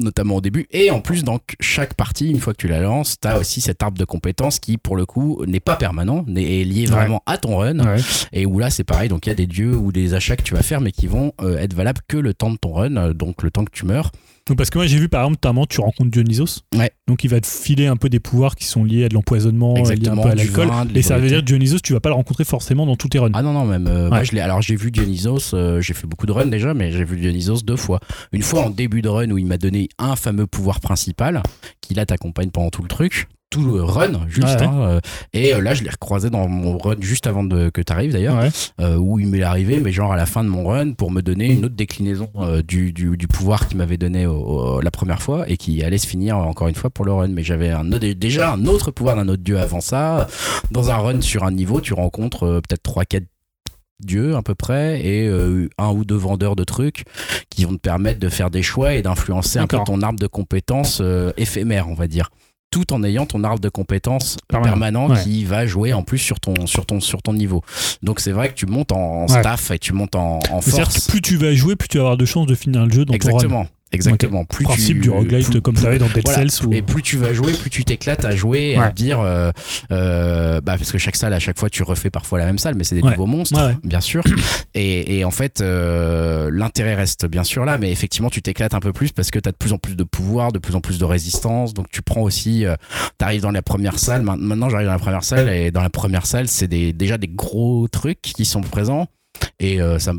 [0.00, 0.66] Notamment au début.
[0.72, 3.60] Et en plus, dans chaque partie, une fois que tu la lances, tu as aussi
[3.60, 6.96] cet arbre de compétences qui, pour le coup, n'est pas permanent, n'est est lié Ouais.
[6.96, 7.78] vraiment à ton run.
[7.78, 8.00] Ouais.
[8.32, 9.08] Et où là, c'est pareil.
[9.08, 11.06] Donc, il y a des dieux ou des achats que tu vas faire, mais qui
[11.06, 13.70] vont euh, être valables que le temps de ton run, euh, donc le temps que
[13.70, 14.10] tu meurs.
[14.46, 16.60] Donc, parce que moi j'ai vu par exemple, notamment, tu rencontres Dionysos.
[16.76, 16.90] Ouais.
[17.08, 19.74] Donc il va te filer un peu des pouvoirs qui sont liés à de l'empoisonnement,
[19.94, 20.68] liés un peu à l'alcool.
[20.94, 23.18] Et ça veut dire que Dionysos, tu vas pas le rencontrer forcément dans tous tes
[23.18, 23.30] runs.
[23.32, 23.86] Ah non, non, même.
[23.86, 26.74] euh, moi, je l'ai- alors, j'ai vu Dionysos, euh, j'ai fait beaucoup de runs déjà,
[26.74, 28.00] mais j'ai vu Dionysos deux fois.
[28.32, 31.42] Une fois en début de run où il m'a donné un fameux pouvoir principal
[31.80, 33.28] qui là t'accompagne pendant tout le truc.
[33.54, 34.60] Tout le run, juste.
[34.60, 34.66] Ouais.
[34.66, 35.00] hein, euh,
[35.32, 38.12] et euh, là, je l'ai recroisé dans mon run juste avant de, que tu arrives
[38.12, 38.36] d'ailleurs.
[38.38, 38.50] Ouais.
[38.80, 41.20] euh, où il m'est arrivé, mais genre à la fin de mon run, pour me
[41.22, 44.90] donner une autre déclinaison euh, du, du, du pouvoir qu'il m'avait donné au- au- la
[44.90, 47.28] première fois et qui allait se finir encore une fois pour le run.
[47.28, 50.26] Mais j'avais un, déjà un autre pouvoir d'un autre dieu avant ça.
[50.70, 53.22] Dans un run sur un niveau, tu rencontres euh, peut-être 3-4
[54.00, 57.04] dieux à peu près et euh, un ou deux vendeurs de trucs
[57.48, 60.26] qui vont te permettre de faire des choix et d'influencer un peu ton arbre de
[60.26, 62.30] compétences euh, éphémère, on va dire
[62.74, 65.08] tout en ayant ton arbre de compétences Permanent.
[65.08, 65.22] Ouais.
[65.22, 67.62] qui va jouer en plus sur ton, sur ton, sur ton niveau.
[68.02, 69.40] Donc c'est vrai que tu montes en, en Ouais.
[69.40, 71.06] staff et tu montes en, en C'est-à-dire force.
[71.06, 73.04] que plus tu vas jouer, plus tu vas avoir de chances de finir le jeu
[73.04, 73.66] dans ton run.
[73.94, 74.40] Exactement.
[74.40, 74.44] Exactement.
[74.44, 76.48] Plus Principe tu, du roguelite plus- comme ça avait dans Dead voilà.
[76.48, 76.66] Cells.
[76.66, 76.72] Ou...
[76.72, 78.90] Et plus tu vas jouer, plus tu t'éclates à jouer et à Ouais.
[78.90, 79.50] te dire, euh,
[79.92, 82.74] euh, bah parce que chaque salle, à chaque fois, tu refais parfois la même salle,
[82.74, 83.10] mais c'est des Ouais.
[83.12, 84.22] nouveaux monstres, Ouais, bien sûr.
[84.76, 88.80] Et, et en fait, euh, l'intérêt reste bien sûr là, mais effectivement, tu t'éclates un
[88.80, 90.80] peu plus parce que tu as de plus en plus de pouvoir, de plus en
[90.80, 91.74] plus de résistance.
[91.74, 92.74] Donc tu prends aussi, euh,
[93.16, 94.22] t'arrives dans la première salle.
[94.22, 97.18] Ma- Maintenant, j'arrive dans la première salle et dans la première salle, c'est des, déjà
[97.18, 99.06] des gros trucs qui sont présents.
[99.60, 100.12] Et euh, ça,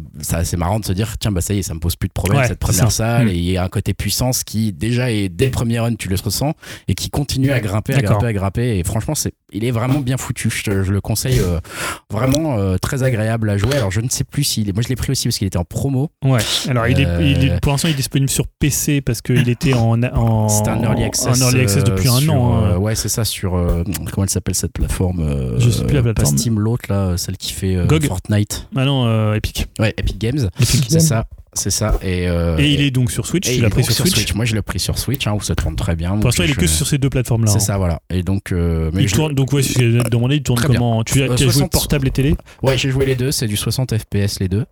[0.44, 2.14] c'est marrant de se dire tiens bah ça y est ça me pose plus de
[2.14, 3.30] problème Ouais, cette première salle Mm.
[3.30, 6.10] et il y a un côté puissance qui déjà est dès le premier run tu
[6.10, 6.54] le ressens
[6.88, 10.00] et qui continue à grimper à grimper à grimper et franchement c'est il est vraiment
[10.00, 11.60] bien foutu je, te- je le conseille euh,
[12.12, 14.90] vraiment euh, très agréable à jouer alors je ne sais plus s'il est moi je
[14.90, 16.40] l'ai pris aussi parce qu'il était en promo Ouais.
[16.68, 19.48] Alors, il est, Euh, il est- pour l'instant, il est disponible sur PC parce qu'il
[19.50, 22.56] était en, en, c'était un early access en early access depuis un an.
[22.64, 22.78] hein.
[22.78, 23.52] ouais c'est ça sur
[24.12, 26.38] comment elle s'appelle cette plateforme Je sais plus la pas plateforme.
[26.38, 27.78] Steam l'autre là celle qui fait.
[28.08, 29.68] Fortnite Ah non, Epic.
[29.80, 30.86] ouais Epic Games Epic.
[30.90, 31.26] c'est ça
[31.58, 33.48] c'est ça et, euh, Et il est donc sur Switch.
[33.48, 34.34] et Tu il l'as pris sur Switch.
[34.34, 36.10] Moi, je l'ai pris sur Switch, hein, où ça tourne très bien.
[36.18, 37.50] Pour l'instant, il est je- que sur ces deux plateformes-là.
[37.50, 37.62] C'est hein.
[37.62, 38.02] ça, voilà.
[38.10, 40.60] Et donc, euh, mais Il je- tourne, donc ouais, je vais te demander, il tourne
[40.62, 41.02] comment?
[41.06, 41.72] Tu as, Euh, tu as joué 60.
[41.72, 42.36] portable et télé?
[42.62, 43.32] Ouais, j'ai joué les deux.
[43.32, 44.66] C'est du 60 FPS les deux.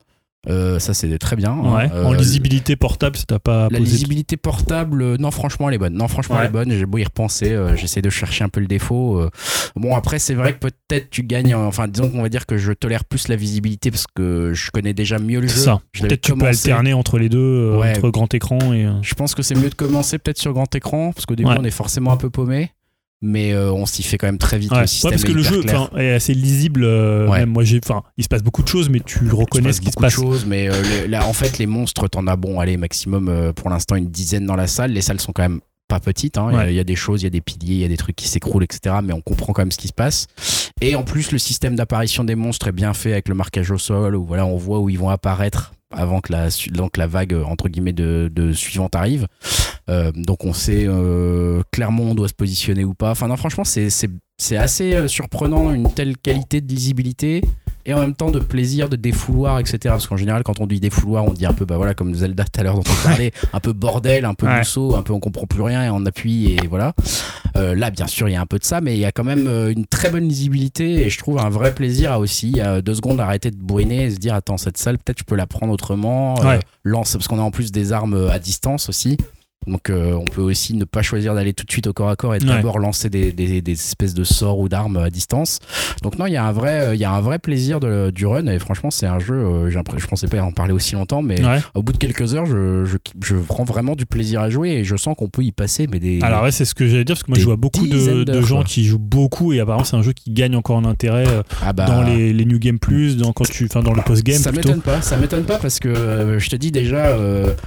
[0.49, 1.52] Euh, ça, c'est très bien.
[1.52, 1.76] hein.
[1.76, 1.90] Ouais.
[1.94, 3.91] Euh, en lisibilité portable, ça t'a pas La posé.
[3.91, 5.94] lisibilité portable, euh, non, franchement, elle est bonne.
[5.94, 6.70] Non, franchement, elle est bonne.
[6.72, 9.22] J'ai beau y repenser, euh, j'essaie de chercher un peu le défaut.
[9.76, 11.56] Bon, après, c'est vrai que peut-être tu gagnes.
[11.56, 14.94] Enfin, disons qu'on va dire que je tolère plus la visibilité parce que je connais
[14.94, 15.61] déjà mieux le C'est jeu.
[15.61, 15.82] ça.
[15.99, 17.98] Peut-être tu peux alterner entre les deux, Ouais.
[17.98, 18.88] entre grand écran et.
[19.02, 21.64] Je pense que c'est mieux de commencer peut-être sur grand écran parce qu'au début, on
[21.64, 22.72] est forcément un peu paumé.
[23.26, 24.70] Mais euh, on s'y fait quand même très vite.
[24.72, 24.78] Ouais.
[24.78, 25.64] Le Ouais, système parce que est le jeu
[25.98, 26.84] est assez lisible.
[26.84, 27.40] euh, Ouais.
[27.40, 29.74] Même moi, j'ai, enfin, il se passe beaucoup de choses, mais tu le reconnais Il
[29.74, 32.28] ce qui se passe de choses, mais euh, les- là, en fait, les monstres, t'en
[32.28, 34.91] as bon, allez, maximum pour l'instant une dizaine dans la salle.
[34.91, 36.38] Les salles sont quand même pas petites.
[36.38, 36.48] hein.
[36.52, 36.74] Il y a- Ouais.
[36.74, 38.16] il y, a des choses, il y a des piliers, il y a des trucs
[38.16, 38.95] qui s'écroulent, etc.
[39.04, 40.28] Mais on comprend quand même ce qui se passe.
[40.82, 43.78] Et en plus, le système d'apparition des monstres est bien fait avec le marquage au
[43.78, 47.34] sol, où voilà, on voit où ils vont apparaître avant que la, que la vague
[47.34, 49.28] euh, entre guillemets de, suivante arrive.
[49.90, 53.11] Euh, donc on sait euh, clairement on doit se positionner ou pas.
[53.11, 53.88] Enfin non, franchement, c'est
[54.57, 57.41] assez euh, surprenant une telle qualité de lisibilité
[57.86, 59.78] et en même temps de plaisir, de défouloir, etc.
[59.86, 62.44] Parce qu'en général, quand on dit défouloir, on dit un peu, bah voilà, comme Zelda
[62.46, 64.60] tout à l'heure dont on parlait, un peu bordel, un peu Ouais.
[64.60, 66.94] mousseau, un peu on comprend plus rien et on appuie et voilà.
[67.56, 69.12] Euh, là, bien sûr, il y a un peu de ça, mais il y a
[69.12, 72.60] quand même euh, une très bonne lisibilité et je trouve un vrai plaisir à aussi,
[72.60, 75.36] à deux secondes, arrêter de bourriner et se dire, attends, cette salle, peut-être je peux
[75.36, 76.36] la prendre autrement.
[76.40, 79.18] euh, lance, parce qu'on a en plus des armes à distance aussi.
[79.68, 82.15] Donc euh, on peut aussi ne pas choisir d'aller tout de suite au corps à
[82.15, 85.60] corps et d'abord lancer des, des, des, espèces de sorts ou d'armes à distance.
[86.02, 88.26] Donc non, il y a un vrai, il y a un vrai plaisir de, du
[88.26, 89.35] run et franchement c'est un jeu.
[89.35, 91.41] Euh, je pensais pas en parler aussi longtemps, mais
[91.73, 94.84] au bout de quelques heures, je, je, je, prends vraiment du plaisir à jouer et
[94.84, 95.88] je sens qu'on peut y passer.
[95.91, 97.88] Mais des alors ouais, c'est ce que j'allais dire parce que moi je vois beaucoup
[97.88, 100.85] de, de gens qui jouent beaucoup et apparemment c'est un jeu qui gagne encore en
[100.85, 101.85] intérêt euh, ah bah.
[101.85, 104.38] dans les, les, New Game Plus, dans quand tu, dans le post game.
[104.38, 107.18] Ça m'étonne pas, ça m'étonne pas parce que je te dis déjà,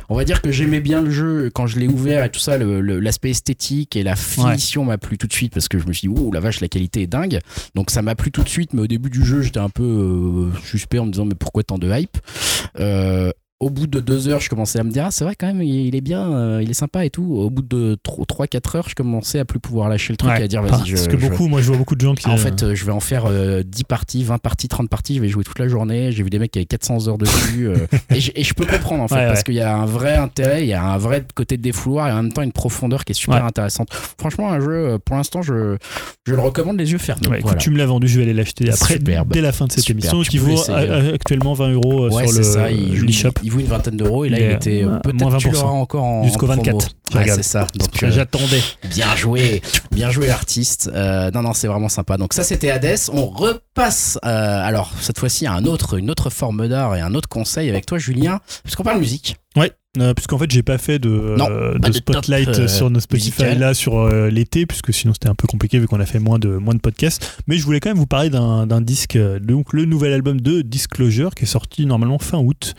[0.08, 2.58] on va dire que j'aimais bien le jeu quand je l'ai ouvert et tout ça,
[2.58, 6.08] l'aspect esthétique et la finition m'a plu tout de suite parce que je me suis
[6.08, 7.40] dit, oh la vache, la qualité est dingue.
[7.74, 9.82] Donc ça m'a plu tout de suite, mais au début du jeu, j'étais un peu
[9.82, 12.16] euh, suspect en me disant, mais pourquoi tant de hype?
[12.80, 15.46] Euh, au bout de deux heures, je commençais à me dire, ah, c'est vrai quand
[15.46, 17.24] même, il est bien, euh, il est sympa et tout.
[17.24, 20.46] Au bout de 3-4 heures, je commençais à plus pouvoir lâcher le truc et à
[20.48, 20.94] dire, vas-y, je.
[20.94, 22.28] Parce que beaucoup, moi je vois beaucoup de gens qui.
[22.28, 23.30] En fait, je vais en faire
[23.64, 26.12] 10 parties, 20 parties, 30 parties, je vais jouer toute la journée.
[26.12, 27.68] J'ai vu des mecs qui avaient 400 heures dessus.
[28.10, 30.62] et, je, et, je, peux comprendre en fait, parce qu'il y a un vrai intérêt,
[30.62, 33.12] il y a un vrai côté de défouloir et en même temps une profondeur qui
[33.12, 33.88] est super intéressante.
[34.18, 35.76] Franchement, un jeu, pour l'instant, je,
[36.26, 37.38] je le recommande les yeux fermés.
[37.38, 39.88] Écoute, tu me l'as vendu, je vais aller l'acheter après, dès la fin de cette
[39.88, 42.70] émission, qui vaut actuellement 20 euros sur le,
[43.45, 46.02] il, il vaut une vingtaine d'euros et là il, était euh, peut-être tu l'auras encore
[46.02, 46.90] en jusqu'au 24.
[47.12, 47.68] c'est ça.
[47.78, 48.60] Donc euh, j'attendais.
[48.90, 49.62] Bien joué,
[49.92, 50.90] bien joué l'artiste.
[50.92, 52.16] Euh, non non, c'est vraiment sympa.
[52.16, 52.98] Donc ça c'était Hades.
[53.12, 57.28] On repasse alors cette fois-ci à un autre une autre forme d'art et un autre
[57.28, 59.36] conseil avec toi Julien, puisqu'on parle musique.
[59.54, 59.72] Ouais.
[60.14, 61.36] puisqu'en fait j'ai pas fait de,
[61.78, 65.86] de, spotlight sur nos Spotify là sur l'été puisque sinon c'était un peu compliqué vu
[65.86, 68.28] qu'on a fait moins de moins de podcasts mais je voulais quand même vous parler
[68.28, 72.74] d'un disque donc le nouvel album de Disclosure qui est sorti normalement fin août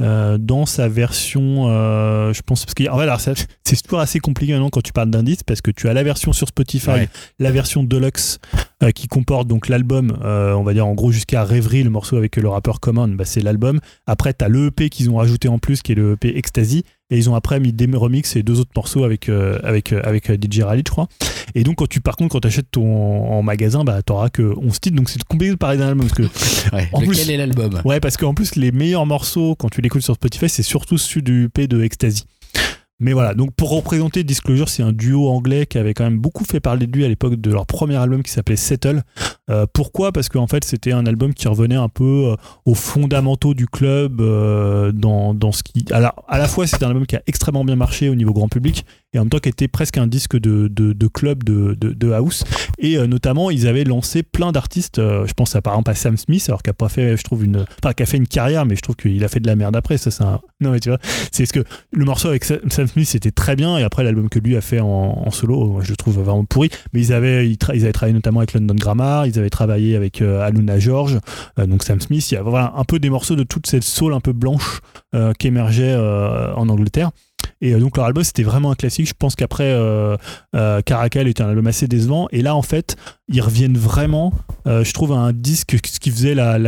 [0.00, 4.52] euh, dans sa version, euh, je pense, parce que en fait, c'est toujours assez compliqué
[4.52, 7.08] maintenant quand tu parles d'indice parce que tu as la version sur Spotify,
[7.38, 8.38] la version deluxe
[8.82, 12.36] euh, qui comporte donc l'album, on va dire en gros jusqu'à Rêverie, le morceau avec
[12.36, 13.80] le rappeur Common, bah, c'est l'album.
[14.06, 16.84] Après, tu as le EP qu'ils ont rajouté en plus qui est le EP Ecstasy
[17.10, 20.60] et ils ont après mis des remix et deux autres morceaux avec avec avec DJ
[20.60, 21.08] Rally je crois.
[21.54, 24.42] Et donc quand tu par contre quand tu achètes ton en magasin bah t'auras que
[24.42, 24.96] 11 titres.
[24.96, 27.80] Donc c'est compliqué de parler d'un album parce que ouais, en lequel est l'album?
[27.84, 31.22] Ouais parce qu'en plus les meilleurs morceaux quand tu l'écoutes sur Spotify c'est surtout ceux
[31.22, 32.24] du P de Ecstasy
[33.00, 36.44] mais voilà, donc pour représenter Disclosure, c'est un duo anglais qui avait quand même beaucoup
[36.44, 39.02] fait parler de lui à l'époque de leur premier album qui s'appelait Settle.
[39.48, 40.12] Euh, pourquoi?
[40.12, 42.36] Parce qu'en fait, c'était un album qui revenait un peu euh,
[42.66, 45.84] aux fondamentaux du club, euh, dans, dans, ce qui.
[45.90, 48.48] Alors, à la fois, c'était un album qui a extrêmement bien marché au niveau grand
[48.48, 52.12] public, et en même temps qui était presque un disque de, de, club de, de,
[52.12, 52.44] house.
[52.78, 54.96] Et notamment, ils avaient lancé plein d'artistes.
[54.98, 57.44] je pense à, par exemple à Sam Smith, alors qu'il a pas fait, je trouve,
[57.44, 57.64] une.
[57.82, 59.74] Enfin, qui a fait une carrière, mais je trouve qu'il a fait de la merde
[59.76, 59.98] après.
[59.98, 60.40] Ça, c'est un.
[60.62, 60.98] Non, tu vois,
[61.32, 64.38] c'est ce que le morceau avec Sam Smith c'était très bien et après l'album que
[64.38, 67.92] lui a fait en, solo je le trouve vraiment pourri mais ils avaient ils, avaient
[67.92, 71.18] travaillé notamment avec London Grammar ils avaient travaillé avec euh, Aluna George
[71.58, 74.14] euh, donc Sam Smith il y a un peu des morceaux de toute cette soul
[74.14, 74.80] un peu blanche
[75.14, 77.10] euh, qui émergeait en Angleterre
[77.60, 79.08] et donc leur album c'était vraiment un classique.
[79.08, 79.76] Je pense qu'après
[80.84, 82.28] Caracal était un album assez décevant.
[82.32, 82.96] Et là en fait
[83.28, 84.32] ils reviennent vraiment,
[84.66, 86.58] je trouve, à un disque ce qui faisait la,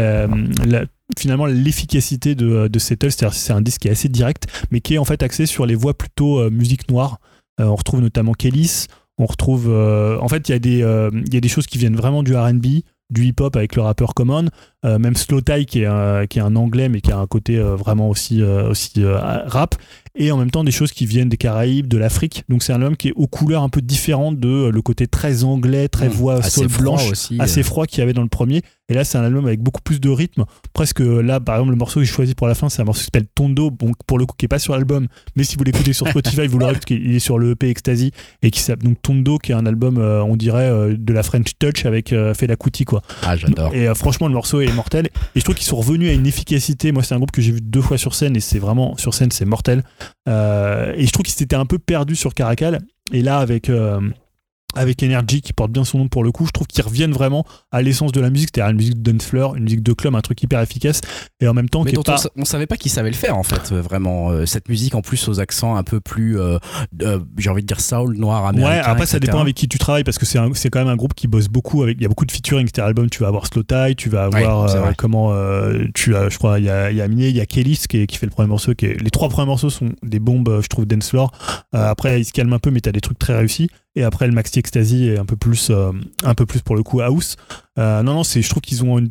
[1.19, 4.95] finalement l'efficacité de, de Settle, c'est-à-dire c'est un disque qui est assez direct, mais qui
[4.95, 7.19] est en fait axé sur les voix plutôt euh, musique noire.
[7.61, 8.87] Euh, on retrouve notamment Kellys,
[9.19, 11.97] on retrouve, euh, en fait, il y, a des, y a des choses qui viennent
[11.97, 12.67] vraiment du RB,
[13.11, 14.47] du hip-hop avec le rappeur Common,
[14.85, 17.59] même Slow Tie qui est, un, qui est un anglais mais qui a un côté
[17.59, 19.77] vraiment aussi, aussi rap,
[20.15, 22.45] et en même temps des choses qui viennent des Caraïbes, de l'Afrique.
[22.49, 25.45] Donc c'est un album qui est aux couleurs un peu différentes de le côté très
[25.45, 28.63] anglais, très mmh, voix sol blanche, aussi, assez froid qu'il y avait dans le premier.
[28.93, 30.45] Et là, c'est un album avec beaucoup plus de rythme.
[30.75, 32.99] Presque là, par exemple, le morceau que j'ai choisi pour la fin, c'est un morceau
[32.99, 35.65] qui s'appelle Tondo, bon, pour le coup, qui est pas sur l'album, mais si vous
[35.65, 38.11] l'écoutez sur Spotify, vous l'aurez parce qu'il est sur le EP Ecstasy
[38.43, 41.23] et qui s'appelle donc Tondo, qui est un album, euh, on dirait, euh, de la
[41.23, 43.01] French Touch avec euh, Fela Kuti, quoi.
[43.23, 43.75] Ah, j'adore.
[43.75, 45.09] Et franchement, le morceau est mortel.
[45.35, 46.93] Et je trouve qu'ils sont revenus à une efficacité.
[46.93, 49.15] Moi, c'est un groupe que j'ai vu deux fois sur scène et c'est vraiment, sur
[49.15, 49.83] scène, c'est mortel.
[50.27, 50.31] et
[51.07, 52.81] je trouve qu'ils s'étaient un peu perdus sur Caracal.
[53.13, 53.71] Et là, avec
[54.75, 57.45] avec Energy qui porte bien son nom pour le coup, je trouve qu'ils reviennent vraiment
[57.71, 60.21] à l'essence de la musique, c'est-à-dire une musique de Fleur, une musique de club, un
[60.21, 61.01] truc hyper efficace
[61.41, 62.03] et en même temps Mais dont
[62.37, 65.03] on, savait pas qu'ils savaient le faire en fait, euh, vraiment euh, cette musique en
[65.03, 66.59] plus aux accents un peu plus euh,
[67.37, 68.73] j'ai envie de dire soul, noir, américain.
[68.73, 70.97] Ouais, après ça dépend avec qui tu travailles parce que c'est c'est quand même un
[70.97, 73.29] groupe qui bosse beaucoup avec il y a beaucoup de featuring, c'est-à-dire album, tu vas
[73.29, 75.33] avoir Slow Tie, tu vas avoir comment
[75.95, 77.77] tu as je crois il y a il y a Miné, il y a Kelly
[77.89, 80.61] qui, qui fait le premier morceau qui est, les trois premiers morceaux sont des bombes
[80.63, 81.31] je trouve dance floor.
[81.73, 84.27] après il se calme un peu mais tu as des trucs très réussis et après
[84.27, 85.93] le Maxi Ecstasy est un peu plus euh,
[86.25, 87.37] un peu plus pour le coup house
[87.79, 89.11] euh, non non c'est je trouve qu'ils ont une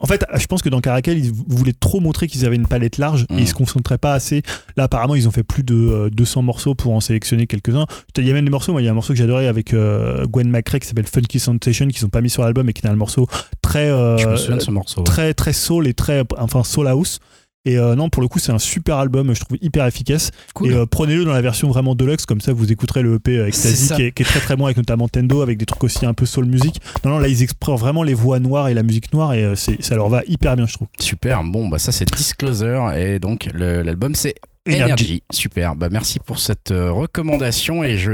[0.00, 2.98] en fait, je pense que dans Caracal, ils voulaient trop montrer qu'ils avaient une palette
[2.98, 4.42] large et ils se concentraient pas assez.
[4.76, 7.86] Là, apparemment, ils ont fait plus de 200 euh, morceaux pour en sélectionner quelques-uns.
[8.18, 9.72] Il y a même des morceaux, moi, il y a un morceau que j'adorais avec
[9.72, 12.90] Gwen McRae qui s'appelle Funky Sensation, qui sont pas mis sur l'album et qui est
[12.90, 13.28] un morceau
[13.62, 17.20] très, je me souviens de ce morceau, très, très soul et très, enfin, soul house.
[17.66, 20.30] Et euh, non, pour le coup, c'est un super album, je trouve hyper efficace.
[20.54, 20.70] Cool.
[20.70, 23.76] Et euh, prenez-le dans la version vraiment deluxe, comme ça vous écouterez le EP Ecstasy
[23.76, 23.96] C'est ça.
[23.96, 26.14] qui est, qui est très très bon avec notamment Tendo, avec des trucs aussi un
[26.14, 26.80] peu soul music.
[27.04, 29.54] Non, non, là ils explorent vraiment les voix noires et la musique noire et euh,
[29.56, 30.88] ça leur va hyper bien, je trouve.
[30.98, 34.34] Super, bon, bah ça c'est Disclosure et donc l'album c'est
[34.66, 34.82] Energy.
[34.84, 35.22] Energy.
[35.30, 38.12] Super, bah merci pour cette euh, recommandation et je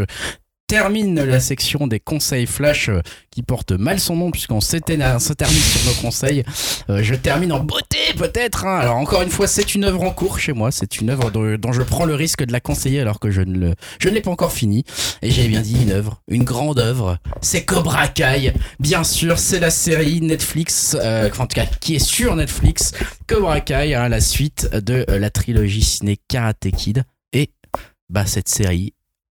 [0.67, 5.33] termine la section des conseils flash euh, qui porte mal son nom puisqu'on s'éteint- se
[5.33, 6.43] termine sur nos conseils.
[6.91, 8.65] Euh, je termine en beauté peut-être.
[8.67, 8.79] hein.
[8.79, 10.71] Alors encore une fois, c'est une œuvre en cours chez moi.
[10.73, 13.43] C'est une œuvre dont, dont je prends le risque de la conseiller alors que je
[13.43, 14.85] ne le, je ne l'ai pas encore fini.
[15.23, 17.19] Et j'ai bien dit une œuvre, une grande œuvre.
[17.43, 18.53] C'est Cobra Kai.
[18.81, 22.93] Bien sûr, c'est la série Netflix, euh, en tout cas qui est sur Netflix.
[23.27, 27.05] Cobra Kai, hein, la suite de la trilogie ciné Karate Kid.
[27.33, 27.51] Et
[28.09, 28.95] bah cette série,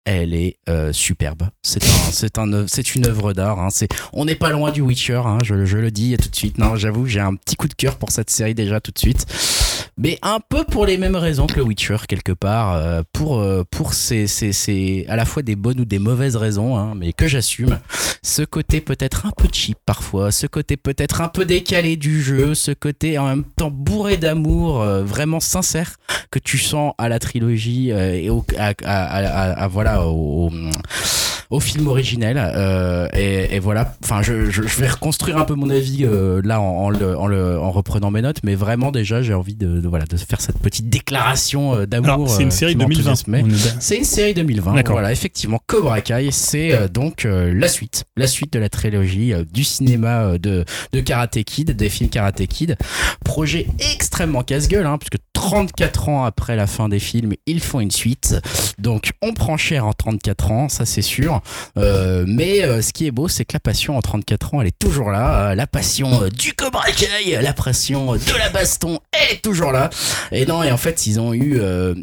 [0.07, 1.43] elle est euh, superbe.
[1.63, 3.59] C'est un, un, une œuvre d'art.
[3.59, 3.69] Hein.
[4.13, 5.21] On n'est pas loin du Witcher.
[5.27, 5.39] Hein.
[5.45, 6.59] Je, je le dis tout de suite.
[6.59, 9.27] Non, j'avoue, j'ai un petit coup de cœur pour cette série déjà tout de suite.
[9.99, 12.75] Mais un peu pour les mêmes raisons que le Witcher quelque part.
[12.75, 16.37] euh, pour euh, pour ces, ces, ces à la fois des bonnes ou des mauvaises
[16.37, 17.79] raisons, hein, mais que j'assume.
[18.23, 22.55] Ce côté peut-être un peu cheap parfois, ce côté peut-être un peu décalé du jeu,
[22.55, 25.97] ce côté en même temps bourré d'amour, euh, vraiment sincère
[26.31, 30.51] que tu sens à la trilogie et au, à, à- à- voilà au-
[31.51, 35.55] au film originel euh, et, et voilà enfin je, je, je vais reconstruire un peu
[35.55, 38.91] mon avis euh, là en, en le, en, le, en reprenant mes notes mais vraiment
[38.91, 42.41] déjà j'ai envie de, de, voilà de faire cette petite déclaration euh, d'amour Alors, c'est
[42.43, 43.03] euh, une série qui 2020.
[43.11, 43.43] m'enthousiasmait.
[43.45, 44.75] On est- C'est une série 2020.
[44.75, 44.95] D'accord.
[44.95, 49.33] Voilà, effectivement, Cobra Kai, c'est euh, donc euh, la suite, la suite de la trilogie
[49.33, 52.77] euh, du cinéma euh, de, de Karate Kid, des films Karate Kid.
[53.25, 57.91] Projet extrêmement casse-gueule, hein, puisque 34 ans après la fin des films, ils font une
[57.91, 58.35] suite.
[58.79, 61.36] Donc, on prend cher en 34 ans, ça c'est sûr.
[61.79, 64.69] Euh, mais euh, ce qui est beau, c'est que la passion en 34 ans, elle
[64.69, 65.51] est toujours là.
[65.51, 69.91] Euh, la passion du Cobra Kai, la passion de la baston, elle est toujours là.
[70.33, 71.61] Et non, et en fait, ils ont eu,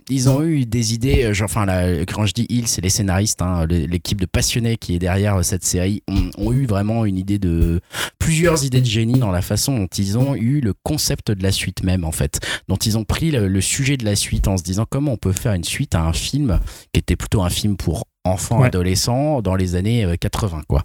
[0.10, 1.32] ils ont eu des idées.
[1.44, 1.66] enfin,
[2.12, 5.64] quand je dis ils, c'est les scénaristes, hein, l'équipe de passionnés qui est derrière cette
[5.64, 7.82] série, ont, ont eu vraiment une idée de
[8.20, 11.52] plusieurs idées de génie dans la façon dont ils ont eu le concept de la
[11.52, 14.64] suite même, en fait, dont ils ont pris le sujet de la suite en se
[14.64, 16.60] disant comment on peut faire une suite à un film
[16.94, 18.68] qui était plutôt un film pour enfants, Ouais.
[18.68, 20.84] adolescents dans les années euh, 80, quoi.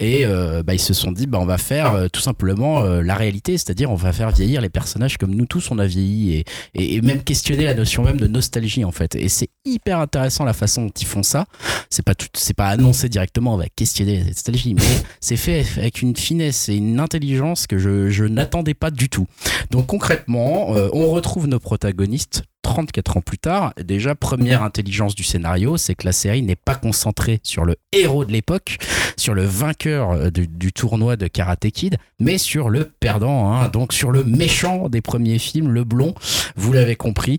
[0.00, 3.00] Et euh, bah, ils se sont dit, bah, on va faire euh, tout simplement euh,
[3.00, 6.34] la réalité, c'est-à-dire on va faire vieillir les personnages comme nous tous on a vieilli
[6.34, 6.44] et,
[6.74, 9.14] et, et même questionner la notion même de nostalgie en fait.
[9.14, 11.46] Et c'est hyper intéressant la façon dont ils font ça.
[11.90, 14.82] C'est pas tout, c'est pas annoncé directement, on va questionner la nostalgie, mais
[15.20, 19.26] c'est fait avec une finesse et une intelligence que je, je n'attendais pas du tout.
[19.70, 25.22] Donc concrètement, euh, on retrouve nos protagonistes 34 ans plus tard, déjà première intelligence du
[25.22, 28.78] scénario, c'est que la série n'est pas concentrée sur le héros de l'époque,
[29.16, 33.68] sur le vainqueur euh, du, du tournoi de Karate Kid, mais sur le perdant, hein,
[33.68, 36.14] donc sur le méchant des premiers films, le blond,
[36.56, 37.38] vous l'avez compris.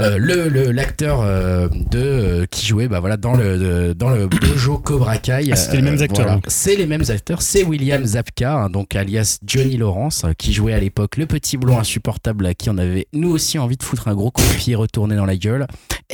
[0.00, 4.28] Euh, le l'acteur euh, de euh, qui jouait bah voilà dans le de- dans le
[4.28, 5.50] dojo Cobra Kai.
[5.52, 6.40] Ah, c'était les mêmes acteurs, voilà.
[6.46, 7.42] c'est les mêmes acteurs.
[7.42, 11.78] C'est William Zabka hein, donc alias Johnny Lawrence qui jouait à l'époque le petit blond
[11.80, 14.76] insupportable à qui on avait nous aussi envie de foutre un gros coup de pied
[14.76, 15.66] retourné dans la gueule.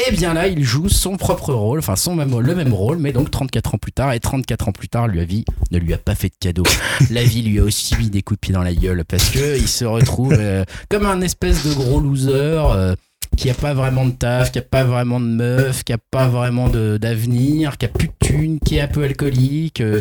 [0.08, 3.12] Et bien là il joue son propre rôle enfin son même le même rôle mais
[3.12, 4.14] donc 34 ans plus tard.
[4.14, 6.62] Et 34 ans plus tard la vie ne lui a pas fait de cadeau.
[7.10, 9.58] La vie lui a aussi mis des coups de pied dans la gueule parce que
[9.58, 12.94] il se retrouve euh, comme un espèce de gros loser euh,
[13.36, 16.28] qui a pas vraiment de taf, qui a pas vraiment de meuf, qui a pas
[16.28, 20.00] vraiment d'avenir, qui a plus de thunes, qui est un peu alcoolique, euh,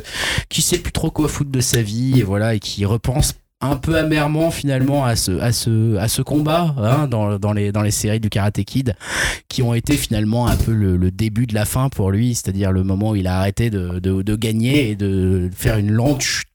[0.50, 3.98] qui sait plus trop quoi foutre de sa vie, et voilà, qui repense un peu
[3.98, 8.62] amèrement finalement à ce à ce à ce combat hein, dans, les séries du Karate
[8.66, 8.94] Kid
[9.48, 12.84] qui ont été finalement un peu le, début de la fin pour lui c'est-à-dire le
[12.84, 16.48] moment où il a arrêté de, de, de gagner et de faire une lente chute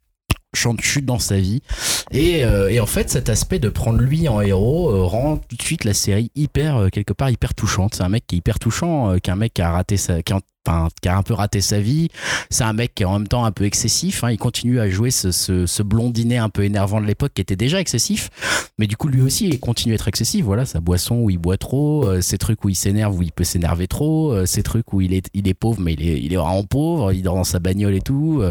[0.54, 1.62] chante chute dans sa vie.
[2.10, 5.56] Et, euh, et en fait cet aspect de prendre lui en héros euh, rend tout
[5.56, 7.94] de suite la série hyper euh, quelque part hyper touchante.
[7.94, 10.22] C'est un mec qui est hyper touchant euh, qu'un mec qui a raté sa
[10.69, 12.09] enfin, qui a un peu raté sa vie.
[12.51, 14.31] C'est un mec qui est en même temps un peu excessif hein.
[14.31, 17.57] il continue à jouer ce, ce, ce blondinet un peu énervant de l'époque qui était
[17.57, 18.31] déjà excessif.
[18.78, 20.45] Mais du coup lui aussi il continue à être excessif.
[20.45, 23.32] Voilà sa boisson où il boit trop euh, ces trucs où il s'énerve où il
[23.32, 26.20] peut s'énerver trop euh, ces trucs où il est il est pauvre mais il est
[26.20, 27.12] il est vraiment pauvre.
[27.12, 28.51] Il dort dans sa bagnole et tout euh,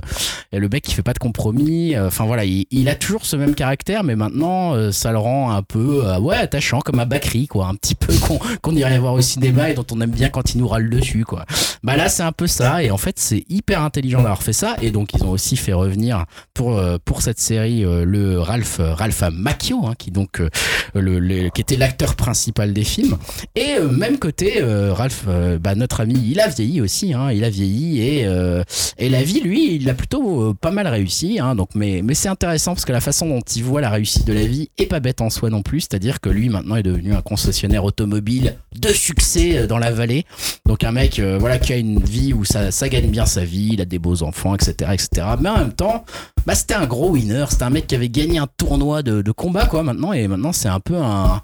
[0.51, 3.25] et le mec il fait pas de compromis Euh, enfin voilà il, il a toujours
[3.25, 7.05] ce même caractère mais maintenant euh, ça le rend un peu ouais attachant comme un
[7.05, 7.67] Bakri quoi.
[7.67, 10.53] Un petit peu qu'on qu'on irait voir au cinéma et dont on aime bien quand
[10.53, 11.45] il nous râle dessus quoi.
[11.83, 12.83] Bah c'est un peu ça.
[12.83, 14.75] Et en fait c'est hyper intelligent d'avoir fait ça.
[14.81, 18.79] Et donc ils ont aussi fait revenir pour euh, pour cette série euh, le Ralph
[18.79, 20.49] Ralph Macchio hein, qui donc euh,
[20.93, 23.17] le, qui était l'acteur principal des films.
[23.55, 27.31] Et euh, même côté euh, Ralph euh, bah, notre ami il a vieilli aussi hein,
[27.31, 28.63] il a vieilli et euh,
[28.97, 32.13] et la vie lui il l'a plutôt euh, pas mal réussi hein, donc mais mais
[32.13, 34.85] c'est intéressant parce que la façon dont il voit la réussite de la vie est
[34.85, 38.55] pas bête en soi non plus, c'est-à-dire que lui maintenant est devenu un concessionnaire automobile
[38.75, 40.25] de succès euh, dans la vallée.
[40.65, 43.43] Donc un mec euh, voilà qui a une vie où ça, ça gagne bien sa
[43.43, 44.91] vie, il a des beaux enfants, etc.
[44.93, 45.27] etc.
[45.39, 46.05] Mais en même temps,
[46.45, 49.31] bah, c'était un gros winner, c'était un mec qui avait gagné un tournoi de, de
[49.31, 51.41] combat quoi maintenant et maintenant c'est un peu un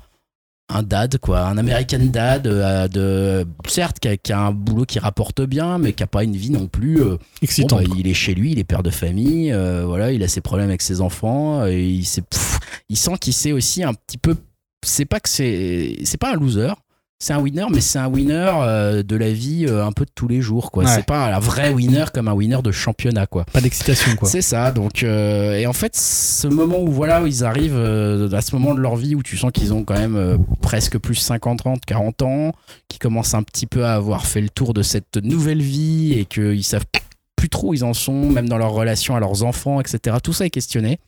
[0.69, 4.85] un dad quoi un American dad euh, de certes qui a, qui a un boulot
[4.85, 7.77] qui rapporte bien mais qui a pas une vie non plus euh, Excitant.
[7.77, 10.27] Bon, bah, il est chez lui, il est père de famille, euh, voilà, il a
[10.27, 12.59] ses problèmes avec ses enfants, et il, sait, pff,
[12.89, 14.35] il sent qu'il sait aussi un petit peu.
[14.85, 16.73] C'est pas que c'est, c'est pas un loser.
[17.19, 20.11] C'est un winner, mais c'est un winner euh, de la vie euh, un peu de
[20.13, 20.83] tous les jours, quoi.
[20.83, 20.91] Ouais.
[20.93, 23.45] C'est pas un vrai winner comme un winner de championnat, quoi.
[23.45, 24.27] Pas d'excitation, quoi.
[24.27, 24.71] C'est ça.
[24.71, 28.73] Donc, euh, et en fait, ce moment où voilà, où ils arrivent à ce moment
[28.73, 32.21] de leur vie où tu sens qu'ils ont quand même presque plus 50, 30, 40
[32.23, 32.51] ans,
[32.89, 36.25] qui commencent un petit peu à avoir fait le tour de cette nouvelle vie et
[36.25, 36.85] qu'ils savent
[37.37, 40.17] plus trop où ils en sont, même dans leur relation à leurs enfants, etc.
[40.21, 40.99] Tout ça est questionné.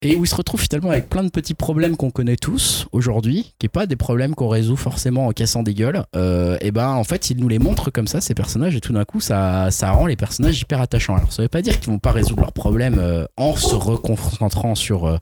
[0.00, 3.54] Et où ils se retrouvent finalement avec plein de petits problèmes qu'on connaît tous aujourd'hui,
[3.58, 6.04] qui n'est pas des problèmes qu'on résout forcément en cassant des gueules.
[6.14, 8.92] Euh, et ben en fait, ils nous les montrent comme ça, ces personnages, et tout
[8.92, 11.16] d'un coup, ça, rend les personnages hyper attachants.
[11.16, 14.76] Alors ça veut pas dire qu'ils vont pas résoudre leurs problèmes euh, en se reconcentrant
[14.76, 15.18] sur, euh,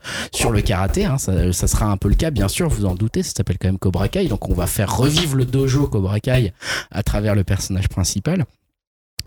[0.53, 1.07] le karaté.
[1.07, 1.16] Hein.
[1.16, 3.69] Ça, ça sera un peu le cas, bien sûr, vous en doutez, ça s'appelle quand
[3.69, 4.28] même Cobra Kai.
[4.28, 6.53] Donc on va faire revivre le dojo Cobra Kai
[6.90, 8.44] à travers le personnage principal.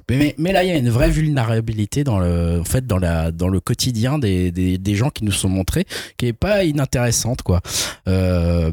[0.09, 3.47] Mais, là, il y a une vraie vulnérabilité dans le, en fait, dans la, dans
[3.47, 5.85] le quotidien des, des, des gens qui nous sont montrés,
[6.17, 7.61] qui est pas inintéressante, quoi.
[8.07, 8.71] Euh,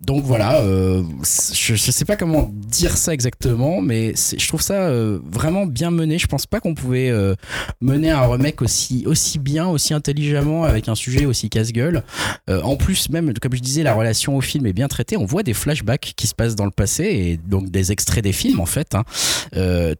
[0.00, 4.74] donc voilà, euh, je, je sais pas comment dire ça exactement, mais je trouve ça
[4.74, 6.18] euh, vraiment bien mené.
[6.18, 7.34] Je pense pas qu'on pouvait euh,
[7.80, 12.02] mener un remake aussi, aussi bien, aussi intelligemment, avec un sujet aussi casse-gueule.
[12.48, 15.16] En plus, même, comme je disais, la relation au film est bien traitée.
[15.16, 18.32] On voit des flashbacks qui se passent dans le passé et donc des extraits des
[18.32, 18.94] films, en fait.
[18.94, 19.04] hein.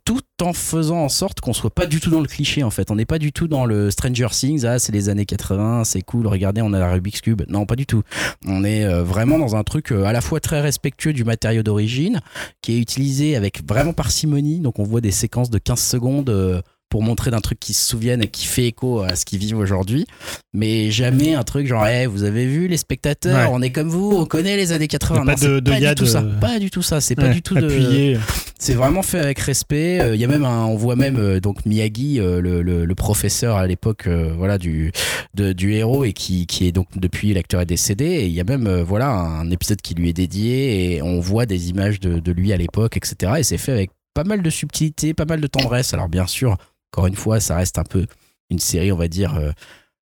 [0.04, 2.90] Tout en faisant en sorte qu'on soit pas du tout dans le cliché en fait.
[2.90, 6.02] On n'est pas du tout dans le Stranger Things, ah c'est les années 80, c'est
[6.02, 7.42] cool, regardez on a la Rubik's Cube.
[7.48, 8.02] Non, pas du tout.
[8.46, 12.20] On est vraiment dans un truc à la fois très respectueux du matériau d'origine,
[12.62, 14.60] qui est utilisé avec vraiment parcimonie.
[14.60, 17.86] Donc on voit des séquences de 15 secondes euh, pour montrer d'un truc qui se
[17.86, 20.06] souviennent et qui fait écho à ce qu'ils vivent aujourd'hui.
[20.54, 23.54] Mais jamais un truc genre, Eh, vous avez vu les spectateurs, Ouais.
[23.56, 25.20] on est comme vous, on connaît les années 80.
[25.20, 26.20] Y a pas de- de pas du tout ça.
[26.20, 27.00] euh, Pas du tout ça.
[27.00, 28.16] C'est pas Ouais, du tout de.
[28.58, 30.00] C'est vraiment fait avec respect.
[30.00, 32.84] Euh, Il y a même un, on voit même euh, donc Miyagi, euh, le, le,
[32.86, 34.92] le professeur à l'époque, euh, voilà du
[35.34, 38.04] de- du héros et qui, qui est donc depuis l'acteur est décédé.
[38.06, 41.20] Et il y a même euh, voilà un épisode qui lui est dédié et on
[41.20, 43.32] voit des images de, de lui à l'époque, etc.
[43.38, 45.92] Et c'est fait avec pas mal de subtilité, pas mal de tendresse.
[45.92, 46.56] Alors bien sûr,
[46.96, 48.06] encore une fois, ça reste un peu
[48.48, 49.34] une série, on va dire.
[49.36, 49.50] euh,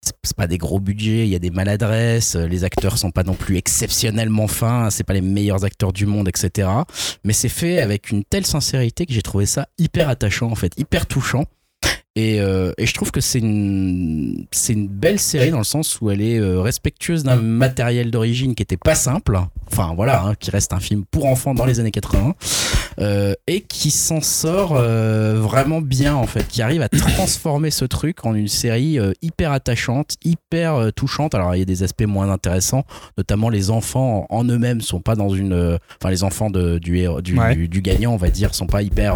[0.04, 3.22] c'est- pas des gros budgets, il y a des maladresses, euh, les acteurs sont pas
[3.24, 6.68] non plus exceptionnellement fins, c'est pas les meilleurs acteurs du monde, etc
[7.24, 10.74] mais c'est fait avec une telle sincérité que j'ai trouvé ça hyper attachant en fait,
[10.78, 11.46] hyper touchant.
[12.18, 16.02] Et, euh, et je trouve que c'est une, c'est une belle série dans le sens
[16.02, 20.36] où elle est euh, respectueuse d'un matériel d'origine qui était pas simple, enfin voilà, hein,
[20.36, 22.36] qui reste un film pour enfants dans les années 80,
[23.00, 28.26] euh, et qui s'en sort vraiment bien en fait, qui arrive à transformer ce truc
[28.26, 31.34] en une série hyper attachante, hyper touchante.
[31.34, 32.84] Alors il y a des aspects moins intéressants,
[33.18, 37.40] notamment les enfants en eux-mêmes sont pas dans une, enfin les enfants de, du, du,
[37.40, 37.56] Ouais.
[37.56, 39.16] du, du gagnant on va dire sont pas hyper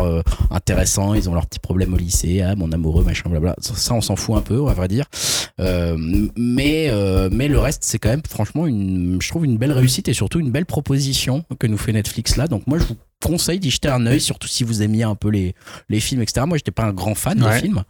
[0.50, 3.56] intéressants, ils ont leurs petits problèmes au lycée, ah mon amoureux machin blabla.
[3.60, 5.06] Ça, ça, on s'en fout un peu à vrai dire.
[5.60, 5.98] Euh,
[6.38, 10.08] mais euh, mais le reste c'est quand même franchement une, je trouve une belle réussite
[10.08, 12.48] et surtout une belle proposition que nous fait Netflix là.
[12.48, 15.30] Donc moi je vous conseille d'y jeter un œil, surtout si vous aimiez un peu
[15.30, 15.56] les,
[15.90, 16.46] les films, etc.
[16.48, 17.56] Moi, j'étais pas un grand fan Ouais.
[17.56, 17.84] des films.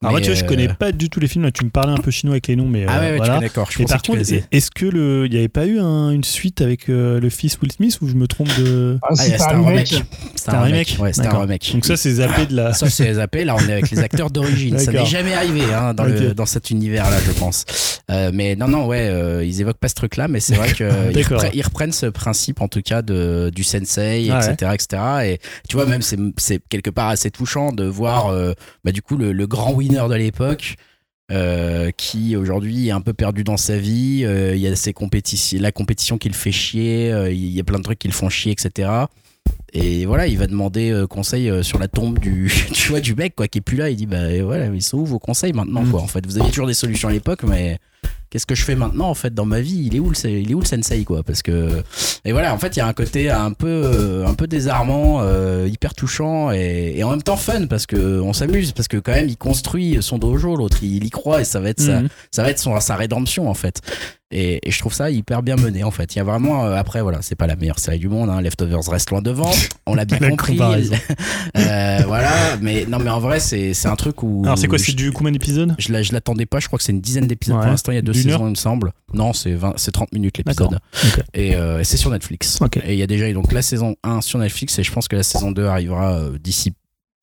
[0.00, 1.42] Alors moi, tu vois, je euh, connais pas du tout les films.
[1.44, 3.16] Là, tu me parlais un peu chinois avec les noms, mais Ah euh, ouais, tu
[3.16, 3.40] voilà.
[3.40, 3.68] d'accord.
[3.70, 4.44] Je Et pensais par que contre, connaissais.
[4.52, 7.58] est-ce que le, il n'y avait pas eu un- une suite avec euh, le fils
[7.60, 8.96] Will Smith ou je me trompe de?
[9.02, 10.04] Ah, Ah, c'est c'était un remake.
[10.36, 10.96] C'était un remake.
[11.00, 11.70] Ouais, c'était un remake.
[11.72, 12.74] Donc ça, c'est zappé de la.
[12.74, 13.44] Ça, c'est zappé.
[13.44, 14.78] Là, on est avec les acteurs d'origine.
[14.78, 16.34] Ça n'est jamais arrivé hein, dans, le- Ok.
[16.36, 17.64] dans cet univers-là, je pense.
[18.10, 20.86] Euh, mais non, non, ouais, euh, ils évoquent pas ce truc-là, mais c'est vrai qu'ils
[21.54, 25.02] ils reprennent ce principe, en tout cas, de, du sensei, Ah etc., etc.
[25.24, 25.38] Et
[25.68, 28.52] tu vois, même, c'est c'est quelque part assez touchant de voir, euh,
[28.84, 30.74] bah, du coup, le, le grand winner de l'époque.
[31.30, 34.94] euh, qui aujourd'hui est un peu perdu dans sa vie, euh, il y a ses
[34.94, 38.08] compétitions, la compétition qui le fait chier, euh, il y a plein de trucs qui
[38.08, 38.88] le font chier, etc.
[39.74, 43.46] Et voilà, il va demander conseil sur la tombe du, tu vois, du mec quoi,
[43.46, 43.90] qui est plus là.
[43.90, 45.90] Il dit bah voilà, ils sont où vos conseils maintenant Mm.
[45.90, 46.00] quoi.
[46.00, 47.78] En fait, vous avez toujours des solutions à l'époque, mais
[48.30, 49.84] qu'est-ce que je fais maintenant en fait dans ma vie?
[49.86, 51.22] Il est où le, il est où le sensei quoi?
[51.22, 51.82] Parce que
[52.24, 55.18] et voilà, en fait, il y a un côté un peu, euh, un peu désarmant,
[55.22, 58.96] euh, hyper touchant et, et en même temps fun parce que on s'amuse parce que
[58.98, 62.00] quand même il construit son dojo, l'autre il y croit et ça va être sa,
[62.02, 62.08] Mhm.
[62.30, 63.80] ça va être son, sa rédemption en fait.
[64.30, 66.14] Et, et je trouve ça hyper bien mené en fait.
[66.14, 68.28] Il y a vraiment euh, après voilà, c'est pas la meilleure série du monde.
[68.28, 68.42] Hein.
[68.42, 69.50] Leftovers reste loin devant.
[69.86, 70.58] On l'a bien La compris.
[71.56, 72.30] Euh, voilà,
[72.60, 74.42] mais non mais en vrai c'est un truc où.
[74.44, 75.74] Alors, c'est quoi C'est du combien d'épisodes?
[75.78, 77.62] je la- je l'attendais pas, je crois que c'est une dizaine d'épisodes Ouais.
[77.62, 78.92] pour l'instant, il y a deux D'une saisons heure il me semble.
[79.14, 80.78] Non, c'est 20 c'est 30 minutes l'épisode.
[81.04, 81.22] Ok.
[81.34, 82.58] Et euh, c'est sur Netflix.
[82.84, 85.16] Et il y a déjà donc la saison 1 sur Netflix et je pense que
[85.16, 86.74] la saison 2 arrivera euh, d'ici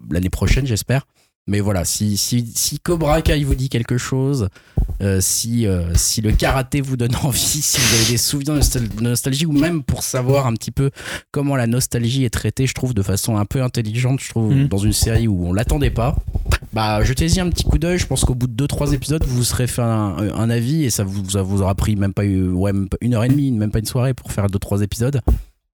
[0.09, 1.05] l'année prochaine, j'espère.
[1.47, 4.49] Mais voilà, si, si, si Cobra Kai vous dit quelque chose,
[5.01, 8.59] euh, si, euh, si le karaté vous donne envie, si vous avez des souvenirs de
[8.61, 10.89] nostal- de nostalgie, ou même pour savoir un petit peu
[11.31, 14.67] comment la nostalgie est traitée, je trouve, de façon un peu intelligente, je trouve, Mhm.
[14.69, 16.15] dans une série où on l'attendait pas,
[16.73, 17.99] bah jetez-y un petit coup d'œil.
[17.99, 20.89] Je pense qu'au bout de 2-3 épisodes, vous vous serez fait un, un avis et
[20.89, 23.29] ça vous, ça vous aura pris même pas, eu- ouais, même pas une heure et
[23.29, 25.21] demie, même pas une soirée pour faire 2-3 épisodes.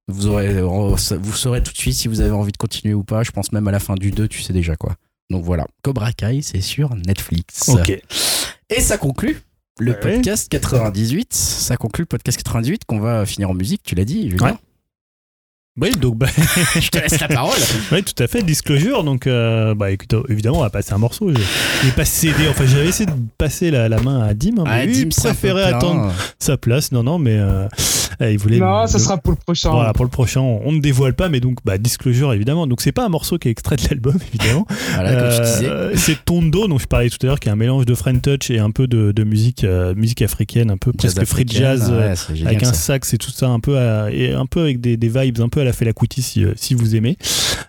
[0.08, 3.22] Vous, aurez, vous saurez tout de suite si vous avez envie de continuer ou pas.
[3.22, 4.96] Je pense même à la fin du 2, tu sais déjà quoi.
[5.30, 7.68] Donc voilà, Cobra Kai, c'est sur Netflix.
[7.68, 7.90] Ok.
[8.70, 9.40] Et ça conclut
[9.78, 10.00] le Ouais.
[10.00, 11.32] podcast 98.
[11.32, 14.52] Ça conclut le podcast 98 qu'on va finir en musique, tu l'as dit, Julien.
[14.52, 14.54] Ouais.
[15.80, 16.26] Oui, donc bah,
[16.78, 17.56] Je te laisse la parole.
[17.92, 18.42] oui, tout à fait.
[18.42, 19.04] Disclosure.
[19.04, 21.30] Donc, euh, bah, écoute, évidemment, on va passer un morceau.
[21.82, 22.46] J'ai pas cédé.
[22.50, 24.58] Enfin, j'avais essayé de passer la, la main à Dim.
[24.58, 25.78] hein, Ah, mais lui, Dim, préférait plein.
[25.78, 26.92] attendre sa place.
[26.92, 27.66] Non, non, mais euh,
[28.20, 28.58] il voulait.
[28.58, 29.70] Non, ça le- sera pour le prochain.
[29.70, 32.66] Voilà, pour le prochain, on ne dévoile pas, mais donc, bah, disclosure évidemment.
[32.66, 34.66] Donc, c'est pas un morceau qui est extrait de l'album, évidemment.
[34.92, 35.68] Voilà, comme je disais.
[35.70, 38.20] Euh, c'est Tondo, dont je parlais tout à l'heure, qui est un mélange de French
[38.20, 41.46] touch et un peu de, de musique, euh, musique africaine, un peu Jazz presque free
[41.48, 41.90] jazz.
[41.90, 42.74] ouais, c'est génial, avec un ça.
[42.74, 45.48] sax et tout ça un peu à- et un peu avec des, des vibes un
[45.48, 47.16] peu à la Fela Kuti si, euh, si vous aimez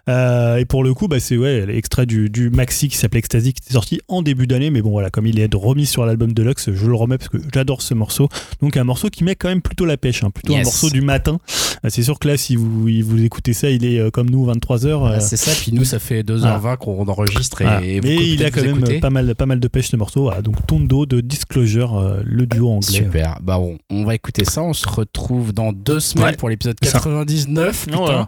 [0.10, 3.54] Euh, et pour le coup bah c'est ouais l'extrait du, du maxi qui s'appelait Ecstasy
[3.54, 6.34] qui était sorti en début d'année mais bon voilà comme il est remis sur l'album
[6.34, 8.28] Deluxe je le remets parce que j'adore ce morceau
[8.62, 11.02] donc un morceau qui met quand même plutôt la pêche hein, plutôt un morceau du
[11.02, 11.40] matin
[11.86, 14.46] Euh, c'est sûr que là si vous, vous écoutez ça il est euh, comme nous
[14.52, 18.16] 23h Ah, c'est ça, puis nous, ça fait 2h20 qu'on enregistre et, et vous mais
[18.16, 21.22] il a quand même pas mal, pas mal de pêche ce morceau donc Tondo de
[21.22, 23.40] Disclosure euh, le duo anglais Super.
[23.44, 24.62] Bah bon, on va écouter ça.
[24.64, 26.36] On se retrouve dans deux semaines Ouais.
[26.38, 26.92] pour l'épisode Ça.
[26.94, 27.83] 99.
[27.86, 28.28] Putain.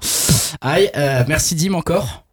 [0.61, 2.25] Aïe, euh, merci Dim encore.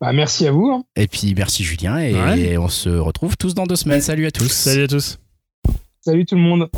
[0.00, 0.66] Bah, merci à vous.
[0.70, 0.84] hein.
[0.96, 1.98] Et puis merci Julien.
[1.98, 2.56] Et Ouais.
[2.58, 4.00] on se retrouve tous dans deux semaines.
[4.00, 4.48] Salut à tous.
[4.52, 5.18] salut à tous
[6.00, 6.68] Salut tout le monde.